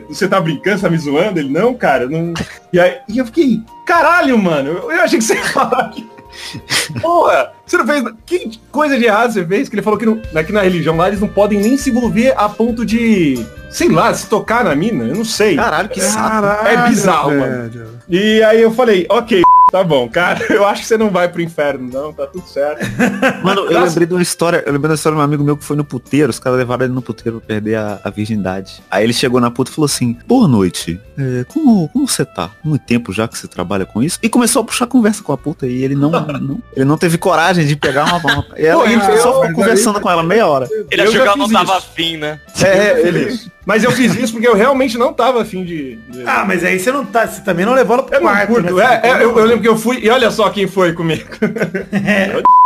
Você 0.09 0.28
tá 0.28 0.41
brincando, 0.41 0.78
você 0.78 0.84
tá 0.84 0.89
me 0.89 0.97
zoando? 0.97 1.39
Ele, 1.39 1.49
não, 1.49 1.74
cara, 1.74 2.07
não. 2.07 2.34
E 2.74 2.80
aí 2.80 2.97
e 3.07 3.18
eu 3.18 3.26
fiquei, 3.26 3.61
caralho, 3.86 4.38
mano, 4.38 4.70
eu, 4.70 4.91
eu 4.91 5.01
achei 5.01 5.20
que 5.20 5.26
você 5.26 5.36
ia 5.36 5.43
falar 5.45 5.89
que. 5.89 6.07
Porra, 7.01 7.51
você 7.65 7.78
não 7.78 7.88
fez. 7.88 8.03
Que 8.26 8.59
coisa 8.72 8.97
de 8.97 9.05
errado 9.05 9.34
você 9.34 9.45
fez? 9.45 9.70
Que 9.70 9.76
ele 9.76 9.82
falou 9.82 9.97
que 9.97 10.05
não, 10.05 10.22
aqui 10.36 10.51
na 10.51 10.61
religião 10.61 10.95
lá 10.97 11.07
eles 11.07 11.20
não 11.20 11.28
podem 11.28 11.59
nem 11.59 11.78
se 11.78 11.89
envolver 11.89 12.34
a 12.38 12.49
ponto 12.49 12.86
de. 12.86 13.45
Sei 13.70 13.89
lá, 13.89 14.13
se 14.13 14.28
tocar 14.28 14.63
na 14.63 14.76
mina, 14.76 15.03
eu 15.05 15.15
não 15.15 15.26
sei. 15.26 15.55
Caralho, 15.55 15.89
que 15.89 16.01
saco. 16.01 16.30
Caralho, 16.30 16.68
É 16.68 16.89
bizarro, 16.89 17.30
velho. 17.32 17.99
E 18.09 18.41
aí 18.43 18.61
eu 18.61 18.72
falei, 18.72 19.05
ok, 19.09 19.41
tá 19.72 19.84
bom, 19.84 20.07
cara, 20.09 20.39
eu 20.53 20.65
acho 20.65 20.82
que 20.82 20.88
você 20.88 20.97
não 20.97 21.09
vai 21.09 21.28
pro 21.30 21.41
inferno, 21.41 21.89
não, 21.91 22.13
tá 22.13 22.26
tudo 22.28 22.47
certo. 22.47 22.86
Mano, 23.43 23.61
eu 23.72 23.84
lembrei 23.84 24.05
de 24.07 24.13
uma 24.13 24.22
história, 24.22 24.63
eu 24.65 24.72
lembrei 24.74 24.89
da 24.89 24.95
história 24.95 25.15
de 25.15 25.22
um 25.22 25.24
amigo 25.26 25.43
meu 25.43 25.57
que 25.57 25.63
foi 25.63 25.76
no 25.76 25.84
puteiro, 25.84 26.30
os 26.30 26.39
caras 26.39 26.57
levaram 26.57 26.86
ele 26.86 26.93
no 26.93 27.01
puteiro 27.01 27.39
pra 27.39 27.47
perder 27.47 27.76
a, 27.76 27.99
a 28.03 28.09
virgindade. 28.09 28.82
Aí 28.89 29.03
ele 29.03 29.13
chegou 29.13 29.39
na 29.41 29.51
puta 29.51 29.72
e 29.72 29.74
falou 29.74 29.86
assim, 29.86 30.18
boa 30.28 30.47
noite, 30.47 30.99
é, 31.18 31.43
como, 31.45 31.88
como 31.89 32.07
você 32.07 32.26
tá? 32.26 32.51
Muito 32.63 32.84
tempo 32.86 33.11
já 33.13 33.28
que 33.28 33.38
você 33.38 33.47
trabalha 33.47 33.86
com 33.86 34.01
isso? 34.01 34.20
E 34.22 34.30
começou 34.30 34.61
a 34.61 34.65
puxar 34.65 34.88
conversa 34.88 35.24
com 35.24 35.32
a 35.34 35.38
puta 35.38 35.68
e 35.68 35.84
ele 35.84 35.95
não, 35.95 36.11
não- 36.39 36.61
ele 36.76 36.86
não 36.86 36.97
teve 36.97 37.18
coragem 37.18 37.65
de 37.65 37.76
pegar 37.76 38.05
uma 38.05 38.20
mão. 38.20 38.45
E 38.57 38.65
ela, 38.65 38.84
Pô, 38.84 38.89
ele 38.89 39.01
só 39.18 39.41
ficou 39.41 39.53
conversando 39.53 39.99
com 39.99 40.09
ela 40.09 40.24
meia 40.24 40.47
hora. 40.47 40.68
Ele 40.91 41.01
achou 41.01 41.13
que 41.13 41.20
ela 41.28 41.36
não 41.38 41.49
tava 41.49 41.78
isso. 41.78 41.88
afim, 41.89 42.18
né? 42.18 42.39
É, 42.63 43.01
ele. 43.07 43.38
Mas 43.68 43.84
eu 43.84 43.91
fiz 43.91 44.15
isso 44.15 44.32
porque 44.32 44.47
eu 44.47 44.55
realmente 44.55 44.97
não 44.97 45.11
tava 45.11 45.41
afim 45.41 45.65
de. 45.65 45.97
de- 46.07 46.24
Ah, 46.26 46.45
mas 46.47 46.63
aí 46.63 46.80
você 46.80 46.89
não 46.89 47.03
tá. 47.05 47.28
Você 47.28 47.41
também 47.41 47.65
não 47.65 47.74
levou 47.74 47.95
ela 47.97 48.03
pro 48.03 48.15
eu 48.15 48.22
quarto, 48.22 48.47
curto. 48.47 48.74
né? 48.74 49.01
É, 49.03 49.09
é, 49.09 49.13
eu, 49.24 49.38
eu 49.38 49.43
lembro 49.45 49.61
que 49.61 49.68
eu 49.68 49.78
fui. 49.78 49.99
E 50.01 50.09
olha 50.09 50.32
só 50.32 50.49
quem 50.49 50.68
foi 50.68 50.93
comigo. 50.93 51.28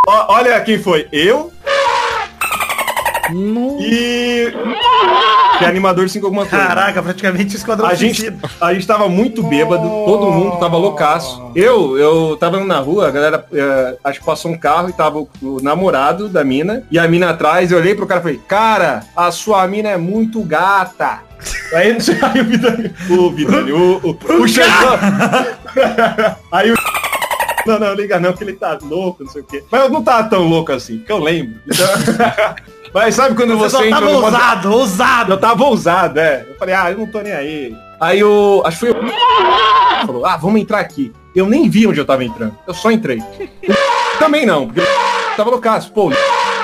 Ó, 0.07 0.25
olha 0.37 0.61
quem 0.61 0.77
foi. 0.77 1.07
Eu 1.11 1.51
E. 3.79 4.51
Que 5.57 5.65
é 5.65 5.67
animador 5.67 6.09
5 6.09 6.25
alguma 6.25 6.45
coisa. 6.45 6.65
Caraca, 6.65 7.03
praticamente 7.03 7.55
o 7.55 7.57
esquadrão 7.57 7.87
A 7.87 7.93
gente, 7.93 8.33
a 8.59 8.73
gente 8.73 8.87
tava 8.87 9.07
muito 9.07 9.43
bêbado, 9.43 9.87
todo 10.05 10.31
mundo 10.31 10.57
tava 10.57 10.77
loucaço. 10.77 11.51
Eu, 11.55 11.97
eu 11.97 12.37
tava 12.39 12.63
na 12.63 12.79
rua, 12.79 13.07
a 13.07 13.11
galera, 13.11 13.45
eh, 13.53 13.97
acho 14.03 14.19
que 14.19 14.25
passou 14.25 14.51
um 14.51 14.57
carro 14.57 14.89
e 14.89 14.93
tava 14.93 15.19
o, 15.19 15.29
o 15.41 15.61
namorado 15.61 16.27
da 16.27 16.43
mina, 16.43 16.83
e 16.89 16.97
a 16.97 17.07
mina 17.07 17.29
atrás, 17.29 17.71
eu 17.71 17.77
olhei 17.77 17.93
pro 17.93 18.07
cara 18.07 18.21
e 18.21 18.23
falei, 18.23 18.41
cara, 18.47 19.03
a 19.15 19.31
sua 19.31 19.67
mina 19.67 19.89
é 19.89 19.97
muito 19.97 20.41
gata. 20.41 21.19
Aí, 21.73 21.97
aí 22.33 22.41
o 22.41 22.45
Vidani, 22.45 22.93
o 23.09 23.31
Vidani, 23.31 23.71
o, 23.71 23.97
o, 24.03 24.41
o 24.41 24.47
Xandão. 24.47 24.99
Aí 26.51 26.71
o 26.71 26.75
não, 27.65 27.79
não, 27.79 27.93
liga 27.93 28.19
não, 28.19 28.33
que 28.33 28.43
ele 28.43 28.53
tá 28.53 28.77
louco, 28.81 29.23
não 29.23 29.31
sei 29.31 29.41
o 29.41 29.45
quê. 29.45 29.63
Mas 29.71 29.81
eu 29.81 29.89
não 29.89 30.03
tava 30.03 30.29
tão 30.29 30.47
louco 30.47 30.71
assim, 30.71 30.99
que 30.99 31.11
eu 31.11 31.19
lembro. 31.19 31.59
Então... 31.65 32.55
Mas 32.93 33.15
sabe 33.15 33.35
quando 33.35 33.57
Você 33.57 33.77
você, 33.77 33.85
entra 33.87 33.99
tava 34.01 34.11
numa- 34.11 34.25
ousado, 34.25 34.71
ousado. 34.71 35.31
eu 35.33 35.37
tava 35.39 35.63
ousado, 35.63 36.19
é. 36.19 36.45
Eu 36.49 36.55
falei, 36.57 36.75
ah, 36.75 36.91
eu 36.91 36.97
não 36.97 37.07
tô 37.07 37.21
nem 37.21 37.31
aí. 37.31 37.75
Aí 37.99 38.19
eu. 38.19 38.61
Acho 38.65 38.79
que 38.85 38.91
foi 38.91 39.01
o. 39.01 39.11
Falou, 40.05 40.25
ah, 40.25 40.35
vamos 40.35 40.59
entrar 40.59 40.79
aqui. 40.79 41.11
Eu 41.35 41.45
nem 41.47 41.69
vi 41.69 41.87
onde 41.87 41.99
eu 41.99 42.05
tava 42.05 42.23
entrando. 42.25 42.57
Eu 42.67 42.73
só 42.73 42.91
entrei. 42.91 43.21
Também 44.19 44.45
não, 44.45 44.65
porque 44.67 44.81
tava 45.37 45.49
loucaço. 45.49 45.91
Pô, 45.93 46.11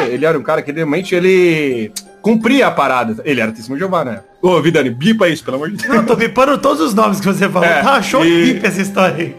ele 0.01 0.25
era 0.25 0.37
um 0.37 0.43
cara 0.43 0.61
que 0.61 0.71
realmente 0.71 1.15
ele 1.15 1.91
cumpria 2.21 2.67
a 2.67 2.71
parada. 2.71 3.15
Ele 3.23 3.39
era 3.39 3.51
testemunho 3.51 3.77
de 3.79 3.83
Jeová, 3.85 4.03
né? 4.03 4.21
Ô, 4.41 4.61
Vidani, 4.61 4.89
bipa 4.91 5.27
isso, 5.27 5.43
pelo 5.43 5.57
amor 5.57 5.71
de 5.71 5.77
Deus. 5.77 5.93
Não, 5.95 6.05
tô 6.05 6.15
bipando 6.15 6.57
todos 6.59 6.79
os 6.79 6.93
nomes 6.93 7.19
que 7.19 7.25
você 7.25 7.49
falou. 7.49 7.67
É, 7.67 7.81
tá, 7.81 8.01
show 8.01 8.23
e- 8.23 8.45
de 8.45 8.53
bip 8.53 8.65
essa 8.67 8.81
história 8.81 9.15
aí. 9.15 9.35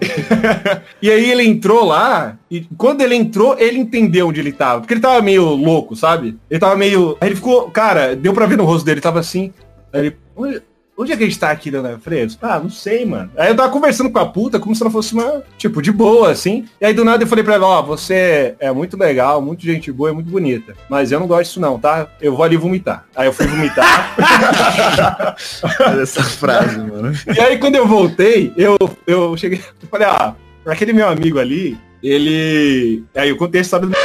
e 1.00 1.10
aí 1.10 1.30
ele 1.30 1.44
entrou 1.44 1.84
lá, 1.84 2.36
e 2.50 2.66
quando 2.76 3.00
ele 3.00 3.14
entrou, 3.14 3.56
ele 3.58 3.78
entendeu 3.78 4.28
onde 4.28 4.40
ele 4.40 4.52
tava. 4.52 4.80
Porque 4.80 4.94
ele 4.94 5.00
tava 5.00 5.22
meio 5.22 5.44
louco, 5.54 5.94
sabe? 5.94 6.36
Ele 6.50 6.58
tava 6.60 6.74
meio. 6.76 7.16
Aí 7.20 7.28
ele 7.28 7.36
ficou, 7.36 7.70
cara, 7.70 8.16
deu 8.16 8.32
pra 8.32 8.46
ver 8.46 8.56
no 8.58 8.64
rosto 8.64 8.84
dele, 8.84 8.96
ele 8.96 9.00
tava 9.02 9.20
assim. 9.20 9.52
Aí 9.92 10.06
ele. 10.06 10.62
Onde, 10.98 11.12
é 11.12 11.16
que 11.16 11.22
a 11.22 11.26
gente 11.26 11.38
tá 11.38 11.52
aqui, 11.52 11.70
Dona 11.70 11.96
Freire? 11.96 12.36
Ah, 12.42 12.58
não 12.58 12.68
sei, 12.68 13.06
mano. 13.06 13.30
Aí 13.36 13.50
eu 13.50 13.56
tava 13.56 13.70
conversando 13.72 14.10
com 14.10 14.18
a 14.18 14.26
puta, 14.26 14.58
como 14.58 14.74
se 14.74 14.82
ela 14.82 14.90
fosse 14.90 15.14
uma, 15.14 15.44
tipo, 15.56 15.80
de 15.80 15.92
boa, 15.92 16.32
assim. 16.32 16.66
E 16.80 16.86
aí 16.86 16.92
do 16.92 17.04
nada 17.04 17.22
eu 17.22 17.26
falei 17.28 17.44
pra 17.44 17.54
ela, 17.54 17.66
ó, 17.68 17.82
você 17.82 18.56
é 18.58 18.72
muito 18.72 18.96
legal, 18.96 19.40
muito 19.40 19.62
gente 19.62 19.92
boa 19.92 20.10
e 20.10 20.12
muito 20.12 20.28
bonita. 20.28 20.74
Mas 20.90 21.12
eu 21.12 21.20
não 21.20 21.28
gosto 21.28 21.44
disso 21.44 21.60
não, 21.60 21.78
tá? 21.78 22.08
Eu 22.20 22.34
vou 22.34 22.44
ali 22.44 22.56
vomitar. 22.56 23.06
Aí 23.14 23.28
eu 23.28 23.32
fui 23.32 23.46
vomitar. 23.46 25.36
Essa 26.02 26.24
frase, 26.24 26.78
mano. 26.78 27.12
E 27.32 27.40
aí 27.40 27.58
quando 27.58 27.76
eu 27.76 27.86
voltei, 27.86 28.52
eu, 28.56 28.76
eu 29.06 29.36
cheguei, 29.36 29.60
eu 29.80 29.88
falei, 29.88 30.08
ah, 30.08 30.34
aquele 30.66 30.92
meu 30.92 31.08
amigo 31.08 31.38
ali, 31.38 31.78
ele. 32.02 33.04
Aí 33.14 33.28
eu 33.28 33.36
contei 33.36 33.60
a 33.60 33.62
história 33.62 33.86
do. 33.86 33.96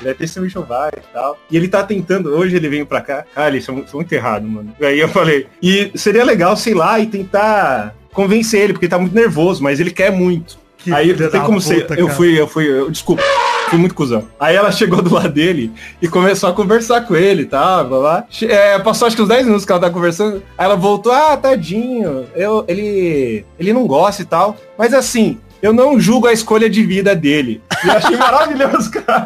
Ele 0.00 0.10
é 0.10 0.14
testemunho 0.14 0.48
de 0.48 0.54
Jeová 0.54 0.90
e 0.96 1.00
tal. 1.12 1.38
E 1.50 1.56
ele 1.56 1.68
tá 1.68 1.82
tentando, 1.82 2.30
hoje 2.30 2.56
ele 2.56 2.68
veio 2.68 2.86
pra 2.86 3.00
cá. 3.00 3.24
Ah, 3.34 3.48
eles 3.48 3.64
são, 3.64 3.86
são 3.86 4.00
muito 4.00 4.12
errados, 4.12 4.48
mano. 4.48 4.74
Aí 4.80 4.98
eu 4.98 5.08
falei, 5.08 5.46
e 5.62 5.90
seria 5.94 6.24
legal, 6.24 6.56
sei 6.56 6.74
lá, 6.74 6.98
e 6.98 7.06
tentar 7.06 7.94
convencer 8.12 8.60
ele, 8.62 8.72
porque 8.72 8.86
ele 8.86 8.90
tá 8.90 8.98
muito 8.98 9.14
nervoso, 9.14 9.62
mas 9.62 9.80
ele 9.80 9.90
quer 9.90 10.10
muito. 10.12 10.58
Que 10.78 10.92
aí 10.92 11.16
não 11.18 11.30
tem 11.30 11.40
como 11.40 11.60
ser. 11.60 11.82
puta, 11.82 11.94
Eu 11.94 12.06
cara. 12.06 12.16
fui, 12.16 12.38
eu 12.40 12.46
fui, 12.46 12.68
eu, 12.68 12.90
desculpa. 12.90 13.22
Fui 13.70 13.78
muito 13.78 13.94
cuzão. 13.94 14.28
Aí 14.38 14.54
ela 14.54 14.70
chegou 14.70 15.00
do 15.00 15.14
lado 15.14 15.30
dele 15.30 15.72
e 16.00 16.06
começou 16.06 16.50
a 16.50 16.52
conversar 16.52 17.00
com 17.06 17.16
ele, 17.16 17.46
tá? 17.46 17.82
Blá, 17.82 17.98
blá. 17.98 18.24
É, 18.42 18.78
passou 18.78 19.06
acho 19.06 19.16
que 19.16 19.22
uns 19.22 19.28
10 19.28 19.46
minutos 19.46 19.64
que 19.64 19.72
ela 19.72 19.80
tá 19.80 19.88
conversando. 19.88 20.42
Aí 20.58 20.66
ela 20.66 20.76
voltou, 20.76 21.10
ah, 21.10 21.34
tadinho. 21.38 22.26
Eu, 22.36 22.64
ele, 22.68 23.46
ele 23.58 23.72
não 23.72 23.86
gosta 23.86 24.20
e 24.20 24.26
tal. 24.26 24.56
Mas 24.76 24.92
assim, 24.92 25.38
eu 25.64 25.72
não 25.72 25.98
julgo 25.98 26.26
a 26.26 26.32
escolha 26.34 26.68
de 26.68 26.82
vida 26.84 27.16
dele. 27.16 27.62
E 27.82 27.88
eu 27.88 27.94
achei 27.94 28.16
maravilhoso, 28.18 28.90
cara. 28.90 29.24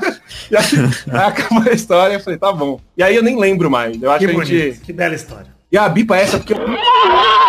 E 0.49 0.57
aí, 0.57 0.65
aí 1.11 1.27
acabou 1.27 1.65
a 1.69 1.73
história, 1.75 2.15
eu 2.15 2.21
falei, 2.21 2.39
tá 2.39 2.53
bom. 2.53 2.81
E 2.97 3.03
aí 3.03 3.17
eu 3.17 3.25
nem 3.25 3.37
lembro 3.37 3.69
mais. 3.69 4.01
Eu 4.01 4.09
acho 4.13 4.21
Que 4.21 4.33
que 4.33 4.41
a 4.41 4.45
gente. 4.45 4.59
bonito, 4.63 4.81
que 4.83 4.93
bela 4.93 5.15
história. 5.17 5.58
E 5.71 5.77
a 5.77 5.87
bipa 5.89 6.17
é 6.17 6.23
essa 6.23 6.39
porque 6.39 6.55
eu 6.55 6.57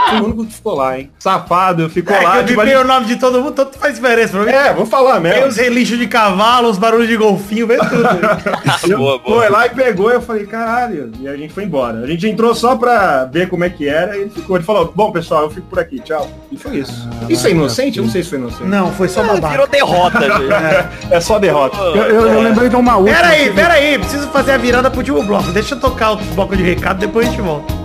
fui 0.09 0.19
o 0.19 0.25
único 0.25 0.45
que 0.45 0.53
ficou 0.53 0.75
lá, 0.75 0.99
hein? 0.99 1.09
Safado, 1.19 1.89
ficou 1.89 2.13
É, 2.13 2.19
lá. 2.19 2.31
que 2.33 2.37
eu 2.39 2.45
tipo, 2.47 2.59
bipei 2.61 2.75
o 2.75 2.83
nome 2.83 3.05
de 3.05 3.15
todo 3.15 3.39
mundo, 3.41 3.53
tanto 3.53 3.77
faz 3.77 3.95
diferença 3.95 4.33
pra 4.33 4.41
mim. 4.43 4.51
É, 4.51 4.73
vou 4.73 4.85
falar 4.85 5.13
Tem 5.13 5.21
mesmo. 5.21 5.47
os 5.47 5.55
relixos 5.55 5.97
de 5.97 6.05
cavalo, 6.05 6.67
os 6.67 6.77
barulhos 6.77 7.07
de 7.07 7.15
golfinho, 7.15 7.65
vê 7.65 7.77
tudo. 7.77 8.03
boa, 8.97 9.19
boa. 9.19 9.39
Foi 9.39 9.49
lá 9.49 9.67
e 9.67 9.69
pegou, 9.69 10.11
eu 10.11 10.21
falei, 10.21 10.45
caralho. 10.45 11.11
E 11.21 11.29
a 11.29 11.37
gente 11.37 11.53
foi 11.53 11.63
embora. 11.63 11.99
A 11.99 12.07
gente 12.07 12.27
entrou 12.27 12.53
só 12.53 12.75
pra 12.75 13.23
ver 13.23 13.47
como 13.47 13.63
é 13.63 13.69
que 13.69 13.87
era 13.87 14.17
e 14.17 14.21
ele 14.23 14.29
ficou. 14.31 14.57
Ele 14.57 14.65
falou, 14.65 14.91
bom, 14.93 15.11
pessoal, 15.13 15.43
eu 15.43 15.49
fico 15.51 15.67
por 15.67 15.79
aqui, 15.79 15.99
tchau. 16.01 16.27
E 16.51 16.57
foi 16.57 16.77
isso. 16.77 17.07
isso 17.29 17.47
é 17.47 17.51
inocente? 17.51 17.99
Eu 17.99 18.03
não 18.03 18.11
sei 18.11 18.23
se 18.23 18.29
foi 18.31 18.39
inocente. 18.39 18.63
Não, 18.67 18.91
foi 18.91 19.07
só 19.07 19.21
Ah, 19.21 19.27
babaca. 19.27 19.47
Virou 19.49 19.67
derrota, 19.67 20.19
gente. 20.27 21.13
É 21.13 21.21
só 21.21 21.39
derrota. 21.39 21.77
Eu, 21.77 21.95
eu- 21.95 22.27
eu 22.33 22.41
lembrei 22.41 22.67
de 22.67 22.75
uma 22.75 22.97
última. 22.97 23.15
Pera 23.15 23.27
aí, 23.29 23.43
que- 23.47 23.55
pera 23.55 23.73
aí, 23.75 23.97
preciso 23.97 24.27
fazer 24.27 24.51
a 24.51 24.57
virada 24.57 24.89
pro 24.89 24.99
último 24.99 25.23
bloco. 25.23 25.51
Deixa 25.53 25.75
eu 25.75 25.79
tocar 25.79 26.11
o 26.11 26.17
bloco 26.17 26.53
de 26.57 26.63
recado, 26.63 26.97
depois 26.99 27.25
a 27.27 27.29
gente 27.29 27.41
volta. 27.41 27.79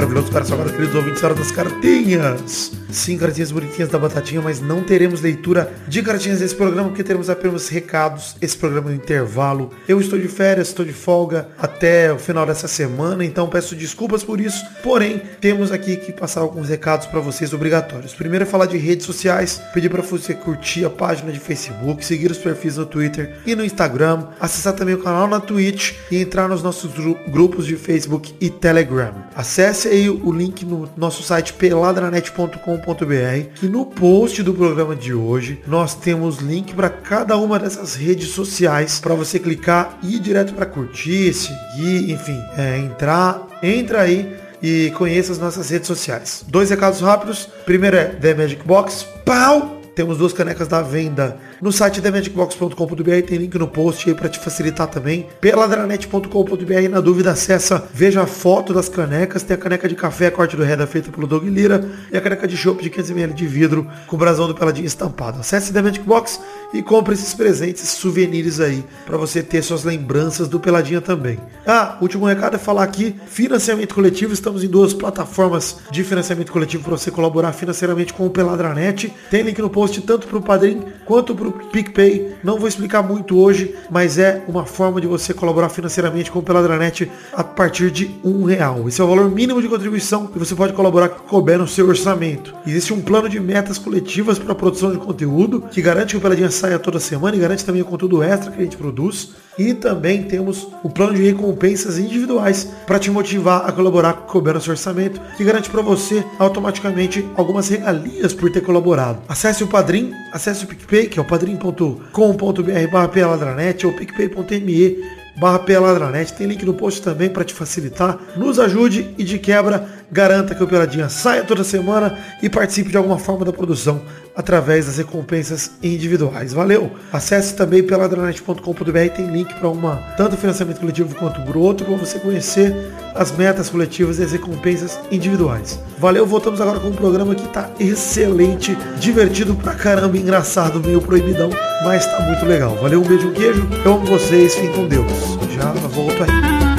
Maravilhoso. 0.00 0.30
Para 0.30 0.44
agora, 0.44 0.70
queridos 0.70 0.94
ouvintes, 0.94 1.22
hora 1.22 1.34
das 1.34 1.50
cartinhas. 1.50 2.72
Sim, 2.90 3.18
cartinhas 3.18 3.52
bonitinhas 3.52 3.88
da 3.88 3.98
Batatinha, 3.98 4.40
mas 4.40 4.60
não 4.60 4.82
teremos 4.82 5.20
leitura 5.20 5.72
de 5.86 6.02
cartinhas 6.02 6.40
nesse 6.40 6.54
programa, 6.54 6.88
porque 6.88 7.04
teremos 7.04 7.28
apenas 7.30 7.68
recados. 7.68 8.36
Esse 8.40 8.56
programa 8.56 8.90
é 8.90 8.92
um 8.92 8.96
intervalo. 8.96 9.70
Eu 9.86 10.00
estou 10.00 10.18
de 10.18 10.26
férias, 10.26 10.68
estou 10.68 10.84
de 10.84 10.92
folga 10.92 11.48
até 11.58 12.12
o 12.12 12.18
final 12.18 12.46
dessa 12.46 12.66
semana, 12.66 13.24
então 13.24 13.48
peço 13.48 13.76
desculpas 13.76 14.24
por 14.24 14.40
isso. 14.40 14.64
Porém, 14.82 15.22
temos 15.40 15.70
aqui 15.70 15.96
que 15.96 16.12
passar 16.12 16.40
alguns 16.40 16.68
recados 16.68 17.06
para 17.06 17.20
vocês 17.20 17.52
obrigatórios. 17.52 18.14
Primeiro 18.14 18.44
é 18.44 18.46
falar 18.46 18.66
de 18.66 18.76
redes 18.78 19.06
sociais, 19.06 19.60
pedir 19.72 19.88
para 19.88 20.02
você 20.02 20.34
curtir 20.34 20.84
a 20.84 20.90
página 20.90 21.30
de 21.30 21.38
Facebook, 21.38 22.04
seguir 22.04 22.30
os 22.30 22.38
perfis 22.38 22.76
no 22.76 22.86
Twitter 22.86 23.36
e 23.46 23.54
no 23.54 23.64
Instagram, 23.64 24.28
acessar 24.40 24.72
também 24.72 24.94
o 24.94 25.02
canal 25.02 25.28
na 25.28 25.38
Twitch 25.38 25.92
e 26.10 26.16
entrar 26.20 26.48
nos 26.48 26.62
nossos 26.62 26.92
gru- 26.92 27.18
grupos 27.28 27.66
de 27.66 27.76
Facebook 27.76 28.34
e 28.40 28.50
Telegram. 28.50 29.12
Acesse 29.36 29.88
aí 29.90 30.08
o 30.08 30.32
link 30.32 30.64
no 30.64 30.88
nosso 30.96 31.22
site 31.22 31.52
peladranet.com.br 31.54 33.62
e 33.62 33.66
no 33.66 33.86
post 33.86 34.42
do 34.42 34.54
programa 34.54 34.94
de 34.94 35.12
hoje 35.12 35.60
nós 35.66 35.94
temos 35.94 36.38
link 36.38 36.74
para 36.74 36.88
cada 36.88 37.36
uma 37.36 37.58
dessas 37.58 37.94
redes 37.94 38.28
sociais 38.28 39.00
para 39.00 39.14
você 39.14 39.38
clicar 39.38 39.98
e 40.02 40.16
ir 40.16 40.20
direto 40.20 40.54
para 40.54 40.66
curtir, 40.66 41.32
seguir, 41.34 42.10
enfim, 42.10 42.40
é, 42.56 42.78
entrar, 42.78 43.46
entra 43.62 44.02
aí 44.02 44.36
e 44.62 44.92
conheça 44.96 45.32
as 45.32 45.38
nossas 45.38 45.70
redes 45.70 45.86
sociais. 45.86 46.44
Dois 46.46 46.70
recados 46.70 47.00
rápidos. 47.00 47.48
Primeiro 47.64 47.96
é 47.96 48.04
The 48.04 48.34
Magic 48.34 48.62
Box. 48.64 49.06
Pau! 49.24 49.80
Temos 49.94 50.18
duas 50.18 50.32
canecas 50.32 50.68
da 50.68 50.82
venda 50.82 51.38
no 51.60 51.70
site 51.70 52.00
themagicbox.com.br, 52.00 53.26
tem 53.26 53.38
link 53.38 53.54
no 53.58 53.68
post 53.68 54.08
aí 54.08 54.14
para 54.14 54.28
te 54.30 54.38
facilitar 54.38 54.86
também. 54.86 55.26
Peladranet.com.br, 55.40 56.88
na 56.90 57.00
dúvida 57.00 57.32
acessa, 57.32 57.86
veja 57.92 58.22
a 58.22 58.26
foto 58.26 58.72
das 58.72 58.88
canecas, 58.88 59.42
tem 59.42 59.54
a 59.54 59.58
caneca 59.58 59.86
de 59.86 59.94
café, 59.94 60.30
corte 60.30 60.56
do 60.56 60.62
Reda 60.62 60.86
feita 60.86 61.10
pelo 61.10 61.26
Doug 61.26 61.44
Lira, 61.44 61.86
e 62.10 62.16
a 62.16 62.20
caneca 62.20 62.48
de 62.48 62.56
chopp 62.56 62.82
de 62.82 62.88
500ml 62.88 63.34
de 63.34 63.46
vidro 63.46 63.86
com 64.06 64.16
o 64.16 64.18
brasão 64.18 64.48
do 64.48 64.54
Peladinho 64.54 64.86
estampado. 64.86 65.40
Acesse 65.40 65.72
The 65.72 65.82
Magic 65.82 66.04
Box 66.04 66.40
e 66.72 66.82
compre 66.82 67.12
esses 67.12 67.34
presentes, 67.34 67.82
esses 67.82 67.98
souvenirs 67.98 68.58
aí, 68.58 68.82
para 69.04 69.18
você 69.18 69.42
ter 69.42 69.62
suas 69.62 69.84
lembranças 69.84 70.48
do 70.48 70.58
Peladinha 70.58 71.02
também. 71.02 71.38
Ah, 71.66 71.98
último 72.00 72.24
recado 72.24 72.56
é 72.56 72.58
falar 72.58 72.84
aqui, 72.84 73.14
financiamento 73.26 73.94
coletivo, 73.94 74.32
estamos 74.32 74.64
em 74.64 74.68
duas 74.68 74.94
plataformas 74.94 75.76
de 75.90 76.02
financiamento 76.04 76.52
coletivo 76.52 76.84
para 76.84 76.96
você 76.96 77.10
colaborar 77.10 77.52
financeiramente 77.52 78.14
com 78.14 78.26
o 78.26 78.30
Peladranet. 78.30 79.12
Tem 79.30 79.42
link 79.42 79.58
no 79.60 79.68
post 79.68 80.00
tanto 80.02 80.26
para 80.26 80.38
o 80.38 80.42
Padrim 80.42 80.82
quanto 81.04 81.34
para 81.34 81.49
o 81.50 81.68
PicPay. 81.68 82.36
Não 82.42 82.58
vou 82.58 82.68
explicar 82.68 83.02
muito 83.02 83.38
hoje, 83.38 83.74
mas 83.90 84.18
é 84.18 84.42
uma 84.48 84.64
forma 84.64 85.00
de 85.00 85.06
você 85.06 85.34
colaborar 85.34 85.68
financeiramente 85.68 86.30
com 86.30 86.38
o 86.38 86.42
Peladranet 86.42 87.10
a 87.32 87.44
partir 87.44 87.90
de 87.90 88.10
um 88.24 88.44
real. 88.44 88.88
Esse 88.88 89.00
é 89.00 89.04
o 89.04 89.08
valor 89.08 89.30
mínimo 89.30 89.60
de 89.60 89.68
contribuição 89.68 90.26
que 90.26 90.38
você 90.38 90.54
pode 90.54 90.72
colaborar 90.72 91.08
que 91.08 91.20
couber 91.22 91.58
no 91.58 91.68
seu 91.68 91.86
orçamento. 91.88 92.54
Existe 92.66 92.92
um 92.92 93.00
plano 93.00 93.28
de 93.28 93.38
metas 93.38 93.78
coletivas 93.78 94.38
para 94.38 94.52
a 94.52 94.54
produção 94.54 94.90
de 94.90 94.98
conteúdo 94.98 95.62
que 95.70 95.82
garante 95.82 96.12
que 96.12 96.16
o 96.16 96.20
Peladinha 96.20 96.50
saia 96.50 96.78
toda 96.78 96.98
semana 96.98 97.36
e 97.36 97.40
garante 97.40 97.64
também 97.64 97.82
o 97.82 97.84
conteúdo 97.84 98.22
extra 98.22 98.50
que 98.50 98.58
a 98.58 98.64
gente 98.64 98.76
produz. 98.76 99.30
E 99.58 99.74
também 99.74 100.22
temos 100.22 100.68
o 100.82 100.88
plano 100.88 101.14
de 101.14 101.22
recompensas 101.22 101.98
individuais 101.98 102.68
para 102.86 102.98
te 102.98 103.10
motivar 103.10 103.68
a 103.68 103.72
colaborar 103.72 104.14
com 104.14 104.24
o 104.24 104.26
couber 104.26 104.54
no 104.54 104.60
seu 104.60 104.72
orçamento, 104.72 105.20
que 105.36 105.44
garante 105.44 105.68
para 105.68 105.82
você 105.82 106.24
automaticamente 106.38 107.28
algumas 107.36 107.68
regalias 107.68 108.32
por 108.32 108.50
ter 108.50 108.60
colaborado. 108.60 109.20
Acesse 109.28 109.62
o 109.64 109.66
Padrim, 109.66 110.12
acesse 110.32 110.64
o 110.64 110.68
PicPay, 110.68 111.08
que 111.08 111.18
é 111.18 111.22
o 111.22 111.24
padrim.com.br 111.24 112.90
barra 112.90 113.08
peladranet 113.08 113.86
ou 113.86 113.92
picpay.me 113.92 115.20
barra 115.36 115.58
peladranet. 115.60 116.32
Tem 116.32 116.46
link 116.46 116.64
no 116.64 116.74
post 116.74 117.02
também 117.02 117.28
para 117.28 117.44
te 117.44 117.54
facilitar. 117.54 118.18
Nos 118.36 118.58
ajude 118.58 119.14
e 119.16 119.24
de 119.24 119.38
quebra 119.38 119.88
garanta 120.10 120.54
que 120.54 120.62
o 120.62 120.66
Peladinha 120.66 121.08
saia 121.08 121.44
toda 121.44 121.62
semana 121.62 122.18
e 122.42 122.48
participe 122.48 122.90
de 122.90 122.96
alguma 122.96 123.18
forma 123.18 123.44
da 123.44 123.52
produção 123.52 124.02
através 124.34 124.86
das 124.86 124.96
recompensas 124.96 125.72
individuais. 125.82 126.52
Valeu! 126.52 126.90
Acesse 127.12 127.54
também 127.54 127.82
peladranet.com.br, 127.82 129.14
tem 129.14 129.26
link 129.26 129.52
para 129.54 129.68
uma 129.68 129.96
tanto 130.16 130.36
financiamento 130.36 130.80
coletivo 130.80 131.14
quanto 131.14 131.40
para 131.42 131.58
outro 131.58 131.86
para 131.86 131.96
você 131.96 132.18
conhecer 132.18 132.74
as 133.14 133.32
metas 133.32 133.68
coletivas 133.68 134.18
e 134.18 134.22
as 134.22 134.32
recompensas 134.32 134.98
individuais. 135.10 135.78
Valeu, 135.98 136.26
voltamos 136.26 136.60
agora 136.60 136.80
com 136.80 136.88
um 136.88 136.94
programa 136.94 137.34
que 137.34 137.48
tá 137.48 137.70
excelente, 137.78 138.76
divertido 138.98 139.54
pra 139.54 139.74
caramba, 139.74 140.16
engraçado, 140.16 140.80
meio 140.80 141.00
proibidão, 141.00 141.50
mas 141.84 142.06
tá 142.06 142.20
muito 142.20 142.44
legal. 142.46 142.76
Valeu, 142.76 143.00
um 143.00 143.06
beijo, 143.06 143.28
um 143.28 143.32
queijo. 143.32 143.68
Eu 143.84 143.94
amo 143.94 144.06
vocês, 144.06 144.54
fiquem 144.54 144.72
com 144.72 144.88
Deus. 144.88 145.10
Já 145.54 145.72
volto 145.72 146.22
aí. 146.22 146.69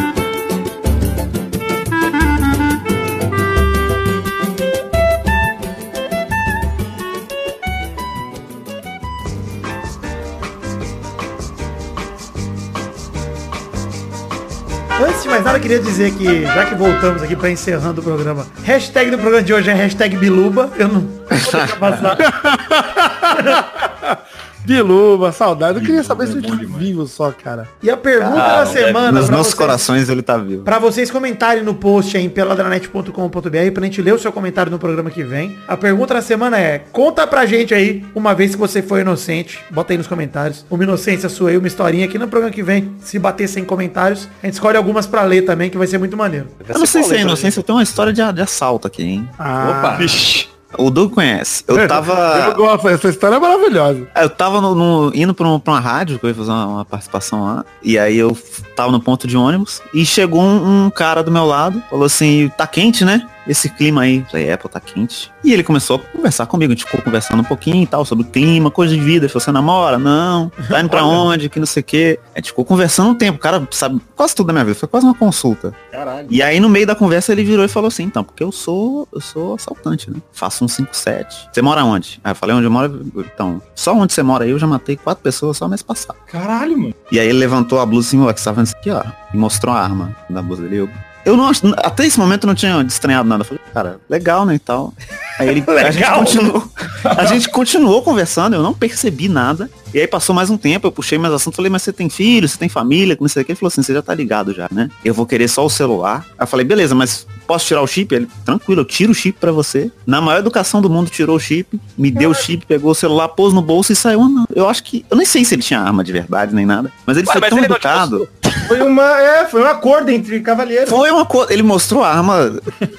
Mais 15.32 15.46
nada, 15.46 15.60
queria 15.62 15.80
dizer 15.80 16.12
que, 16.12 16.44
já 16.44 16.66
que 16.66 16.76
voltamos 16.76 17.24
aqui 17.24 17.38
pra 17.38 17.50
encerrando 17.50 18.02
o 18.02 18.04
programa, 18.04 18.46
hashtag 18.64 19.12
do 19.12 19.18
programa 19.18 19.42
de 19.42 19.54
hoje 19.54 19.70
é 19.70 19.74
hashtag 19.74 20.18
Biluba. 20.18 20.70
Eu 20.78 20.90
não. 20.90 21.08
Biluba, 24.66 25.32
saudade. 25.32 25.80
Eu 25.80 25.86
queria 25.86 26.04
saber 26.04 26.28
se 26.28 26.34
é 26.34 26.38
ele 26.38 26.48
tá 26.48 26.56
demais. 26.56 26.78
vivo 26.84 27.08
só, 27.08 27.32
cara. 27.32 27.68
E 27.82 27.90
a 27.90 27.98
pergunta 27.98 28.42
Ah, 28.42 28.60
da 28.60 28.66
semana 28.66 29.12
Nos 29.12 29.26
pra 29.28 29.38
nossos 29.38 29.54
vocês- 29.54 29.54
corações 29.54 30.10
ele 30.10 30.22
tá 30.22 30.38
vivo. 30.38 30.64
Pra 30.64 30.80
vocês 30.80 31.10
comentarem 31.10 31.64
no 31.64 31.74
post 31.74 32.16
aí 32.16 32.24
em 32.26 32.30
peladranet.com.br 32.30 33.72
pra 33.74 33.84
gente 33.84 34.02
ler 34.02 34.14
o 34.14 34.20
seu 34.20 34.32
comentário 34.32 34.72
no 34.72 34.80
programa 34.80 35.10
que 35.10 35.24
vem. 35.24 35.58
A 35.68 35.76
pergunta 35.76 36.14
da 36.14 36.22
semana 36.22 36.60
é, 36.60 36.80
conta 36.92 37.26
pra 37.26 37.46
gente 37.46 37.74
aí, 37.74 38.04
uma 38.14 38.34
vez 38.34 38.52
que 38.54 38.58
você 38.60 38.82
foi 38.82 39.02
inocente, 39.02 39.60
bota 39.72 39.94
aí 39.94 39.98
nos 39.98 40.08
comentários, 40.08 40.66
uma 40.70 40.84
inocência 40.84 41.28
sua 41.30 41.50
aí, 41.50 41.58
uma 41.58 41.68
historinha 41.68 42.06
aqui 42.06 42.18
no 42.18 42.28
programa 42.28 42.54
que 42.54 42.64
vem. 42.64 42.96
Se 43.02 43.18
bater 43.20 43.48
100 43.48 43.64
comentários, 43.66 44.28
a 44.42 44.46
gente 44.46 44.54
escolhe 44.56 44.78
algumas 44.78 45.06
pra 45.08 45.24
ler 45.24 45.42
também, 45.44 45.70
que 45.70 45.78
vai 45.78 45.88
ser 45.88 45.98
muito 45.98 46.16
maneiro. 46.16 46.48
Eu 46.68 46.80
não 46.80 46.86
sei 46.86 47.04
se 47.04 47.16
é 47.16 47.22
inocência, 47.22 47.60
eu 47.60 47.64
tenho 47.64 47.78
uma 47.78 47.84
história 47.84 48.14
de, 48.14 48.22
de 48.34 48.42
assalto 48.42 48.88
aqui, 48.88 49.04
hein? 49.04 49.30
Ah, 49.40 49.78
Opa. 49.80 49.96
Vixe. 49.98 50.51
O 50.78 50.90
Doug 50.90 51.14
conhece. 51.14 51.64
Eu 51.68 51.78
Eu 51.78 51.88
tava. 51.88 52.52
gosto, 52.56 52.88
essa 52.90 53.10
história 53.10 53.36
é 53.36 53.40
maravilhosa. 53.40 54.08
Eu 54.16 54.30
tava 54.30 54.62
no, 54.62 54.74
no- 54.76 55.12
indo 55.16 55.34
pra, 55.34 55.48
um- 55.48 55.60
pra 55.60 55.74
uma 55.74 55.80
rádio, 55.80 56.18
que 56.20 56.26
eu 56.26 56.30
ia 56.30 56.36
fazer 56.36 56.52
uma, 56.52 56.66
uma 56.66 56.86
participação 56.86 57.44
lá. 57.44 57.66
E 57.84 57.98
aí 58.00 58.18
eu 58.18 58.38
tava 58.76 58.92
no 58.92 59.00
ponto 59.02 59.28
de 59.28 59.36
ônibus. 59.36 59.82
E 59.94 60.06
chegou 60.06 60.42
um, 60.42 60.86
um 60.86 60.90
cara 60.90 61.22
do 61.24 61.32
meu 61.32 61.46
lado, 61.46 61.82
falou 61.90 62.06
assim, 62.06 62.50
tá 62.58 62.66
quente, 62.66 63.04
né? 63.04 63.28
Esse 63.48 63.70
clima 63.70 64.02
aí. 64.02 64.26
Falei, 64.30 64.50
é, 64.50 64.58
pô, 64.58 64.70
tá 64.70 64.80
quente. 64.80 65.32
E 65.44 65.54
ele 65.54 65.64
começou 65.64 65.98
a 65.98 66.00
conversar 66.00 66.46
comigo. 66.46 66.72
A 66.72 66.76
gente 66.76 66.86
ficou 66.86 67.02
conversando 67.02 67.42
um 67.42 67.44
pouquinho 67.44 67.84
e 67.84 67.88
tal, 67.88 68.06
sobre 68.06 68.26
o 68.26 68.28
clima, 68.28 68.70
coisa 68.70 68.94
de 68.94 69.00
vida. 69.00 69.26
Ele 69.26 69.30
falou, 69.32 69.42
você 69.42 69.52
namora? 69.52 69.98
Não. 69.98 70.52
Tá 70.72 70.80
indo 70.80 70.90
pra 70.90 71.04
onde? 71.04 71.50
Que 71.50 71.60
não 71.60 71.66
sei 71.66 71.82
o 71.82 71.84
quê. 71.84 72.20
A 72.34 72.40
gente 72.40 72.50
ficou 72.50 72.64
conversando 72.64 73.10
um 73.10 73.16
tempo. 73.16 73.38
O 73.38 73.42
cara 73.42 73.68
sabe 73.72 74.00
quase 74.16 74.34
tudo 74.34 74.48
da 74.48 74.54
minha 74.54 74.64
vida. 74.64 74.78
Foi 74.78 74.88
quase 74.88 75.06
uma 75.06 75.16
consulta. 75.16 75.74
Caralho. 75.92 76.28
E 76.30 76.42
aí 76.42 76.60
no 76.62 76.70
meio 76.70 76.88
da 76.88 76.96
conversa 76.96 77.32
ele 77.34 77.44
virou 77.44 77.66
e 77.66 77.68
falou 77.68 77.90
assim, 77.90 78.04
então, 78.04 78.24
porque 78.24 78.42
eu 78.42 78.52
sou, 78.52 79.08
eu 79.12 79.20
sou 79.20 79.56
assaltante, 79.56 80.10
né? 80.10 80.18
Faço 80.32 80.64
um 80.64 80.68
57. 80.68 81.50
Você 81.52 81.62
mora 81.62 81.84
onde? 81.84 82.22
Aí 82.24 82.32
eu 82.32 82.36
falei, 82.36 82.56
onde 82.56 82.66
eu 82.66 82.72
moro? 82.72 83.06
Então, 83.18 83.62
só 83.76 83.94
onde 83.94 84.14
você 84.14 84.24
mora 84.24 84.46
aí 84.46 84.52
eu 84.52 84.60
já 84.60 84.68
matei 84.68 84.96
quatro 84.96 85.22
pessoas 85.22 85.58
só 85.58 85.68
mês 85.68 85.82
passado. 85.82 86.18
Caralho, 86.28 86.78
mano. 86.78 86.96
E 87.12 87.20
aí 87.20 87.28
ele 87.28 87.40
levantou 87.40 87.80
a 87.80 87.86
blusa 87.86 88.08
assim, 88.08 88.22
ó, 88.22 88.32
que 88.32 88.44
tá 88.44 88.62
isso 88.62 88.76
aqui, 88.78 88.90
ó, 88.90 89.04
e 89.34 89.38
mostrou 89.38 89.74
a 89.74 89.80
arma 89.80 90.16
da 90.30 90.42
blusa 90.42 90.64
dele. 90.64 90.78
Eu, 90.78 90.90
eu 91.26 91.38
não 91.38 91.48
acho, 91.48 91.62
até 91.78 92.06
esse 92.06 92.20
momento 92.20 92.44
eu 92.44 92.48
não 92.48 92.56
tinha 92.56 92.82
estranhado 92.82 93.28
nada. 93.28 93.42
Eu 93.42 93.46
falei, 93.46 93.62
cara, 93.74 94.00
legal, 94.10 94.46
né, 94.46 94.56
e 94.56 94.60
tal. 94.60 94.94
Aí 95.40 95.50
ele, 95.50 95.64
a 95.68 95.92
gente 95.92 96.12
continuou, 96.12 96.72
a 97.04 97.26
gente 97.26 97.50
continuou 97.50 98.02
conversando, 98.02 98.56
eu 98.56 98.64
não 98.64 98.74
percebi 98.74 99.28
nada. 99.30 99.70
E 99.94 100.00
aí 100.00 100.08
passou 100.08 100.34
mais 100.34 100.50
um 100.50 100.58
tempo, 100.58 100.88
eu 100.88 100.92
puxei 100.92 101.18
mais 101.18 101.34
assunto, 101.34 101.56
falei, 101.56 101.70
mas 101.70 101.84
você 101.84 101.92
tem 101.92 102.10
filho, 102.10 102.48
você 102.48 102.58
tem 102.58 102.70
família, 102.70 103.18
não 103.20 103.28
sei 103.28 103.42
o 103.42 103.46
que. 103.46 103.52
Ele 103.52 103.60
falou 103.60 103.68
assim, 103.68 103.84
você 103.84 103.94
já 103.94 104.02
tá 104.02 104.14
ligado 104.16 104.54
já, 104.54 104.68
né? 104.72 104.90
Eu 105.04 105.14
vou 105.14 105.26
querer 105.26 105.48
só 105.48 105.66
o 105.66 105.70
celular. 105.70 106.26
Aí 106.38 106.44
eu 106.44 106.48
falei, 106.48 106.66
beleza, 106.66 106.96
mas 106.96 107.28
posso 107.52 107.66
tirar 107.66 107.82
o 107.82 107.88
chip? 107.88 108.16
Ele, 108.16 108.30
tranquilo, 108.46 108.82
eu 108.82 108.86
tiro 108.86 109.12
o 109.12 109.16
chip 109.16 109.38
pra 109.38 109.52
você. 109.52 109.92
Na 110.08 110.22
maior 110.22 110.40
educação 110.40 110.82
do 110.82 110.90
mundo, 110.90 111.10
tirou 111.10 111.36
o 111.36 111.40
chip, 111.40 111.78
me 111.98 112.10
deu 112.10 112.30
o 112.30 112.34
chip, 112.34 112.66
pegou 112.66 112.92
o 112.92 112.96
celular, 112.96 113.28
pôs 113.28 113.54
no 113.54 113.62
bolso 113.62 113.92
e 113.92 113.96
saiu 113.96 114.22
andando. 114.22 114.48
Eu 114.56 114.70
acho 114.70 114.82
que, 114.84 115.06
eu 115.10 115.18
nem 115.18 115.26
sei 115.26 115.44
se 115.44 115.54
ele 115.54 115.62
tinha 115.62 115.82
arma 115.82 116.02
de 116.02 116.14
verdade 116.14 116.56
nem 116.56 116.66
nada, 116.66 116.90
mas 117.06 117.18
ele 117.18 117.28
Ué, 117.28 117.34
foi 117.34 117.42
mas 117.42 117.50
tão 117.50 117.58
ele 117.60 117.66
educado. 117.66 118.30
Foi 118.68 118.82
uma, 118.82 119.20
é, 119.20 119.46
foi 119.48 119.62
um 119.62 119.66
acordo 119.66 120.10
entre 120.12 120.40
cavalheiros. 120.40 120.90
Foi 120.90 121.12
uma 121.12 121.26
coisa, 121.26 121.52
ele 121.52 121.64
mostrou 121.64 122.04
a 122.04 122.10
arma 122.10 122.56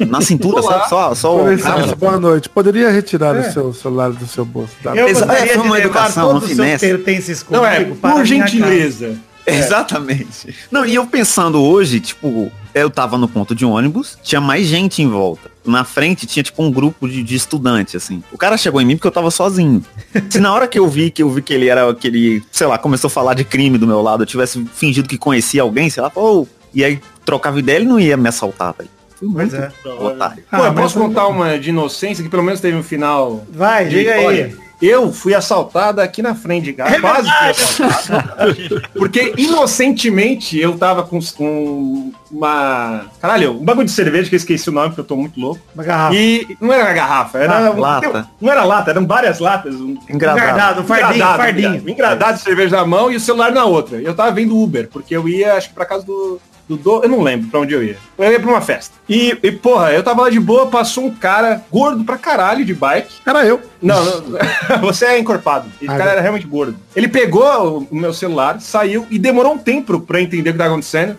na 0.06 0.20
cintura, 0.22 0.60
Olá. 0.60 0.72
sabe? 0.72 0.88
Só, 0.90 1.14
só 1.14 1.36
o... 1.36 1.44
Vicente, 1.48 1.94
boa 1.94 2.20
noite. 2.20 2.50
Poderia 2.50 2.90
retirar 2.90 3.34
o 3.34 3.50
seu 3.50 3.72
celular 3.72 4.10
do 4.10 4.26
seu 4.26 4.44
bolso? 4.44 4.74
Tá? 4.82 4.94
Eu 4.94 5.08
é, 5.08 5.56
uma 5.56 5.78
educação, 5.78 6.28
todos 6.28 6.42
uma 6.42 6.50
os 6.50 6.56
seus 6.56 6.58
finesse. 6.58 6.86
pertences 6.86 7.46
Não 7.48 7.64
é, 7.64 7.76
comigo 7.76 7.96
para 7.96 8.16
por 8.16 8.24
gentileza. 8.26 9.16
Exatamente. 9.46 10.54
Não, 10.70 10.84
e 10.84 10.94
eu 10.94 11.06
pensando 11.06 11.62
hoje, 11.62 12.00
tipo, 12.00 12.52
eu 12.74 12.90
tava 12.90 13.18
no 13.18 13.28
ponto 13.28 13.54
de 13.54 13.64
ônibus, 13.64 14.18
tinha 14.22 14.40
mais 14.40 14.66
gente 14.66 15.02
em 15.02 15.08
volta. 15.08 15.50
Na 15.64 15.84
frente 15.84 16.26
tinha 16.26 16.42
tipo 16.42 16.62
um 16.62 16.70
grupo 16.70 17.08
de, 17.08 17.22
de 17.22 17.36
estudantes, 17.36 17.94
assim. 17.94 18.22
O 18.32 18.38
cara 18.38 18.56
chegou 18.56 18.80
em 18.80 18.84
mim 18.84 18.96
porque 18.96 19.06
eu 19.06 19.12
tava 19.12 19.30
sozinho. 19.30 19.84
Se 20.28 20.40
na 20.40 20.52
hora 20.52 20.66
que 20.66 20.78
eu 20.78 20.88
vi 20.88 21.10
que 21.10 21.22
eu 21.22 21.30
vi 21.30 21.42
que 21.42 21.52
ele 21.54 21.68
era 21.68 21.88
aquele, 21.88 22.42
sei 22.50 22.66
lá, 22.66 22.78
começou 22.78 23.08
a 23.08 23.10
falar 23.10 23.34
de 23.34 23.44
crime 23.44 23.78
do 23.78 23.86
meu 23.86 24.02
lado, 24.02 24.22
eu 24.22 24.26
tivesse 24.26 24.64
fingido 24.74 25.08
que 25.08 25.16
conhecia 25.18 25.62
alguém, 25.62 25.88
sei 25.88 26.02
lá, 26.02 26.10
pô, 26.10 26.46
e 26.74 26.84
aí 26.84 27.00
trocava 27.24 27.58
ideia, 27.58 27.76
ele 27.76 27.86
não 27.86 28.00
ia 28.00 28.16
me 28.16 28.28
assaltar, 28.28 28.74
velho. 28.76 28.90
Pois 29.20 29.52
muito 29.52 29.54
é. 29.54 29.70
otário. 29.88 30.42
Pô, 30.50 30.56
Ah, 30.56 30.58
eu 30.66 30.72
mas 30.72 30.82
posso 30.82 30.98
contar 30.98 31.28
uma 31.28 31.56
de 31.58 31.68
inocência 31.70 32.24
que 32.24 32.30
pelo 32.30 32.42
menos 32.42 32.60
teve 32.60 32.76
um 32.76 32.82
final. 32.82 33.46
Vai, 33.52 33.86
diga 33.86 34.14
aí. 34.14 34.24
Olha, 34.26 34.56
eu 34.82 35.12
fui 35.12 35.34
assaltada 35.34 36.02
aqui 36.02 36.20
na 36.20 36.34
frente 36.34 36.64
de 36.64 36.72
casa. 36.72 36.96
É 36.96 37.00
quase 37.00 37.28
fui 37.30 37.86
assaltado. 37.86 38.82
Porque 38.94 39.32
inocentemente 39.36 40.58
eu 40.58 40.76
tava 40.76 41.02
com, 41.04 41.18
com 41.36 42.12
uma. 42.30 43.06
Caralho, 43.20 43.52
um 43.52 43.64
bagulho 43.64 43.86
de 43.86 43.92
cerveja 43.92 44.28
que 44.28 44.34
eu 44.34 44.38
esqueci 44.38 44.68
o 44.68 44.72
nome, 44.72 44.88
porque 44.88 45.00
eu 45.00 45.04
tô 45.04 45.16
muito 45.16 45.38
louco. 45.40 45.60
Uma 45.74 45.84
garrafa. 45.84 46.14
E 46.16 46.56
não 46.60 46.72
era 46.72 46.84
uma 46.84 46.92
garrafa, 46.92 47.38
era 47.38 47.66
Ah, 47.66 47.70
um- 47.70 47.78
lata. 47.80 48.28
Não 48.40 48.50
era 48.52 48.64
lata, 48.64 48.90
eram 48.90 49.06
várias 49.06 49.38
latas. 49.38 49.74
Um, 49.74 49.96
Engradado. 50.10 50.40
Engradado, 50.40 50.80
um 50.80 50.84
fardinho, 50.84 51.14
engradado, 51.14 51.36
fardinho. 51.42 51.66
engradado, 51.68 51.90
engradado 51.90 52.38
de 52.38 52.42
cerveja 52.44 52.76
na 52.76 52.86
mão 52.86 53.10
e 53.10 53.16
o 53.16 53.20
celular 53.20 53.52
na 53.52 53.64
outra. 53.64 54.00
Eu 54.00 54.14
tava 54.14 54.30
vendo 54.32 54.56
Uber, 54.58 54.88
porque 54.92 55.14
eu 55.16 55.28
ia, 55.28 55.54
acho 55.54 55.68
que 55.68 55.74
pra 55.74 55.84
casa 55.86 56.04
do, 56.04 56.40
do, 56.76 56.82
do- 56.98 57.02
Eu 57.04 57.08
não 57.08 57.22
lembro 57.22 57.48
pra 57.48 57.60
onde 57.60 57.74
eu 57.74 57.82
ia. 57.82 57.96
Eu 58.18 58.30
ia 58.32 58.40
pra 58.40 58.50
uma 58.50 58.60
festa. 58.60 58.94
E, 59.08 59.36
e, 59.42 59.52
porra, 59.52 59.92
eu 59.92 60.02
tava 60.02 60.22
lá 60.22 60.30
de 60.30 60.38
boa, 60.40 60.66
passou 60.66 61.04
um 61.06 61.10
cara 61.14 61.62
gordo 61.70 62.04
pra 62.04 62.16
caralho 62.18 62.64
de 62.64 62.74
bike. 62.74 63.12
Era 63.26 63.44
eu. 63.46 63.60
Não, 63.80 64.04
não 64.04 64.38
você 64.80 65.06
é 65.06 65.18
encorpado. 65.18 65.68
Esse 65.80 65.90
Ah, 65.90 65.96
cara 65.96 66.10
é. 66.10 66.12
era 66.14 66.20
realmente 66.20 66.46
gordo. 66.46 66.76
Ele 66.94 67.08
pegou 67.08 67.86
o, 67.90 67.94
meu 67.94 68.12
celular, 68.14 68.60
saiu 68.60 69.06
e 69.10 69.18
demorou 69.18 69.54
um 69.54 69.58
tempo 69.58 70.00
pra 70.00 70.20
entender 70.20 70.50
o 70.50 70.52
que 70.52 70.58
tá 70.58 70.66
acontecendo. 70.66 71.16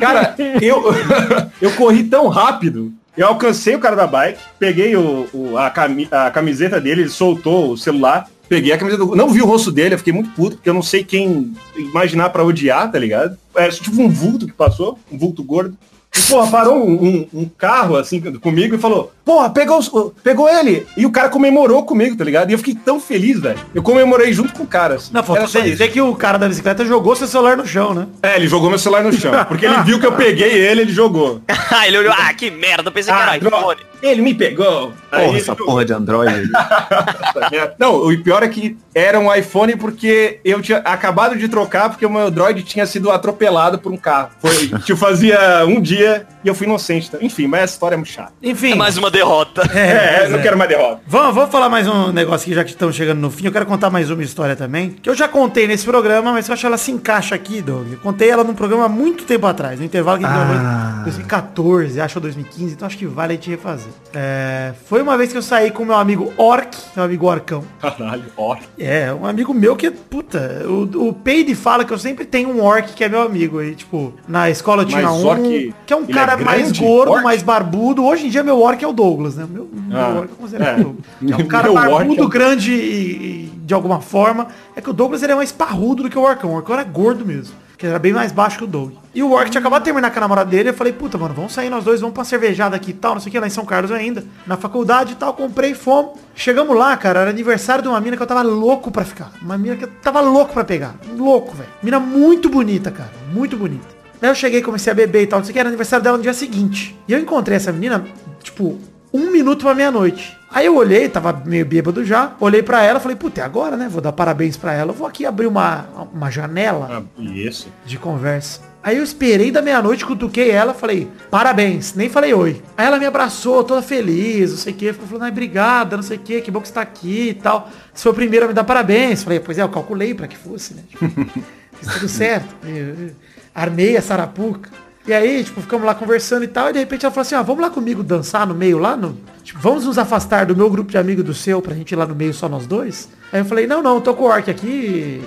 Cara, 0.00 0.34
eu, 0.60 0.82
eu 1.60 1.70
corri 1.72 2.04
tão 2.04 2.28
rápido. 2.28 2.92
Eu 3.16 3.26
alcancei 3.26 3.74
o 3.74 3.78
cara 3.78 3.94
da 3.94 4.06
bike, 4.06 4.38
peguei 4.58 4.96
o, 4.96 5.28
o- 5.34 5.58
a 5.58 6.30
camiseta 6.30 6.80
dele, 6.80 7.02
ele 7.02 7.10
soltou 7.10 7.72
o 7.72 7.76
celular, 7.76 8.26
peguei 8.52 8.70
a 8.72 8.76
camiseta 8.78 9.04
do... 9.06 9.16
Não 9.16 9.30
vi 9.30 9.40
o 9.40 9.46
rosto 9.46 9.72
dele, 9.72 9.94
eu 9.94 9.98
fiquei 9.98 10.12
muito 10.12 10.28
puto, 10.32 10.56
porque 10.56 10.68
eu 10.68 10.74
não 10.74 10.82
sei 10.82 11.02
quem 11.02 11.54
imaginar 11.74 12.28
pra 12.28 12.44
odiar, 12.44 12.90
tá 12.92 12.98
ligado? 12.98 13.38
Era 13.56 13.72
tipo 13.72 13.98
um 14.02 14.10
vulto 14.10 14.46
que 14.46 14.52
passou, 14.52 14.98
um 15.10 15.16
vulto 15.16 15.42
gordo. 15.42 15.74
E, 16.14 16.20
porra, 16.24 16.50
parou 16.50 16.86
um, 16.86 16.92
um- 16.92 17.28
um 17.32 17.48
carro, 17.48 17.96
assim, 17.96 18.20
comigo 18.20 18.74
e 18.74 18.78
falou, 18.78 19.10
porra, 19.24 19.48
pegou, 19.48 19.80
pegou 20.22 20.46
ele. 20.46 20.86
E 20.94 21.06
o 21.06 21.10
cara 21.10 21.30
comemorou 21.30 21.84
comigo, 21.84 22.14
tá 22.14 22.22
ligado? 22.22 22.50
E 22.50 22.52
eu 22.52 22.58
fiquei 22.58 22.74
tão 22.74 23.00
feliz, 23.00 23.40
velho. 23.40 23.58
Eu 23.74 23.82
comemorei 23.82 24.30
junto 24.34 24.52
com 24.52 24.64
o 24.64 24.66
cara, 24.66 24.96
assim. 24.96 25.10
Não, 25.14 25.22
falta 25.22 25.62
dizer 25.62 25.90
que 25.90 26.02
o 26.02 26.14
cara 26.14 26.36
da 26.36 26.46
bicicleta 26.46 26.84
jogou 26.84 27.16
seu 27.16 27.26
celular 27.26 27.56
no 27.56 27.66
chão, 27.66 27.94
né? 27.94 28.06
É, 28.22 28.36
ele 28.36 28.46
jogou 28.46 28.68
meu 28.68 28.78
celular 28.78 29.02
no 29.02 29.10
chão. 29.14 29.32
Porque 29.48 29.64
ele 29.64 29.80
viu 29.84 29.98
que 29.98 30.04
eu 30.04 30.12
peguei 30.12 30.52
ele, 30.52 30.82
ele 30.82 30.92
jogou. 30.92 31.40
Ah, 31.74 31.88
ele 31.88 31.96
olhou, 31.96 32.12
ah, 32.14 32.34
que 32.34 32.50
merda, 32.50 32.90
pensei 32.90 33.10
que 33.14 33.18
Ah, 33.18 33.30
era 33.30 33.38
droga. 33.38 33.56
iPhone. 33.56 33.80
Ele 34.02 34.20
me 34.20 34.34
pegou. 34.34 34.92
Aí 35.12 35.20
Porra, 35.20 35.24
ele 35.30 35.36
essa 35.38 35.46
jogou. 35.52 35.66
porra 35.66 35.84
de 35.84 35.92
Android. 35.92 36.50
Não, 37.78 38.06
o 38.08 38.22
pior 38.22 38.42
é 38.42 38.48
que 38.48 38.76
era 38.94 39.18
um 39.18 39.32
iPhone 39.34 39.76
porque 39.76 40.40
eu 40.44 40.60
tinha 40.60 40.78
acabado 40.78 41.36
de 41.38 41.48
trocar 41.48 41.88
porque 41.88 42.04
o 42.04 42.10
meu 42.10 42.26
Android 42.26 42.62
tinha 42.62 42.84
sido 42.86 43.10
atropelado 43.10 43.78
por 43.78 43.92
um 43.92 43.96
carro. 43.96 44.30
Foi, 44.40 44.68
tipo, 44.84 44.96
fazia 44.96 45.64
um 45.66 45.80
dia 45.80 46.26
e 46.44 46.48
eu 46.48 46.54
fui 46.54 46.66
inocente. 46.66 47.10
tá? 47.10 47.18
Enfim, 47.20 47.46
mas 47.46 47.62
essa 47.62 47.72
história 47.74 47.94
é 47.94 47.96
muito 47.96 48.10
chata. 48.10 48.32
Enfim. 48.42 48.72
É 48.72 48.74
mais 48.74 48.96
uma 48.98 49.10
derrota. 49.10 49.62
É, 49.72 50.28
não 50.28 50.38
é. 50.38 50.42
quero 50.42 50.56
mais 50.58 50.68
derrota. 50.68 51.00
Vamos, 51.06 51.34
vamos 51.34 51.50
falar 51.50 51.68
mais 51.68 51.86
um 51.88 52.12
negócio 52.12 52.44
aqui, 52.46 52.54
já 52.54 52.64
que 52.64 52.70
estamos 52.70 52.94
chegando 52.96 53.18
no 53.20 53.30
fim. 53.30 53.46
Eu 53.46 53.52
quero 53.52 53.66
contar 53.66 53.90
mais 53.90 54.10
uma 54.10 54.22
história 54.22 54.54
também, 54.56 54.90
que 54.90 55.08
eu 55.08 55.14
já 55.14 55.26
contei 55.28 55.66
nesse 55.66 55.84
programa, 55.84 56.32
mas 56.32 56.48
eu 56.48 56.52
acho 56.54 56.60
que 56.60 56.66
ela 56.66 56.76
se 56.78 56.90
encaixa 56.90 57.34
aqui, 57.34 57.60
Doug. 57.62 57.92
Eu 57.92 57.98
contei 57.98 58.30
ela 58.30 58.42
num 58.44 58.54
programa 58.54 58.84
há 58.84 58.88
muito 58.88 59.24
tempo 59.24 59.46
atrás, 59.46 59.78
no 59.78 59.84
intervalo 59.84 60.18
que 60.18 60.24
a 60.24 60.28
Ah. 60.28 60.32
gravou 60.32 61.00
em 61.00 61.02
2014, 61.04 62.00
acho, 62.00 62.18
ou 62.18 62.22
2015, 62.22 62.74
então 62.74 62.86
acho 62.86 62.96
que 62.98 63.06
vale 63.06 63.32
a 63.32 63.36
gente 63.36 63.50
refazer. 63.50 63.91
É, 64.14 64.72
foi 64.86 65.00
uma 65.00 65.16
vez 65.16 65.32
que 65.32 65.38
eu 65.38 65.42
saí 65.42 65.70
com 65.70 65.84
meu 65.86 65.94
amigo 65.96 66.32
Orc, 66.36 66.76
meu 66.94 67.04
amigo 67.04 67.26
Orcão. 67.26 67.64
Caralho, 67.80 68.24
ó. 68.36 68.56
É, 68.78 69.12
um 69.12 69.24
amigo 69.26 69.54
meu 69.54 69.74
que, 69.74 69.90
puta, 69.90 70.64
o, 70.66 71.08
o 71.08 71.12
Peide 71.14 71.54
fala 71.54 71.84
que 71.84 71.92
eu 71.92 71.98
sempre 71.98 72.24
tenho 72.26 72.50
um 72.50 72.62
orc 72.62 72.92
que 72.92 73.02
é 73.04 73.08
meu 73.08 73.22
amigo. 73.22 73.58
aí 73.58 73.74
tipo, 73.74 74.12
na 74.28 74.50
escola 74.50 74.82
eu 74.82 74.86
tinha 74.86 75.02
Mas 75.02 75.12
um, 75.12 75.26
orc, 75.26 75.74
que 75.86 75.92
é 75.92 75.96
um 75.96 76.02
ele 76.02 76.12
cara 76.12 76.32
é 76.34 76.36
mais 76.44 76.72
gordo, 76.72 77.12
Orc? 77.12 77.24
mais 77.24 77.42
barbudo. 77.42 78.04
Hoje 78.04 78.26
em 78.26 78.30
dia 78.30 78.42
meu 78.42 78.60
orc 78.60 78.82
é 78.84 78.86
o 78.88 78.92
Douglas, 78.92 79.36
né? 79.36 79.46
Meu, 79.50 79.68
meu 79.72 79.98
Ah, 79.98 80.08
orc 80.18 80.30
eu 80.30 80.36
considero 80.36 80.64
é. 80.64 80.72
o 80.74 80.76
Douglas. 80.84 81.04
É 81.40 81.42
um 81.42 81.46
cara 81.48 81.72
orc 81.72 81.88
barbudo, 81.88 82.22
é 82.22 82.26
o- 82.26 82.28
grande 82.28 82.72
e, 82.72 83.46
e 83.46 83.52
de 83.64 83.72
alguma 83.72 84.00
forma. 84.00 84.48
É 84.76 84.80
que 84.82 84.90
o 84.90 84.92
Douglas 84.92 85.22
ele 85.22 85.32
é 85.32 85.36
mais 85.36 85.52
parrudo 85.52 86.02
do 86.02 86.10
que 86.10 86.18
o 86.18 86.22
Orcão. 86.22 86.50
O 86.50 86.56
Orcão 86.56 86.74
era 86.74 86.84
gordo 86.84 87.24
mesmo. 87.24 87.54
Que 87.82 87.88
era 87.88 87.98
bem 87.98 88.12
mais 88.12 88.30
baixo 88.30 88.58
que 88.58 88.62
o 88.62 88.66
Doug. 88.68 88.92
E 89.12 89.24
o 89.24 89.32
Orc 89.32 89.50
tinha 89.50 89.58
acabado 89.58 89.80
de 89.80 89.86
terminar 89.86 90.12
com 90.12 90.16
a 90.16 90.20
namorada 90.20 90.48
dele. 90.48 90.68
Eu 90.68 90.72
falei, 90.72 90.92
puta, 90.92 91.18
mano, 91.18 91.34
vamos 91.34 91.52
sair 91.52 91.68
nós 91.68 91.82
dois, 91.82 92.00
vamos 92.00 92.14
pra 92.14 92.22
cervejada 92.22 92.76
aqui 92.76 92.90
e 92.90 92.94
tal, 92.94 93.14
não 93.14 93.20
sei 93.20 93.28
o 93.28 93.32
que, 93.32 93.40
lá 93.40 93.46
em 93.48 93.50
São 93.50 93.64
Carlos 93.64 93.90
ainda. 93.90 94.22
Na 94.46 94.56
faculdade 94.56 95.14
e 95.14 95.16
tal, 95.16 95.34
comprei 95.34 95.74
fome. 95.74 96.10
Chegamos 96.32 96.76
lá, 96.76 96.96
cara, 96.96 97.22
era 97.22 97.30
aniversário 97.30 97.82
de 97.82 97.88
uma 97.88 98.00
mina 98.00 98.16
que 98.16 98.22
eu 98.22 98.26
tava 98.28 98.42
louco 98.42 98.92
pra 98.92 99.04
ficar. 99.04 99.32
Uma 99.42 99.58
mina 99.58 99.74
que 99.74 99.82
eu 99.82 99.90
tava 100.00 100.20
louco 100.20 100.52
pra 100.52 100.62
pegar. 100.62 100.94
Louco, 101.16 101.56
velho. 101.56 101.70
Mina 101.82 101.98
muito 101.98 102.48
bonita, 102.48 102.92
cara. 102.92 103.10
Muito 103.32 103.56
bonita. 103.56 103.88
Daí 104.20 104.30
eu 104.30 104.34
cheguei, 104.36 104.62
comecei 104.62 104.92
a 104.92 104.94
beber 104.94 105.22
e 105.22 105.26
tal, 105.26 105.40
não 105.40 105.44
sei 105.44 105.50
o 105.50 105.54
que, 105.54 105.58
era 105.58 105.68
aniversário 105.68 106.04
dela 106.04 106.16
no 106.16 106.22
dia 106.22 106.32
seguinte. 106.32 106.96
E 107.08 107.12
eu 107.12 107.18
encontrei 107.18 107.56
essa 107.56 107.72
menina, 107.72 108.04
tipo, 108.44 108.78
um 109.12 109.30
minuto 109.30 109.64
pra 109.64 109.74
meia-noite. 109.74 110.36
Aí 110.50 110.66
eu 110.66 110.76
olhei, 110.76 111.08
tava 111.08 111.32
meio 111.46 111.64
bêbado 111.64 112.04
já, 112.04 112.32
olhei 112.38 112.62
pra 112.62 112.82
ela, 112.82 113.00
falei, 113.00 113.16
puta, 113.16 113.40
é 113.40 113.44
agora, 113.44 113.76
né? 113.76 113.88
Vou 113.90 114.00
dar 114.02 114.12
parabéns 114.12 114.56
pra 114.56 114.72
ela. 114.74 114.90
Eu 114.90 114.94
vou 114.94 115.06
aqui 115.06 115.24
abrir 115.24 115.46
uma, 115.46 115.86
uma 116.12 116.30
janela 116.30 116.88
Ah, 117.18 117.22
isso. 117.22 117.68
de 117.86 117.98
conversa. 117.98 118.60
Aí 118.82 118.96
eu 118.98 119.04
esperei 119.04 119.50
da 119.52 119.62
meia-noite, 119.62 120.04
cutuquei 120.04 120.50
ela, 120.50 120.74
falei, 120.74 121.08
parabéns, 121.30 121.94
nem 121.94 122.08
falei 122.08 122.34
oi. 122.34 122.60
Aí 122.76 122.84
ela 122.86 122.98
me 122.98 123.06
abraçou, 123.06 123.62
toda 123.62 123.80
feliz, 123.80 124.50
não 124.50 124.58
sei 124.58 124.72
o 124.72 124.76
que, 124.76 124.92
ficou 124.92 125.06
falando, 125.06 125.22
ai, 125.24 125.30
obrigada, 125.30 125.96
não 125.96 126.02
sei 126.02 126.16
o 126.16 126.20
que, 126.20 126.40
que 126.40 126.50
bom 126.50 126.60
que 126.60 126.66
você 126.68 126.74
tá 126.74 126.80
aqui 126.82 127.28
e 127.30 127.34
tal. 127.34 127.70
Se 127.94 128.02
foi 128.02 128.12
o 128.12 128.14
primeiro 128.14 128.44
a 128.46 128.48
me 128.48 128.54
dar 128.54 128.64
parabéns. 128.64 129.22
Falei, 129.22 129.38
pois 129.40 129.56
é, 129.56 129.62
eu 129.62 129.68
calculei 129.68 130.12
pra 130.14 130.26
que 130.26 130.36
fosse, 130.36 130.74
né? 130.74 130.82
Fiz 131.78 131.94
tudo 131.94 132.08
certo. 132.08 132.54
Eu- 132.64 133.06
eu 133.06 133.10
armei 133.54 133.96
a 133.96 134.02
sarapuca. 134.02 134.68
E 135.06 135.12
aí, 135.12 135.42
tipo, 135.42 135.60
ficamos 135.60 135.84
lá 135.84 135.94
conversando 135.94 136.44
e 136.44 136.48
tal, 136.48 136.70
e 136.70 136.72
de 136.72 136.78
repente 136.78 137.04
ela 137.04 137.12
falou 137.12 137.22
assim, 137.22 137.34
ah, 137.34 137.42
vamos 137.42 137.60
lá 137.60 137.70
comigo 137.70 138.04
dançar 138.04 138.46
no 138.46 138.54
meio 138.54 138.78
lá, 138.78 138.96
no... 138.96 139.18
Tipo, 139.42 139.58
vamos 139.58 139.84
nos 139.84 139.98
afastar 139.98 140.46
do 140.46 140.56
meu 140.56 140.70
grupo 140.70 140.92
de 140.92 140.98
amigos 140.98 141.24
do 141.24 141.34
seu 141.34 141.60
pra 141.60 141.74
gente 141.74 141.90
ir 141.90 141.96
lá 141.96 142.06
no 142.06 142.14
meio 142.14 142.32
só 142.32 142.48
nós 142.48 142.66
dois? 142.68 143.08
Aí 143.32 143.40
eu 143.40 143.44
falei, 143.44 143.66
não, 143.66 143.82
não, 143.82 144.00
tô 144.00 144.14
com 144.14 144.22
o 144.24 144.26
orc 144.28 144.48
aqui, 144.48 145.20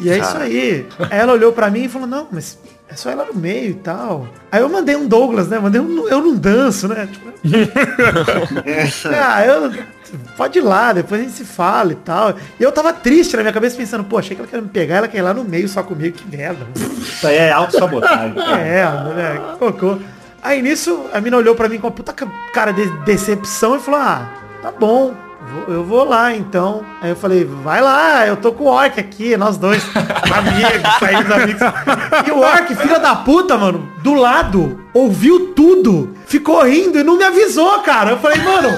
e 0.00 0.08
é 0.08 0.18
isso 0.18 0.36
aí. 0.38 0.86
Aí 1.10 1.18
ela 1.18 1.34
olhou 1.34 1.52
pra 1.52 1.68
mim 1.70 1.84
e 1.84 1.88
falou, 1.88 2.08
não, 2.08 2.28
mas 2.32 2.58
é 2.92 2.96
só 2.96 3.10
ela 3.10 3.24
no 3.24 3.34
meio 3.34 3.70
e 3.70 3.74
tal. 3.74 4.28
Aí 4.50 4.60
eu 4.60 4.68
mandei 4.68 4.94
um 4.96 5.06
Douglas, 5.06 5.48
né? 5.48 5.58
Mandei 5.58 5.80
um, 5.80 6.08
eu 6.08 6.20
não 6.20 6.34
danço, 6.34 6.86
né? 6.88 7.08
Tipo, 7.10 7.32
ah, 9.14 9.44
eu. 9.46 9.72
Pode 10.36 10.58
ir 10.58 10.62
lá, 10.62 10.92
depois 10.92 11.22
a 11.22 11.24
gente 11.24 11.34
se 11.36 11.44
fala 11.44 11.92
e 11.92 11.94
tal. 11.96 12.34
E 12.60 12.62
eu 12.62 12.70
tava 12.70 12.92
triste 12.92 13.34
na 13.34 13.42
minha 13.42 13.52
cabeça 13.52 13.76
pensando, 13.76 14.04
pô, 14.04 14.18
achei 14.18 14.36
que 14.36 14.42
ela 14.42 14.46
queria 14.48 14.62
me 14.62 14.68
pegar, 14.68 14.96
ela 14.96 15.08
quer 15.08 15.18
ir 15.18 15.22
lá 15.22 15.32
no 15.32 15.42
meio 15.42 15.66
só 15.66 15.82
comigo, 15.82 16.18
que 16.18 16.36
merda. 16.36 16.66
Isso 16.76 17.26
aí 17.26 17.36
é 17.36 17.50
autossabotagem. 17.52 18.34
É, 18.60 18.84
né? 19.14 19.40
Cocô. 19.58 19.96
Aí 20.42 20.60
nisso, 20.60 21.06
a 21.14 21.20
mina 21.20 21.38
olhou 21.38 21.54
pra 21.54 21.66
mim 21.66 21.78
com 21.78 21.86
uma 21.86 21.92
puta 21.92 22.12
ca- 22.12 22.26
cara 22.52 22.72
de 22.72 22.86
decepção 23.06 23.76
e 23.76 23.80
falou, 23.80 24.00
ah, 24.00 24.28
tá 24.60 24.70
bom. 24.70 25.14
Eu 25.68 25.84
vou 25.84 26.04
lá 26.04 26.34
então. 26.34 26.84
Aí 27.00 27.10
eu 27.10 27.16
falei, 27.16 27.44
vai 27.44 27.80
lá, 27.80 28.26
eu 28.26 28.36
tô 28.36 28.52
com 28.52 28.64
o 28.64 28.66
Orc 28.68 28.98
aqui, 28.98 29.36
nós 29.36 29.56
dois, 29.56 29.82
amigos, 29.94 30.98
saímos 30.98 31.30
amigos. 31.30 31.62
E 32.26 32.30
o 32.30 32.38
Orc, 32.38 32.74
filha 32.74 32.98
da 32.98 33.14
puta, 33.16 33.56
mano, 33.56 33.88
do 34.02 34.14
lado, 34.14 34.80
ouviu 34.92 35.48
tudo, 35.54 36.14
ficou 36.26 36.62
rindo 36.64 36.98
e 36.98 37.02
não 37.04 37.16
me 37.16 37.24
avisou, 37.24 37.80
cara. 37.80 38.10
Eu 38.10 38.18
falei, 38.18 38.38
mano, 38.38 38.68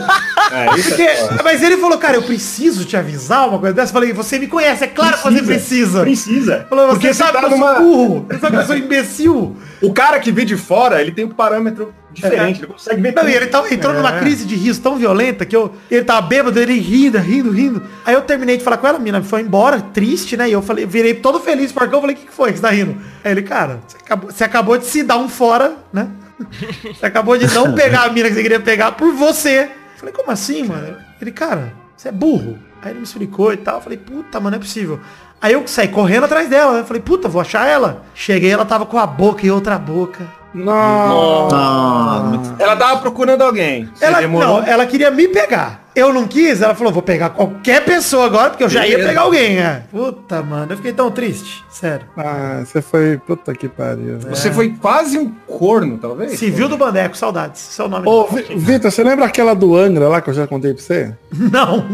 É, 0.52 0.66
porque, 0.66 1.02
é 1.02 1.42
mas 1.42 1.62
ele 1.62 1.76
falou, 1.76 1.96
cara, 1.98 2.16
eu 2.16 2.22
preciso 2.22 2.84
te 2.84 2.96
avisar 2.96 3.48
uma 3.48 3.58
coisa 3.58 3.74
dessa. 3.74 3.90
Eu 3.90 3.94
falei, 3.94 4.12
você 4.12 4.38
me 4.38 4.46
conhece, 4.46 4.84
é 4.84 4.88
claro 4.88 5.16
que 5.16 5.22
você 5.22 5.42
precisa. 5.42 6.00
Precisa. 6.00 6.66
Falou, 6.68 6.86
você 6.86 6.92
Porque 6.92 7.14
sabe 7.14 7.32
tá 7.32 7.38
que 7.40 7.54
eu 7.54 7.58
sou 7.58 7.74
burro, 7.76 8.26
você 8.28 8.38
sabe 8.38 8.56
que 8.56 8.62
eu 8.62 8.66
sou 8.66 8.76
imbecil. 8.76 9.56
O 9.80 9.92
cara 9.92 10.18
que 10.18 10.32
vê 10.32 10.44
de 10.44 10.56
fora, 10.56 11.00
ele 11.00 11.12
tem 11.12 11.24
um 11.24 11.30
parâmetro 11.30 11.94
diferente. 12.14 12.60
Ele 12.60 12.66
consegue 12.68 13.00
ver 13.02 13.12
Não, 13.14 13.22
tudo. 13.22 13.30
e 13.30 13.34
ele 13.36 13.46
tava, 13.46 13.74
entrou 13.74 13.92
numa 13.92 14.16
É. 14.16 14.20
crise 14.20 14.44
de 14.46 14.54
riso 14.54 14.80
tão 14.80 14.96
violenta 14.96 15.44
que 15.44 15.54
eu, 15.54 15.74
ele 15.90 16.04
tava 16.04 16.22
bêbado, 16.26 16.58
ele 16.58 16.78
rindo, 16.78 17.18
rindo, 17.18 17.50
rindo. 17.50 17.82
Aí 18.06 18.14
eu 18.14 18.22
terminei 18.22 18.56
de 18.56 18.64
falar 18.64 18.76
com 18.78 18.86
ela, 18.86 18.96
a 18.96 19.00
mina 19.00 19.22
foi 19.22 19.42
embora, 19.42 19.80
triste, 19.80 20.36
né? 20.36 20.48
E 20.48 20.52
eu 20.52 20.62
falei, 20.62 20.86
virei 20.86 21.14
todo 21.14 21.40
feliz, 21.40 21.72
porque 21.72 21.94
eu 21.94 22.00
falei, 22.00 22.16
o 22.16 22.18
que, 22.18 22.26
que 22.26 22.32
foi 22.32 22.50
que 22.52 22.58
você 22.58 22.62
tá 22.62 22.70
rindo? 22.70 22.96
Aí 23.22 23.32
ele, 23.32 23.42
cara, 23.42 23.80
você 23.86 23.96
acabou, 23.98 24.30
você 24.30 24.44
acabou 24.44 24.78
de 24.78 24.86
se 24.86 25.02
dar 25.02 25.18
um 25.18 25.28
fora, 25.28 25.76
né? 25.92 26.08
Você 26.92 27.06
acabou 27.06 27.38
de 27.38 27.46
não 27.54 27.74
pegar 27.74 28.02
a 28.02 28.10
mina 28.10 28.28
que 28.28 28.34
você 28.34 28.42
queria 28.42 28.58
pegar 28.58 28.92
por 28.92 29.12
você. 29.14 29.70
Eu 29.94 29.98
falei, 29.98 30.12
como 30.12 30.32
assim, 30.32 30.64
mano? 30.64 30.96
Ele, 31.20 31.30
cara, 31.30 31.72
você 31.96 32.08
é 32.08 32.12
burro. 32.12 32.58
Aí 32.82 32.90
ele 32.90 32.98
me 32.98 33.04
explicou 33.04 33.52
e 33.52 33.56
tal. 33.56 33.76
Eu 33.76 33.80
falei, 33.80 33.96
puta, 33.98 34.40
mano, 34.40 34.50
não 34.50 34.56
é 34.56 34.60
possível. 34.60 34.98
Aí 35.40 35.52
eu 35.52 35.64
saí 35.68 35.86
correndo 35.86 36.24
atrás 36.24 36.48
dela, 36.48 36.72
né? 36.72 36.80
Eu 36.80 36.84
falei, 36.84 37.00
puta, 37.00 37.28
vou 37.28 37.40
achar 37.40 37.68
ela. 37.68 38.02
Cheguei, 38.16 38.50
ela 38.50 38.64
tava 38.64 38.84
com 38.84 38.98
a 38.98 39.06
boca 39.06 39.46
e 39.46 39.50
outra 39.50 39.78
boca. 39.78 40.26
Nossa. 40.54 41.56
Não, 41.56 42.24
muito- 42.30 42.54
Ela 42.62 42.76
tava 42.76 43.00
procurando 43.00 43.42
alguém. 43.42 43.88
Ela, 44.00 44.20
demorou. 44.20 44.60
não, 44.60 44.66
ela 44.66 44.86
queria 44.86 45.10
me 45.10 45.26
pegar. 45.28 45.82
Eu 45.96 46.12
não 46.12 46.26
quis, 46.26 46.60
ela 46.60 46.74
falou, 46.74 46.92
vou 46.92 47.02
pegar 47.02 47.30
qualquer 47.30 47.84
pessoa 47.84 48.26
agora, 48.26 48.50
porque 48.50 48.64
eu 48.64 48.68
já 48.68 48.84
ia 48.86 48.98
pegar 48.98 49.22
alguém, 49.22 49.58
é. 49.58 49.82
Puta, 49.92 50.42
mano, 50.42 50.72
eu 50.72 50.76
fiquei 50.76 50.92
tão 50.92 51.08
triste. 51.10 51.64
Sério. 51.70 52.06
Ah, 52.16 52.62
você 52.64 52.82
foi. 52.82 53.16
Puta 53.18 53.52
que 53.54 53.68
pariu. 53.68 54.14
né? 54.14 54.30
Você 54.30 54.50
foi 54.52 54.70
quase 54.80 55.16
um 55.18 55.30
corno, 55.46 55.96
talvez? 55.98 56.38
Civil 56.38 56.68
do 56.68 56.76
Bandeco, 56.76 57.16
saudades. 57.16 57.60
Seu 57.60 57.88
nome. 57.88 58.08
Ô, 58.08 58.24
Vi- 58.26 58.54
Vitor, 58.56 58.90
você 58.90 59.04
lembra 59.04 59.24
aquela 59.26 59.54
do 59.54 59.76
Angra 59.76 60.08
lá 60.08 60.20
que 60.20 60.30
eu 60.30 60.34
já 60.34 60.46
contei 60.48 60.72
pra 60.74 60.82
você? 60.82 61.14
Não. 61.32 61.86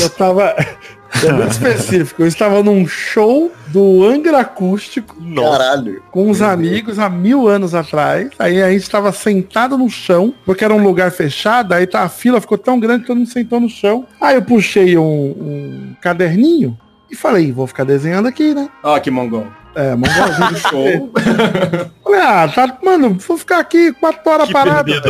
Eu 0.00 0.10
tava. 0.10 0.54
É 1.24 1.32
muito 1.32 1.50
específico. 1.52 2.22
Eu 2.22 2.26
estava 2.26 2.62
num 2.62 2.86
show 2.86 3.52
do 3.68 4.04
Angra 4.04 4.40
Acústico 4.40 5.16
Caralho. 5.34 6.02
com 6.10 6.30
uns 6.30 6.40
amigos 6.40 6.98
há 6.98 7.08
mil 7.08 7.48
anos 7.48 7.74
atrás. 7.74 8.30
Aí 8.38 8.62
a 8.62 8.70
gente 8.70 8.82
estava 8.82 9.12
sentado 9.12 9.76
no 9.76 9.88
chão, 9.88 10.34
porque 10.44 10.64
era 10.64 10.74
um 10.74 10.82
lugar 10.82 11.10
fechado, 11.10 11.72
aí 11.72 11.86
tá, 11.86 12.02
a 12.02 12.08
fila 12.08 12.40
ficou 12.40 12.58
tão 12.58 12.78
grande 12.78 13.02
que 13.02 13.06
todo 13.08 13.18
mundo 13.18 13.30
sentou 13.30 13.60
no 13.60 13.68
chão. 13.68 14.06
Aí 14.20 14.36
eu 14.36 14.42
puxei 14.42 14.96
um, 14.96 15.02
um 15.02 15.96
caderninho 16.00 16.76
e 17.10 17.16
falei, 17.16 17.50
vou 17.52 17.66
ficar 17.66 17.84
desenhando 17.84 18.28
aqui, 18.28 18.54
né? 18.54 18.68
Ó, 18.82 18.98
que 18.98 19.10
mongol. 19.10 19.46
É, 19.74 19.94
mongolzinho. 19.94 20.56
Show. 20.58 21.12
Falei, 22.02 22.20
ah, 22.20 22.48
tá, 22.52 22.78
mano, 22.82 23.16
vou 23.26 23.36
ficar 23.38 23.58
aqui 23.58 23.92
quatro 23.92 24.30
horas 24.30 24.50
parado. 24.50 24.90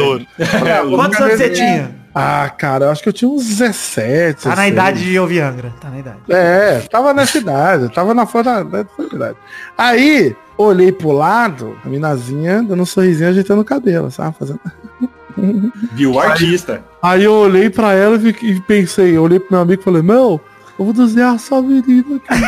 É, 0.67 0.83
vou 0.83 0.97
Quantos 0.97 1.17
ficar 1.17 1.25
anos 1.25 1.39
você 1.39 1.51
tinha? 1.51 2.00
Ah, 2.15 2.49
cara, 2.51 2.87
eu 2.87 2.91
acho 2.91 3.03
que 3.03 3.09
eu 3.09 3.13
tinha 3.13 3.31
uns 3.31 3.47
17. 3.47 4.43
Tá 4.43 4.49
na 4.51 4.55
16. 4.57 4.73
idade 4.73 5.05
de 5.05 5.19
ouvir 5.19 5.41
Angra. 5.41 5.73
Tá 5.81 5.89
na 5.91 5.99
idade. 5.99 6.19
É, 6.29 6.81
tava 6.91 7.15
nessa 7.15 7.39
idade, 7.39 7.89
tava 7.95 8.13
na 8.15 8.27
fora 8.27 8.45
da, 8.45 8.63
da 8.63 8.83
da 8.83 9.05
idade. 9.17 9.37
Aí, 9.79 10.35
olhei 10.59 10.91
pro 10.91 11.13
lado, 11.13 11.79
a 11.85 11.89
minazinha 11.89 12.63
dando 12.63 12.83
um 12.83 12.87
sorrisinho 12.87 13.31
ajeitando 13.31 13.61
o 13.63 13.65
cabelo, 13.65 14.11
sabe? 14.11 14.35
Fazendo... 14.39 14.61
Viu 15.93 16.13
o 16.15 16.19
artista. 16.21 16.83
Aí 17.01 17.23
eu 17.25 17.33
olhei 17.33 17.71
pra 17.71 17.93
ela 17.95 18.17
e 18.17 18.21
fiquei- 18.21 18.51
e 18.51 18.61
pensei, 18.61 19.17
eu 19.17 19.23
olhei 19.23 19.39
pro 19.39 19.53
meu 19.53 19.61
amigo 19.61 19.81
e 19.81 19.85
falei, 19.85 20.03
meu, 20.03 20.41
eu 20.79 20.85
vou 20.85 20.93
desenhar 20.93 21.39
só 21.39 21.59
a 21.59 21.63
menina 21.63 22.17
aqui. 22.17 22.43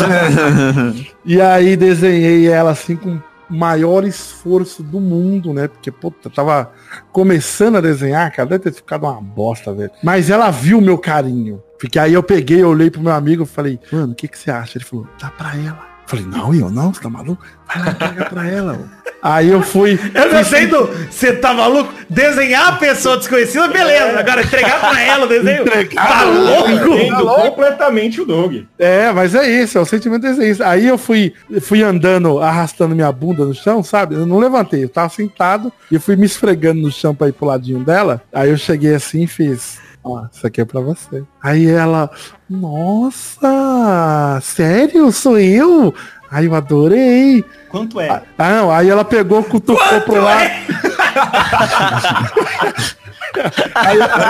e 1.24 1.40
aí 1.40 1.76
desenhei 1.76 2.48
ela 2.48 2.72
assim 2.72 2.96
com 2.96 3.18
maior 3.50 4.04
esforço 4.04 4.82
do 4.82 5.00
mundo, 5.00 5.52
né? 5.52 5.68
Porque, 5.68 5.90
puta, 5.90 6.30
tava 6.30 6.72
começando 7.12 7.76
a 7.76 7.80
desenhar, 7.80 8.30
cara, 8.32 8.48
deve 8.48 8.64
ter 8.64 8.72
ficado 8.72 9.04
uma 9.04 9.20
bosta, 9.20 9.72
velho. 9.72 9.90
Mas 10.02 10.30
ela 10.30 10.50
viu 10.50 10.78
o 10.78 10.82
meu 10.82 10.96
carinho. 10.96 11.62
Porque 11.78 11.98
aí 11.98 12.12
eu 12.12 12.22
peguei, 12.22 12.62
olhei 12.62 12.90
pro 12.90 13.00
meu 13.00 13.12
amigo 13.12 13.44
e 13.44 13.46
falei, 13.46 13.80
mano, 13.90 14.12
o 14.12 14.14
que 14.14 14.28
que 14.28 14.38
você 14.38 14.50
acha? 14.50 14.78
Ele 14.78 14.84
falou, 14.84 15.06
dá 15.20 15.30
pra 15.30 15.56
ela. 15.56 15.89
Falei, 16.10 16.26
não, 16.26 16.52
eu 16.52 16.68
não, 16.68 16.92
você 16.92 17.00
tá 17.00 17.08
maluco? 17.08 17.40
Vai 17.68 17.84
lá, 17.84 17.94
pega 17.94 18.24
pra 18.24 18.48
ela. 18.48 18.76
ó. 18.82 19.00
Aí 19.22 19.48
eu 19.48 19.62
fui. 19.62 19.96
Eu 20.12 20.28
gostei 20.28 20.66
do. 20.66 20.88
Você 21.08 21.34
tá 21.34 21.54
maluco? 21.54 21.94
Desenhar 22.08 22.66
a 22.66 22.72
pessoa 22.72 23.16
desconhecida, 23.16 23.68
beleza. 23.68 24.18
Agora 24.18 24.42
entregar 24.42 24.80
pra 24.80 25.00
ela 25.00 25.26
o 25.26 25.28
desenho. 25.28 25.64
Tá 25.94 26.24
louco? 26.24 26.94
Entendo 26.94 27.26
completamente 27.26 28.20
o 28.20 28.24
Doug. 28.24 28.64
É, 28.76 29.12
mas 29.12 29.36
é 29.36 29.48
isso, 29.48 29.78
é 29.78 29.80
o 29.80 29.84
sentimento 29.84 30.26
é 30.26 30.48
isso. 30.48 30.64
Aí 30.64 30.88
eu 30.88 30.98
fui, 30.98 31.32
fui 31.60 31.80
andando, 31.80 32.40
arrastando 32.40 32.96
minha 32.96 33.12
bunda 33.12 33.44
no 33.44 33.54
chão, 33.54 33.84
sabe? 33.84 34.16
Eu 34.16 34.26
não 34.26 34.40
levantei, 34.40 34.82
eu 34.82 34.88
tava 34.88 35.10
sentado 35.10 35.72
e 35.92 35.94
eu 35.94 36.00
fui 36.00 36.16
me 36.16 36.26
esfregando 36.26 36.80
no 36.80 36.90
chão 36.90 37.14
pra 37.14 37.28
ir 37.28 37.32
pro 37.32 37.46
ladinho 37.46 37.84
dela. 37.84 38.20
Aí 38.32 38.50
eu 38.50 38.56
cheguei 38.56 38.96
assim 38.96 39.22
e 39.22 39.28
fiz. 39.28 39.78
Ó, 40.02 40.24
isso 40.32 40.46
aqui 40.46 40.60
é 40.60 40.64
pra 40.64 40.80
você. 40.80 41.22
Aí 41.42 41.68
ela, 41.68 42.10
nossa, 42.48 44.40
sério? 44.42 45.12
Sou 45.12 45.38
eu? 45.38 45.94
Aí 46.30 46.46
eu 46.46 46.54
adorei. 46.54 47.44
Quanto 47.68 48.00
é? 48.00 48.22
Ah, 48.38 48.50
não, 48.50 48.70
aí 48.70 48.88
ela 48.88 49.04
pegou, 49.04 49.42
cutucou 49.44 50.00
pro 50.02 50.22
lado. 50.22 50.50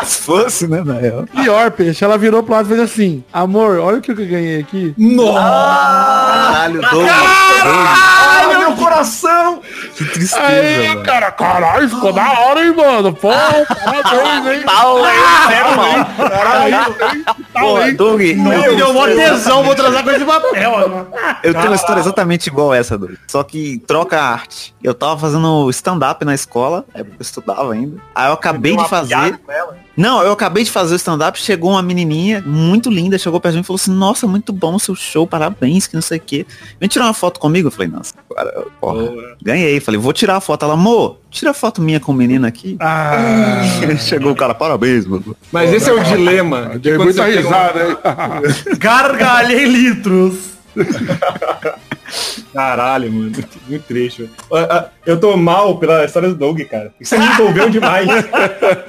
Se 0.04 0.20
fosse, 0.22 0.66
né, 0.68 0.82
na 0.84 0.94
real. 0.94 1.24
Pior, 1.26 1.70
peixe. 1.70 2.04
Ela 2.04 2.18
virou 2.18 2.42
pro 2.42 2.52
lado 2.54 2.66
e 2.66 2.68
fez 2.68 2.80
assim, 2.80 3.24
amor, 3.32 3.78
olha 3.78 3.98
o 3.98 4.00
que 4.00 4.10
eu 4.10 4.14
ganhei 4.16 4.60
aqui. 4.60 4.94
Caralho, 5.34 6.80
Douglas. 6.82 7.10
Ai, 7.62 8.58
meu 8.58 8.72
coração! 8.76 9.60
Que 9.96 10.04
tristeza, 10.04 10.42
Aí, 10.46 10.88
mano. 10.88 11.02
cara, 11.02 11.30
caralho, 11.32 11.88
ficou 11.88 12.12
da 12.12 12.40
hora, 12.40 12.64
hein, 12.64 12.74
mano? 12.74 13.12
Pô, 13.14 13.30
parabéns, 13.84 14.46
hein? 14.46 14.64
Doug, 17.96 18.20
Me 18.20 18.76
deu 18.76 18.92
mó 18.92 19.06
tesão, 19.06 19.64
vou 19.64 19.74
trazer 19.74 20.02
coisa 20.02 20.18
de 20.18 20.24
papel 20.24 21.10
eu 21.42 21.54
tenho 21.54 21.66
uma 21.66 21.76
história 21.76 22.00
exatamente 22.00 22.46
igual 22.46 22.72
essa, 22.72 22.96
Doug. 22.96 23.12
Só 23.26 23.42
que 23.42 23.78
troca 23.86 24.18
a 24.20 24.32
arte. 24.32 24.74
Eu 24.82 24.94
tava 24.94 25.18
fazendo 25.18 25.68
stand-up 25.70 26.24
na 26.24 26.34
escola, 26.34 26.84
é, 26.94 27.00
eu 27.00 27.06
estudava 27.20 27.72
ainda. 27.72 28.00
Aí 28.14 28.28
eu 28.28 28.32
acabei 28.32 28.76
de 28.76 28.88
fazer. 28.88 29.38
Não, 29.96 30.22
eu 30.22 30.32
acabei 30.32 30.64
de 30.64 30.70
fazer 30.70 30.94
o 30.94 30.96
stand-up, 30.96 31.38
chegou 31.38 31.72
uma 31.72 31.82
menininha 31.82 32.42
muito 32.46 32.88
linda, 32.88 33.18
chegou 33.18 33.38
pra 33.38 33.52
mim 33.52 33.60
e 33.60 33.62
falou 33.62 33.76
assim, 33.76 33.92
nossa, 33.92 34.26
muito 34.26 34.52
bom 34.52 34.74
o 34.74 34.80
seu 34.80 34.94
show, 34.94 35.26
parabéns, 35.26 35.86
que 35.86 35.94
não 35.94 36.00
sei 36.00 36.18
o 36.18 36.20
quê. 36.20 36.46
Vem 36.78 36.88
tirar 36.88 37.04
uma 37.04 37.12
foto 37.12 37.38
comigo? 37.38 37.68
Eu 37.68 37.72
falei, 37.72 37.88
nossa, 37.88 38.14
agora, 38.30 38.64
porra, 38.80 39.36
ganhei. 39.42 39.78
Falei, 39.80 40.00
vou 40.00 40.12
tirar 40.12 40.36
a 40.36 40.40
foto. 40.40 40.64
Ela, 40.64 40.74
amor, 40.74 41.18
tira 41.30 41.50
a 41.52 41.54
foto 41.54 41.80
minha 41.80 42.00
com 42.00 42.12
o 42.12 42.14
menino 42.14 42.46
aqui. 42.46 42.76
Ah, 42.80 43.62
chegou 43.98 44.32
o 44.32 44.36
cara, 44.36 44.54
parabéns, 44.54 45.06
mano. 45.06 45.36
Mas 45.52 45.72
esse 45.72 45.88
é 45.88 45.92
o 45.92 46.02
dilema. 46.02 46.70
de 46.72 46.78
dei 46.78 46.96
quando 46.96 47.04
muita 47.04 47.22
um- 47.22 47.26
risada, 47.26 47.88
hein? 47.88 47.96
Gargalhei 48.78 49.64
litros. 49.64 50.50
Caralho, 52.52 53.12
mano. 53.12 53.32
Muito 53.68 53.84
velho. 53.94 54.30
Ah, 54.52 54.66
ah, 54.70 54.88
Eu 55.06 55.18
tô 55.20 55.36
mal 55.36 55.78
pela 55.78 56.04
história 56.04 56.28
do 56.28 56.34
Doug, 56.34 56.60
cara. 56.62 56.92
Você 57.00 57.16
me 57.16 57.24
envolveu 57.26 57.70
demais. 57.70 58.08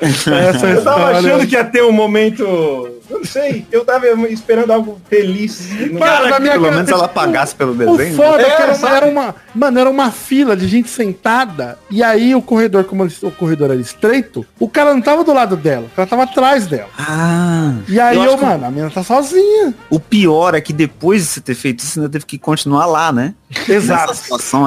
Essa 0.01 0.67
Eu 0.67 0.83
tava 0.83 1.11
achando 1.17 1.45
que 1.47 1.53
ia 1.55 1.63
ter 1.63 1.83
um 1.83 1.91
momento. 1.91 3.00
Eu 3.11 3.17
não 3.19 3.25
sei. 3.25 3.65
Eu 3.71 3.83
tava 3.83 4.07
esperando 4.29 4.71
algo 4.71 5.01
feliz. 5.09 5.67
Cara, 5.99 6.29
na 6.29 6.39
minha 6.39 6.53
Pelo 6.53 6.63
cara- 6.65 6.75
menos 6.77 6.89
ela 6.91 7.07
pagasse 7.07 7.53
pelo 7.53 7.73
O 7.73 7.97
desenho. 7.97 8.15
foda 8.15 8.41
é, 8.41 8.45
que 8.55 8.61
era, 8.61 8.75
sabe? 8.75 8.95
era 8.95 9.05
uma. 9.07 9.35
Mano, 9.53 9.79
era 9.79 9.89
uma 9.89 10.11
fila 10.11 10.55
de 10.55 10.67
gente 10.67 10.89
sentada. 10.89 11.77
E 11.89 12.01
aí 12.01 12.33
o 12.33 12.41
corredor, 12.41 12.85
como 12.85 13.03
ele- 13.03 13.13
o 13.21 13.31
corredor 13.31 13.71
era 13.71 13.79
estreito, 13.81 14.45
o 14.57 14.69
cara 14.69 14.93
não 14.93 15.01
tava 15.01 15.23
do 15.25 15.33
lado 15.33 15.57
dela, 15.57 15.87
o 15.91 15.95
cara 15.95 16.07
tava 16.07 16.23
atrás 16.23 16.67
dela. 16.67 16.89
Ah, 16.97 17.73
E 17.87 17.99
aí 17.99 18.15
Eu 18.15 18.23
eu, 18.23 18.29
acho 18.29 18.37
que- 18.39 18.45
mano, 18.45 18.65
a 18.65 18.69
menina 18.69 18.89
tá 18.89 19.03
sozinha. 19.03 19.73
o 19.89 19.99
pior 19.99 20.55
é 20.55 20.61
que 20.61 20.71
depois 20.71 21.21
de 21.23 21.27
você 21.27 21.41
ter 21.41 21.55
feito 21.55 21.79
isso, 21.79 21.91
você 21.93 21.99
ainda 21.99 22.09
teve 22.11 22.25
que 22.25 22.37
continuar 22.37 22.85
lá, 22.85 23.11
né? 23.11 23.33
Exato. 23.67 24.13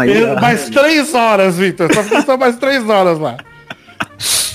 Aí. 0.00 0.34
Mais 0.40 0.68
três 0.68 1.14
horas, 1.14 1.56
Vitor. 1.56 1.92
Só 1.94 2.02
ficou 2.02 2.36
mais 2.36 2.56
três 2.56 2.86
horas 2.88 3.18
lá. 3.18 3.36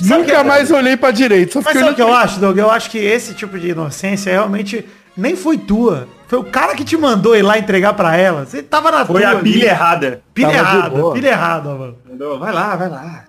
Nunca 0.01 0.43
mais 0.43 0.71
olhei 0.71 0.95
pra 0.97 1.11
direita. 1.11 1.53
Só 1.53 1.61
Mas 1.63 1.77
sabe 1.77 1.91
o 1.91 1.95
que 1.95 2.01
eu 2.01 2.13
acho, 2.13 2.39
Doug? 2.39 2.57
Eu 2.57 2.69
acho 2.71 2.89
que 2.89 2.97
esse 2.97 3.33
tipo 3.33 3.57
de 3.59 3.69
inocência 3.69 4.31
realmente 4.31 4.85
nem 5.15 5.35
foi 5.35 5.57
tua. 5.57 6.07
Foi 6.27 6.39
o 6.39 6.43
cara 6.43 6.75
que 6.75 6.83
te 6.83 6.95
mandou 6.95 7.35
ir 7.35 7.41
lá 7.41 7.57
entregar 7.57 7.93
pra 7.93 8.15
ela. 8.15 8.45
Você 8.45 8.61
tava 8.61 8.91
na 8.91 9.05
Foi 9.05 9.23
a 9.23 9.31
ali. 9.31 9.51
pilha 9.53 9.69
errada. 9.69 10.21
Pilha 10.33 10.51
Tava 10.51 10.59
errada, 10.77 11.11
pilha 11.11 11.29
errada, 11.29 11.69
mano. 11.75 11.97
Mandou, 12.07 12.39
Vai 12.39 12.53
lá, 12.53 12.75
vai 12.75 12.89
lá. 12.89 13.23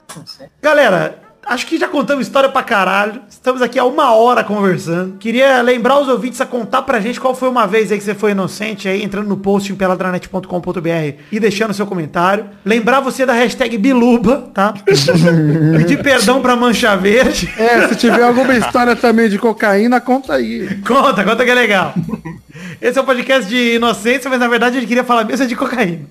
Galera, 0.63 1.19
acho 1.51 1.67
que 1.67 1.77
já 1.77 1.89
contamos 1.89 2.27
história 2.27 2.49
pra 2.49 2.63
caralho. 2.63 3.23
Estamos 3.29 3.61
aqui 3.61 3.77
há 3.77 3.85
uma 3.85 4.15
hora 4.15 4.45
conversando. 4.45 5.17
Queria 5.19 5.61
lembrar 5.61 5.99
os 5.99 6.09
ouvintes 6.09 6.41
a 6.41 6.47
contar 6.47 6.83
pra 6.83 7.01
gente 7.01 7.19
qual 7.19 7.35
foi 7.35 7.49
uma 7.49 7.67
vez 7.67 7.91
aí 7.91 7.99
que 7.99 8.05
você 8.05 8.15
foi 8.15 8.31
inocente 8.31 8.89
aí, 8.89 9.03
entrando 9.03 9.29
no 9.29 9.37
post 9.37 9.73
em 9.73 9.75
peladranet.com.br 9.75 11.15
e 11.33 11.41
deixando 11.41 11.75
seu 11.75 11.87
comentário. 11.87 12.47
Lembrar 12.65 13.01
você 13.01 13.27
da 13.27 13.33
hashtag 13.33 13.77
Biluba, 13.77 14.49
tá? 14.55 14.75
Pedir 15.77 16.01
perdão 16.01 16.41
pra 16.41 16.55
Mancha 16.55 16.97
Verde. 16.97 17.53
É, 17.59 17.89
se 17.89 17.97
tiver 17.97 18.23
alguma 18.23 18.55
história 18.55 18.95
também 18.95 19.29
de 19.29 19.37
cocaína, 19.37 20.01
conta 20.01 20.35
aí. 20.35 20.81
Conta, 20.87 21.25
conta 21.25 21.45
que 21.45 21.51
é 21.51 21.55
legal. 21.55 21.93
Esse 22.81 22.97
é 22.97 23.03
um 23.03 23.05
podcast 23.05 23.49
de 23.49 23.75
inocência, 23.75 24.31
mas 24.31 24.39
na 24.39 24.47
verdade 24.47 24.77
a 24.77 24.81
gente 24.81 24.89
queria 24.89 25.05
falar 25.05 25.25
mesmo 25.25 25.47
de 25.47 25.57
cocaína. 25.57 26.07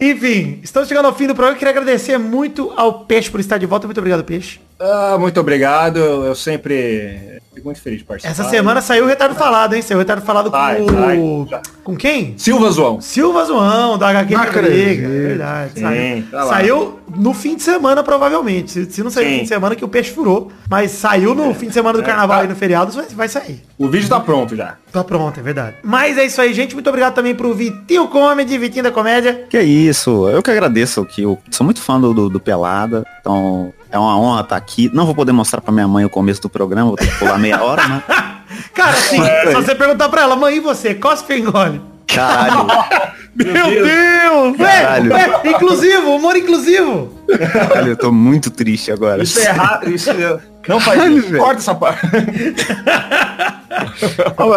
Enfim, 0.00 0.60
estamos 0.62 0.88
chegando 0.88 1.06
ao 1.06 1.14
fim 1.14 1.26
do 1.26 1.34
programa. 1.34 1.58
Queria 1.58 1.72
agradecer 1.72 2.18
muito 2.18 2.72
ao 2.76 3.04
Peixe 3.04 3.30
por 3.30 3.40
estar 3.40 3.58
de 3.58 3.66
volta. 3.66 3.86
Muito 3.86 3.98
obrigado, 3.98 4.24
Peixe. 4.24 4.60
Ah, 4.80 5.16
muito 5.18 5.38
obrigado. 5.40 5.98
Eu 5.98 6.34
sempre 6.34 7.40
fico 7.54 7.66
muito 7.66 7.80
feliz 7.80 7.98
de 7.98 8.04
participar. 8.04 8.30
Essa 8.30 8.44
semana 8.44 8.80
saiu 8.80 9.04
o 9.04 9.08
Retardo 9.08 9.34
Falado, 9.34 9.74
hein? 9.74 9.82
Saiu 9.82 9.98
o 9.98 10.00
Retardo 10.00 10.22
Falado 10.24 10.50
Sai, 10.50 10.76
com 10.80 11.46
sai. 11.48 11.62
Com 11.82 11.96
quem? 11.96 12.34
Silva 12.36 12.70
João. 12.70 13.00
Silva 13.00 13.44
Zoão, 13.44 13.98
da 13.98 14.08
HQ 14.08 14.36
Briga. 14.36 15.06
É 15.06 15.08
verdade. 15.08 15.72
Sim, 15.74 15.80
saiu 15.80 16.24
tá 16.30 16.46
saiu 16.46 17.00
no 17.16 17.34
fim 17.34 17.56
de 17.56 17.62
semana, 17.62 18.02
provavelmente. 18.02 18.86
Se, 18.86 19.02
não 19.02 19.10
saiu 19.10 19.28
no 19.28 19.36
fim 19.36 19.42
de 19.42 19.48
semana, 19.48 19.74
que 19.74 19.84
o 19.84 19.88
Peixe 19.88 20.10
furou. 20.10 20.52
Mas 20.68 20.92
saiu 20.92 21.34
no 21.34 21.52
fim 21.54 21.66
de 21.68 21.74
semana 21.74 21.98
do 21.98 22.04
carnaval 22.04 22.38
tá. 22.38 22.42
aí 22.42 22.48
no 22.48 22.54
feriado, 22.54 22.92
vai, 22.92 23.06
vai 23.06 23.28
sair. 23.28 23.62
O 23.76 23.88
vídeo 23.88 24.08
tá 24.08 24.20
pronto 24.20 24.54
já. 24.54 24.76
Tá 24.92 25.02
pronto, 25.02 25.40
é 25.40 25.42
verdade. 25.42 25.76
Mas 25.82 26.16
é 26.16 26.24
isso 26.24 26.40
aí, 26.40 26.54
gente. 26.54 26.74
Muito 26.74 26.88
obrigado 26.88 27.14
também 27.14 27.34
pro 27.34 27.54
Vitinho 27.54 28.06
Comedy, 28.08 28.56
Vitinho 28.58 28.84
da 28.84 28.92
Comédia. 28.92 29.46
Que 29.48 29.60
isso, 29.60 30.28
eu 30.28 30.42
que 30.42 30.50
agradeço, 30.50 31.04
que 31.04 31.22
eu 31.22 31.38
sou 31.50 31.64
muito 31.64 31.80
fã 31.80 32.00
do, 32.00 32.14
do, 32.14 32.28
do 32.28 32.40
Pelada, 32.40 33.04
então 33.20 33.72
é 33.90 33.98
uma 33.98 34.18
honra 34.18 34.42
estar 34.42 34.56
aqui. 34.56 34.90
Não 34.92 35.06
vou 35.06 35.14
poder 35.14 35.32
mostrar 35.32 35.60
pra 35.60 35.72
minha 35.72 35.88
mãe 35.88 36.04
o 36.04 36.10
começo 36.10 36.42
do 36.42 36.48
programa, 36.48 36.88
vou 36.88 36.96
ter 36.96 37.06
que 37.06 37.18
pular 37.18 37.38
meia 37.38 37.62
hora, 37.62 37.86
né? 37.86 38.02
Cara, 38.74 38.92
assim, 38.92 39.20
se 39.46 39.54
você 39.54 39.74
perguntar 39.74 40.08
pra 40.08 40.22
ela, 40.22 40.36
mãe, 40.36 40.56
e 40.56 40.60
você? 40.60 40.94
Cospe 40.94 41.32
ou 41.32 41.38
engole? 41.38 41.80
Caralho, 42.06 42.66
Meu 43.44 43.70
Deus! 43.70 44.56
Caralho. 44.56 45.12
É, 45.12 45.40
é, 45.44 45.50
inclusivo, 45.50 46.16
humor 46.16 46.36
inclusivo. 46.36 47.12
caralho, 47.28 47.92
eu 47.92 47.96
tô 47.96 48.10
muito 48.10 48.50
triste 48.50 48.90
agora. 48.90 49.22
Isso 49.22 49.38
é 49.38 49.44
errado. 49.46 49.88
Isso 49.88 50.10
é... 50.10 50.40
Não 50.66 50.80
faz 50.80 50.98
Caralho, 50.98 51.18
isso. 51.18 51.28
velho. 51.28 51.42
Corta 51.42 51.60
essa 51.60 51.74
parte. 51.74 52.00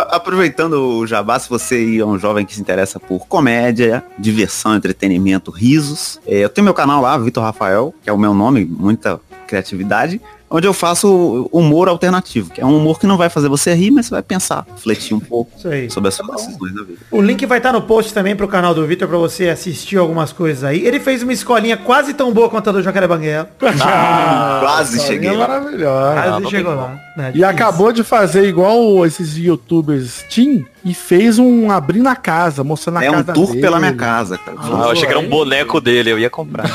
Aproveitando 0.10 0.74
o 0.74 1.08
jabá, 1.08 1.40
se 1.40 1.48
você 1.50 1.76
aí 1.76 2.00
é 2.00 2.06
um 2.06 2.18
jovem 2.20 2.46
que 2.46 2.54
se 2.54 2.62
interessa 2.62 3.00
por 3.00 3.28
comédia, 3.28 4.04
diversão, 4.18 4.76
entretenimento, 4.76 5.52
risos, 5.52 6.20
é, 6.26 6.40
eu 6.40 6.50
tenho 6.50 6.66
meu 6.66 6.74
canal 6.74 7.02
lá, 7.02 7.18
Vitor 7.18 7.44
Rafael, 7.44 7.94
que 8.04 8.10
é 8.10 8.14
o 8.14 8.18
meu 8.18 8.34
nome, 8.34 8.66
muita 8.66 9.20
criatividade, 9.48 10.20
onde 10.52 10.68
eu 10.68 10.74
faço 10.74 11.50
humor 11.52 11.88
alternativo, 11.88 12.52
que 12.52 12.60
é 12.60 12.66
um 12.66 12.78
humor 12.78 13.00
que 13.00 13.08
não 13.08 13.18
vai 13.18 13.30
fazer 13.30 13.48
você 13.48 13.74
rir, 13.74 13.90
mas 13.90 14.08
você 14.08 14.12
vai 14.12 14.22
pensar, 14.22 14.66
refletir 14.76 15.14
um 15.16 15.20
pouco 15.20 15.52
sobre 15.90 16.10
as 16.10 16.16
suas 16.16 16.36
decisões 16.36 16.76
da 16.76 16.84
vida. 16.84 17.00
O 17.10 17.22
link 17.22 17.46
vai 17.46 17.60
estar 17.60 17.72
no 17.72 17.82
post 17.82 18.14
também 18.14 18.36
pro 18.36 18.48
canal 18.48 18.74
do 18.74 18.86
Vitor 18.86 19.08
pra 19.08 19.18
você 19.18 19.50
assistir 19.50 19.98
algumas 19.98 20.34
coisas 20.34 20.64
aí. 20.64 20.86
Ele 20.86 21.00
fez 21.00 21.24
uma 21.24 21.32
escolinha 21.32 21.78
quase 21.78 22.14
tão 22.14 22.34
boa 22.34 22.50
quanto 22.50 22.70
a 22.70 22.74
do 22.74 22.84
Jacaré 22.84 23.08
Banguela. 23.08 23.50
Quase 23.58 24.98
Essa 24.98 25.08
cheguei 25.08 25.36
maravilhosa. 25.36 26.14
Quase 26.14 26.30
não 26.30 26.42
tem 26.42 26.50
chegou 26.50 26.76
lá. 26.76 27.00
Né? 27.16 27.32
E 27.36 27.44
acabou 27.44 27.92
de 27.92 28.04
fazer 28.04 28.48
igual 28.48 29.06
esses 29.06 29.38
youtubers 29.38 30.24
Team 30.34 30.66
e 30.84 30.94
fez 30.94 31.38
um 31.40 31.70
abrir 31.72 32.02
na 32.02 32.16
casa, 32.16 32.64
mostrando 32.64 33.00
a 33.00 33.04
É 33.06 33.10
um 33.12 33.14
casa 33.16 33.34
tour 33.34 33.48
dele. 33.50 33.62
pela 33.62 33.80
minha 33.80 33.94
casa, 33.94 34.38
cara. 34.38 34.58
Ah, 34.62 34.68
eu 34.86 34.92
achei 34.92 35.06
que 35.06 35.12
era 35.14 35.20
um 35.20 35.30
boneco 35.30 35.80
dele, 35.82 36.12
eu 36.12 36.20
ia 36.20 36.30
comprar. 36.30 36.68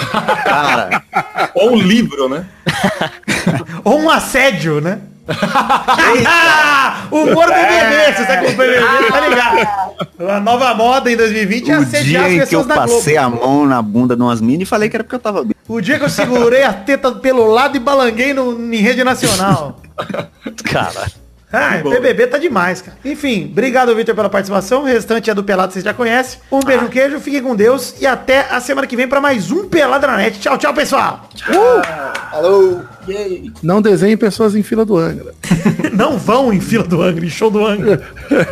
Cara, 0.45 1.03
Ou 1.55 1.72
um 1.72 1.76
livro, 1.76 2.28
né? 2.28 2.45
Ou 3.84 4.01
um 4.01 4.11
assédio, 4.11 4.80
né? 4.80 5.01
O 7.11 7.16
humor 7.16 7.47
do 7.47 7.53
BBB, 7.53 8.14
se 8.16 8.24
você 8.24 8.33
acompanha 8.33 8.85
o 8.85 8.89
BBB, 8.89 9.11
tá 9.11 9.20
ligado? 9.29 10.31
A 10.31 10.41
nova 10.41 10.74
moda 10.74 11.11
em 11.11 11.16
2020 11.16 11.70
é 11.70 11.79
o 11.79 11.81
assediar 11.83 12.05
dia 12.05 12.20
as 12.20 12.33
em 12.33 12.49
que 12.49 12.55
eu 12.55 12.64
pessoas 12.64 12.91
passei 12.93 13.16
a 13.16 13.29
mão 13.29 13.66
na 13.66 13.83
bunda 13.83 14.14
de 14.14 14.22
umas 14.22 14.41
minas 14.41 14.62
e 14.62 14.66
falei 14.66 14.89
que 14.89 14.97
era 14.97 15.03
porque 15.05 15.16
eu 15.16 15.20
tava 15.20 15.43
bem. 15.43 15.55
O 15.68 15.81
dia 15.81 15.99
que 15.99 16.05
eu 16.05 16.09
segurei 16.09 16.62
a 16.62 16.72
teta 16.72 17.11
pelo 17.12 17.47
lado 17.47 17.77
e 17.77 17.81
balanguei 17.81 18.33
no, 18.33 18.72
em 18.72 18.79
rede 18.79 19.03
nacional. 19.03 19.81
Cara. 20.64 21.07
Ah, 21.53 21.76
BBB 21.76 22.26
tá 22.26 22.38
demais, 22.38 22.82
cara. 22.82 22.99
Enfim, 23.05 23.49
obrigado, 23.53 23.94
Vitor, 23.94 24.14
pela 24.14 24.28
participação. 24.28 24.82
O 24.82 24.84
restante 24.84 25.30
é 25.30 25.34
do 25.34 25.44
Pelado, 25.44 25.72
vocês 25.72 25.84
já 25.84 25.94
conhecem. 25.94 26.40
Um 26.51 26.61
beijo, 26.61 26.84
um 26.84 26.88
queijo, 26.88 27.20
fiquem 27.20 27.40
com 27.40 27.55
Deus 27.55 27.94
e 28.01 28.07
até 28.07 28.40
a 28.51 28.61
semana 28.61 28.86
que 28.86 28.97
vem 28.97 29.07
pra 29.07 29.20
mais 29.20 29.51
um 29.53 29.68
Pelada 29.68 30.09
na 30.09 30.16
Net. 30.16 30.40
Tchau, 30.40 30.59
tchau, 30.59 30.74
pessoal. 30.74 31.28
Não 33.62 33.80
desenhe 33.80 34.16
pessoas 34.16 34.57
em 34.57 34.62
fila 34.62 34.84
do 34.84 34.97
Angra. 34.97 35.32
Não 35.94 36.18
vão 36.18 36.53
em 36.53 36.61
fila 36.61 36.84
do 36.84 37.01
Angra, 37.01 37.24
em 37.24 37.30
show 37.30 37.51
do 37.51 37.64
Angra. 37.64 38.03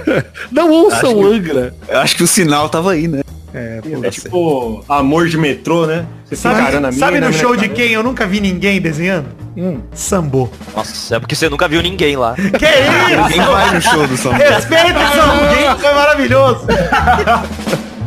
Não 0.53 0.71
ouçam 0.71 1.17
o 1.17 1.27
Angra. 1.27 1.75
Eu 1.89 1.99
acho 1.99 2.17
que 2.17 2.23
o 2.23 2.29
sinal 2.29 2.69
tava 2.69 2.93
aí, 2.93 3.09
né? 3.09 3.24
É, 3.55 3.81
É 4.03 4.11
tipo 4.11 4.85
amor 4.89 5.29
de 5.29 5.39
metrô, 5.39 5.87
né? 5.87 6.05
Você 6.25 6.35
Sabe, 6.35 6.57
sabe 6.57 6.67
mina, 6.75 6.81
no 6.91 7.05
a 7.07 7.11
mina 7.13 7.33
show 7.33 7.55
de 7.55 7.63
fica- 7.63 7.75
quem 7.77 7.93
eu 7.93 8.03
nunca 8.03 8.27
vi 8.27 8.41
ninguém 8.41 8.81
desenhando? 8.81 9.29
Hum. 9.57 9.79
Sambô. 9.93 10.49
Nossa, 10.77 11.15
é 11.15 11.21
porque 11.21 11.37
você 11.37 11.49
nunca 11.49 11.69
viu 11.69 11.81
ninguém 11.81 12.17
lá. 12.17 12.35
Que 12.59 12.67
isso? 12.67 13.23
Ninguém 13.23 13.41
vai 13.47 13.75
no 13.75 13.81
show 13.81 14.07
do 14.09 14.19
Paulo. 14.19 14.39
Respeita 14.39 14.99
o 14.99 15.13
Sambô, 15.15 15.79
foi 15.81 15.95
maravilhoso. 15.95 16.67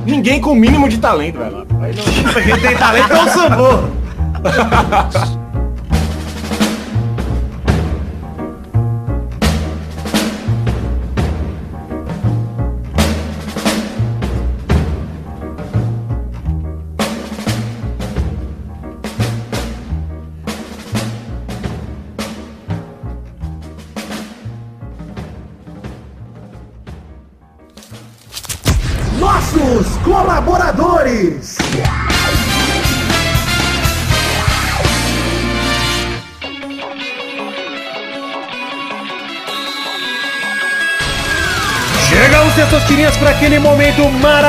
Ninguém 0.05 0.41
com 0.41 0.51
o 0.51 0.55
mínimo 0.55 0.89
de 0.89 0.97
talento, 0.97 1.37
vai 1.39 1.49
lá. 1.49 1.65
Quem 2.43 2.59
tem 2.59 2.75
talento 2.77 3.13
é 3.13 3.23
o 3.23 3.29
Sambô. 3.29 3.79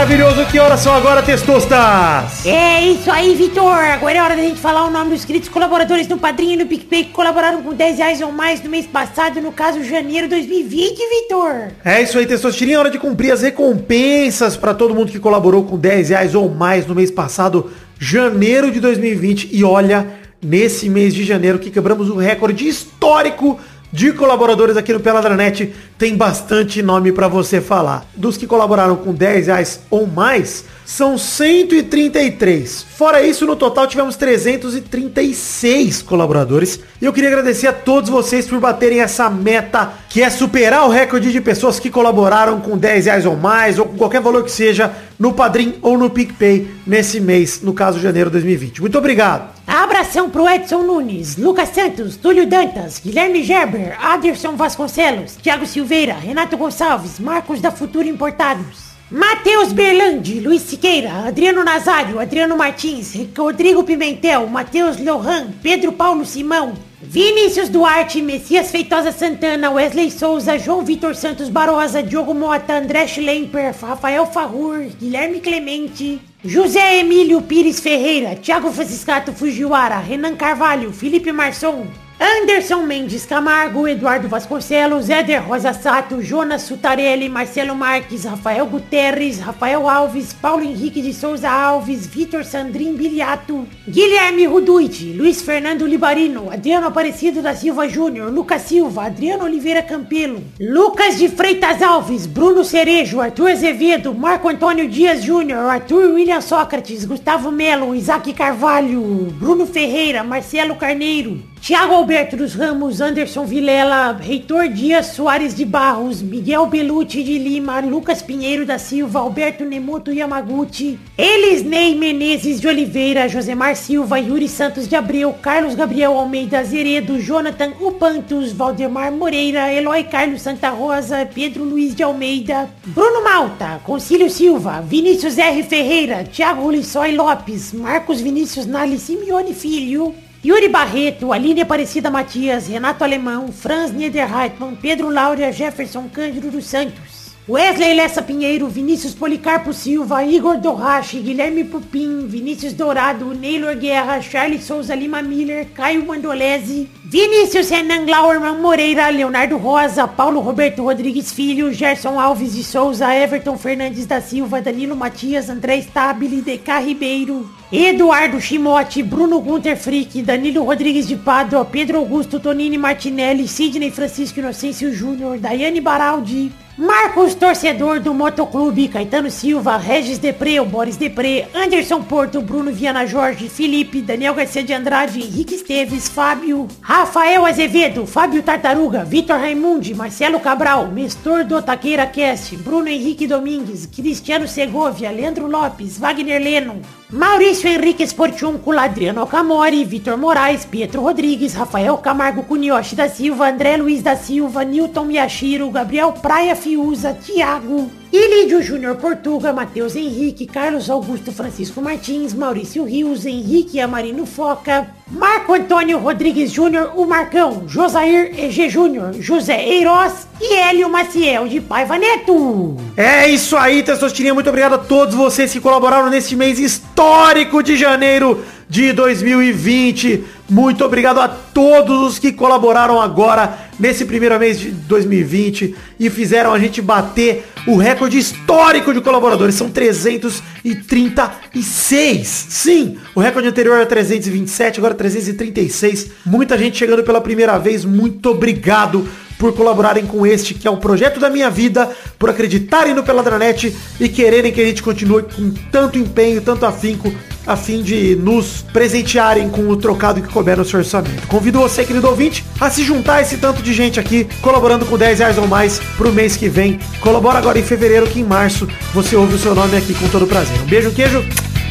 maravilhoso. 0.09 0.47
Que 0.47 0.59
horas 0.59 0.81
são 0.81 0.95
agora, 0.95 1.23
testostas? 1.23 2.47
É 2.47 2.81
isso 2.81 3.11
aí, 3.11 3.35
Vitor. 3.35 3.77
Agora 3.77 4.17
é 4.17 4.23
hora 4.23 4.37
da 4.37 4.43
gente 4.43 4.59
falar 4.59 4.87
o 4.87 4.91
nome 4.91 5.11
dos 5.11 5.19
inscritos 5.19 5.51
colaboradores 5.51 6.09
no 6.09 6.17
Padrinho 6.17 6.55
e 6.55 6.57
no 6.57 6.67
PicPay 6.67 7.05
que 7.05 7.11
colaboraram 7.11 7.63
com 7.63 7.75
10 7.75 7.99
reais 7.99 8.21
ou 8.23 8.33
mais 8.33 8.63
no 8.63 8.71
mês 8.71 8.87
passado, 8.87 9.39
no 9.43 9.53
caso, 9.53 9.85
janeiro 9.85 10.27
2020, 10.27 10.97
Vitor. 10.97 11.73
É 11.85 12.01
isso 12.01 12.19
aí, 12.19 12.25
testosterinha. 12.25 12.77
É 12.77 12.79
hora 12.79 12.91
de 12.91 12.99
cumprir 12.99 13.33
as 13.33 13.43
recompensas 13.43 14.57
para 14.57 14.73
todo 14.73 14.95
mundo 14.95 15.13
que 15.13 15.19
colaborou 15.19 15.65
com 15.65 15.77
10 15.77 16.09
reais 16.09 16.35
ou 16.35 16.49
mais 16.49 16.87
no 16.87 16.95
mês 16.95 17.11
passado, 17.11 17.71
janeiro 17.99 18.71
de 18.71 18.81
2020. 18.81 19.51
E 19.53 19.63
olha, 19.63 20.07
nesse 20.43 20.89
mês 20.89 21.15
de 21.15 21.23
janeiro 21.23 21.59
que 21.59 21.71
quebramos 21.71 22.09
o 22.09 22.17
recorde 22.17 22.67
histórico 22.67 23.61
de 23.93 24.13
colaboradores 24.13 24.77
aqui 24.77 24.93
no 24.93 25.01
Peladranet 25.01 25.73
tem 25.97 26.17
bastante 26.17 26.83
nome 26.83 27.11
pra 27.13 27.27
você 27.27 27.61
falar. 27.61 28.05
Dos 28.15 28.37
que 28.37 28.47
colaboraram 28.47 28.97
com 28.97 29.13
10 29.13 29.47
reais 29.47 29.81
ou 29.91 30.07
mais, 30.07 30.65
são 30.85 31.19
133. 31.19 32.83
Fora 32.83 33.23
isso, 33.23 33.47
no 33.47 33.57
total 33.57 33.87
tivemos 33.87 34.17
336 34.17 36.03
colaboradores. 36.03 36.81
E 37.01 37.05
eu 37.05 37.13
queria 37.13 37.31
agradecer 37.31 37.67
a 37.67 37.73
todos 37.73 38.11
vocês 38.11 38.47
por 38.47 38.61
baterem 38.61 39.01
essa 39.01 39.29
meta, 39.29 39.93
que 40.09 40.23
é 40.23 40.31
superar 40.31 40.87
o 40.87 40.91
recorde 40.91 41.33
de 41.33 41.41
pessoas 41.41 41.81
que 41.81 41.91
colaboraram 41.91 42.61
com 42.61 42.77
10 42.77 43.07
reais 43.07 43.27
ou 43.27 43.37
mais, 43.37 43.79
ou 43.79 43.87
com 43.87 43.97
qualquer 43.97 44.21
valor 44.21 44.45
que 44.45 44.51
seja, 44.51 44.93
no 45.19 45.33
Padrim 45.33 45.75
ou 45.83 45.99
no 45.99 46.11
PicPay 46.11 46.71
nesse 46.87 47.21
mês, 47.21 47.61
no 47.63 47.73
caso 47.73 47.99
janeiro 47.99 48.31
de 48.31 48.35
2020. 48.35 48.81
Muito 48.81 48.99
obrigado. 48.99 49.58
Abração 49.69 50.31
pro 50.31 50.49
Edson 50.49 50.83
Nunes, 50.83 51.37
Lucas 51.37 51.69
Santos, 51.69 52.17
Túlio 52.17 52.47
Dantas, 52.47 52.99
Guilherme 52.99 53.43
Gerber, 53.43 54.03
Aderson 54.03 54.57
Vasconcelos, 54.57 55.37
Thiago 55.37 55.67
Silveira, 55.67 56.15
Renato 56.15 56.57
Gonçalves, 56.57 57.21
Marcos 57.21 57.61
da 57.61 57.71
Futuro 57.71 58.09
Importados. 58.09 58.97
Matheus 59.11 59.71
Berlandi, 59.71 60.41
Luiz 60.41 60.63
Siqueira, 60.63 61.27
Adriano 61.27 61.63
Nazário, 61.63 62.19
Adriano 62.19 62.57
Martins, 62.57 63.13
Rodrigo 63.37 63.85
Pimentel, 63.85 64.47
Matheus 64.47 64.99
Lohan, 64.99 65.49
Pedro 65.63 65.93
Paulo 65.93 66.25
Simão, 66.25 66.73
Vinícius 67.03 67.69
Duarte, 67.69 68.23
Messias 68.23 68.71
Feitosa 68.71 69.13
Santana, 69.13 69.71
Wesley 69.71 70.11
Souza, 70.11 70.59
João 70.59 70.83
Vitor 70.83 71.15
Santos 71.15 71.51
Barosa, 71.51 72.03
Diogo 72.03 72.33
Mota, 72.33 72.73
André 72.73 73.07
Schlemper, 73.07 73.75
Rafael 73.79 74.25
Farrur, 74.25 74.87
Guilherme 74.99 75.41
Clemente, 75.41 76.21
José 76.45 77.01
Emílio 77.01 77.43
Pires 77.43 77.81
Ferreira, 77.81 78.37
Thiago 78.37 78.71
Franciscato 78.71 79.33
Fujiwara, 79.33 79.99
Renan 79.99 80.37
Carvalho, 80.37 80.93
Felipe 80.93 81.33
Marçom, 81.33 81.85
Anderson 82.21 82.85
Mendes 82.85 83.25
Camargo, 83.25 83.87
Eduardo 83.87 84.29
Vasconcelos, 84.29 85.09
Éder 85.09 85.41
Rosa 85.41 85.73
Sato, 85.73 86.21
Jonas 86.21 86.63
Sutarelli, 86.63 87.29
Marcelo 87.29 87.77
Marques, 87.77 88.25
Rafael 88.25 88.65
Guterres, 88.67 89.39
Rafael 89.39 89.89
Alves, 89.89 90.33
Paulo 90.35 90.65
Henrique 90.65 91.01
de 91.01 91.13
Souza 91.13 91.49
Alves, 91.49 92.09
Vitor 92.09 92.45
Sandrin 92.45 92.95
Biliato, 92.95 93.65
Guilherme 93.87 94.49
Ruduit, 94.49 95.15
Luiz 95.15 95.41
Fernando 95.43 95.87
Libarino, 95.87 96.51
Adriano 96.51 96.89
Aparecido 96.89 97.41
da 97.41 97.55
Silva 97.55 97.87
Júnior, 97.89 98.33
Lucas 98.33 98.63
Silva, 98.63 99.05
Adriano 99.05 99.45
Oliveira 99.45 99.83
Campelo, 99.83 100.43
Lucas 100.59 101.19
de 101.19 101.29
Freitas 101.29 101.81
Alves, 101.81 102.27
Bruno 102.27 102.65
Cerejo, 102.65 103.21
Arthur 103.21 103.53
Azevedo, 103.53 104.13
Marco 104.13 104.49
Antônio 104.49 104.89
Dias 104.89 105.25
Júnior, 105.25 105.71
Arthur 105.71 106.13
William 106.13 106.41
Sócrates, 106.41 107.05
Gustavo 107.05 107.53
Melo, 107.53 107.95
Isaac 107.95 108.33
Carvalho, 108.33 109.01
Bruno 109.39 109.67
Ferreira, 109.67 110.25
Marcelo 110.25 110.75
Carneiro, 110.75 111.39
Tiago 111.61 111.97
Alberto 111.97 112.37
dos 112.37 112.55
Ramos, 112.55 113.01
Anderson 113.01 113.45
Vilela, 113.45 114.13
Reitor 114.13 114.69
Dias 114.69 115.09
Soares 115.09 115.55
de 115.55 115.65
Barros, 115.65 116.23
Miguel 116.23 116.67
Belucci 116.67 117.23
de 117.23 117.39
Lima, 117.39 117.81
Lucas 117.81 118.23
Pinheiro 118.23 118.65
da 118.65 118.79
Silva, 118.79 119.21
Alberto 119.21 119.65
Nemoto 119.65 120.11
Yamaguchi, 120.11 120.99
Elisnei 121.17 121.95
Menezes 121.95 122.61
de 122.61 122.69
Oliveira, 122.69 123.29
Josemar 123.29 123.77
Silva, 123.77 124.19
Yuri 124.19 124.49
Santos 124.49 124.87
de 124.89 124.97
Abreu, 124.97 125.35
Carlos 125.43 125.75
Gabriel 125.75 126.19
Almeida 126.19 126.61
Azeredo, 126.61 127.19
Jonathan 127.19 127.73
Upantos, 127.81 128.53
Valdemar 128.53 129.13
Moreira, 129.13 129.73
Eloy 129.73 130.05
Carlos 130.05 130.43
Santa 130.43 130.71
Rosa, 130.71 131.29
Pedro 131.35 131.65
Luiz 131.65 131.95
de 131.95 132.03
Almeida, 132.03 132.71
Bruno 132.87 133.23
Malta, 133.23 133.81
Concílio 133.85 134.31
Silva, 134.31 134.81
Vinícius 134.81 135.37
R. 135.37 135.63
Ferreira, 135.65 136.25
Thiago 136.25 136.71
Lissói 136.71 137.13
Lopes, 137.13 137.75
Marcos 137.75 138.23
Vinícius 138.23 138.65
Nali 138.65 138.99
Simeone 138.99 139.53
Filho, 139.53 140.15
Yuri 140.45 140.69
Barreto, 140.69 141.33
Aline 141.33 141.63
Aparecida 141.63 142.13
Matias, 142.13 142.69
Renato 142.69 143.03
Alemão, 143.03 143.51
Franz 143.51 143.91
Niederreitmann, 143.91 144.77
Pedro 144.77 145.11
Laura, 145.11 145.51
Jefferson 145.53 146.09
Cândido 146.09 146.49
dos 146.49 146.65
Santos. 146.65 147.18
Wesley 147.49 147.95
Lessa 147.95 148.21
Pinheiro, 148.21 148.69
Vinícius 148.69 149.15
Policarpo 149.15 149.73
Silva, 149.73 150.23
Igor 150.23 150.59
Dorrache, 150.59 151.19
Guilherme 151.19 151.65
Pupim, 151.65 152.27
Vinícius 152.27 152.75
Dourado, 152.75 153.33
Neylor 153.33 153.75
Guerra, 153.75 154.21
Charles 154.21 154.65
Souza 154.65 154.95
Lima 154.95 155.23
Miller, 155.23 155.67
Caio 155.75 156.05
Mandolese, 156.05 156.87
Vinícius 157.07 157.71
Renan 157.71 158.05
Glauerman 158.05 158.61
Moreira, 158.61 159.09
Leonardo 159.09 159.57
Rosa, 159.57 160.07
Paulo 160.07 160.43
Roberto 160.43 160.83
Rodrigues 160.83 161.33
Filho, 161.33 161.73
Gerson 161.73 162.21
Alves 162.21 162.55
de 162.55 162.63
Souza, 162.63 163.15
Everton 163.15 163.57
Fernandes 163.57 164.05
da 164.05 164.21
Silva, 164.21 164.61
Danilo 164.61 164.95
Matias, 164.95 165.49
André 165.49 165.81
Stabile, 165.81 166.43
DK 166.43 166.85
Ribeiro, 166.85 167.49
Eduardo 167.73 168.39
Chimote, 168.43 169.03
Bruno 169.03 169.41
Gunter 169.41 169.75
Frick, 169.75 170.21
Danilo 170.21 170.65
Rodrigues 170.65 171.07
de 171.07 171.17
Pádua, 171.17 171.65
Pedro 171.65 171.97
Augusto 171.97 172.39
Tonini 172.39 172.77
Martinelli, 172.77 173.49
Sidney 173.49 173.91
Francisco 173.91 174.39
Inocêncio 174.39 174.93
Júnior, 174.93 175.39
Daiane 175.39 175.81
Baraldi, 175.81 176.53
Marcos 176.79 177.35
Torcedor 177.35 177.99
do 177.99 178.15
Motoclube, 178.15 178.87
Caetano 178.87 179.29
Silva, 179.33 179.77
Regis 179.77 180.17
Depré, 180.17 180.65
Boris 180.65 180.97
Depré, 180.97 181.49
Anderson 181.53 182.05
Porto, 182.05 182.41
Bruno 182.41 182.71
Viana 182.71 183.05
Jorge, 183.05 183.49
Felipe, 183.49 184.01
Daniel 184.01 184.33
Garcia 184.33 184.63
de 184.63 184.73
Andrade, 184.73 185.21
Henrique 185.21 185.57
Esteves, 185.57 186.09
Fábio, 186.09 186.69
Rafael 186.81 187.45
Azevedo, 187.45 188.07
Fábio 188.07 188.45
Tartaruga, 188.45 189.05
Vitor 189.05 189.41
Raimundi, 189.41 189.93
Marcelo 189.93 190.39
Cabral, 190.39 190.87
Mestor 190.87 191.45
do 191.45 191.61
Taqueira 191.61 192.07
Cast, 192.07 192.55
Bruno 192.59 192.87
Henrique 192.87 193.27
Domingues, 193.27 193.85
Cristiano 193.87 194.47
Segovia, 194.47 195.11
Leandro 195.11 195.49
Lopes, 195.49 195.99
Wagner 195.99 196.41
Leno, 196.41 196.81
Maurício 197.11 197.71
Henrique 197.71 198.03
Esportiúncula, 198.03 198.83
Adriano 198.83 199.27
Camori, 199.27 199.83
Vitor 199.83 200.19
Moraes, 200.19 200.67
Pietro 200.67 201.05
Rodrigues, 201.05 201.55
Rafael 201.55 201.97
Camargo 202.03 202.43
Cunioche 202.43 202.95
da 202.95 203.09
Silva, 203.09 203.49
André 203.49 203.79
Luiz 203.79 204.03
da 204.03 204.15
Silva, 204.15 204.63
Newton 204.63 205.07
Miyashiro, 205.07 205.71
Gabriel 205.71 206.13
Praia 206.13 206.55
Fiuza, 206.55 207.15
Thiago, 207.15 207.91
Ilídio 208.11 208.63
Júnior 208.63 208.97
Portuga, 208.97 209.53
Matheus 209.53 209.95
Henrique, 209.95 210.47
Carlos 210.47 210.89
Augusto 210.89 211.31
Francisco 211.31 211.83
Martins, 211.83 212.33
Maurício 212.33 212.85
Rios, 212.85 213.27
Henrique 213.27 213.81
Amarino 213.81 214.25
Foca, 214.25 214.89
Marco 215.11 215.53
Antônio 215.53 215.99
Rodrigues 215.99 216.51
Júnior, 216.51 216.93
o 216.97 217.07
Marcão, 217.07 217.65
Josair 217.69 218.33
EG 218.39 218.71
Júnior, 218.71 219.13
José 219.21 219.63
Eiroz 219.63 220.27
e 220.41 220.55
Hélio 220.55 220.89
Maciel 220.89 221.49
de 221.49 221.61
Paiva 221.61 221.99
Neto. 221.99 222.77
É 222.97 223.29
isso 223.29 223.57
aí, 223.57 223.83
Testosterinha. 223.83 224.33
Muito 224.33 224.49
obrigado 224.49 224.75
a 224.75 224.79
todos 224.79 225.15
vocês 225.15 225.53
que 225.53 225.61
colaboraram 225.61 226.09
neste 226.09 226.35
mês 226.35 226.59
histórico 226.59 227.63
de 227.63 227.77
janeiro 227.77 228.43
de 228.69 228.93
2020. 228.93 230.25
Muito 230.49 230.85
obrigado 230.85 231.21
a 231.21 231.29
todos 231.29 232.13
os 232.13 232.19
que 232.19 232.33
colaboraram 232.33 233.01
agora 233.01 233.57
nesse 233.79 234.05
primeiro 234.05 234.37
mês 234.39 234.59
de 234.59 234.71
2020 234.71 235.77
e 235.99 236.11
fizeram 236.11 236.53
a 236.53 236.59
gente 236.59 236.83
bater 236.83 237.47
o 237.67 237.77
recorde 237.77 238.19
histórico 238.19 238.93
de 238.93 239.01
colaboradores. 239.01 239.55
São 239.55 239.71
336. 239.71 242.27
Sim, 242.27 242.99
o 243.15 243.21
recorde 243.21 243.49
anterior 243.49 243.77
era 243.77 243.87
327, 243.87 244.81
agora 244.81 244.95
336. 244.95 246.09
Muita 246.27 246.59
gente 246.59 246.77
chegando 246.77 247.05
pela 247.05 247.21
primeira 247.21 247.57
vez. 247.59 247.85
Muito 247.85 248.31
obrigado 248.31 249.09
por 249.39 249.55
colaborarem 249.55 250.05
com 250.05 250.27
este, 250.27 250.53
que 250.53 250.67
é 250.67 250.71
o 250.71 250.77
projeto 250.77 251.21
da 251.21 251.31
minha 251.31 251.49
vida, 251.49 251.89
por 252.19 252.29
acreditarem 252.29 252.95
no 252.95 253.03
Peladranet 253.03 253.75
e 254.01 254.09
quererem 254.09 254.53
que 254.53 254.61
a 254.61 254.65
gente 254.65 254.83
continue 254.83 255.23
com 255.23 255.51
tanto 255.71 255.99
empenho, 255.99 256.41
tanto 256.41 256.67
afinco, 256.67 257.13
a 257.47 257.57
fim 257.57 257.83
de 257.83 258.15
nos 258.17 258.63
presentearem 258.73 259.49
com 259.49 259.67
o 259.69 259.77
trocado 259.77 260.21
que 260.21 260.29
couber 260.29 260.59
no 260.59 260.65
seu 260.65 260.81
orçamento. 260.81 261.27
Convido 261.29 261.59
você, 261.61 261.83
querido 261.83 262.07
ouvinte, 262.07 262.45
a 262.61 262.69
se 262.69 262.85
juntar 262.85 263.17
a 263.17 263.23
esse 263.23 263.39
tanto 263.39 263.63
de 263.63 263.73
gente 263.73 263.99
aqui, 263.99 264.27
colaborando 264.43 264.85
com 264.85 264.99
10 264.99 265.21
reais 265.21 265.39
ou 265.39 265.47
mais 265.47 265.81
pro 265.97 266.13
mês 266.13 266.37
que 266.37 266.49
vem. 266.49 266.79
Colabora 267.01 267.39
agora 267.39 267.59
em 267.59 267.63
fevereiro, 267.63 268.07
que 268.07 268.21
em 268.21 268.25
março 268.25 268.69
você 268.93 269.17
ouve 269.17 269.35
o 269.35 269.39
seu 269.39 269.55
nome 269.55 269.77
aqui 269.77 269.95
com 269.95 270.09
todo 270.09 270.27
prazer. 270.27 270.61
Um 270.61 270.67
beijo, 270.67 270.91
um 270.91 270.95
queijo. 270.95 271.25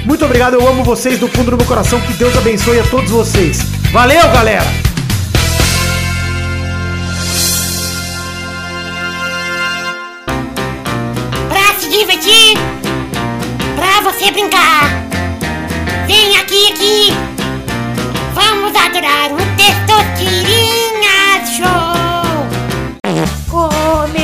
Muito 0.04 0.26
obrigado, 0.26 0.56
eu 0.56 0.68
amo 0.68 0.84
vocês 0.84 1.20
do 1.20 1.28
fundo 1.28 1.52
do 1.52 1.58
meu 1.58 1.66
coração. 1.66 2.00
Que 2.02 2.14
Deus 2.14 2.36
abençoe 2.36 2.80
a 2.80 2.84
todos 2.84 3.12
vocês. 3.12 3.60
Valeu, 3.92 4.24
galera! 4.32 4.97
Você 14.18 14.32
brincar. 14.32 14.90
Vem 16.08 16.36
aqui, 16.38 16.72
aqui. 16.72 17.10
Vamos 18.34 18.76
adorar 18.76 19.32
o 19.32 19.38
Testosterinha 19.56 21.46
Show. 21.46 21.68
Começou, 23.48 24.18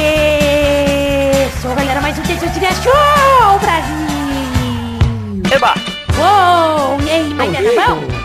galera, 1.75 2.01
mais 2.01 2.17
um 2.17 2.23
Testosterinha 2.23 2.71
Show, 2.71 3.59
Brasil. 3.59 3.93
Eba! 5.53 5.75
Uou, 6.17 6.99
e 7.01 7.11
aí, 7.11 7.31
mas 7.35 7.51
bom? 7.51 8.23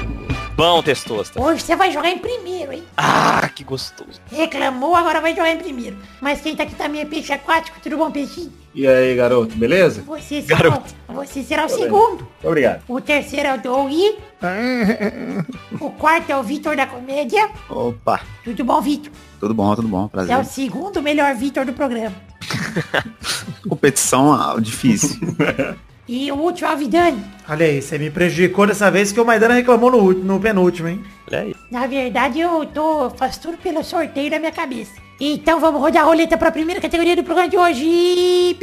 Bom, 0.57 0.83
Testosta. 0.83 1.41
Hoje 1.41 1.63
você 1.63 1.77
vai 1.77 1.93
jogar 1.93 2.09
em 2.09 2.19
primeiro, 2.19 2.73
hein? 2.73 2.83
Ah, 2.97 3.49
que 3.55 3.63
gostoso. 3.63 4.21
Reclamou, 4.33 4.97
agora 4.97 5.21
vai 5.21 5.33
jogar 5.33 5.51
em 5.53 5.59
primeiro. 5.59 5.99
Mas 6.21 6.41
quem 6.41 6.57
tá 6.57 6.63
aqui 6.63 6.75
também 6.75 7.03
é 7.03 7.05
peixe 7.05 7.33
aquático, 7.33 7.79
tudo 7.83 7.99
bom, 7.99 8.11
peixinho? 8.11 8.53
E 8.79 8.87
aí, 8.87 9.17
garoto, 9.17 9.57
beleza? 9.57 10.03
Você 10.03 10.41
será, 10.41 10.79
o- 11.09 11.15
você 11.15 11.43
será 11.43 11.67
o 11.67 11.69
segundo. 11.69 12.29
Obrigado. 12.45 12.83
O 12.87 13.01
terceiro 13.01 13.49
é 13.49 13.55
o 13.55 13.61
Doug. 13.61 13.93
O 15.81 15.91
quarto 15.91 16.31
é 16.31 16.37
o 16.37 16.43
Vitor 16.45 16.77
da 16.77 16.87
comédia. 16.87 17.49
Opa, 17.69 18.21
Tudo 18.45 18.65
bom, 18.65 18.81
Vitor? 18.81 19.11
tudo 19.41 19.53
bom, 19.53 19.75
tudo 19.75 19.89
bom, 19.89 20.05
É 20.05 20.09
prazer. 20.09 20.39
o 20.39 20.45
segundo 20.45 21.03
melhor 21.03 21.35
Vitor 21.35 21.65
do 21.65 21.73
programa. 21.73 22.15
Competição 23.69 24.33
ah, 24.33 24.57
difícil. 24.61 25.19
E 26.09 26.33
o 26.33 26.37
último 26.37 26.71
é 26.71 26.75
o 26.75 26.77
Vidani. 26.79 27.23
Olha 27.47 27.67
aí, 27.67 27.83
você 27.83 27.99
me 27.99 28.11
prejudicou 28.11 28.67
dessa 28.67 28.91
vez 28.91 29.13
que 29.13 29.21
o 29.21 29.25
Maidana 29.27 29.55
reclamou 29.55 29.91
no, 29.91 30.13
no 30.13 30.41
penúltimo, 30.41 30.89
hein? 30.89 31.05
Olha 31.31 31.41
aí. 31.41 31.55
Na 31.71 31.87
verdade, 31.87 32.41
eu 32.41 32.65
tô. 32.67 33.11
Faço 33.11 33.43
tudo 33.43 33.59
pelo 33.59 33.85
sorteio 33.85 34.31
da 34.31 34.39
minha 34.39 34.51
cabeça. 34.51 34.93
Então 35.21 35.61
vamos 35.61 35.81
rodar 35.81 36.05
a 36.05 36.07
roleta 36.07 36.39
pra 36.39 36.51
primeira 36.51 36.81
categoria 36.81 37.15
do 37.15 37.25
programa 37.25 37.49
de 37.49 37.59
hoje. 37.59 38.57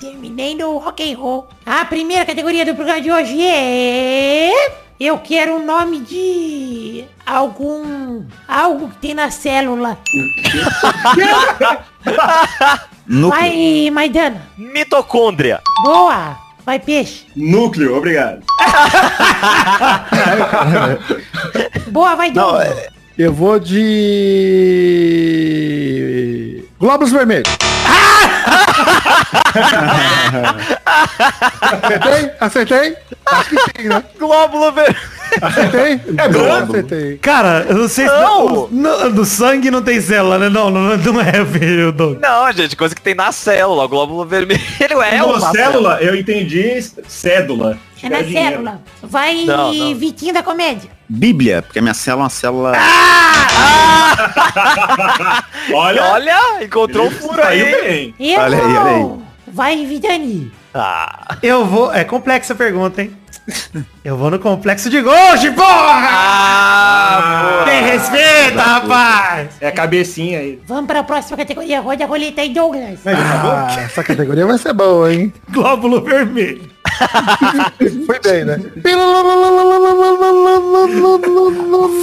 Terminei 0.00 0.54
no 0.56 0.78
rock 0.78 1.12
and 1.12 1.18
roll. 1.18 1.48
A 1.66 1.84
primeira 1.84 2.24
categoria 2.24 2.64
do 2.64 2.74
programa 2.74 3.00
de 3.00 3.12
hoje 3.12 3.44
é. 3.44 4.52
Eu 4.98 5.18
quero 5.18 5.56
um 5.56 5.64
nome 5.64 6.00
de 6.00 7.04
algum. 7.24 7.97
Algo 8.58 8.88
que 8.88 8.96
tem 8.96 9.14
na 9.14 9.30
célula. 9.30 9.96
Núcleo. 13.06 13.30
Vai, 13.30 13.88
Maidana. 13.90 14.42
Mitocôndria. 14.58 15.60
Boa! 15.82 16.36
Vai, 16.66 16.78
peixe! 16.78 17.24
Núcleo, 17.34 17.96
obrigado. 17.96 18.42
Boa, 21.88 22.14
vai, 22.14 22.30
Não, 22.32 22.60
é, 22.60 22.88
Eu 23.16 23.32
vou 23.32 23.58
de... 23.58 23.82
Globos 26.78 27.10
Vermelhos. 27.10 27.48
Acertei? 31.62 32.30
Acertei? 32.38 32.94
Acho 33.24 33.48
que 33.50 33.56
sim, 33.56 33.88
né? 33.88 34.04
Glóbulo 34.18 34.70
vermelho. 34.72 35.17
Acertei? 35.40 36.00
É. 36.16 36.62
Acertei. 36.62 37.18
Cara, 37.18 37.66
eu 37.68 37.76
não 37.76 37.88
sei 37.88 38.06
se... 38.08 38.14
Não! 38.14 38.68
No, 38.70 39.10
no 39.10 39.24
sangue 39.24 39.70
não 39.70 39.82
tem 39.82 40.00
célula, 40.00 40.38
né? 40.38 40.48
Não, 40.48 40.70
não, 40.70 40.96
não 40.96 41.20
é, 41.20 41.44
filho, 41.46 41.92
Doug. 41.92 42.18
Não, 42.20 42.52
gente, 42.52 42.76
coisa 42.76 42.94
que 42.94 43.00
tem 43.00 43.14
na 43.14 43.30
célula. 43.32 43.84
O 43.84 43.88
glóbulo 43.88 44.24
vermelho 44.24 44.60
é 45.10 45.22
uma 45.22 45.40
célula, 45.52 45.98
eu 46.00 46.14
entendi 46.14 46.82
cédula. 47.06 47.78
É 48.02 48.08
na 48.08 48.24
célula. 48.24 48.80
Vai, 49.02 49.44
Não, 49.44 49.72
não. 49.72 49.94
Vitinho 49.94 50.32
da 50.32 50.42
comédia. 50.42 50.90
Bíblia, 51.08 51.62
porque 51.62 51.78
a 51.78 51.82
minha 51.82 51.94
célula 51.94 52.22
é 52.22 52.24
uma 52.24 52.30
célula... 52.30 52.72
Olha, 55.72 56.02
Olha, 56.04 56.64
encontrou 56.64 57.06
um 57.06 57.10
furo 57.10 57.42
aí. 57.42 57.64
bem. 57.82 58.14
Eu 58.18 58.40
Olha 58.40 58.56
aí, 58.56 58.64
olha 58.64 58.90
aí. 58.96 59.06
Vai, 59.48 59.86
Vidani. 59.86 60.52
Ah, 60.74 61.36
Eu 61.42 61.64
vou... 61.64 61.92
É 61.92 62.04
complexa 62.04 62.52
a 62.52 62.56
pergunta, 62.56 63.02
hein? 63.02 63.16
Eu 64.04 64.16
vou 64.16 64.30
no 64.30 64.38
complexo 64.38 64.90
de 64.90 65.00
Ghost, 65.00 65.50
porra! 65.52 66.08
ah 66.10 67.62
Tem 67.64 67.82
respeito, 67.82 68.58
rapaz! 68.58 69.48
É 69.60 69.68
a 69.68 69.72
cabecinha 69.72 70.38
aí. 70.40 70.60
Vamos 70.66 70.86
pra 70.86 71.02
próxima 71.02 71.36
categoria. 71.36 71.80
Roda 71.80 72.04
a 72.04 72.06
roleta 72.06 72.42
aí, 72.42 72.50
Douglas. 72.52 73.00
Ah, 73.06 73.76
essa 73.80 74.04
categoria 74.04 74.46
vai 74.46 74.58
ser 74.58 74.72
boa, 74.74 75.12
hein? 75.12 75.32
Glóbulo 75.50 76.02
vermelho. 76.02 76.68
Foi 78.06 78.18
bem, 78.20 78.44
né? 78.44 78.58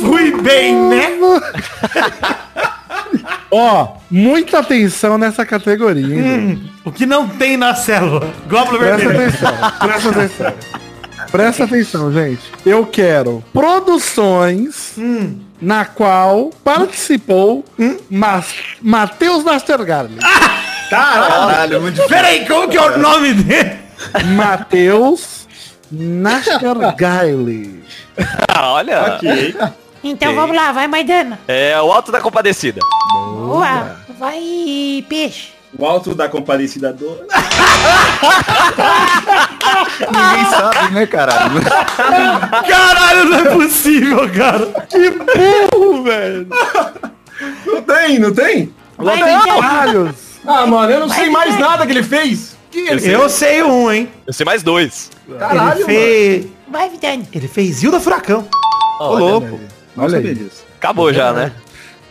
Fui 0.01 0.41
bem, 0.41 0.75
né? 0.75 1.11
Ó, 3.51 3.95
muita 4.11 4.59
atenção 4.59 5.17
nessa 5.17 5.45
categoria, 5.45 6.15
hein? 6.15 6.71
O 6.83 6.91
que 6.91 7.05
não 7.05 7.27
tem 7.27 7.55
na 7.57 7.73
célula? 7.75 8.29
Glóbulo 8.47 8.79
Presta 8.79 8.97
vermelho. 8.97 9.29
atenção, 9.29 9.53
presta 9.79 10.09
atenção. 10.09 10.53
Presta 11.35 11.63
atenção, 11.65 12.11
gente. 12.13 12.41
Eu 12.65 12.85
quero 12.85 13.43
produções 13.51 14.93
na 15.61 15.83
qual 15.85 16.51
participou 16.63 17.63
Mas, 18.09 18.53
Matheus 18.81 19.43
Nastergalli. 19.43 20.17
Caralho, 20.89 21.81
muito 21.81 21.95
difícil. 21.95 22.15
Peraí, 22.15 22.45
como 22.47 22.69
que 22.69 22.77
é 22.77 22.81
o 22.81 22.97
nome 22.97 23.33
dele? 23.33 23.77
Matheus 24.35 25.47
Nastergalli. 25.91 27.83
Ah, 28.47 28.71
olha. 28.73 29.15
Ok. 29.15 29.55
Então 30.03 30.29
Ok. 30.29 30.39
vamos 30.39 30.55
lá, 30.55 30.71
vai, 30.71 30.87
Maidana. 30.87 31.39
É 31.47 31.79
o 31.81 31.91
Alto 31.91 32.11
da 32.11 32.21
Compadecida. 32.21 32.79
Boa. 33.33 33.97
Vai, 34.19 35.03
peixe. 35.09 35.54
O 35.77 35.85
alto 35.85 36.15
da 36.15 36.29
compadecida 36.29 36.93
do... 36.93 37.05
Ninguém 39.99 40.45
sabe, 40.49 40.93
né, 40.93 41.05
caralho? 41.05 41.61
Caralho, 42.67 43.25
não 43.25 43.39
é 43.39 43.43
possível, 43.55 44.29
cara. 44.31 44.71
Não 47.65 47.81
tem, 47.81 48.19
não 48.19 48.33
tem? 48.33 48.73
Vai, 48.97 49.17
Vidani. 49.17 49.61
Vários. 49.61 50.15
Ah, 50.45 50.65
mano, 50.65 50.91
eu 50.91 50.99
não 51.01 51.07
Vai, 51.07 51.17
sei 51.19 51.29
mais 51.29 51.51
vai. 51.51 51.59
nada 51.61 51.85
que 51.85 51.91
ele 51.91 52.03
fez. 52.03 52.55
Que 52.71 52.79
ele 52.79 53.11
Eu 53.13 53.27
sei 53.29 53.63
um, 53.63 53.91
hein? 53.91 54.09
Eu 54.27 54.33
sei 54.33 54.45
mais 54.45 54.63
dois. 54.63 55.11
Caralho, 55.39 55.79
Ele 55.79 55.85
fez... 55.85 56.45
Vai, 56.69 56.89
Vidani. 56.89 57.27
Ele 57.33 57.47
fez 57.47 57.83
Hilda 57.83 57.99
Furacão. 57.99 58.47
Ô, 58.99 59.15
louco. 59.17 59.59
Não 59.95 60.03
Olha 60.05 60.17
sabia 60.17 60.35
disso. 60.35 60.63
Acabou 60.77 61.11
já, 61.13 61.33
né? 61.33 61.51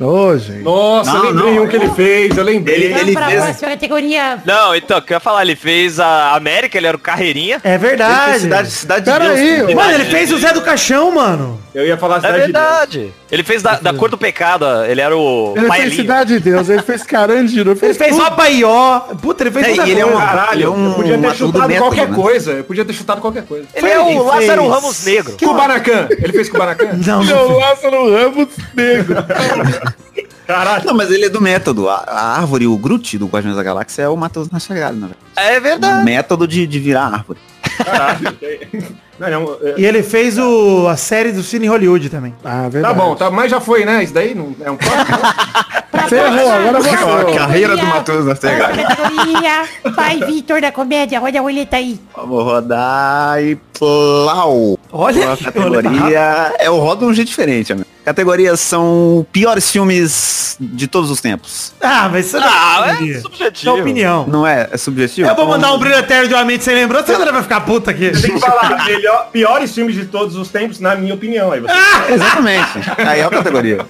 Ô, 0.01 0.37
gente. 0.37 0.63
Nossa, 0.63 1.13
Não, 1.13 1.25
eu 1.25 1.31
lembrei 1.33 1.55
não. 1.55 1.63
um 1.65 1.69
que 1.69 1.77
ele 1.77 1.91
fez, 1.91 2.37
eu 2.37 2.43
lembrei. 2.45 2.75
Ele- 2.85 2.95
Vamos 2.95 3.13
pra 3.15 3.27
fez- 3.29 3.43
próxima 3.45 3.69
categoria. 3.71 4.39
Não, 4.45 4.75
então, 4.75 4.99
o 4.99 5.03
que 5.03 5.13
eu 5.13 5.17
ia 5.17 5.21
falar, 5.21 5.43
ele 5.43 5.55
fez 5.57 6.01
a 6.01 6.35
América, 6.35 6.77
ele 6.77 6.87
era 6.89 6.97
o 6.97 7.01
Carreirinha. 7.01 7.61
É 7.63 7.71
Ele 7.71 7.79
verdade. 7.79 8.41
cidade, 8.41 8.71
cidade 8.71 9.05
Pera 9.05 9.35
de 9.35 9.41
Deus. 9.41 9.69
aí, 9.69 9.75
Mano, 9.75 9.93
ele 9.93 10.05
fez 10.07 10.33
o 10.33 10.39
Zé 10.39 10.53
do 10.53 10.63
Caixão, 10.63 11.13
mano. 11.13 11.61
Eu 11.75 11.85
ia 11.87 11.97
falar 11.97 12.19
É 12.19 12.21
Cidade 12.21 12.35
de 12.47 12.53
Deus. 12.53 12.63
verdade. 12.63 13.15
Ele 13.33 13.43
fez 13.43 13.61
da, 13.63 13.75
da 13.81 13.93
cor 13.93 14.09
do 14.09 14.17
pecado, 14.17 14.65
ele 14.85 15.01
era 15.01 15.17
o 15.17 15.55
Ele 15.57 15.71
fez. 15.73 15.95
Cidade 15.97 16.35
de 16.35 16.41
Deus, 16.41 16.69
ele 16.69 16.83
fez 16.83 17.03
Carandiru, 17.03 17.73
Ele 17.73 17.79
fez, 17.81 17.97
fez 17.97 18.17
o 18.17 18.23
Apaió. 18.23 19.01
Puta, 19.21 19.43
ele 19.43 19.51
fez 19.51 19.67
É, 19.79 19.89
ele 19.91 20.01
é 20.01 20.07
um- 20.07 20.13
Caralho, 20.17 20.53
Ele 20.55 20.63
é 20.65 20.69
um 20.69 20.89
eu 20.91 20.95
podia 20.95 21.19
ter 21.19 21.35
chutado 21.35 21.69
método, 21.69 21.81
qualquer 21.81 22.09
né? 22.09 22.15
coisa. 22.17 22.53
Eu 22.53 22.65
podia 22.65 22.85
ter 22.85 22.93
chutado 22.93 23.21
qualquer 23.21 23.43
coisa. 23.45 23.67
Ele 23.75 23.87
é 23.89 23.95
Ele 24.09 24.19
o 24.21 24.23
Lázaro 24.23 24.63
fez- 24.63 24.73
Ramos 24.75 25.05
Negro. 25.05 25.37
Kubanacan. 25.37 26.07
Ele 26.11 26.33
fez 26.33 26.49
Kubanacan? 26.49 26.91
Não, 27.05 27.23
É 27.23 27.27
não. 27.27 27.47
o 27.51 27.59
Lázaro 27.59 28.15
Ramos 28.15 28.49
Negro. 28.75 29.17
Caralho. 30.47 30.85
Não, 30.85 30.95
mas 30.95 31.11
ele 31.11 31.25
é 31.25 31.29
do 31.29 31.41
método. 31.41 31.89
A, 31.89 31.97
a 32.07 32.37
árvore, 32.39 32.67
o 32.67 32.77
Groot 32.77 33.17
do 33.19 33.27
Guardiões 33.27 33.57
da 33.57 33.63
Galáxia 33.63 34.03
é 34.03 34.09
o 34.09 34.17
Matheus 34.17 34.51
Nastergalli, 34.51 34.99
na 35.01 35.07
verdade. 35.09 35.25
É 35.37 35.59
O 35.59 35.63
verdade. 35.63 36.05
método 36.05 36.47
de, 36.47 36.67
de 36.67 36.79
virar 36.79 37.07
árvore. 37.07 37.39
Caralho. 37.79 38.37
Não, 39.19 39.31
não, 39.31 39.57
é- 39.63 39.75
E 39.79 39.85
ele 39.87 40.03
fez 40.03 40.37
o, 40.39 40.89
a 40.89 40.97
série 40.97 41.31
do 41.33 41.43
Cine 41.43 41.67
Hollywood 41.69 42.09
também. 42.11 42.35
Ah, 42.45 42.69
Tá 42.83 42.93
bom, 42.93 43.15
tá, 43.15 43.31
mas 43.31 43.51
já 43.51 43.61
foi, 43.61 43.85
né? 43.85 44.03
Isso 44.03 44.13
daí 44.13 44.35
não 44.35 44.55
é 44.65 44.71
um 44.71 44.77
Ferrou, 46.09 46.51
agora 46.51 46.83
categoria. 46.83 47.35
A 47.35 47.39
carreira 47.39 47.77
do 47.77 47.87
Matheus. 47.87 48.25
Próxima 48.25 48.85
categoria. 48.85 49.69
Vai, 49.95 50.19
Vitor 50.21 50.61
da 50.61 50.71
comédia. 50.73 51.19
Roda 51.21 51.39
a 51.39 51.43
roleta 51.43 51.77
aí. 51.77 51.99
Vamos 52.17 52.45
rodar 52.45 53.43
e 53.43 53.57
plau. 53.79 54.79
Olha 54.93 55.33
A 55.33 55.37
categoria 55.37 56.55
é 56.59 56.69
o 56.69 56.79
rodo 56.79 57.07
de 57.07 57.13
um 57.13 57.15
jeito 57.15 57.29
diferente, 57.29 57.73
amigo. 57.73 57.87
Categorias 58.05 58.61
são 58.61 59.27
piores 59.33 59.71
filmes 59.71 60.57
de 60.61 60.87
todos 60.87 61.11
os 61.11 61.21
tempos. 61.23 61.73
Ah, 61.81 62.09
mas 62.13 62.27
isso 62.27 62.37
Ah, 62.37 62.41
não 62.79 62.85
é 63.07 63.11
é 63.13 63.21
subjetivo. 63.21 63.57
sua 63.73 63.81
opinião. 63.81 64.27
Não 64.29 64.47
é? 64.47 64.69
É 64.71 64.77
subjetivo? 64.77 65.27
Eu 65.29 65.35
vou 65.35 65.45
Então, 65.45 65.55
mandar 65.57 65.73
um 65.73 65.79
brilho 65.79 65.95
eterno 65.97 66.29
de 66.29 66.35
uma 66.35 66.45
mente 66.45 66.65
sem 66.65 66.75
lembrança, 66.75 67.11
o 67.13 67.17
André 67.17 67.33
vai 67.33 67.43
ficar 67.43 67.63
puta 67.63 67.91
aqui. 67.93 68.11
Tem 68.11 68.35
que 68.35 68.41
falar 68.41 68.85
melhor, 68.85 69.31
piores 69.33 69.75
filmes 69.75 69.95
de 69.95 70.05
todos 70.05 70.37
os 70.37 70.49
tempos, 70.51 70.81
na 70.81 70.95
minha 70.95 71.15
opinião. 71.15 71.51
Aí 71.51 71.61
você, 71.61 72.13
Exatamente. 72.13 72.71
Aí 72.99 73.21
é 73.21 73.25
a 73.25 73.31
categoria. 73.31 73.87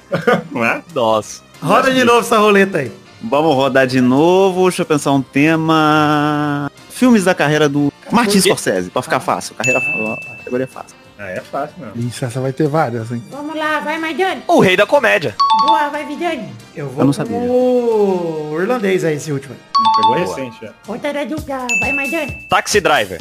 não 0.52 0.64
é? 0.64 0.80
Nossa. 0.94 1.42
Roda 1.60 1.90
de 1.92 2.04
novo 2.04 2.20
essa 2.20 2.38
roleta 2.38 2.78
aí. 2.78 2.92
Vamos 3.22 3.54
rodar 3.54 3.86
de 3.86 4.00
novo. 4.00 4.62
Deixa 4.68 4.82
eu 4.82 4.86
pensar 4.86 5.10
um 5.12 5.22
tema. 5.22 6.70
Filmes 6.90 7.24
da 7.24 7.34
carreira 7.34 7.68
do 7.68 7.92
Martin 8.12 8.40
Scorsese, 8.40 8.90
pra 8.90 9.02
ficar 9.02 9.18
fácil. 9.18 9.54
Carreira 9.56 9.80
a 9.80 10.36
categoria 10.36 10.68
fácil. 10.68 10.94
Ah, 11.18 11.30
é 11.30 11.40
fácil, 11.40 11.76
não. 11.78 11.92
Isso, 11.94 12.24
essa 12.24 12.40
vai 12.40 12.52
ter 12.52 12.66
várias, 12.66 13.10
hein? 13.12 13.22
Vamos 13.30 13.54
lá, 13.56 13.78
vai, 13.80 13.98
Maidani. 13.98 14.42
O 14.48 14.58
rei 14.60 14.76
da 14.76 14.84
comédia. 14.86 15.34
Boa, 15.66 15.88
vai, 15.88 16.04
Vidani. 16.04 16.52
Eu 16.74 16.88
vou 16.88 16.94
Eu 17.02 17.04
não 17.04 17.06
com 17.06 17.12
sabia. 17.12 17.36
o 17.38 18.56
irlandês 18.60 19.04
aí, 19.04 19.14
esse 19.16 19.30
último. 19.30 19.54
aí. 19.54 19.92
Pegou 19.96 20.14
recente 20.16 20.56
já. 20.60 20.72
Outra 20.88 21.12
da 21.12 21.24
dupla. 21.24 21.66
Vai, 21.80 21.92
Maidani. 21.92 22.46
Taxi 22.50 22.80
Driver. 22.80 23.20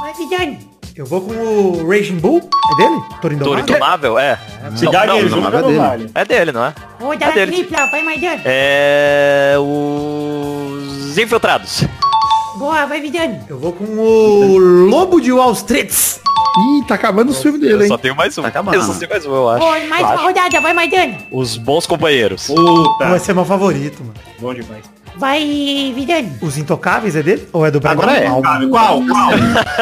Vai, 0.00 0.14
Vidani. 0.14 0.70
Eu 0.94 1.04
vou 1.06 1.20
com 1.22 1.32
o 1.32 1.88
Raging 1.88 2.18
Bull. 2.18 2.38
É 2.38 2.76
dele? 2.76 3.00
Toro 3.20 3.20
Toro 3.20 3.34
Indomável? 3.34 3.62
Indomável? 3.62 4.18
É. 4.18 4.38
Se 4.76 4.84
Não, 4.84 4.92
não, 4.92 5.40
não, 5.40 5.48
é 5.48 5.96
dele. 5.96 6.10
É 6.14 6.24
dele, 6.24 6.52
não 6.52 6.64
é? 6.66 6.74
Outra 7.00 7.28
É 7.28 7.32
dele. 7.32 7.52
tripla. 7.52 7.86
Vai, 7.90 8.02
Maidani. 8.02 8.42
É. 8.44 9.54
Os 9.58 11.16
Infiltrados. 11.18 11.84
Boa, 12.56 12.84
vai, 12.86 13.00
Vidani. 13.00 13.40
Eu 13.48 13.58
vou 13.58 13.72
com 13.72 13.84
o 13.84 14.58
Lobo 14.58 15.20
de 15.20 15.32
Wall 15.32 15.52
Street. 15.52 15.92
Ih, 15.92 16.84
tá 16.86 16.96
acabando 16.96 17.30
o 17.32 17.34
filme 17.34 17.58
dele, 17.58 17.74
Eu 17.74 17.82
hein? 17.82 17.88
só 17.88 17.96
tenho 17.96 18.14
mais 18.14 18.36
um. 18.36 18.42
Tá 18.42 18.48
acabando. 18.48 18.74
Eu 18.76 18.82
só 18.82 18.92
tenho 18.92 19.10
mais 19.10 19.24
um, 19.24 19.34
eu 19.34 19.48
acho. 19.48 19.64
Oi, 19.64 19.86
mais 19.86 20.00
Eu 20.02 20.06
uma 20.06 20.14
acho. 20.16 20.22
rodada, 20.24 20.60
vai 20.60 20.74
Maidana. 20.74 21.18
Os 21.30 21.56
bons 21.56 21.86
companheiros. 21.86 22.46
Puta. 22.48 23.08
Vai 23.08 23.18
ser 23.18 23.34
meu 23.34 23.44
favorito, 23.46 24.00
mano. 24.04 24.14
Bom 24.38 24.52
demais. 24.52 24.84
Vai, 25.16 25.92
Vidani. 25.94 26.32
Os 26.40 26.56
Intocáveis 26.56 27.14
é 27.16 27.22
dele? 27.22 27.48
Ou 27.52 27.66
é 27.66 27.70
do 27.70 27.78
Brian 27.80 27.92
Agora 27.92 28.12
é. 28.12 28.26
Qual? 28.68 29.02
Qual? 29.04 29.30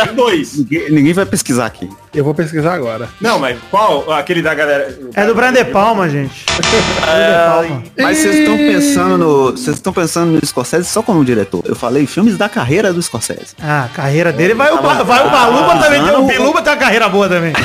Tem 0.05 0.15
dois. 0.15 0.59
Ninguém, 0.59 0.90
ninguém 0.90 1.12
vai 1.12 1.24
pesquisar 1.27 1.66
aqui. 1.66 1.89
Eu 2.12 2.24
vou 2.24 2.35
pesquisar 2.35 2.74
agora. 2.74 3.09
Não, 3.20 3.39
mas 3.39 3.57
qual? 3.70 4.11
Aquele 4.12 4.43
da 4.43 4.52
galera. 4.52 4.98
É 5.15 5.24
do 5.24 5.35
Brian 5.35 5.52
De 5.52 5.65
Palma, 5.66 6.09
gente. 6.09 6.44
De 6.44 7.07
Palma. 7.47 7.82
Mas 7.97 8.19
vocês 8.19 8.35
estão 8.36 8.57
pensando 8.57 9.19
no. 9.19 9.51
Vocês 9.52 9.77
estão 9.77 9.93
pensando 9.93 10.32
no 10.32 10.44
Scorsese 10.44 10.89
só 10.89 11.02
como 11.02 11.24
diretor. 11.24 11.62
Eu 11.65 11.77
falei 11.77 12.07
filmes 12.07 12.36
da 12.36 12.48
carreira 12.48 12.93
do 12.93 13.01
Scorsese. 13.01 13.55
Ah, 13.62 13.85
a 13.85 13.89
carreira 13.89 14.32
dele 14.32 14.55
vai 14.55 14.73
o, 14.73 14.82
Ba- 14.82 15.02
vai 15.05 15.27
o 15.27 15.31
Baluba 15.31 15.77
também. 15.78 16.02
Tem, 16.02 16.16
o 16.16 16.27
Biluba 16.27 16.62
tem 16.62 16.73
uma 16.73 16.78
carreira 16.78 17.09
boa 17.09 17.28
também. 17.28 17.52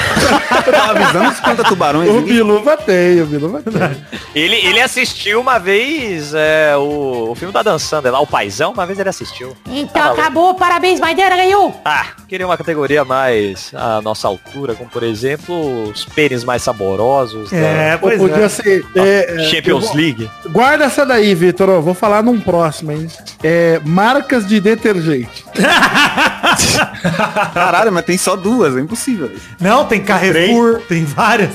Avisando 0.90 1.32
os 1.32 1.40
conta 1.40 1.64
tubarões. 1.64 2.10
O 2.10 2.22
Biluva 2.22 2.78
tem, 2.78 3.22
o 3.22 3.26
Biluva 3.26 3.62
tem. 3.62 3.74
Ele, 4.36 4.56
ele 4.68 4.82
assistiu 4.82 5.40
uma 5.40 5.58
vez 5.58 6.34
é, 6.34 6.76
o, 6.76 7.30
o 7.32 7.36
filme 7.36 7.54
da 7.56 7.62
Dan 7.64 7.80
Sandler 7.80 8.12
lá, 8.12 8.20
o 8.20 8.28
Paizão, 8.28 8.74
uma 8.74 8.86
vez 8.86 9.00
ele 9.00 9.08
assistiu. 9.08 9.56
Então 9.66 9.94
Tá 9.94 10.12
acabou, 10.12 10.54
parabéns, 10.56 11.00
Maidana 11.00 11.38
ganhou. 11.38 11.80
Ah, 11.86 12.08
queria 12.28 12.46
uma 12.46 12.58
categoria 12.58 13.06
mais 13.06 13.72
à 13.74 14.02
nossa 14.02 14.28
altura, 14.28 14.76
como 14.76 14.90
por 14.90 15.04
exemplo, 15.04 15.84
os 15.90 16.04
pênis 16.04 16.44
mais 16.44 16.62
saborosos 16.62 17.52
É, 17.54 17.94
Ou 17.94 18.00
pois 18.00 18.18
podia 18.20 18.44
é. 18.46 18.50
ser. 18.50 18.86
é, 18.96 19.36
da 19.36 19.42
é, 19.42 19.46
Champions 19.46 19.84
eu 19.84 19.88
vou- 19.90 19.96
League. 19.96 20.30
Guarda 20.50 20.84
essa 20.86 21.06
daí, 21.06 21.34
Vitor. 21.34 21.70
ó, 21.70 21.80
Vou 21.80 21.94
falar 21.94 22.22
num 22.24 22.40
próximo, 22.42 22.92
hein? 22.92 23.08
É, 23.44 23.80
marcas 23.86 24.46
de 24.48 24.60
detergente. 24.60 25.46
Caralho, 27.54 27.92
mas 27.92 28.06
tem 28.06 28.18
só 28.18 28.36
duas, 28.36 28.76
é 28.76 28.80
impossível. 28.80 29.32
Não, 29.60 29.86
tem 29.86 30.02
Carrefour, 30.04 30.82
tem 30.88 31.04
várias. 31.06 31.52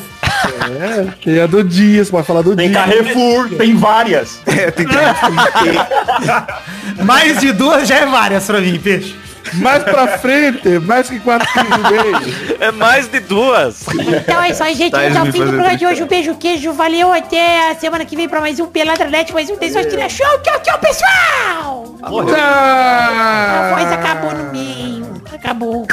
É, 0.80 1.06
tem 1.24 1.40
a 1.40 1.46
do 1.46 1.62
Dias, 1.64 2.10
pode 2.10 2.26
falar 2.26 2.42
do 2.42 2.54
Tem 2.56 2.70
Dias. 2.70 2.84
Carrefour, 2.84 3.48
tem 3.50 3.76
várias. 3.76 4.40
É, 4.46 4.70
tem 4.70 4.86
que... 4.86 4.94
Mais 7.04 7.40
de 7.40 7.52
duas 7.52 7.88
já 7.88 7.96
é 7.96 8.06
várias 8.06 8.46
pra 8.46 8.60
mim, 8.60 8.78
peixe. 8.78 9.16
Mais 9.54 9.82
pra 9.82 10.18
frente, 10.18 10.78
mais 10.80 11.08
que 11.08 11.18
quatro 11.18 11.48
quilos. 11.52 12.60
É 12.60 12.70
mais 12.70 13.08
de 13.08 13.20
duas. 13.20 13.86
Então 13.88 14.42
é 14.42 14.50
isso 14.50 14.62
aí, 14.62 14.74
gente. 14.74 14.92
Tá, 14.92 15.00
me 15.00 15.32
fim 15.32 15.40
do 15.40 15.48
programa 15.48 15.76
de 15.76 15.86
hoje. 15.86 16.02
Um 16.02 16.06
beijo, 16.06 16.34
queijo. 16.36 16.72
Valeu. 16.72 17.12
Até 17.12 17.70
a 17.70 17.74
semana 17.74 18.04
que 18.04 18.14
vem 18.14 18.28
pra 18.28 18.40
mais 18.40 18.60
um 18.60 18.66
Peladranet, 18.66 19.32
mais 19.32 19.50
um 19.50 19.56
Desordina 19.56 20.08
Show. 20.08 20.38
Tchau, 20.42 20.60
tchau, 20.62 20.78
pessoal. 20.78 21.96
A 22.02 23.70
voz 23.74 23.92
acabou 23.92 24.34
no 24.34 24.52
meio. 24.52 24.99
Acabou. 25.42 25.86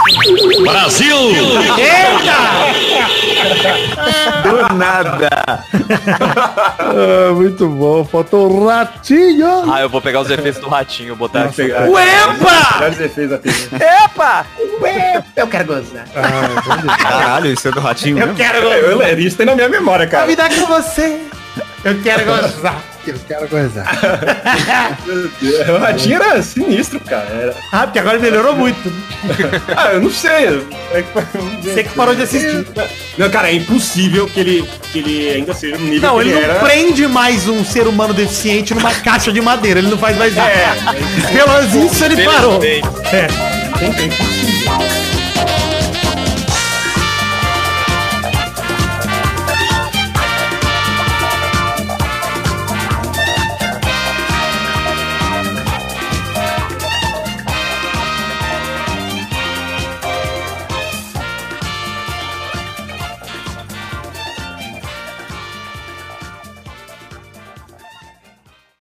Do 4.44 4.76
nada. 4.76 5.30
Ah, 6.80 7.32
muito 7.34 7.68
bom. 7.68 8.04
Faltou 8.06 8.52
o 8.52 8.68
ratinho. 8.68 9.72
Ah, 9.72 9.82
eu 9.82 9.90
vou 9.90 10.02
pegar 10.02 10.22
os 10.22 10.30
efeitos 10.30 10.60
do 10.62 10.68
ratinho, 10.70 11.16
botar 11.16 11.46
aqui. 11.46 11.62
Uepa! 11.64 12.92
Epa! 14.04 14.46
Eu 15.36 15.48
quero 15.48 15.66
gozar. 15.66 16.06
Caralho, 17.02 17.52
isso 17.54 17.68
é 17.68 17.72
do 17.72 17.80
ratinho 17.80 18.18
Eu 18.18 18.28
mesmo? 18.28 18.36
quero 18.36 18.58
Eu, 18.58 18.98
gozar. 18.98 19.10
eu, 19.12 19.20
isso 19.20 19.38
tem 19.38 19.46
na 19.46 19.56
minha 19.56 19.70
memória, 19.70 20.06
A 20.06 20.10
cara. 20.10 20.26
vida 20.28 20.44
é 20.44 20.50
com 20.50 20.66
você. 20.68 21.22
Eu 21.84 22.02
quero 22.02 22.26
gozar. 22.26 22.82
Eu 23.12 23.20
quero 23.28 23.48
coisa. 23.48 23.84
Meu 25.06 25.30
Deus, 25.42 25.70
O 25.70 25.78
ratinho 25.78 26.22
era 26.22 26.42
sinistro, 26.42 27.00
cara. 27.00 27.28
Era- 27.30 27.56
Ah, 27.72 27.84
porque 27.84 28.00
agora 28.00 28.20
melhorou 28.20 28.56
muito. 28.56 28.92
Ah, 29.76 29.94
eu 29.94 30.02
não 30.02 30.12
sei. 30.12 30.62
É 30.92 31.02
que-. 31.04 31.64
Você 31.70 31.84
que 31.84 31.90
parou 31.90 32.16
de 32.16 32.24
assistir. 32.24 32.66
Não, 33.18 33.30
cara, 33.30 33.50
é 33.50 33.54
impossível 33.56 34.28
que 34.28 34.40
ele, 34.40 34.70
que 34.92 35.00
ele 35.00 35.30
ainda 35.30 35.54
seja 35.54 35.78
no 35.78 35.86
nível 35.86 36.02
Não, 36.10 36.16
que 36.16 36.22
ele 36.22 36.30
ele 36.32 36.40
não 36.46 36.52
era. 36.52 36.60
prende 36.60 37.08
mais 37.08 37.48
um 37.48 37.64
ser 37.64 37.88
humano 37.88 38.14
deficiente 38.14 38.74
numa 38.74 38.94
caixa 38.94 39.32
de 39.32 39.42
madeira. 39.42 39.80
Ele 39.80 39.90
não 39.90 39.98
faz 39.98 40.18
mais 40.18 40.34
isso. 40.34 40.42
É, 40.42 40.76
Pelo 41.34 41.54
menos 41.54 41.94
isso 41.94 42.04
ele 42.06 42.24
parou. 42.24 42.56
É. 42.64 42.82
tem, 43.80 43.92
tem. 43.94 44.37